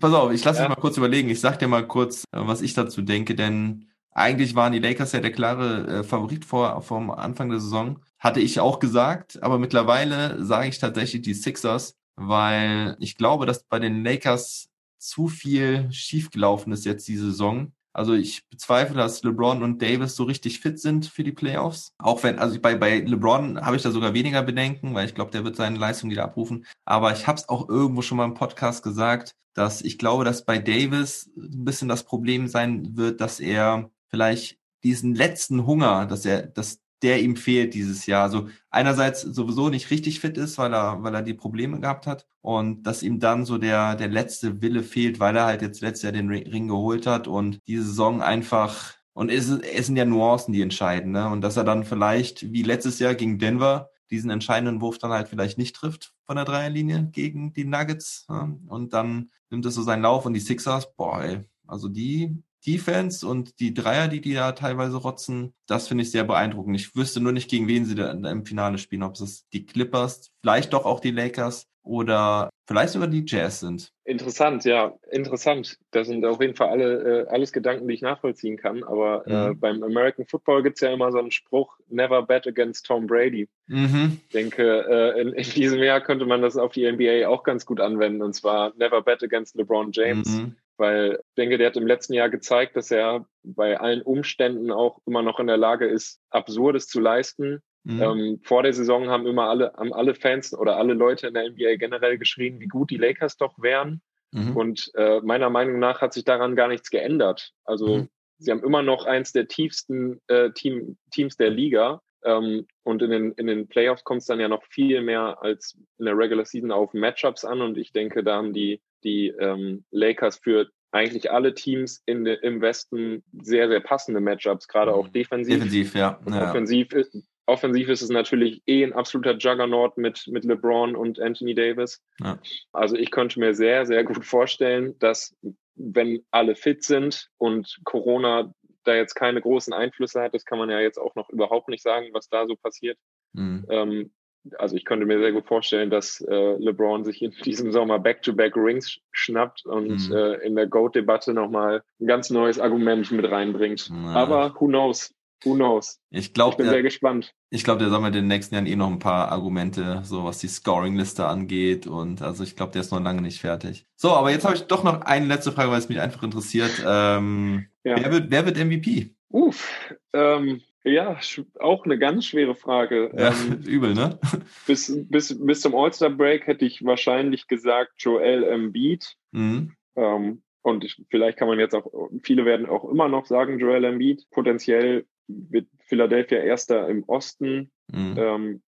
Pass 0.00 0.12
auf, 0.12 0.30
ich 0.32 0.44
lasse 0.44 0.60
Ja. 0.62 0.68
mich 0.68 0.76
mal 0.76 0.80
kurz 0.80 0.96
überlegen. 0.96 1.30
Ich 1.30 1.40
sag 1.40 1.58
dir 1.58 1.68
mal 1.68 1.86
kurz, 1.86 2.24
äh, 2.32 2.38
was 2.46 2.60
ich 2.60 2.74
dazu 2.74 3.02
denke, 3.02 3.34
denn 3.34 3.88
eigentlich 4.10 4.54
waren 4.54 4.72
die 4.72 4.78
Lakers 4.78 5.12
ja 5.12 5.20
der 5.20 5.32
klare 5.32 5.86
äh, 6.00 6.04
Favorit 6.04 6.44
vor 6.44 6.80
vom 6.82 7.10
Anfang 7.10 7.50
der 7.50 7.60
Saison. 7.60 7.98
Hatte 8.18 8.40
ich 8.40 8.60
auch 8.60 8.78
gesagt, 8.78 9.42
aber 9.42 9.58
mittlerweile 9.58 10.42
sage 10.44 10.68
ich 10.68 10.78
tatsächlich 10.78 11.22
die 11.22 11.34
Sixers, 11.34 11.96
weil 12.16 12.96
ich 13.00 13.16
glaube, 13.16 13.46
dass 13.46 13.64
bei 13.64 13.78
den 13.78 14.04
Lakers 14.04 14.68
zu 14.98 15.28
viel 15.28 15.90
schiefgelaufen 15.92 16.72
ist 16.72 16.84
jetzt 16.84 17.06
die 17.08 17.16
Saison. 17.16 17.72
Also 17.96 18.12
ich 18.12 18.46
bezweifle, 18.50 18.94
dass 18.94 19.22
LeBron 19.22 19.62
und 19.62 19.80
Davis 19.80 20.16
so 20.16 20.24
richtig 20.24 20.60
fit 20.60 20.78
sind 20.78 21.06
für 21.06 21.24
die 21.24 21.32
Playoffs. 21.32 21.94
Auch 21.96 22.22
wenn, 22.22 22.38
also 22.38 22.60
bei, 22.60 22.74
bei 22.74 22.98
LeBron 22.98 23.64
habe 23.64 23.76
ich 23.76 23.82
da 23.82 23.90
sogar 23.90 24.12
weniger 24.12 24.42
Bedenken, 24.42 24.92
weil 24.92 25.06
ich 25.06 25.14
glaube, 25.14 25.30
der 25.30 25.44
wird 25.44 25.56
seine 25.56 25.78
Leistung 25.78 26.10
wieder 26.10 26.24
abrufen. 26.24 26.66
Aber 26.84 27.12
ich 27.12 27.26
habe 27.26 27.38
es 27.38 27.48
auch 27.48 27.70
irgendwo 27.70 28.02
schon 28.02 28.18
mal 28.18 28.26
im 28.26 28.34
Podcast 28.34 28.82
gesagt, 28.82 29.34
dass 29.54 29.80
ich 29.80 29.96
glaube, 29.96 30.24
dass 30.24 30.44
bei 30.44 30.58
Davis 30.58 31.30
ein 31.38 31.64
bisschen 31.64 31.88
das 31.88 32.04
Problem 32.04 32.48
sein 32.48 32.98
wird, 32.98 33.22
dass 33.22 33.40
er 33.40 33.90
vielleicht 34.08 34.58
diesen 34.82 35.14
letzten 35.14 35.64
Hunger, 35.64 36.04
dass 36.04 36.26
er, 36.26 36.42
dass 36.42 36.80
der 37.02 37.22
ihm 37.22 37.36
fehlt 37.36 37.74
dieses 37.74 38.06
Jahr. 38.06 38.22
Also 38.22 38.48
einerseits 38.70 39.22
sowieso 39.22 39.68
nicht 39.68 39.90
richtig 39.90 40.20
fit 40.20 40.38
ist, 40.38 40.58
weil 40.58 40.74
er, 40.74 41.02
weil 41.02 41.14
er 41.14 41.22
die 41.22 41.34
Probleme 41.34 41.80
gehabt 41.80 42.06
hat 42.06 42.26
und 42.40 42.84
dass 42.84 43.02
ihm 43.02 43.20
dann 43.20 43.44
so 43.44 43.58
der, 43.58 43.96
der 43.96 44.08
letzte 44.08 44.62
Wille 44.62 44.82
fehlt, 44.82 45.20
weil 45.20 45.36
er 45.36 45.46
halt 45.46 45.62
jetzt 45.62 45.80
letztes 45.80 46.02
Jahr 46.02 46.12
den 46.12 46.30
Ring 46.30 46.68
geholt 46.68 47.06
hat 47.06 47.28
und 47.28 47.60
die 47.66 47.78
Saison 47.78 48.22
einfach 48.22 48.94
und 49.12 49.30
es, 49.30 49.48
es 49.48 49.86
sind 49.86 49.96
ja 49.96 50.04
Nuancen, 50.04 50.52
die 50.52 50.60
entscheiden, 50.60 51.12
ne? 51.12 51.26
Und 51.30 51.40
dass 51.40 51.56
er 51.56 51.64
dann 51.64 51.84
vielleicht, 51.84 52.52
wie 52.52 52.62
letztes 52.62 52.98
Jahr 52.98 53.14
gegen 53.14 53.38
Denver, 53.38 53.88
diesen 54.10 54.28
entscheidenden 54.28 54.82
Wurf 54.82 54.98
dann 54.98 55.10
halt 55.10 55.28
vielleicht 55.28 55.56
nicht 55.56 55.74
trifft 55.74 56.12
von 56.26 56.36
der 56.36 56.44
Dreierlinie 56.44 57.08
gegen 57.12 57.54
die 57.54 57.64
Nuggets. 57.64 58.26
Ja? 58.28 58.50
Und 58.68 58.92
dann 58.92 59.30
nimmt 59.50 59.64
es 59.64 59.74
so 59.74 59.82
seinen 59.82 60.02
Lauf 60.02 60.26
und 60.26 60.34
die 60.34 60.40
Sixers, 60.40 60.94
boah, 60.96 61.22
ey, 61.22 61.40
also 61.66 61.88
die 61.88 62.42
Defense 62.66 63.26
und 63.26 63.58
die 63.60 63.72
Dreier, 63.74 64.08
die 64.08 64.20
die 64.20 64.34
da 64.34 64.52
teilweise 64.52 64.96
rotzen, 64.96 65.54
das 65.66 65.88
finde 65.88 66.02
ich 66.02 66.10
sehr 66.10 66.24
beeindruckend. 66.24 66.76
Ich 66.76 66.96
wüsste 66.96 67.20
nur 67.20 67.32
nicht, 67.32 67.48
gegen 67.50 67.68
wen 67.68 67.84
sie 67.84 67.94
da 67.94 68.10
im 68.10 68.44
Finale 68.44 68.78
spielen, 68.78 69.02
ob 69.02 69.14
es 69.14 69.46
die 69.52 69.64
Clippers, 69.66 70.30
vielleicht 70.42 70.72
doch 70.72 70.84
auch 70.84 71.00
die 71.00 71.10
Lakers 71.12 71.66
oder 71.82 72.50
vielleicht 72.66 72.94
sogar 72.94 73.06
die 73.06 73.22
Jazz 73.24 73.60
sind. 73.60 73.92
Interessant, 74.04 74.64
ja, 74.64 74.92
interessant. 75.12 75.78
Das 75.92 76.08
sind 76.08 76.24
auf 76.24 76.40
jeden 76.40 76.56
Fall 76.56 76.68
alle, 76.70 77.22
äh, 77.22 77.28
alles 77.28 77.52
Gedanken, 77.52 77.86
die 77.86 77.94
ich 77.94 78.02
nachvollziehen 78.02 78.56
kann. 78.56 78.82
Aber 78.82 79.24
äh, 79.28 79.50
Mhm. 79.50 79.60
beim 79.60 79.82
American 79.84 80.26
Football 80.26 80.64
gibt's 80.64 80.80
ja 80.80 80.92
immer 80.92 81.12
so 81.12 81.18
einen 81.18 81.30
Spruch, 81.30 81.78
never 81.88 82.22
bet 82.22 82.46
against 82.48 82.86
Tom 82.86 83.06
Brady. 83.06 83.48
Mhm. 83.68 84.20
Ich 84.26 84.32
denke, 84.32 84.84
äh, 84.88 85.20
in, 85.20 85.28
in 85.28 85.48
diesem 85.50 85.80
Jahr 85.80 86.00
könnte 86.00 86.26
man 86.26 86.42
das 86.42 86.56
auf 86.56 86.72
die 86.72 86.90
NBA 86.90 87.28
auch 87.28 87.44
ganz 87.44 87.64
gut 87.66 87.80
anwenden. 87.80 88.20
Und 88.22 88.32
zwar 88.34 88.72
never 88.76 89.00
bet 89.02 89.22
against 89.22 89.54
LeBron 89.54 89.92
James. 89.92 90.28
Mhm. 90.28 90.56
Weil 90.78 91.20
ich 91.20 91.34
denke, 91.36 91.58
der 91.58 91.68
hat 91.68 91.76
im 91.76 91.86
letzten 91.86 92.14
Jahr 92.14 92.28
gezeigt, 92.28 92.76
dass 92.76 92.90
er 92.90 93.26
bei 93.42 93.78
allen 93.78 94.02
Umständen 94.02 94.70
auch 94.70 95.00
immer 95.06 95.22
noch 95.22 95.40
in 95.40 95.46
der 95.46 95.56
Lage 95.56 95.86
ist, 95.86 96.20
Absurdes 96.30 96.86
zu 96.86 97.00
leisten. 97.00 97.62
Mhm. 97.84 98.02
Ähm, 98.02 98.40
vor 98.42 98.62
der 98.62 98.72
Saison 98.72 99.08
haben 99.08 99.26
immer 99.26 99.48
alle, 99.48 99.72
haben 99.76 99.92
alle 99.92 100.14
Fans 100.14 100.52
oder 100.52 100.76
alle 100.76 100.94
Leute 100.94 101.28
in 101.28 101.34
der 101.34 101.48
NBA 101.48 101.76
generell 101.76 102.18
geschrien, 102.18 102.60
wie 102.60 102.66
gut 102.66 102.90
die 102.90 102.96
Lakers 102.96 103.36
doch 103.36 103.54
wären. 103.58 104.02
Mhm. 104.32 104.56
Und 104.56 104.90
äh, 104.94 105.20
meiner 105.20 105.50
Meinung 105.50 105.78
nach 105.78 106.00
hat 106.00 106.12
sich 106.12 106.24
daran 106.24 106.56
gar 106.56 106.68
nichts 106.68 106.90
geändert. 106.90 107.52
Also 107.64 107.98
Mhm. 107.98 108.08
sie 108.38 108.50
haben 108.50 108.64
immer 108.64 108.82
noch 108.82 109.06
eins 109.06 109.32
der 109.32 109.48
tiefsten 109.48 110.20
äh, 110.26 110.50
Team, 110.50 110.98
Teams 111.10 111.36
der 111.36 111.50
Liga. 111.50 112.02
Ähm, 112.24 112.66
und 112.82 113.02
in 113.02 113.10
den, 113.10 113.32
in 113.32 113.46
den 113.46 113.68
Playoffs 113.68 114.02
kommt 114.02 114.22
es 114.22 114.26
dann 114.26 114.40
ja 114.40 114.48
noch 114.48 114.64
viel 114.64 115.00
mehr 115.00 115.38
als 115.42 115.78
in 115.98 116.06
der 116.06 116.18
Regular 116.18 116.44
Season 116.44 116.72
auf 116.72 116.92
Matchups 116.92 117.44
an. 117.44 117.62
Und 117.62 117.78
ich 117.78 117.92
denke, 117.92 118.24
da 118.24 118.36
haben 118.36 118.52
die, 118.52 118.82
die 119.04 119.28
ähm, 119.28 119.84
Lakers 119.90 120.38
für 120.38 120.68
eigentlich 120.92 121.30
alle 121.30 121.54
Teams 121.54 122.02
in 122.06 122.24
im 122.26 122.60
Westen 122.60 123.22
sehr, 123.42 123.68
sehr 123.68 123.80
passende 123.80 124.20
Matchups, 124.20 124.68
gerade 124.68 124.94
auch 124.94 125.08
defensiv. 125.08 125.54
Defensiv, 125.54 125.94
ja. 125.94 126.18
Ja. 126.28 126.48
Offensiv, 126.48 126.92
ist, 126.92 127.28
offensiv 127.46 127.88
ist 127.88 128.02
es 128.02 128.08
natürlich 128.08 128.62
eh 128.66 128.82
ein 128.82 128.92
absoluter 128.92 129.36
Juggernaut 129.36 129.98
mit, 129.98 130.26
mit 130.28 130.44
LeBron 130.44 130.96
und 130.96 131.20
Anthony 131.20 131.54
Davis. 131.54 132.02
Ja. 132.20 132.38
Also 132.72 132.96
ich 132.96 133.10
könnte 133.10 133.40
mir 133.40 133.54
sehr, 133.54 133.84
sehr 133.84 134.04
gut 134.04 134.24
vorstellen, 134.24 134.98
dass 134.98 135.36
wenn 135.74 136.24
alle 136.30 136.56
fit 136.56 136.82
sind 136.82 137.28
und 137.36 137.78
Corona 137.84 138.54
da 138.84 138.94
jetzt 138.94 139.14
keine 139.14 139.40
großen 139.40 139.72
Einflüsse 139.72 140.22
hat, 140.22 140.34
das 140.34 140.44
kann 140.44 140.58
man 140.58 140.70
ja 140.70 140.80
jetzt 140.80 140.98
auch 140.98 141.14
noch 141.14 141.28
überhaupt 141.30 141.68
nicht 141.68 141.82
sagen, 141.82 142.08
was 142.12 142.28
da 142.28 142.46
so 142.46 142.56
passiert. 142.56 142.98
Mhm. 143.32 143.66
Ähm, 143.68 144.12
also 144.58 144.76
ich 144.76 144.84
könnte 144.84 145.06
mir 145.06 145.18
sehr 145.18 145.32
gut 145.32 145.46
vorstellen, 145.46 145.90
dass 145.90 146.20
äh, 146.20 146.56
LeBron 146.58 147.04
sich 147.04 147.22
in 147.22 147.32
diesem 147.44 147.72
Sommer 147.72 147.98
Back-to-Back 147.98 148.56
Rings 148.56 148.98
schnappt 149.12 149.66
und 149.66 150.08
Mhm. 150.08 150.14
äh, 150.16 150.34
in 150.46 150.56
der 150.56 150.66
GOAT-Debatte 150.66 151.32
nochmal 151.34 151.82
ein 152.00 152.06
ganz 152.06 152.30
neues 152.30 152.58
Argument 152.58 153.10
mit 153.12 153.30
reinbringt. 153.30 153.88
Ja. 153.88 154.12
Aber 154.14 154.54
who 154.58 154.66
knows? 154.66 155.12
Who 155.44 155.54
knows? 155.54 156.00
Ich 156.10 156.18
Ich 156.28 156.34
glaube, 156.34 156.56
bin 156.56 156.64
sehr 156.66 156.76
der, 156.76 156.82
gespannt. 156.82 157.34
ich 157.50 157.62
glaub, 157.62 157.78
der 157.78 157.90
sammelt 157.90 158.14
in 158.14 158.22
den 158.22 158.28
nächsten 158.28 158.54
Jahren 158.54 158.66
eh 158.66 158.74
noch 158.74 158.90
ein 158.90 158.98
paar 158.98 159.30
Argumente, 159.30 160.00
so 160.02 160.24
was 160.24 160.38
die 160.38 160.48
Scoring-Liste 160.48 161.26
angeht. 161.26 161.86
Und 161.86 162.22
also 162.22 162.42
ich 162.42 162.56
glaube, 162.56 162.72
der 162.72 162.80
ist 162.80 162.90
noch 162.90 163.02
lange 163.02 163.20
nicht 163.20 163.40
fertig. 163.40 163.86
So, 163.96 164.12
aber 164.12 164.30
jetzt 164.30 164.44
habe 164.46 164.54
ich 164.54 164.62
doch 164.62 164.82
noch 164.82 165.02
eine 165.02 165.26
letzte 165.26 165.52
Frage, 165.52 165.70
weil 165.70 165.78
es 165.78 165.90
mich 165.90 166.00
einfach 166.00 166.22
interessiert. 166.22 166.82
Ähm, 166.86 167.66
Ja. 167.84 167.96
wer, 168.02 168.12
wird, 168.12 168.30
wer 168.30 168.46
wird 168.46 168.56
MVP? 168.56 169.14
Uff, 169.28 169.94
ähm, 170.14 170.62
ja, 170.86 171.18
auch 171.58 171.84
eine 171.84 171.98
ganz 171.98 172.26
schwere 172.26 172.54
Frage. 172.54 173.10
Ja, 173.16 173.30
Ähm, 173.30 173.60
übel, 173.66 173.94
ne? 173.94 174.18
bis, 174.66 174.92
bis, 175.08 175.36
bis 175.44 175.60
zum 175.60 175.74
All-Star-Break 175.74 176.46
hätte 176.46 176.64
ich 176.64 176.84
wahrscheinlich 176.84 177.48
gesagt 177.48 177.92
Joel 177.98 178.44
Embiid. 178.44 179.14
Mhm. 179.32 179.72
Ähm, 179.96 180.42
und 180.62 180.84
ich, 180.84 181.02
vielleicht 181.10 181.38
kann 181.38 181.48
man 181.48 181.58
jetzt 181.58 181.74
auch, 181.74 181.86
viele 182.22 182.44
werden 182.44 182.66
auch 182.66 182.88
immer 182.90 183.08
noch 183.08 183.26
sagen, 183.26 183.58
Joel 183.58 183.84
Embiid, 183.84 184.24
potenziell 184.30 185.06
wird 185.28 185.66
Philadelphia 185.78 186.38
Erster 186.38 186.88
im 186.88 187.04
Osten. 187.04 187.70
Mhm. 187.92 188.14
Ähm, 188.16 188.62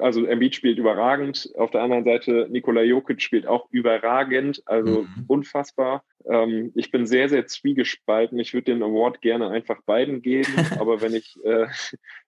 also 0.00 0.24
Embiid 0.26 0.54
spielt 0.54 0.78
überragend. 0.78 1.50
Auf 1.56 1.70
der 1.70 1.82
anderen 1.82 2.04
Seite 2.04 2.46
Nikola 2.50 2.82
Jokic 2.82 3.20
spielt 3.22 3.46
auch 3.46 3.68
überragend, 3.70 4.62
also 4.66 5.02
mhm. 5.02 5.24
unfassbar. 5.26 6.04
Ähm, 6.28 6.72
ich 6.74 6.90
bin 6.90 7.06
sehr, 7.06 7.28
sehr 7.28 7.46
zwiegespalten. 7.46 8.38
Ich 8.38 8.54
würde 8.54 8.72
den 8.72 8.82
Award 8.82 9.20
gerne 9.20 9.48
einfach 9.48 9.82
beiden 9.82 10.22
geben, 10.22 10.52
aber 10.78 11.00
wenn 11.00 11.14
ich, 11.14 11.36
äh, 11.44 11.66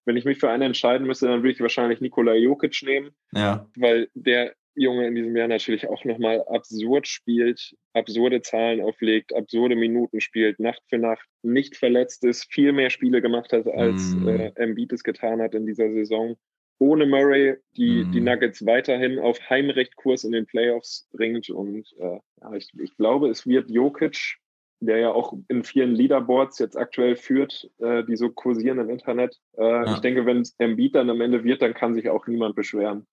wenn 0.05 0.17
ich 0.17 0.25
mich 0.25 0.39
für 0.39 0.51
einen 0.51 0.63
entscheiden 0.63 1.07
müsste, 1.07 1.27
dann 1.27 1.43
würde 1.43 1.53
ich 1.53 1.61
wahrscheinlich 1.61 2.01
Nikola 2.01 2.35
Jokic 2.35 2.83
nehmen, 2.83 3.11
ja. 3.33 3.67
weil 3.77 4.09
der 4.15 4.55
Junge 4.77 5.07
in 5.07 5.15
diesem 5.15 5.37
Jahr 5.37 5.49
natürlich 5.49 5.89
auch 5.89 6.05
nochmal 6.05 6.43
absurd 6.49 7.07
spielt, 7.07 7.77
absurde 7.93 8.43
Zahlen 8.43 8.81
auflegt, 8.81 9.35
absurde 9.35 9.77
Minuten 9.77 10.21
spielt, 10.21 10.59
Nacht 10.59 10.83
für 10.89 10.99
Nacht, 10.99 11.27
nicht 11.43 11.77
verletzt 11.77 12.25
ist, 12.25 12.53
viel 12.53 12.73
mehr 12.73 12.91
Spiele 12.91 13.23
gemacht 13.23 13.53
hat, 13.53 13.69
als 13.69 14.15
mm. 14.17 14.29
äh, 14.29 14.53
Embiid 14.57 14.93
es 14.93 15.05
getan 15.05 15.41
hat 15.41 15.55
in 15.55 15.67
dieser 15.67 15.93
Saison 15.93 16.37
ohne 16.79 17.07
Murray 17.07 17.57
die, 17.77 18.05
mm. 18.05 18.13
die 18.13 18.21
Nuggets 18.21 18.67
weiterhin 18.67 19.19
auf 19.19 19.39
Heimrechtkurs 19.49 20.25
in 20.25 20.33
den 20.33 20.47
Playoffs 20.47 21.09
bringt. 21.13 21.49
Und 21.51 21.87
äh, 21.99 22.57
ich, 22.57 22.71
ich 22.79 22.97
glaube, 22.97 23.29
es 23.29 23.47
wird 23.47 23.71
Jokic, 23.71 24.39
der 24.81 24.99
ja 24.99 25.13
auch 25.13 25.35
in 25.49 25.65
vielen 25.65 25.95
Leaderboards 25.95 26.59
jetzt 26.59 26.77
aktuell 26.77 27.17
führt, 27.17 27.71
äh, 27.79 28.05
die 28.05 28.17
so 28.17 28.31
kursieren 28.31 28.79
im 28.79 28.91
Internet. 28.91 29.39
Äh, 29.57 29.63
ja. 29.63 29.95
Ich 29.95 30.01
denke, 30.01 30.27
wenn 30.27 30.41
es 30.41 30.55
Embiid 30.59 30.95
dann 30.95 31.11
am 31.11 31.21
Ende 31.21 31.45
wird, 31.45 31.63
dann 31.63 31.75
kann 31.75 31.95
sich 31.95 32.09
auch 32.11 32.27
niemand 32.27 32.55
beschweren. 32.55 33.07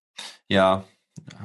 Ja, 0.50 0.84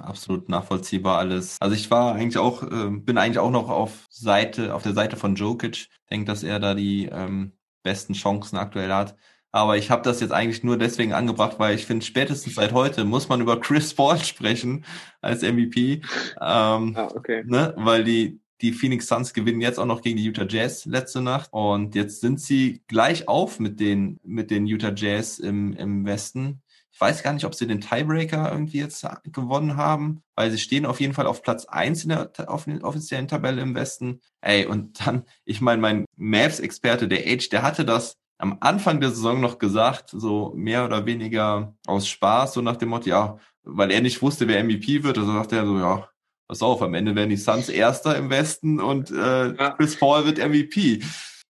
absolut 0.03 0.49
nachvollziehbar 0.49 1.19
alles. 1.19 1.57
Also 1.61 1.75
ich 1.75 1.91
war 1.91 2.15
eigentlich 2.15 2.39
auch, 2.39 2.63
äh, 2.63 2.91
bin 2.91 3.19
eigentlich 3.19 3.39
auch 3.39 3.51
noch 3.51 3.69
auf 3.69 4.07
Seite, 4.11 4.75
auf 4.75 4.83
der 4.83 4.95
Seite 4.95 5.17
von 5.17 5.35
Jokic. 5.35 5.89
Denke, 6.11 6.27
dass 6.27 6.43
er 6.43 6.59
da 6.59 6.75
die 6.75 7.09
ähm, 7.13 7.53
besten 7.83 8.15
Chancen 8.15 8.57
aktuell 8.57 8.93
hat. 8.93 9.17
Aber 9.53 9.77
ich 9.77 9.91
habe 9.91 10.03
das 10.03 10.21
jetzt 10.21 10.33
eigentlich 10.33 10.65
nur 10.65 10.77
deswegen 10.77 11.13
angebracht, 11.13 11.59
weil 11.59 11.75
ich 11.75 11.87
finde, 11.87 12.05
spätestens 12.05 12.57
seit 12.57 12.73
heute 12.73 13.05
muss 13.05 13.29
man 13.29 13.41
über 13.41 13.59
Chris 13.61 13.95
Paul 13.95 14.19
sprechen 14.19 14.85
als 15.21 15.43
MVP. 15.43 16.03
Ähm, 16.41 16.95
ah, 16.97 17.09
okay. 17.15 17.43
ne? 17.47 17.73
Weil 17.77 18.05
die, 18.05 18.41
die 18.61 18.73
Phoenix 18.73 19.07
Suns 19.07 19.33
gewinnen 19.33 19.61
jetzt 19.61 19.79
auch 19.79 19.87
noch 19.87 20.03
gegen 20.03 20.17
die 20.17 20.25
Utah 20.25 20.47
Jazz 20.49 20.85
letzte 20.85 21.21
Nacht. 21.21 21.53
Und 21.53 21.95
jetzt 21.95 22.21
sind 22.21 22.41
sie 22.41 22.83
gleich 22.87 23.29
auf 23.29 23.59
mit 23.59 23.81
den, 23.81 24.19
mit 24.25 24.51
den 24.51 24.67
Utah 24.67 24.93
Jazz 24.95 25.39
im, 25.39 25.73
im 25.75 26.05
Westen. 26.05 26.63
Ich 26.97 27.01
weiß 27.01 27.23
gar 27.23 27.35
nicht, 27.35 27.45
ob 27.45 27.55
sie 27.55 27.67
den 27.67 27.83
Tiebreaker 27.83 28.51
irgendwie 28.51 28.79
jetzt 28.79 29.07
gewonnen 29.25 29.77
haben, 29.77 30.23
weil 30.35 30.51
sie 30.51 30.59
stehen 30.59 30.87
auf 30.87 30.99
jeden 30.99 31.13
Fall 31.13 31.27
auf 31.27 31.43
Platz 31.43 31.67
eins 31.67 32.05
in 32.05 32.09
der 32.09 32.31
offiziellen 32.49 33.29
Tabelle 33.29 33.61
im 33.61 33.75
Westen. 33.75 34.23
Ey, 34.41 34.65
und 34.65 35.07
dann, 35.07 35.25
ich 35.45 35.61
meine, 35.61 35.83
mein 35.83 36.05
Mavs-Experte, 36.17 37.07
der 37.07 37.27
Age, 37.27 37.51
der 37.51 37.63
hatte 37.63 37.85
das 37.85 38.17
am 38.39 38.59
Anfang 38.61 39.01
der 39.01 39.11
Saison 39.11 39.41
noch 39.41 39.59
gesagt, 39.59 40.11
so 40.11 40.53
mehr 40.55 40.85
oder 40.85 41.07
weniger 41.07 41.75
aus 41.87 42.07
Spaß, 42.09 42.55
so 42.55 42.61
nach 42.61 42.77
dem 42.77 42.91
Motto, 42.91 43.09
ja, 43.09 43.39
weil 43.63 43.91
er 43.91 44.01
nicht 44.01 44.21
wusste, 44.23 44.47
wer 44.49 44.63
MVP 44.63 45.03
wird, 45.03 45.19
also 45.19 45.33
sagt 45.33 45.53
er 45.53 45.67
so, 45.67 45.79
ja, 45.79 46.09
pass 46.47 46.63
auf, 46.63 46.83
am 46.83 46.95
Ende 46.95 47.15
werden 47.15 47.31
die 47.31 47.37
Suns 47.37 47.69
Erster 47.69 48.17
im 48.17 48.31
Westen 48.31 48.81
und 48.81 49.11
äh, 49.11 49.55
ja. 49.55 49.71
Chris 49.71 49.97
Paul 49.97 50.25
wird 50.27 50.39
MVP. 50.39 51.03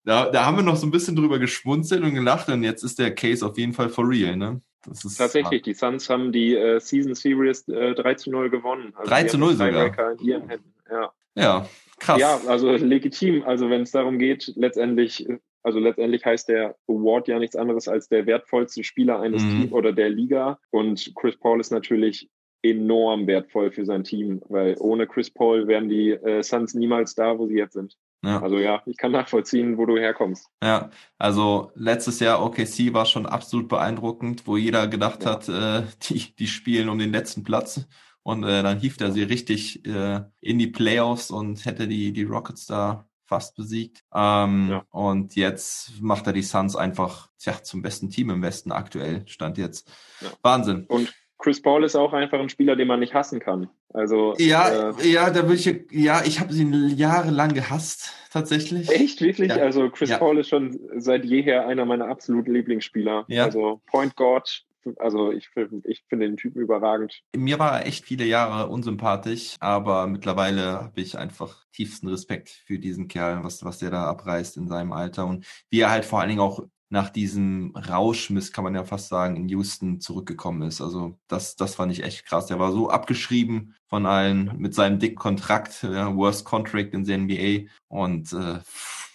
Da, 0.04 0.30
da 0.30 0.44
haben 0.44 0.56
wir 0.56 0.62
noch 0.62 0.76
so 0.76 0.86
ein 0.86 0.92
bisschen 0.92 1.16
drüber 1.16 1.38
geschmunzelt 1.38 2.02
und 2.04 2.14
gelacht 2.14 2.48
und 2.48 2.62
jetzt 2.62 2.84
ist 2.84 2.98
der 2.98 3.14
Case 3.14 3.44
auf 3.44 3.58
jeden 3.58 3.72
Fall 3.72 3.88
for 3.88 4.08
real, 4.08 4.36
ne? 4.36 4.60
Das 4.86 5.04
ist 5.04 5.16
Tatsächlich, 5.16 5.60
hart. 5.60 5.66
die 5.66 5.74
Suns 5.74 6.08
haben 6.08 6.30
die 6.30 6.54
äh, 6.54 6.78
Season 6.78 7.16
Series 7.16 7.66
äh, 7.66 7.94
3 7.94 8.14
zu 8.14 8.30
0 8.30 8.50
gewonnen. 8.50 8.92
Also 8.94 9.10
3 9.10 9.24
zu 9.24 9.38
0 9.38 9.52
sogar. 9.54 10.20
Ja. 10.22 11.12
ja, 11.34 11.68
krass. 11.98 12.20
Ja, 12.20 12.40
also 12.46 12.70
legitim. 12.70 13.42
Also 13.42 13.68
wenn 13.68 13.82
es 13.82 13.90
darum 13.90 14.20
geht, 14.20 14.52
letztendlich 14.54 15.26
also 15.66 15.80
letztendlich 15.80 16.24
heißt 16.24 16.48
der 16.48 16.76
Award 16.86 17.26
ja 17.26 17.40
nichts 17.40 17.56
anderes 17.56 17.88
als 17.88 18.08
der 18.08 18.24
wertvollste 18.24 18.84
Spieler 18.84 19.18
eines 19.18 19.42
mhm. 19.42 19.50
Teams 19.50 19.72
oder 19.72 19.92
der 19.92 20.08
Liga. 20.08 20.60
Und 20.70 21.12
Chris 21.16 21.36
Paul 21.36 21.58
ist 21.58 21.72
natürlich 21.72 22.30
enorm 22.62 23.26
wertvoll 23.26 23.72
für 23.72 23.84
sein 23.84 24.04
Team, 24.04 24.40
weil 24.48 24.76
ohne 24.78 25.08
Chris 25.08 25.28
Paul 25.28 25.66
wären 25.66 25.88
die 25.88 26.10
äh, 26.10 26.44
Suns 26.44 26.74
niemals 26.74 27.16
da, 27.16 27.36
wo 27.36 27.48
sie 27.48 27.56
jetzt 27.56 27.72
sind. 27.72 27.96
Ja. 28.24 28.40
Also 28.40 28.58
ja, 28.58 28.80
ich 28.86 28.96
kann 28.96 29.10
nachvollziehen, 29.10 29.76
wo 29.76 29.86
du 29.86 29.98
herkommst. 29.98 30.48
Ja, 30.62 30.90
also 31.18 31.72
letztes 31.74 32.20
Jahr 32.20 32.44
OKC 32.44 32.92
war 32.94 33.04
schon 33.04 33.26
absolut 33.26 33.68
beeindruckend, 33.68 34.46
wo 34.46 34.56
jeder 34.56 34.86
gedacht 34.86 35.24
ja. 35.24 35.32
hat, 35.32 35.48
äh, 35.48 35.82
die, 36.08 36.32
die 36.36 36.46
spielen 36.46 36.88
um 36.88 37.00
den 37.00 37.10
letzten 37.10 37.42
Platz. 37.42 37.88
Und 38.22 38.44
äh, 38.44 38.62
dann 38.62 38.78
hieft 38.78 39.00
er 39.00 39.10
sie 39.10 39.24
richtig 39.24 39.84
äh, 39.84 40.20
in 40.40 40.60
die 40.60 40.68
Playoffs 40.68 41.32
und 41.32 41.64
hätte 41.64 41.88
die, 41.88 42.12
die 42.12 42.24
Rockets 42.24 42.66
da 42.66 43.08
fast 43.26 43.56
besiegt. 43.56 44.02
Ähm, 44.14 44.68
ja. 44.70 44.84
Und 44.90 45.36
jetzt 45.36 46.00
macht 46.00 46.26
er 46.26 46.32
die 46.32 46.42
Suns 46.42 46.76
einfach 46.76 47.28
tja, 47.38 47.62
zum 47.62 47.82
besten 47.82 48.10
Team 48.10 48.30
im 48.30 48.42
Westen 48.42 48.72
aktuell, 48.72 49.22
stand 49.26 49.58
jetzt. 49.58 49.90
Ja. 50.20 50.28
Wahnsinn. 50.42 50.86
Und 50.88 51.12
Chris 51.38 51.60
Paul 51.60 51.84
ist 51.84 51.96
auch 51.96 52.12
einfach 52.12 52.40
ein 52.40 52.48
Spieler, 52.48 52.76
den 52.76 52.88
man 52.88 53.00
nicht 53.00 53.14
hassen 53.14 53.40
kann. 53.40 53.68
Also 53.92 54.34
ja, 54.38 54.90
äh, 54.90 55.08
ja, 55.08 55.30
da 55.30 55.48
würde 55.48 55.54
ich 55.54 55.84
ja, 55.90 56.22
ich 56.24 56.40
habe 56.40 56.52
ihn 56.54 56.96
jahrelang 56.96 57.54
gehasst 57.54 58.12
tatsächlich. 58.30 58.90
Echt 58.90 59.20
wirklich? 59.20 59.50
Ja. 59.50 59.56
Also 59.56 59.90
Chris 59.90 60.10
Paul 60.18 60.38
ist 60.38 60.48
schon 60.48 60.78
seit 60.96 61.24
jeher 61.24 61.66
einer 61.66 61.84
meiner 61.84 62.08
absoluten 62.08 62.52
Lieblingsspieler. 62.52 63.24
Ja. 63.28 63.44
Also 63.44 63.80
Point 63.86 64.16
Guard, 64.16 64.64
also 64.98 65.32
ich, 65.32 65.50
ich 65.84 66.04
finde 66.08 66.26
den 66.26 66.36
Typen 66.36 66.60
überragend. 66.60 67.22
Mir 67.36 67.58
war 67.58 67.80
er 67.80 67.86
echt 67.86 68.04
viele 68.04 68.24
Jahre 68.24 68.68
unsympathisch, 68.68 69.56
aber 69.60 70.06
mittlerweile 70.06 70.82
habe 70.82 71.00
ich 71.00 71.18
einfach 71.18 71.64
tiefsten 71.72 72.08
Respekt 72.08 72.48
für 72.48 72.78
diesen 72.78 73.08
Kerl, 73.08 73.44
was, 73.44 73.64
was 73.64 73.78
der 73.78 73.90
da 73.90 74.04
abreißt 74.06 74.56
in 74.56 74.68
seinem 74.68 74.92
Alter 74.92 75.26
und 75.26 75.46
wie 75.70 75.80
er 75.80 75.90
halt 75.90 76.04
vor 76.04 76.20
allen 76.20 76.28
Dingen 76.28 76.40
auch 76.40 76.66
nach 76.88 77.10
diesem 77.10 77.74
Rauschmiss, 77.74 78.52
kann 78.52 78.64
man 78.64 78.74
ja 78.74 78.84
fast 78.84 79.08
sagen, 79.08 79.36
in 79.36 79.48
Houston 79.48 80.00
zurückgekommen 80.00 80.62
ist. 80.62 80.80
Also 80.80 81.18
das, 81.26 81.56
das 81.56 81.74
fand 81.74 81.90
ich 81.90 82.04
echt 82.04 82.24
krass. 82.26 82.46
Der 82.46 82.60
war 82.60 82.70
so 82.70 82.90
abgeschrieben 82.90 83.74
von 83.86 84.06
allen 84.06 84.52
mit 84.56 84.74
seinem 84.74 84.98
dicken 85.00 85.16
Kontrakt, 85.16 85.82
ja, 85.82 86.14
Worst 86.14 86.44
Contract 86.44 86.94
in 86.94 87.04
der 87.04 87.18
NBA 87.18 87.68
und 87.88 88.32
äh, 88.32 88.60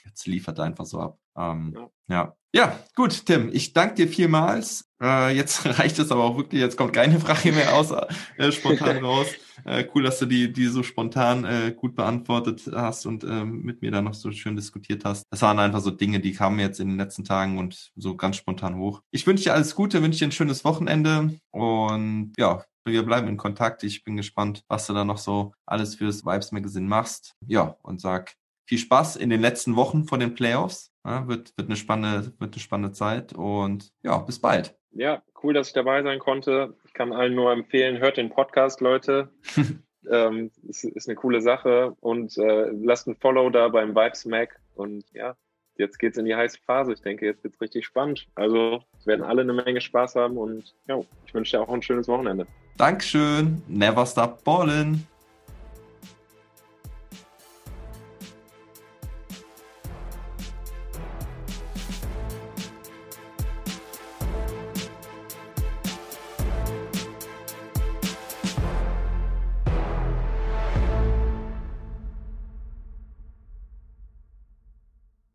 jetzt 0.06 0.28
liefert 0.28 0.60
er 0.60 0.66
einfach 0.66 0.86
so 0.86 1.00
ab. 1.00 1.20
Ähm, 1.38 1.74
ja. 1.76 1.90
ja. 2.10 2.36
Ja, 2.54 2.78
gut, 2.96 3.26
Tim, 3.26 3.50
ich 3.54 3.72
danke 3.72 3.96
dir 3.96 4.08
vielmals. 4.10 4.90
Äh, 5.02 5.34
jetzt 5.36 5.66
reicht 5.80 5.98
es 6.00 6.12
aber 6.12 6.26
auch 6.26 6.36
wirklich, 6.36 6.60
jetzt 6.62 6.76
kommt 6.76 6.92
keine 6.92 7.18
Frage 7.20 7.54
mehr 7.54 7.74
aus, 7.74 7.92
äh, 8.38 8.52
spontan 8.52 8.98
raus. 9.06 9.28
Äh, 9.64 9.88
cool, 9.94 10.04
dass 10.04 10.20
du 10.20 10.26
die, 10.26 10.52
die 10.52 10.66
so 10.66 10.84
spontan 10.84 11.46
äh, 11.46 11.74
gut 11.76 11.96
beantwortet 11.96 12.70
hast 12.74 13.06
und 13.06 13.24
ähm, 13.24 13.62
mit 13.62 13.82
mir 13.82 13.92
da 13.92 14.02
noch 14.02 14.14
so 14.14 14.32
schön 14.32 14.58
diskutiert 14.58 15.06
hast. 15.06 15.24
Das 15.30 15.42
waren 15.42 15.60
einfach 15.60 15.80
so 15.80 15.92
Dinge, 15.92 16.20
die 16.20 16.34
kamen 16.34 16.60
jetzt 16.60 16.82
in 16.82 16.90
den 16.90 16.98
letzten 16.98 17.24
Tagen 17.24 17.58
und 17.58 17.92
so 17.96 18.18
ganz 18.18 18.36
spontan 18.36 18.76
hoch. 18.76 19.02
Ich 19.12 19.26
wünsche 19.26 19.46
dir 19.46 19.54
alles 19.54 19.74
Gute, 19.74 20.02
wünsche 20.02 20.20
dir 20.20 20.28
ein 20.28 20.34
schönes 20.34 20.66
Wochenende 20.66 21.34
und 21.52 22.34
ja, 22.38 22.66
wir 22.86 23.04
bleiben 23.04 23.28
in 23.30 23.38
Kontakt. 23.38 23.84
Ich 23.84 24.04
bin 24.04 24.18
gespannt, 24.18 24.64
was 24.68 24.88
du 24.88 24.94
da 24.94 25.06
noch 25.06 25.20
so 25.20 25.54
alles 25.66 25.96
fürs 25.96 26.26
Vibes 26.26 26.52
Magazine 26.52 26.88
machst. 26.88 27.36
Ja, 27.48 27.78
und 27.84 28.02
sag 28.02 28.34
viel 28.68 28.80
Spaß 28.80 29.16
in 29.16 29.30
den 29.30 29.42
letzten 29.42 29.76
Wochen 29.76 30.06
vor 30.06 30.18
den 30.18 30.34
Playoffs. 30.34 30.91
Ja, 31.06 31.28
wird, 31.28 31.58
wird, 31.58 31.68
eine 31.68 31.76
spannende, 31.76 32.32
wird 32.40 32.54
eine 32.54 32.62
spannende 32.62 32.92
Zeit 32.92 33.34
und 33.34 33.92
ja, 34.04 34.18
bis 34.20 34.40
bald. 34.40 34.76
Ja, 34.92 35.24
cool, 35.44 35.54
dass 35.54 35.68
ich 35.68 35.74
dabei 35.74 36.04
sein 36.04 36.20
konnte. 36.20 36.76
Ich 36.86 36.94
kann 36.94 37.14
allen 37.14 37.34
nur 37.34 37.52
empfehlen, 37.52 38.00
hört 38.00 38.18
den 38.18 38.30
Podcast, 38.30 38.82
Leute. 38.82 39.30
ähm, 40.12 40.52
ist, 40.68 40.84
ist 40.84 41.08
eine 41.08 41.16
coole 41.16 41.42
Sache 41.42 41.96
und 42.02 42.38
äh, 42.38 42.70
lasst 42.72 43.08
ein 43.08 43.16
Follow 43.16 43.50
da 43.50 43.70
beim 43.70 43.96
Vibes 43.96 44.26
Mac 44.26 44.60
und 44.76 45.06
ja, 45.14 45.36
jetzt 45.78 45.98
geht's 45.98 46.18
in 46.18 46.26
die 46.26 46.36
heiße 46.36 46.60
Phase. 46.66 46.94
Ich 46.94 47.02
denke, 47.02 47.26
jetzt 47.26 47.44
wird's 47.44 47.62
richtig 47.62 47.86
spannend. 47.86 48.28
Also 48.36 48.84
es 48.98 49.08
werden 49.08 49.24
alle 49.24 49.42
eine 49.42 49.54
Menge 49.54 49.82
Spaß 49.82 50.16
haben 50.16 50.38
und 50.38 50.76
ja, 50.88 51.00
ich 51.26 51.34
wünsche 51.34 51.58
dir 51.58 51.64
auch 51.64 51.70
ein 51.70 51.82
schönes 51.82 52.08
Wochenende. 52.08 52.48
Dankeschön. 52.78 53.62
Never 53.68 54.06
stop 54.06 54.44
ballin'. 54.44 55.00